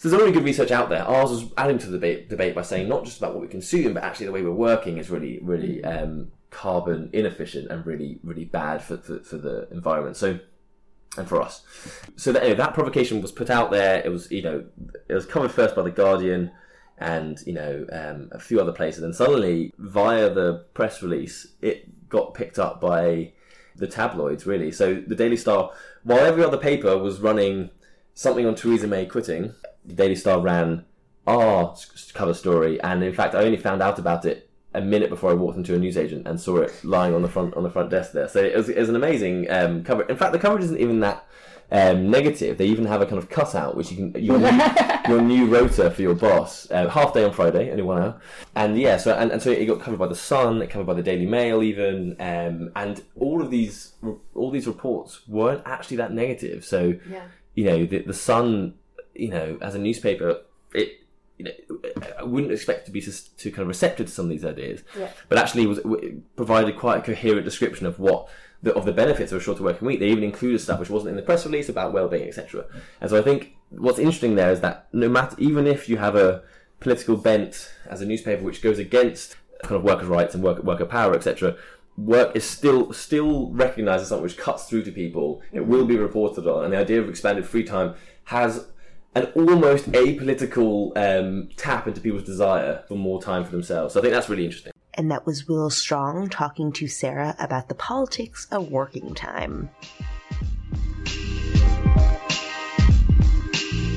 So 0.02 0.08
there's 0.08 0.20
already 0.20 0.34
good 0.34 0.42
research 0.42 0.72
out 0.72 0.88
there. 0.88 1.04
Ours 1.04 1.30
was 1.30 1.52
adding 1.56 1.78
to 1.78 1.86
the 1.86 1.92
debate, 1.92 2.28
debate 2.28 2.56
by 2.56 2.62
saying 2.62 2.88
not 2.88 3.04
just 3.04 3.18
about 3.18 3.34
what 3.34 3.40
we 3.40 3.46
consume, 3.46 3.94
but 3.94 4.02
actually 4.02 4.26
the 4.26 4.32
way 4.32 4.42
we're 4.42 4.50
working 4.50 4.98
is 4.98 5.10
really, 5.10 5.38
really 5.42 5.84
um, 5.84 6.32
carbon 6.50 7.08
inefficient 7.12 7.70
and 7.70 7.86
really, 7.86 8.18
really 8.24 8.44
bad 8.44 8.82
for, 8.82 8.96
for, 8.96 9.20
for 9.20 9.38
the 9.38 9.68
environment. 9.70 10.16
So 10.16 10.40
and 11.16 11.28
for 11.28 11.40
us. 11.40 11.62
So 12.16 12.32
that, 12.32 12.42
anyway, 12.42 12.56
that 12.56 12.74
provocation 12.74 13.22
was 13.22 13.30
put 13.30 13.48
out 13.48 13.70
there. 13.70 14.02
It 14.04 14.08
was, 14.08 14.28
you 14.32 14.42
know, 14.42 14.64
it 15.08 15.14
was 15.14 15.24
covered 15.24 15.52
first 15.52 15.76
by 15.76 15.82
the 15.82 15.92
Guardian 15.92 16.50
and 16.98 17.40
you 17.46 17.52
know 17.52 17.86
um, 17.92 18.28
a 18.32 18.40
few 18.40 18.60
other 18.60 18.72
places, 18.72 19.04
and 19.04 19.14
suddenly 19.14 19.72
via 19.78 20.30
the 20.30 20.64
press 20.74 21.00
release, 21.00 21.46
it 21.60 22.08
got 22.08 22.34
picked 22.34 22.58
up 22.58 22.80
by 22.80 23.32
the 23.76 23.86
tabloids. 23.86 24.46
Really, 24.46 24.72
so 24.72 24.94
the 25.06 25.14
Daily 25.14 25.36
Star, 25.36 25.72
while 26.02 26.24
every 26.24 26.42
other 26.42 26.58
paper 26.58 26.98
was 26.98 27.20
running 27.20 27.70
something 28.14 28.46
on 28.46 28.54
Theresa 28.54 28.86
May 28.86 29.06
quitting, 29.06 29.54
the 29.84 29.94
Daily 29.94 30.14
Star 30.16 30.40
ran 30.40 30.84
our 31.26 31.74
cover 32.14 32.34
story, 32.34 32.80
and 32.82 33.02
in 33.02 33.12
fact, 33.14 33.34
I 33.34 33.44
only 33.44 33.56
found 33.56 33.80
out 33.82 33.98
about 33.98 34.24
it 34.24 34.48
a 34.74 34.80
minute 34.80 35.10
before 35.10 35.30
I 35.30 35.34
walked 35.34 35.56
into 35.58 35.74
a 35.74 35.78
newsagent 35.78 36.26
and 36.26 36.40
saw 36.40 36.58
it 36.58 36.72
lying 36.82 37.14
on 37.14 37.22
the 37.22 37.28
front 37.28 37.54
on 37.54 37.62
the 37.62 37.70
front 37.70 37.90
desk 37.90 38.12
there. 38.12 38.28
So 38.28 38.42
it 38.42 38.56
was, 38.56 38.68
it 38.68 38.78
was 38.78 38.88
an 38.88 38.96
amazing 38.96 39.50
um, 39.50 39.84
cover. 39.84 40.02
In 40.04 40.16
fact, 40.16 40.32
the 40.32 40.38
coverage 40.38 40.64
isn't 40.64 40.80
even 40.80 41.00
that 41.00 41.26
um, 41.70 42.10
negative. 42.10 42.56
They 42.58 42.66
even 42.66 42.86
have 42.86 43.02
a 43.02 43.06
kind 43.06 43.18
of 43.18 43.28
cutout 43.28 43.76
which 43.76 43.90
you 43.92 43.96
can 44.10 44.22
your 44.24 44.38
new, 44.38 44.60
your 45.08 45.20
new 45.22 45.46
rota 45.46 45.90
for 45.90 46.00
your 46.02 46.14
boss. 46.14 46.70
Uh, 46.70 46.88
half 46.88 47.12
day 47.12 47.22
on 47.22 47.32
Friday, 47.32 47.70
only 47.70 47.82
one 47.82 48.02
hour. 48.02 48.20
And 48.56 48.78
yeah, 48.78 48.96
so 48.96 49.14
and, 49.14 49.30
and 49.30 49.42
so 49.42 49.50
it 49.50 49.66
got 49.66 49.80
covered 49.80 49.98
by 49.98 50.08
the 50.08 50.14
Sun, 50.14 50.62
it 50.62 50.70
covered 50.70 50.86
by 50.86 50.94
the 50.94 51.02
Daily 51.02 51.26
Mail, 51.26 51.62
even, 51.62 52.16
um, 52.18 52.72
and 52.74 53.02
all 53.20 53.42
of 53.42 53.50
these 53.50 53.92
all 54.34 54.50
these 54.50 54.66
reports 54.66 55.28
weren't 55.28 55.62
actually 55.66 55.98
that 55.98 56.12
negative. 56.12 56.64
So 56.64 56.94
Yeah. 57.08 57.24
you 57.54 57.64
know 57.66 57.84
the 57.84 57.98
the 57.98 58.14
Sun, 58.14 58.74
you 59.14 59.28
know, 59.28 59.58
as 59.60 59.74
a 59.74 59.78
newspaper, 59.78 60.40
it. 60.74 60.98
You 61.38 61.46
know, 61.46 62.12
I 62.20 62.22
wouldn't 62.22 62.52
expect 62.52 62.86
to 62.86 62.92
be 62.92 63.00
to 63.00 63.50
kind 63.50 63.62
of 63.62 63.68
receptive 63.68 64.06
to 64.06 64.12
some 64.12 64.26
of 64.26 64.30
these 64.30 64.44
ideas, 64.44 64.82
Yeah. 64.96 65.10
but 65.28 65.38
actually 65.38 65.66
was 65.66 65.80
provided 66.36 66.76
quite 66.76 66.98
a 66.98 67.02
coherent 67.02 67.44
description 67.44 67.86
of 67.86 67.98
what 67.98 68.28
the, 68.62 68.72
of 68.74 68.84
the 68.84 68.92
benefits 68.92 69.32
of 69.32 69.38
a 69.40 69.40
shorter 69.42 69.64
working 69.64 69.88
week. 69.88 69.98
They 69.98 70.08
even 70.10 70.22
included 70.22 70.60
stuff 70.60 70.78
which 70.78 70.90
wasn't 70.90 71.10
in 71.10 71.16
the 71.16 71.22
press 71.22 71.44
release 71.44 71.68
about 71.68 71.92
well-being, 71.92 72.28
etc. 72.28 72.66
And 73.00 73.10
so 73.10 73.18
I 73.18 73.22
think 73.22 73.56
what's 73.70 73.98
interesting 73.98 74.36
there 74.36 74.52
is 74.52 74.60
that 74.60 74.86
no 74.92 75.08
matter, 75.08 75.34
even 75.38 75.66
if 75.66 75.88
you 75.88 75.96
have 75.96 76.14
a 76.14 76.42
political 76.78 77.16
bent 77.16 77.72
as 77.88 78.00
a 78.02 78.06
newspaper 78.06 78.44
which 78.44 78.62
goes 78.62 78.78
against 78.78 79.34
kind 79.64 79.76
of 79.76 79.82
workers' 79.82 80.06
rights 80.08 80.34
and 80.34 80.44
work, 80.44 80.62
worker 80.62 80.84
power, 80.86 81.14
etc. 81.14 81.56
Work 81.96 82.36
is 82.36 82.44
still 82.44 82.92
still 82.92 83.50
recognised 83.50 84.02
as 84.02 84.08
something 84.10 84.22
which 84.22 84.36
cuts 84.36 84.66
through 84.66 84.82
to 84.84 84.92
people. 84.92 85.42
It 85.52 85.66
will 85.66 85.86
be 85.86 85.96
reported 85.96 86.46
on, 86.46 86.64
and 86.64 86.72
the 86.72 86.78
idea 86.78 87.00
of 87.00 87.08
expanded 87.08 87.46
free 87.46 87.64
time 87.64 87.94
has 88.24 88.66
an 89.14 89.26
almost 89.34 89.90
apolitical 89.92 90.96
um, 90.96 91.48
tap 91.56 91.86
into 91.86 92.00
people's 92.00 92.24
desire 92.24 92.82
for 92.88 92.96
more 92.96 93.22
time 93.22 93.44
for 93.44 93.50
themselves. 93.50 93.94
So 93.94 94.00
I 94.00 94.02
think 94.02 94.14
that's 94.14 94.28
really 94.28 94.44
interesting. 94.44 94.72
And 94.94 95.10
that 95.10 95.26
was 95.26 95.48
Will 95.48 95.70
Stronge 95.70 96.30
talking 96.30 96.72
to 96.72 96.86
Sarah 96.86 97.34
about 97.38 97.68
the 97.68 97.74
politics 97.74 98.46
of 98.50 98.70
working 98.70 99.14
time. 99.14 99.70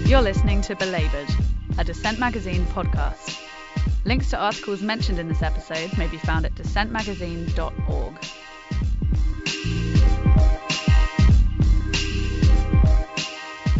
You're 0.05 0.21
listening 0.21 0.61
to 0.63 0.75
Belabored, 0.75 1.29
a 1.77 1.83
Dissent 1.83 2.19
Magazine 2.19 2.65
podcast. 2.67 3.41
Links 4.05 4.29
to 4.29 4.37
articles 4.37 4.81
mentioned 4.81 5.17
in 5.17 5.27
this 5.27 5.41
episode 5.41 5.97
may 5.97 6.07
be 6.07 6.17
found 6.17 6.45
at 6.45 6.53
dissentmagazine.org. 6.55 8.13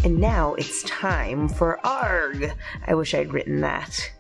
And 0.06 0.20
now 0.20 0.53
it's 0.53 0.84
time 0.84 1.49
for 1.49 1.84
ARG. 1.84 2.51
I 2.86 2.93
wish 2.93 3.16
I'd 3.16 3.34
written 3.34 3.62
that. 3.62 4.12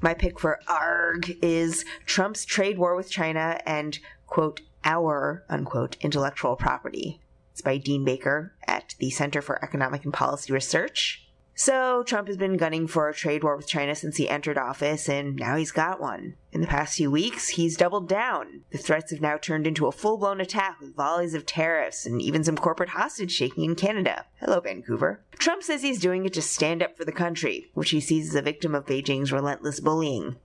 My 0.00 0.14
pick 0.14 0.38
for 0.38 0.60
ARG 0.68 1.36
is 1.42 1.84
Trump's 2.06 2.44
trade 2.44 2.78
war 2.78 2.94
with 2.94 3.10
China 3.10 3.60
and, 3.66 3.98
quote, 4.28 4.60
our, 4.84 5.42
unquote, 5.48 5.96
intellectual 6.00 6.54
property. 6.54 7.20
It's 7.50 7.60
by 7.60 7.78
Dean 7.78 8.04
Baker 8.04 8.54
at 8.68 8.94
the 9.00 9.10
Center 9.10 9.42
for 9.42 9.60
Economic 9.64 10.04
and 10.04 10.14
Policy 10.14 10.52
Research. 10.52 11.28
So, 11.62 12.02
Trump 12.04 12.28
has 12.28 12.38
been 12.38 12.56
gunning 12.56 12.86
for 12.86 13.06
a 13.06 13.14
trade 13.14 13.44
war 13.44 13.54
with 13.54 13.66
China 13.66 13.94
since 13.94 14.16
he 14.16 14.30
entered 14.30 14.56
office, 14.56 15.10
and 15.10 15.36
now 15.36 15.56
he's 15.56 15.72
got 15.72 16.00
one. 16.00 16.36
In 16.52 16.62
the 16.62 16.66
past 16.66 16.96
few 16.96 17.10
weeks, 17.10 17.48
he's 17.48 17.76
doubled 17.76 18.08
down. 18.08 18.62
The 18.70 18.78
threats 18.78 19.10
have 19.10 19.20
now 19.20 19.36
turned 19.36 19.66
into 19.66 19.86
a 19.86 19.92
full 19.92 20.16
blown 20.16 20.40
attack 20.40 20.80
with 20.80 20.96
volleys 20.96 21.34
of 21.34 21.44
tariffs 21.44 22.06
and 22.06 22.22
even 22.22 22.44
some 22.44 22.56
corporate 22.56 22.88
hostage 22.88 23.32
shaking 23.32 23.64
in 23.64 23.74
Canada. 23.74 24.24
Hello, 24.36 24.58
Vancouver. 24.60 25.22
Trump 25.32 25.62
says 25.62 25.82
he's 25.82 26.00
doing 26.00 26.24
it 26.24 26.32
to 26.32 26.40
stand 26.40 26.82
up 26.82 26.96
for 26.96 27.04
the 27.04 27.12
country, 27.12 27.66
which 27.74 27.90
he 27.90 28.00
sees 28.00 28.30
as 28.30 28.34
a 28.34 28.40
victim 28.40 28.74
of 28.74 28.86
Beijing's 28.86 29.30
relentless 29.30 29.80
bullying. 29.80 30.36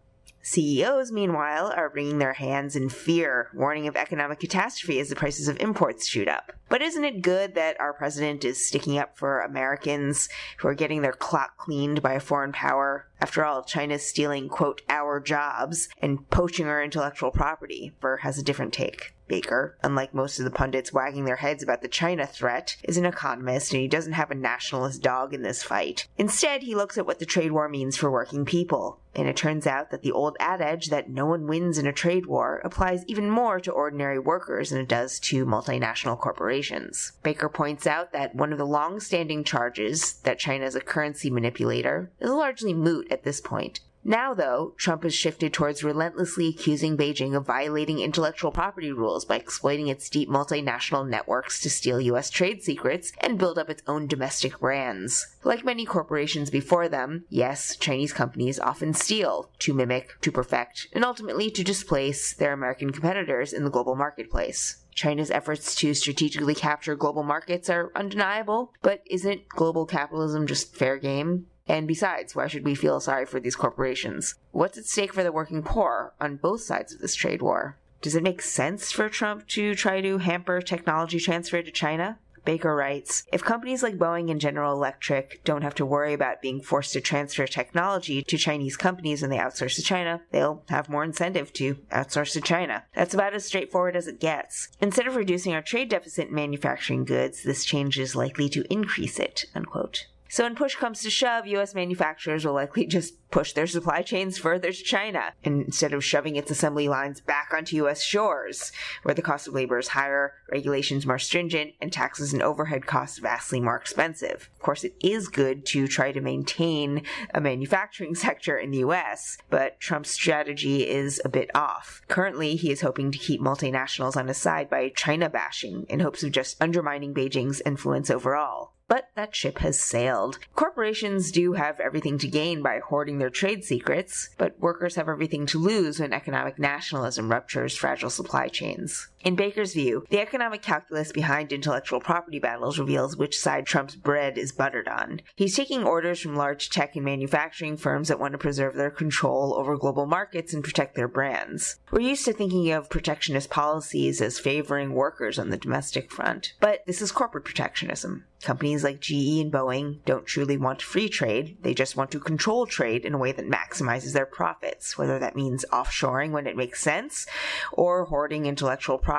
CEOs, 0.46 1.12
meanwhile, 1.12 1.74
are 1.76 1.90
wringing 1.90 2.20
their 2.20 2.34
hands 2.34 2.76
in 2.76 2.88
fear, 2.88 3.50
warning 3.52 3.88
of 3.88 3.96
economic 3.96 4.40
catastrophe 4.40 5.00
as 5.00 5.10
the 5.10 5.16
prices 5.16 5.48
of 5.48 5.60
imports 5.60 6.06
shoot 6.06 6.28
up. 6.28 6.52
But 6.70 6.84
isn't 6.84 7.04
it 7.04 7.24
good 7.24 7.56
that 7.56 7.80
our 7.80 7.94
president 7.94 8.46
is 8.46 8.64
sticking 8.64 9.00
up 9.00 9.18
for 9.18 9.40
Americans 9.40 10.30
who 10.58 10.68
are 10.68 10.76
getting 10.76 11.02
their 11.02 11.14
clock 11.14 11.58
cleaned 11.58 12.04
by 12.04 12.14
a 12.14 12.20
foreign 12.20 12.52
power? 12.52 13.08
After 13.20 13.44
all, 13.44 13.64
China's 13.64 14.06
stealing, 14.06 14.48
quote, 14.48 14.84
our 14.88 15.20
jobs 15.20 15.90
and 16.00 16.30
poaching 16.30 16.68
our 16.68 16.84
intellectual 16.84 17.32
property. 17.32 17.96
Burr 18.00 18.18
has 18.18 18.38
a 18.38 18.44
different 18.44 18.72
take. 18.72 19.16
Baker, 19.28 19.78
unlike 19.82 20.14
most 20.14 20.38
of 20.38 20.46
the 20.46 20.52
pundits 20.52 20.94
wagging 20.94 21.26
their 21.26 21.38
heads 21.38 21.64
about 21.64 21.82
the 21.82 21.88
China 21.88 22.28
threat, 22.28 22.78
is 22.84 22.98
an 22.98 23.06
economist 23.06 23.74
and 23.74 23.82
he 23.82 23.88
doesn't 23.88 24.14
have 24.14 24.30
a 24.30 24.36
nationalist 24.36 25.02
dog 25.02 25.34
in 25.34 25.42
this 25.42 25.64
fight. 25.64 26.08
Instead, 26.18 26.62
he 26.62 26.76
looks 26.76 26.98
at 26.98 27.08
what 27.08 27.18
the 27.18 27.26
trade 27.26 27.52
war 27.52 27.68
means 27.68 27.98
for 27.98 28.12
working 28.12 28.46
people. 28.46 29.00
And 29.16 29.28
it 29.30 29.38
turns 29.38 29.66
out 29.66 29.92
that 29.92 30.02
the 30.02 30.12
old 30.12 30.36
adage 30.40 30.88
that 30.88 31.10
no 31.10 31.26
one 31.26 31.48
wins 31.48 31.78
in 31.78 31.88
a 31.88 31.94
trade 31.94 32.26
war 32.26 32.62
applies 32.64 33.06
even 33.08 33.30
more 33.30 33.60
to 33.62 33.72
ordinary 33.72 34.20
workers 34.20 34.72
than 34.72 34.82
it 34.82 34.90
does 34.90 35.20
to 35.22 35.46
multinational 35.46 36.20
corporations. 36.20 37.14
Baker 37.24 37.48
points 37.48 37.88
out 37.88 38.12
that 38.12 38.36
one 38.36 38.52
of 38.52 38.58
the 38.58 38.66
long 38.66 39.00
standing 39.00 39.44
charges 39.44 40.16
that 40.24 40.40
China 40.40 40.66
is 40.66 40.76
a 40.76 40.82
currency 40.82 41.30
manipulator 41.30 42.12
is 42.20 42.30
largely 42.30 42.74
moot 42.74 43.10
at 43.10 43.24
this 43.24 43.40
point. 43.40 43.80
Now, 44.08 44.36
though, 44.36 44.76
Trump 44.78 45.02
has 45.02 45.16
shifted 45.16 45.52
towards 45.52 45.84
relentlessly 45.84 46.48
accusing 46.48 46.96
Beijing 46.96 47.36
of 47.36 47.48
violating 47.48 47.98
intellectual 47.98 48.52
property 48.52 48.92
rules 48.92 49.26
by 49.26 49.38
exploiting 49.38 49.88
its 49.88 50.12
deep 50.12 50.30
multinational 50.30 51.10
networks 51.10 51.60
to 51.62 51.72
steal 51.72 52.00
U.S. 52.00 52.30
trade 52.30 52.62
secrets 52.62 53.12
and 53.18 53.40
build 53.40 53.58
up 53.58 53.68
its 53.68 53.82
own 53.88 54.06
domestic 54.06 54.60
brands. 54.60 55.26
Like 55.44 55.66
many 55.66 55.88
corporations 55.88 56.52
before 56.52 56.88
them, 56.88 57.26
yes, 57.30 57.76
Chinese 57.78 58.14
companies 58.14 58.60
often 58.60 58.94
steal 58.94 59.50
to 59.58 59.74
mimic, 59.74 60.12
to 60.22 60.32
perfect, 60.32 60.88
and 60.94 61.04
ultimately 61.04 61.50
to 61.50 61.64
displace 61.64 62.32
their 62.32 62.54
American 62.54 62.92
competitors 62.92 63.54
in 63.54 63.64
the 63.64 63.72
global 63.72 63.96
marketplace. 63.96 64.84
China's 64.94 65.32
efforts 65.32 65.74
to 65.76 65.96
strategically 65.96 66.54
capture 66.54 66.96
global 66.96 67.24
markets 67.24 67.72
are 67.72 67.92
undeniable, 67.96 68.72
but 68.84 69.02
isn't 69.08 69.50
global 69.50 69.88
capitalism 69.88 70.46
just 70.46 70.76
fair 70.76 71.00
game? 71.00 71.48
And 71.68 71.88
besides, 71.88 72.36
why 72.36 72.48
should 72.48 72.66
we 72.66 72.76
feel 72.76 73.00
sorry 73.00 73.26
for 73.26 73.40
these 73.40 73.56
corporations? 73.56 74.36
What's 74.52 74.78
at 74.78 74.86
stake 74.86 75.14
for 75.14 75.24
the 75.24 75.32
working 75.32 75.64
poor 75.64 76.14
on 76.22 76.38
both 76.38 76.62
sides 76.62 76.94
of 76.94 77.00
this 77.00 77.16
trade 77.16 77.42
war? 77.42 77.78
Does 78.02 78.16
it 78.16 78.24
make 78.24 78.42
sense 78.42 78.92
for 78.92 79.10
Trump 79.10 79.48
to 79.50 79.74
try 79.74 80.00
to 80.02 80.20
hamper 80.20 80.62
technology 80.62 81.20
transfer 81.20 81.62
to 81.62 81.72
China? 81.72 82.20
Baker 82.46 82.76
writes 82.76 83.24
If 83.34 83.44
companies 83.44 83.82
like 83.82 83.98
Boeing 83.98 84.30
and 84.30 84.40
General 84.40 84.74
Electric 84.74 85.44
don't 85.44 85.64
have 85.64 85.76
to 85.76 85.86
worry 85.86 86.14
about 86.14 86.42
being 86.42 86.62
forced 86.62 86.94
to 86.94 87.02
transfer 87.02 87.48
technology 87.48 88.22
to 88.22 88.38
Chinese 88.38 88.78
companies 88.78 89.22
when 89.22 89.32
they 89.32 89.40
outsource 89.40 89.76
to 89.76 89.82
China, 89.82 90.22
they'll 90.32 90.64
have 90.70 90.88
more 90.88 91.04
incentive 91.04 91.52
to 91.54 91.76
outsource 91.92 92.34
to 92.34 92.42
China. 92.42 92.84
That's 92.94 93.16
about 93.16 93.34
as 93.34 93.46
straightforward 93.46 93.96
as 93.96 94.08
it 94.08 94.20
gets. 94.20 94.70
Instead 94.80 95.08
of 95.08 95.16
reducing 95.16 95.54
our 95.54 95.64
trade 95.64 95.90
deficit 95.90 96.30
in 96.30 96.36
manufacturing 96.36 97.04
goods, 97.04 97.42
this 97.42 97.66
change 97.66 97.98
is 97.98 98.16
likely 98.16 98.48
to 98.50 98.72
increase 98.72 99.20
it. 99.20 99.46
Unquote. 99.56 100.06
So 100.28 100.44
when 100.44 100.56
push 100.56 100.76
comes 100.76 101.02
to 101.02 101.10
shove, 101.10 101.48
US 101.48 101.76
manufacturers 101.76 102.46
will 102.46 102.54
likely 102.54 102.88
just 102.88 103.14
push 103.30 103.54
their 103.54 103.68
supply 103.68 104.02
chains 104.02 104.38
further 104.38 104.72
to 104.72 104.84
China 104.84 105.34
instead 105.44 105.94
of 105.94 106.04
shoving 106.04 106.36
its 106.36 106.50
assembly 106.50 106.88
lines 106.88 107.22
back 107.22 107.54
onto 107.56 107.76
US 107.86 108.02
shores, 108.02 108.72
where 109.04 109.14
the 109.14 109.22
cost 109.22 109.48
of 109.48 109.54
labor 109.54 109.78
is 109.78 109.90
higher, 109.90 110.34
regulations 110.52 111.06
more 111.06 111.20
stringent, 111.20 111.74
and 111.82 111.92
taxes 111.92 112.34
and 112.34 112.42
overhead 112.42 112.86
costs 112.86 113.20
vastly 113.20 113.60
more 113.60 113.76
expensive. 113.76 114.50
Of 114.56 114.62
course, 114.62 114.84
it 114.84 114.96
is 115.02 115.28
good 115.28 115.66
to 115.68 115.88
try 115.88 116.12
to 116.12 116.22
maintain 116.22 117.04
a 117.34 117.42
manufacturing 117.42 118.16
sector 118.26 118.58
in 118.58 118.72
the 118.72 118.80
US, 118.80 119.38
but 119.50 119.80
Trump's 119.80 120.12
strategy 120.12 120.88
is 120.88 121.22
a 121.26 121.30
bit 121.30 121.52
off. 121.54 122.02
Currently, 122.08 122.56
he 122.56 122.72
is 122.72 122.82
hoping 122.82 123.12
to 123.12 123.18
keep 123.18 123.42
multinationals 123.42 124.16
on 124.16 124.28
his 124.28 124.38
side 124.38 124.70
by 124.70 124.90
China 124.96 125.30
bashing 125.30 125.86
in 125.90 126.00
hopes 126.00 126.24
of 126.24 126.32
just 126.32 126.62
undermining 126.62 127.14
Beijing's 127.14 127.62
influence 127.66 128.10
overall. 128.10 128.75
But 128.88 129.10
that 129.16 129.36
ship 129.36 129.60
has 129.60 129.80
sailed. 129.80 130.38
Corporations 130.54 131.32
do 131.32 131.54
have 131.54 131.80
everything 131.80 132.20
to 132.20 132.28
gain 132.28 132.62
by 132.62 132.80
hoarding 132.80 133.18
their 133.18 133.32
trade 133.32 133.64
secrets, 133.64 134.30
but 134.38 134.60
workers 134.60 134.96
have 134.96 135.10
everything 135.10 135.48
to 135.48 135.60
lose 135.60 136.00
when 136.00 136.14
economic 136.14 136.60
nationalism 136.60 137.32
ruptures 137.32 137.76
fragile 137.76 138.12
supply 138.12 138.48
chains. 138.48 139.08
In 139.26 139.36
Baker's 139.36 139.74
view, 139.74 140.06
the 140.12 140.20
economic 140.20 140.62
calculus 140.62 141.12
behind 141.12 141.52
intellectual 141.52 142.00
property 142.00 142.38
battles 142.38 142.78
reveals 142.78 143.18
which 143.18 143.40
side 143.40 143.66
Trump's 143.66 143.96
bread 143.96 144.38
is 144.38 144.52
buttered 144.52 144.88
on. 144.88 145.20
He's 145.36 145.56
taking 145.56 145.84
orders 145.84 146.20
from 146.20 146.36
large 146.36 146.70
tech 146.70 146.96
and 146.96 147.04
manufacturing 147.04 147.76
firms 147.76 148.10
that 148.10 148.20
want 148.20 148.34
to 148.34 148.38
preserve 148.38 148.76
their 148.76 148.92
control 148.92 149.56
over 149.56 149.78
global 149.78 150.06
markets 150.06 150.54
and 150.54 150.64
protect 150.64 150.94
their 150.94 151.08
brands. 151.08 151.80
We're 151.92 152.02
used 152.02 152.26
to 152.26 152.34
thinking 152.34 152.72
of 152.72 152.92
protectionist 152.92 153.50
policies 153.50 154.22
as 154.22 154.38
favoring 154.38 154.94
workers 154.94 155.40
on 155.40 155.50
the 155.50 155.58
domestic 155.58 156.12
front, 156.12 156.54
but 156.60 156.86
this 156.86 157.02
is 157.02 157.12
corporate 157.12 157.46
protectionism. 157.46 158.26
Companies 158.44 158.84
like 158.84 159.00
GE 159.00 159.40
and 159.40 159.52
Boeing 159.52 160.06
don't 160.06 160.28
truly 160.28 160.56
want 160.56 160.84
free 160.84 161.10
trade, 161.10 161.58
they 161.64 161.74
just 161.74 161.96
want 161.96 162.12
to 162.12 162.20
control 162.20 162.68
trade 162.68 163.04
in 163.04 163.16
a 163.16 163.18
way 163.18 163.32
that 163.32 163.50
maximizes 163.50 164.14
their 164.14 164.28
profits, 164.28 165.00
whether 165.00 165.18
that 165.18 165.36
means 165.36 165.66
offshoring 165.72 166.30
when 166.30 166.46
it 166.46 166.56
makes 166.56 166.80
sense 166.80 167.26
or 167.72 168.06
hoarding 168.06 168.46
intellectual 168.46 169.00
property 169.00 169.15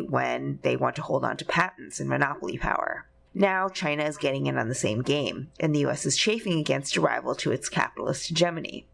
when 0.00 0.58
they 0.62 0.76
want 0.76 0.96
to 0.96 1.02
hold 1.02 1.24
on 1.24 1.36
to 1.36 1.44
patents 1.44 2.00
and 2.00 2.08
monopoly 2.08 2.58
power. 2.58 3.06
Now, 3.34 3.68
China 3.68 4.04
is 4.04 4.16
getting 4.16 4.46
in 4.46 4.58
on 4.58 4.68
the 4.68 4.74
same 4.74 5.02
game, 5.02 5.50
and 5.60 5.74
the 5.74 5.86
US 5.86 6.04
is 6.04 6.16
chafing 6.16 6.58
against 6.58 6.96
a 6.96 7.00
rival 7.00 7.34
to 7.36 7.52
its 7.52 7.68
capitalist 7.68 8.26
hegemony. 8.26 8.88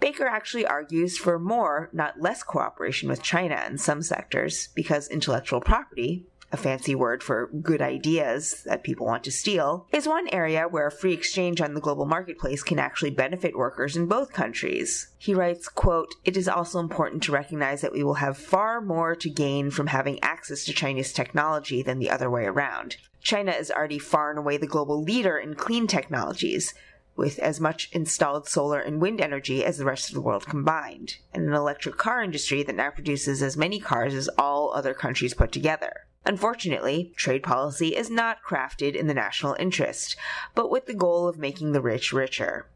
Baker 0.00 0.26
actually 0.26 0.66
argues 0.66 1.16
for 1.16 1.38
more, 1.38 1.88
not 1.92 2.20
less 2.20 2.42
cooperation 2.42 3.08
with 3.08 3.22
China 3.22 3.62
in 3.66 3.78
some 3.78 4.02
sectors 4.02 4.68
because 4.74 5.08
intellectual 5.08 5.60
property, 5.60 6.26
a 6.54 6.56
fancy 6.56 6.94
word 6.94 7.20
for 7.20 7.48
good 7.48 7.82
ideas 7.82 8.62
that 8.64 8.84
people 8.84 9.04
want 9.04 9.24
to 9.24 9.32
steal, 9.32 9.88
is 9.92 10.06
one 10.06 10.28
area 10.28 10.68
where 10.68 10.88
free 10.88 11.12
exchange 11.12 11.60
on 11.60 11.74
the 11.74 11.80
global 11.80 12.06
marketplace 12.06 12.62
can 12.62 12.78
actually 12.78 13.10
benefit 13.10 13.58
workers 13.58 13.96
in 13.96 14.06
both 14.06 14.32
countries. 14.32 15.08
He 15.18 15.34
writes, 15.34 15.68
quote, 15.68 16.14
It 16.24 16.36
is 16.36 16.48
also 16.48 16.78
important 16.78 17.24
to 17.24 17.32
recognize 17.32 17.80
that 17.80 17.92
we 17.92 18.04
will 18.04 18.14
have 18.14 18.38
far 18.38 18.80
more 18.80 19.16
to 19.16 19.28
gain 19.28 19.72
from 19.72 19.88
having 19.88 20.22
access 20.22 20.64
to 20.64 20.72
Chinese 20.72 21.12
technology 21.12 21.82
than 21.82 21.98
the 21.98 22.10
other 22.10 22.30
way 22.30 22.44
around. 22.44 22.98
China 23.20 23.50
is 23.50 23.72
already 23.72 23.98
far 23.98 24.30
and 24.30 24.38
away 24.38 24.56
the 24.56 24.66
global 24.68 25.02
leader 25.02 25.36
in 25.36 25.56
clean 25.56 25.88
technologies, 25.88 26.72
with 27.16 27.40
as 27.40 27.58
much 27.58 27.90
installed 27.90 28.46
solar 28.46 28.78
and 28.78 29.00
wind 29.00 29.20
energy 29.20 29.64
as 29.64 29.78
the 29.78 29.84
rest 29.84 30.08
of 30.08 30.14
the 30.14 30.20
world 30.20 30.46
combined, 30.46 31.16
and 31.32 31.48
an 31.48 31.52
electric 31.52 31.96
car 31.96 32.22
industry 32.22 32.62
that 32.62 32.76
now 32.76 32.90
produces 32.90 33.42
as 33.42 33.56
many 33.56 33.80
cars 33.80 34.14
as 34.14 34.28
all 34.38 34.72
other 34.72 34.94
countries 34.94 35.34
put 35.34 35.50
together. 35.50 36.06
Unfortunately, 36.26 37.12
trade 37.16 37.42
policy 37.42 37.96
is 37.96 38.10
not 38.10 38.42
crafted 38.42 38.94
in 38.94 39.06
the 39.06 39.14
national 39.14 39.56
interest, 39.58 40.16
but 40.54 40.70
with 40.70 40.86
the 40.86 40.94
goal 40.94 41.28
of 41.28 41.38
making 41.38 41.72
the 41.72 41.82
rich 41.82 42.12
richer. 42.12 42.66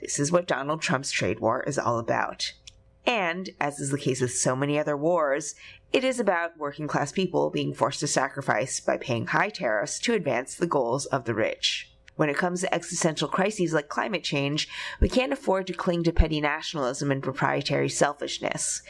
This 0.00 0.18
is 0.18 0.30
what 0.30 0.46
Donald 0.46 0.82
Trump's 0.82 1.10
trade 1.10 1.40
war 1.40 1.62
is 1.62 1.78
all 1.78 1.98
about. 1.98 2.52
And, 3.06 3.50
as 3.60 3.80
is 3.80 3.90
the 3.90 3.98
case 3.98 4.20
with 4.20 4.32
so 4.32 4.54
many 4.54 4.78
other 4.78 4.96
wars, 4.96 5.54
it 5.92 6.04
is 6.04 6.20
about 6.20 6.58
working 6.58 6.86
class 6.86 7.10
people 7.10 7.50
being 7.50 7.74
forced 7.74 8.00
to 8.00 8.06
sacrifice 8.06 8.78
by 8.80 8.96
paying 8.96 9.26
high 9.26 9.48
tariffs 9.48 9.98
to 10.00 10.14
advance 10.14 10.54
the 10.54 10.66
goals 10.66 11.06
of 11.06 11.24
the 11.24 11.34
rich. 11.34 11.90
When 12.16 12.28
it 12.28 12.36
comes 12.36 12.60
to 12.60 12.74
existential 12.74 13.28
crises 13.28 13.72
like 13.72 13.88
climate 13.88 14.22
change, 14.22 14.68
we 15.00 15.08
can't 15.08 15.32
afford 15.32 15.66
to 15.66 15.72
cling 15.72 16.02
to 16.04 16.12
petty 16.12 16.40
nationalism 16.40 17.10
and 17.10 17.22
proprietary 17.22 17.88
selfishness. 17.88 18.82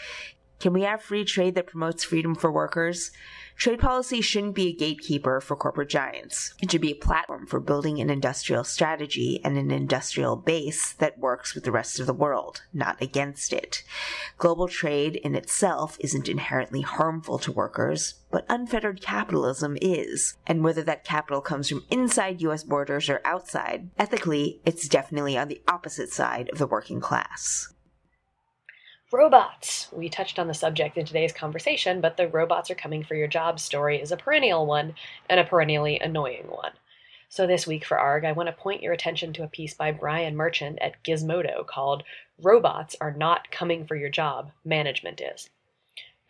Can 0.59 0.73
we 0.73 0.83
have 0.83 1.01
free 1.01 1.25
trade 1.25 1.55
that 1.55 1.69
promotes 1.69 2.05
freedom 2.05 2.35
for 2.35 2.51
workers? 2.51 3.13
Trade 3.61 3.79
policy 3.79 4.23
shouldn't 4.23 4.55
be 4.55 4.69
a 4.69 4.73
gatekeeper 4.73 5.39
for 5.39 5.55
corporate 5.55 5.91
giants. 5.91 6.55
It 6.63 6.71
should 6.71 6.81
be 6.81 6.93
a 6.93 6.95
platform 6.95 7.47
for 7.47 7.61
building 7.61 8.01
an 8.01 8.09
industrial 8.09 8.65
strategy 8.65 9.39
and 9.45 9.59
an 9.59 9.71
industrial 9.71 10.37
base 10.37 10.95
that 10.95 11.19
works 11.19 11.55
with 11.55 11.65
the 11.65 11.71
rest 11.71 12.01
of 12.01 12.07
the 12.07 12.15
world, 12.15 12.63
not 12.73 12.97
against 13.03 13.53
it. 13.53 13.83
Global 14.39 14.67
trade 14.67 15.17
in 15.17 15.35
itself 15.35 15.99
isn't 16.01 16.27
inherently 16.27 16.81
harmful 16.81 17.39
to 17.41 17.53
workers, 17.53 18.15
but 18.31 18.47
unfettered 18.49 19.03
capitalism 19.03 19.77
is. 19.83 20.39
And 20.47 20.65
whether 20.65 20.83
that 20.85 21.05
capital 21.05 21.43
comes 21.43 21.69
from 21.69 21.85
inside 21.91 22.41
US 22.41 22.65
borders 22.65 23.11
or 23.11 23.21
outside, 23.27 23.91
ethically, 23.99 24.63
it's 24.65 24.89
definitely 24.89 25.37
on 25.37 25.49
the 25.49 25.61
opposite 25.69 26.15
side 26.15 26.49
of 26.49 26.57
the 26.57 26.67
working 26.67 26.99
class. 26.99 27.71
Robots! 29.13 29.80
We 29.93 30.09
touched 30.09 30.39
on 30.39 30.47
the 30.47 30.55
subject 30.55 30.97
in 30.97 31.07
today's 31.07 31.33
conversation, 31.33 32.01
but 32.01 32.17
the 32.17 32.29
robots 32.29 32.71
are 32.71 32.75
coming 32.77 33.03
for 33.03 33.15
your 33.15 33.27
job 33.27 33.59
story 33.59 34.01
is 34.01 34.13
a 34.13 34.17
perennial 34.17 34.67
one 34.67 34.95
and 35.29 35.41
a 35.41 35.45
perennially 35.45 35.99
annoying 35.99 36.47
one. 36.49 36.73
So 37.29 37.47
this 37.47 37.67
week 37.67 37.85
for 37.85 37.99
ARG, 37.99 38.25
I 38.25 38.33
want 38.33 38.49
to 38.49 38.53
point 38.53 38.83
your 38.83 38.93
attention 38.93 39.33
to 39.35 39.45
a 39.45 39.49
piece 39.49 39.75
by 39.75 39.93
Brian 39.93 40.37
Merchant 40.37 40.79
at 40.81 41.03
Gizmodo 41.05 41.65
called 41.67 42.03
Robots 42.43 42.97
Are 43.01 43.13
Not 43.13 43.51
Coming 43.51 43.87
for 43.87 43.95
Your 43.95 44.09
Job, 44.09 44.51
Management 44.65 45.21
Is. 45.21 45.49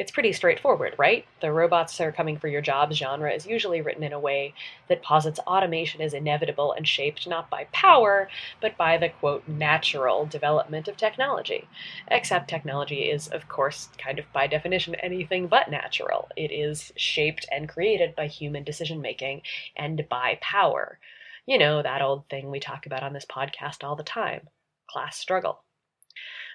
It's 0.00 0.10
pretty 0.10 0.32
straightforward, 0.32 0.94
right? 0.96 1.26
The 1.42 1.52
robots 1.52 2.00
are 2.00 2.10
coming 2.10 2.38
for 2.38 2.48
your 2.48 2.62
jobs 2.62 2.96
genre 2.96 3.30
is 3.30 3.44
usually 3.44 3.82
written 3.82 4.02
in 4.02 4.14
a 4.14 4.18
way 4.18 4.54
that 4.88 5.02
posits 5.02 5.38
automation 5.40 6.00
is 6.00 6.14
inevitable 6.14 6.72
and 6.72 6.88
shaped 6.88 7.28
not 7.28 7.50
by 7.50 7.64
power, 7.70 8.30
but 8.62 8.78
by 8.78 8.96
the 8.96 9.10
quote, 9.10 9.46
natural 9.46 10.24
development 10.24 10.88
of 10.88 10.96
technology. 10.96 11.68
Except 12.08 12.48
technology 12.48 13.10
is, 13.10 13.28
of 13.28 13.46
course, 13.48 13.90
kind 13.98 14.18
of 14.18 14.24
by 14.32 14.46
definition 14.46 14.94
anything 14.94 15.48
but 15.48 15.70
natural. 15.70 16.30
It 16.34 16.50
is 16.50 16.94
shaped 16.96 17.44
and 17.52 17.68
created 17.68 18.16
by 18.16 18.26
human 18.26 18.64
decision 18.64 19.02
making 19.02 19.42
and 19.76 20.08
by 20.08 20.38
power. 20.40 20.98
You 21.44 21.58
know, 21.58 21.82
that 21.82 22.00
old 22.00 22.26
thing 22.30 22.50
we 22.50 22.58
talk 22.58 22.86
about 22.86 23.02
on 23.02 23.12
this 23.12 23.26
podcast 23.26 23.84
all 23.84 23.96
the 23.96 24.02
time 24.02 24.48
class 24.88 25.18
struggle. 25.18 25.62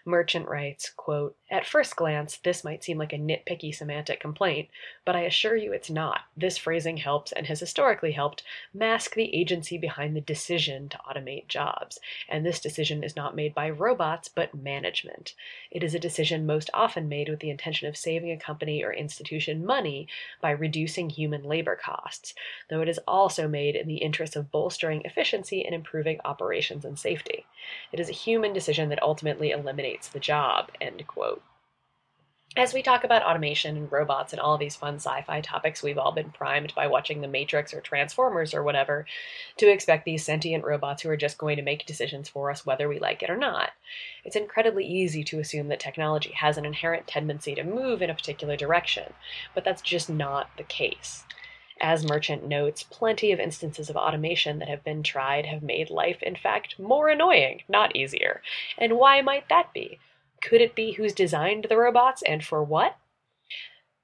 Merchant 0.07 0.47
writes, 0.47 0.91
quote, 0.95 1.35
At 1.51 1.67
first 1.67 1.95
glance, 1.95 2.37
this 2.37 2.63
might 2.63 2.83
seem 2.83 2.97
like 2.97 3.13
a 3.13 3.19
nitpicky 3.19 3.73
semantic 3.73 4.19
complaint, 4.19 4.67
but 5.05 5.15
I 5.15 5.21
assure 5.21 5.55
you 5.55 5.73
it's 5.73 5.91
not. 5.91 6.21
This 6.35 6.57
phrasing 6.57 6.97
helps 6.97 7.31
and 7.31 7.45
has 7.45 7.59
historically 7.59 8.13
helped 8.13 8.41
mask 8.73 9.13
the 9.13 9.33
agency 9.33 9.77
behind 9.77 10.15
the 10.15 10.21
decision 10.21 10.89
to 10.89 10.97
automate 11.07 11.47
jobs. 11.47 11.99
And 12.27 12.43
this 12.43 12.59
decision 12.59 13.03
is 13.03 13.15
not 13.15 13.35
made 13.35 13.53
by 13.53 13.69
robots, 13.69 14.27
but 14.27 14.55
management. 14.55 15.35
It 15.69 15.83
is 15.83 15.93
a 15.93 15.99
decision 15.99 16.47
most 16.47 16.71
often 16.73 17.07
made 17.07 17.29
with 17.29 17.41
the 17.41 17.51
intention 17.51 17.87
of 17.87 17.95
saving 17.95 18.31
a 18.31 18.37
company 18.37 18.83
or 18.83 18.91
institution 18.91 19.63
money 19.63 20.07
by 20.41 20.49
reducing 20.49 21.11
human 21.11 21.43
labor 21.43 21.75
costs, 21.75 22.33
though 22.69 22.81
it 22.81 22.89
is 22.89 22.99
also 23.07 23.47
made 23.47 23.75
in 23.75 23.87
the 23.87 23.97
interest 23.97 24.35
of 24.35 24.51
bolstering 24.51 25.03
efficiency 25.05 25.63
and 25.63 25.75
improving 25.75 26.19
operations 26.25 26.83
and 26.83 26.97
safety. 26.97 27.45
It 27.91 27.99
is 27.99 28.09
a 28.09 28.13
human 28.13 28.51
decision 28.51 28.89
that 28.89 29.03
ultimately 29.03 29.51
eliminates 29.51 30.07
the 30.07 30.19
job. 30.19 30.71
End 30.81 31.05
quote. 31.05 31.43
As 32.57 32.73
we 32.73 32.81
talk 32.81 33.03
about 33.03 33.21
automation 33.21 33.75
and 33.75 33.91
robots 33.91 34.31
and 34.31 34.39
all 34.39 34.57
these 34.57 34.77
fun 34.77 34.95
sci 34.95 35.23
fi 35.23 35.41
topics, 35.41 35.83
we've 35.83 35.97
all 35.97 36.13
been 36.13 36.29
primed 36.29 36.73
by 36.73 36.87
watching 36.87 37.19
The 37.19 37.27
Matrix 37.27 37.73
or 37.73 37.81
Transformers 37.81 38.53
or 38.53 38.63
whatever 38.63 39.05
to 39.57 39.69
expect 39.69 40.05
these 40.05 40.23
sentient 40.23 40.63
robots 40.63 41.01
who 41.01 41.09
are 41.09 41.17
just 41.17 41.37
going 41.37 41.57
to 41.57 41.61
make 41.61 41.85
decisions 41.85 42.29
for 42.29 42.49
us 42.49 42.65
whether 42.65 42.87
we 42.87 42.97
like 42.97 43.21
it 43.21 43.29
or 43.29 43.35
not. 43.35 43.71
It's 44.23 44.37
incredibly 44.37 44.85
easy 44.85 45.21
to 45.25 45.39
assume 45.41 45.67
that 45.67 45.81
technology 45.81 46.31
has 46.31 46.57
an 46.57 46.63
inherent 46.63 47.07
tendency 47.07 47.55
to 47.55 47.63
move 47.65 48.01
in 48.01 48.09
a 48.09 48.15
particular 48.15 48.55
direction, 48.55 49.11
but 49.53 49.65
that's 49.65 49.81
just 49.81 50.09
not 50.09 50.49
the 50.55 50.63
case. 50.63 51.25
As 51.81 52.07
Merchant 52.07 52.47
notes, 52.47 52.83
plenty 52.83 53.33
of 53.33 53.39
instances 53.41 53.89
of 53.89 53.97
automation 53.97 54.59
that 54.59 54.69
have 54.69 54.85
been 54.85 55.03
tried 55.03 55.45
have 55.45 55.61
made 55.61 55.89
life, 55.89 56.23
in 56.23 56.37
fact, 56.37 56.79
more 56.79 57.09
annoying, 57.09 57.63
not 57.67 57.97
easier. 57.97 58.41
And 58.77 58.93
why 58.93 59.19
might 59.21 59.49
that 59.49 59.73
be? 59.73 59.99
Could 60.47 60.61
it 60.61 60.75
be 60.75 60.91
who's 60.91 61.13
designed 61.13 61.65
the 61.69 61.77
robots 61.77 62.21
and 62.21 62.43
for 62.43 62.63
what? 62.63 62.97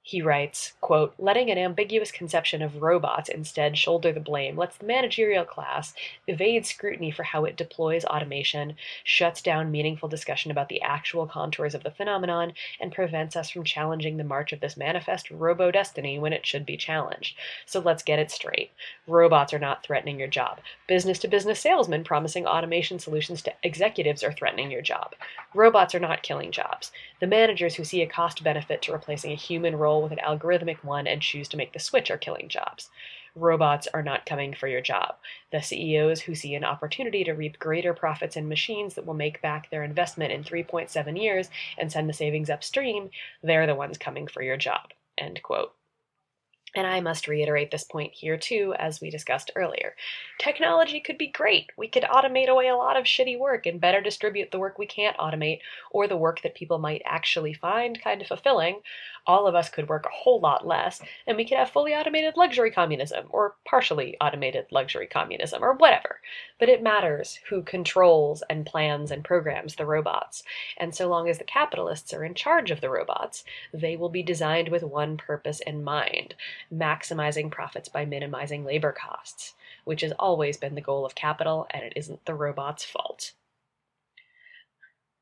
He 0.04 0.20
writes, 0.20 0.74
quote, 0.82 1.14
letting 1.20 1.52
an 1.52 1.60
ambiguous 1.60 2.12
conception 2.12 2.64
of 2.64 2.82
robots 2.82 3.30
instead 3.30 3.78
shoulder 3.78 4.12
the 4.12 4.20
blame 4.20 4.58
lets 4.58 4.76
the 4.76 4.88
managerial 4.88 5.46
class 5.46 5.94
evade 6.26 6.66
scrutiny 6.66 7.12
for 7.12 7.22
how 7.22 7.46
it 7.46 7.56
deploys 7.56 8.04
automation, 8.04 8.76
shuts 9.04 9.44
down 9.44 9.70
meaningful 9.70 10.10
discussion 10.10 10.50
about 10.50 10.70
the 10.70 10.82
actual 10.82 11.28
contours 11.28 11.76
of 11.76 11.84
the 11.84 11.92
phenomenon, 11.92 12.54
and 12.80 12.92
prevents 12.92 13.36
us 13.36 13.52
from 13.52 13.64
challenging 13.64 14.18
the 14.18 14.24
march 14.24 14.52
of 14.52 14.60
this 14.60 14.76
manifest 14.76 15.30
robo 15.30 15.70
destiny 15.70 16.18
when 16.18 16.34
it 16.34 16.48
should 16.48 16.66
be 16.66 16.78
challenged. 16.78 17.38
So 17.68 17.80
let's 17.80 18.02
get 18.02 18.18
it 18.18 18.32
straight. 18.32 18.72
Robots 19.06 19.54
are 19.54 19.60
not 19.60 19.84
threatening 19.84 20.18
your 20.18 20.28
job. 20.28 20.62
Business 20.88 21.20
to 21.20 21.28
business 21.28 21.60
salesmen 21.60 22.04
promising 22.04 22.48
automation 22.48 22.98
solutions 22.98 23.44
to 23.44 23.54
executives 23.62 24.24
are 24.24 24.34
threatening 24.34 24.72
your 24.72 24.82
job. 24.82 25.14
Robots 25.54 25.94
are 25.94 26.00
not 26.00 26.24
killing 26.24 26.52
jobs. 26.52 26.92
The 27.20 27.28
managers 27.28 27.76
who 27.76 27.84
see 27.84 28.02
a 28.02 28.08
cost 28.08 28.44
benefit 28.44 28.82
to 28.82 28.94
replacing 28.94 29.32
a 29.32 29.36
human 29.36 29.76
role 29.76 29.91
with 30.00 30.12
an 30.12 30.20
algorithmic 30.24 30.84
one 30.84 31.08
and 31.08 31.22
choose 31.22 31.48
to 31.50 31.58
make 31.58 31.74
the 31.74 31.80
switch 31.80 32.12
are 32.12 32.18
killing 32.18 32.48
jobs. 32.48 32.90
Robots 33.36 33.88
are 33.94 34.04
not 34.04 34.26
coming 34.26 34.54
for 34.54 34.68
your 34.68 34.82
job. 34.82 35.16
The 35.52 35.62
CEOs 35.62 36.22
who 36.22 36.36
see 36.36 36.54
an 36.54 36.64
opportunity 36.64 37.24
to 37.24 37.34
reap 37.34 37.58
greater 37.58 37.94
profits 37.94 38.36
in 38.36 38.48
machines 38.48 38.94
that 38.96 39.06
will 39.06 39.14
make 39.14 39.42
back 39.42 39.70
their 39.70 39.84
investment 39.84 40.32
in 40.32 40.44
3.7 40.44 41.22
years 41.22 41.50
and 41.78 41.92
send 41.92 42.10
the 42.10 42.14
savings 42.14 42.50
upstream, 42.50 43.10
they're 43.42 43.68
the 43.68 43.76
ones 43.76 43.98
coming 43.98 44.28
for 44.28 44.42
your 44.42 44.58
job. 44.58 44.92
End 45.18 45.42
quote. 45.42 45.74
And 46.74 46.88
I 46.88 47.02
must 47.02 47.28
reiterate 47.28 47.70
this 47.70 47.84
point 47.84 48.14
here 48.14 48.38
too, 48.38 48.74
as 48.80 49.02
we 49.02 49.10
discussed 49.10 49.52
earlier. 49.58 49.94
Technology 50.40 51.02
could 51.02 51.18
be 51.18 51.28
great. 51.28 51.70
We 51.76 51.90
could 51.90 52.04
automate 52.04 52.48
away 52.48 52.70
a 52.70 52.78
lot 52.78 52.96
of 52.96 53.04
shitty 53.04 53.38
work 53.38 53.66
and 53.66 53.82
better 53.82 54.00
distribute 54.00 54.52
the 54.52 54.60
work 54.60 54.80
we 54.80 54.86
can't 54.86 55.18
automate 55.18 55.60
or 55.92 56.08
the 56.08 56.16
work 56.16 56.42
that 56.44 56.56
people 56.56 56.78
might 56.78 57.02
actually 57.04 57.54
find 57.54 58.02
kind 58.02 58.22
of 58.22 58.28
fulfilling. 58.28 58.82
All 59.28 59.48
of 59.48 59.54
us 59.54 59.70
could 59.70 59.90
work 59.90 60.06
a 60.06 60.16
whole 60.16 60.40
lot 60.40 60.66
less, 60.66 61.02
and 61.28 61.38
we 61.38 61.46
could 61.46 61.58
have 61.58 61.70
fully 61.70 61.94
automated 61.94 62.38
luxury 62.38 62.72
communism 62.72 63.28
or 63.30 63.56
partially 63.66 64.18
automated 64.20 64.66
luxury 64.72 65.08
communism 65.08 65.64
or 65.64 65.74
whatever. 65.74 66.22
But 66.58 66.70
it 66.70 66.82
matters 66.82 67.40
who 67.50 67.62
controls 67.62 68.44
and 68.50 68.66
plans 68.66 69.12
and 69.12 69.24
programs 69.24 69.76
the 69.76 69.86
robots. 69.86 70.44
And 70.78 70.96
so 70.96 71.08
long 71.08 71.30
as 71.30 71.38
the 71.38 71.44
capitalists 71.44 72.14
are 72.14 72.24
in 72.24 72.34
charge 72.34 72.72
of 72.72 72.82
the 72.82 72.90
robots, 72.90 73.44
they 73.74 73.96
will 73.96 74.10
be 74.10 74.24
designed 74.24 74.70
with 74.70 74.84
one 74.84 75.18
purpose 75.18 75.60
in 75.60 75.84
mind 75.84 76.34
maximizing 76.74 77.52
profits 77.52 77.90
by 77.90 78.06
minimizing 78.06 78.64
labor 78.64 78.92
costs, 78.92 79.54
which 79.84 80.02
has 80.02 80.14
always 80.14 80.58
been 80.58 80.76
the 80.76 80.82
goal 80.82 81.06
of 81.06 81.16
capital, 81.16 81.68
and 81.72 81.84
it 81.84 81.94
isn't 81.96 82.26
the 82.26 82.34
robot's 82.34 82.86
fault. 82.86 83.34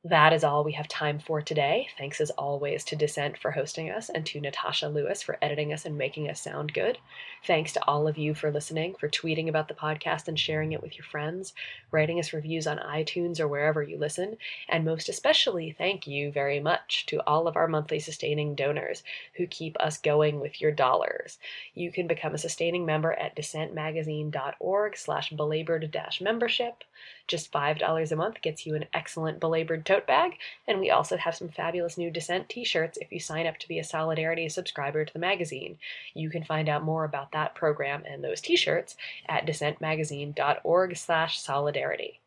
That 0.05 0.31
is 0.31 0.45
all 0.45 0.63
we 0.63 0.71
have 0.71 0.87
time 0.87 1.19
for 1.19 1.41
today. 1.41 1.89
Thanks 1.97 2.21
as 2.21 2.29
always 2.31 2.85
to 2.85 2.95
Dissent 2.95 3.37
for 3.37 3.51
hosting 3.51 3.89
us 3.89 4.07
and 4.07 4.25
to 4.27 4.39
Natasha 4.39 4.87
Lewis 4.87 5.21
for 5.21 5.37
editing 5.41 5.73
us 5.73 5.83
and 5.83 5.97
making 5.97 6.29
us 6.29 6.39
sound 6.39 6.73
good. 6.73 6.97
Thanks 7.45 7.73
to 7.73 7.83
all 7.85 8.07
of 8.07 8.17
you 8.17 8.33
for 8.33 8.49
listening, 8.49 8.95
for 8.95 9.09
tweeting 9.09 9.49
about 9.49 9.67
the 9.67 9.73
podcast 9.73 10.29
and 10.29 10.39
sharing 10.39 10.71
it 10.71 10.81
with 10.81 10.97
your 10.97 11.03
friends, 11.03 11.53
writing 11.91 12.17
us 12.17 12.31
reviews 12.31 12.65
on 12.65 12.77
iTunes 12.77 13.41
or 13.41 13.49
wherever 13.49 13.83
you 13.83 13.97
listen, 13.97 14.37
and 14.69 14.85
most 14.85 15.09
especially 15.09 15.73
thank 15.77 16.07
you 16.07 16.31
very 16.31 16.61
much 16.61 17.05
to 17.07 17.21
all 17.27 17.45
of 17.45 17.57
our 17.57 17.67
monthly 17.67 17.99
sustaining 17.99 18.55
donors 18.55 19.03
who 19.33 19.47
keep 19.47 19.75
us 19.81 19.97
going 19.97 20.39
with 20.39 20.61
your 20.61 20.71
dollars. 20.71 21.39
You 21.73 21.91
can 21.91 22.07
become 22.07 22.33
a 22.33 22.37
sustaining 22.37 22.85
member 22.85 23.11
at 23.11 23.35
dissentmagazine.org 23.35 24.95
slash 24.95 25.31
belabored 25.31 25.93
membership. 26.21 26.85
Just 27.27 27.51
$5 27.51 28.11
a 28.11 28.15
month 28.15 28.41
gets 28.41 28.65
you 28.65 28.75
an 28.75 28.85
excellent 28.93 29.39
belabored 29.39 29.85
tote 29.85 30.07
bag, 30.07 30.37
and 30.67 30.79
we 30.79 30.89
also 30.89 31.17
have 31.17 31.35
some 31.35 31.49
fabulous 31.49 31.97
new 31.97 32.09
Dissent 32.09 32.49
t-shirts 32.49 32.97
if 33.01 33.11
you 33.11 33.19
sign 33.19 33.47
up 33.47 33.57
to 33.59 33.67
be 33.67 33.79
a 33.79 33.83
Solidarity 33.83 34.49
subscriber 34.49 35.05
to 35.05 35.13
the 35.13 35.19
magazine. 35.19 35.77
You 36.13 36.29
can 36.29 36.43
find 36.43 36.67
out 36.67 36.83
more 36.83 37.05
about 37.05 37.31
that 37.31 37.55
program 37.55 38.03
and 38.05 38.23
those 38.23 38.41
t-shirts 38.41 38.97
at 39.27 39.45
dissentmagazine.org 39.45 40.97
slash 40.97 41.39
solidarity. 41.39 42.19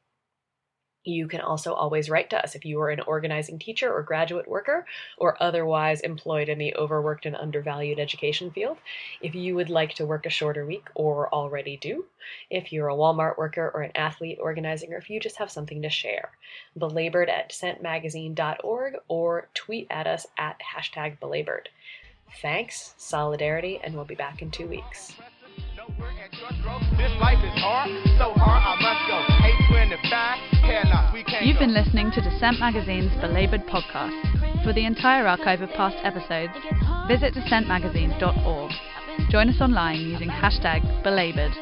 You 1.04 1.26
can 1.26 1.40
also 1.40 1.74
always 1.74 2.08
write 2.08 2.30
to 2.30 2.42
us 2.42 2.54
if 2.54 2.64
you 2.64 2.80
are 2.80 2.90
an 2.90 3.00
organizing 3.00 3.58
teacher 3.58 3.92
or 3.92 4.02
graduate 4.02 4.46
worker 4.48 4.86
or 5.18 5.42
otherwise 5.42 6.00
employed 6.00 6.48
in 6.48 6.58
the 6.58 6.74
overworked 6.76 7.26
and 7.26 7.34
undervalued 7.34 7.98
education 7.98 8.52
field. 8.52 8.78
If 9.20 9.34
you 9.34 9.56
would 9.56 9.68
like 9.68 9.94
to 9.94 10.06
work 10.06 10.26
a 10.26 10.30
shorter 10.30 10.64
week 10.64 10.86
or 10.94 11.32
already 11.32 11.76
do. 11.76 12.04
If 12.50 12.72
you're 12.72 12.88
a 12.88 12.94
Walmart 12.94 13.36
worker 13.36 13.70
or 13.74 13.82
an 13.82 13.92
athlete 13.96 14.38
organizing 14.40 14.92
or 14.92 14.98
if 14.98 15.10
you 15.10 15.18
just 15.18 15.38
have 15.38 15.50
something 15.50 15.82
to 15.82 15.90
share. 15.90 16.30
Belabored 16.78 17.28
at 17.28 17.50
dissentmagazine.org 17.50 18.94
or 19.08 19.48
tweet 19.54 19.88
at 19.90 20.06
us 20.06 20.26
at 20.38 20.60
hashtag 20.60 21.18
belabored. 21.18 21.68
Thanks, 22.40 22.94
solidarity, 22.96 23.80
and 23.82 23.94
we'll 23.94 24.04
be 24.04 24.14
back 24.14 24.40
in 24.40 24.50
two 24.50 24.66
weeks. 24.66 25.14
You've 31.42 31.58
been 31.58 31.74
listening 31.74 32.10
to 32.12 32.20
Dissent 32.22 32.58
Magazine's 32.58 33.12
Belabored 33.20 33.66
podcast. 33.66 34.64
For 34.64 34.72
the 34.72 34.86
entire 34.86 35.26
archive 35.26 35.60
of 35.60 35.68
past 35.70 35.96
episodes, 36.02 36.52
visit 37.08 37.34
dissentmagazine.org. 37.34 38.72
Join 39.30 39.48
us 39.50 39.60
online 39.60 40.00
using 40.00 40.28
hashtag 40.28 40.80
belabored 41.02 41.52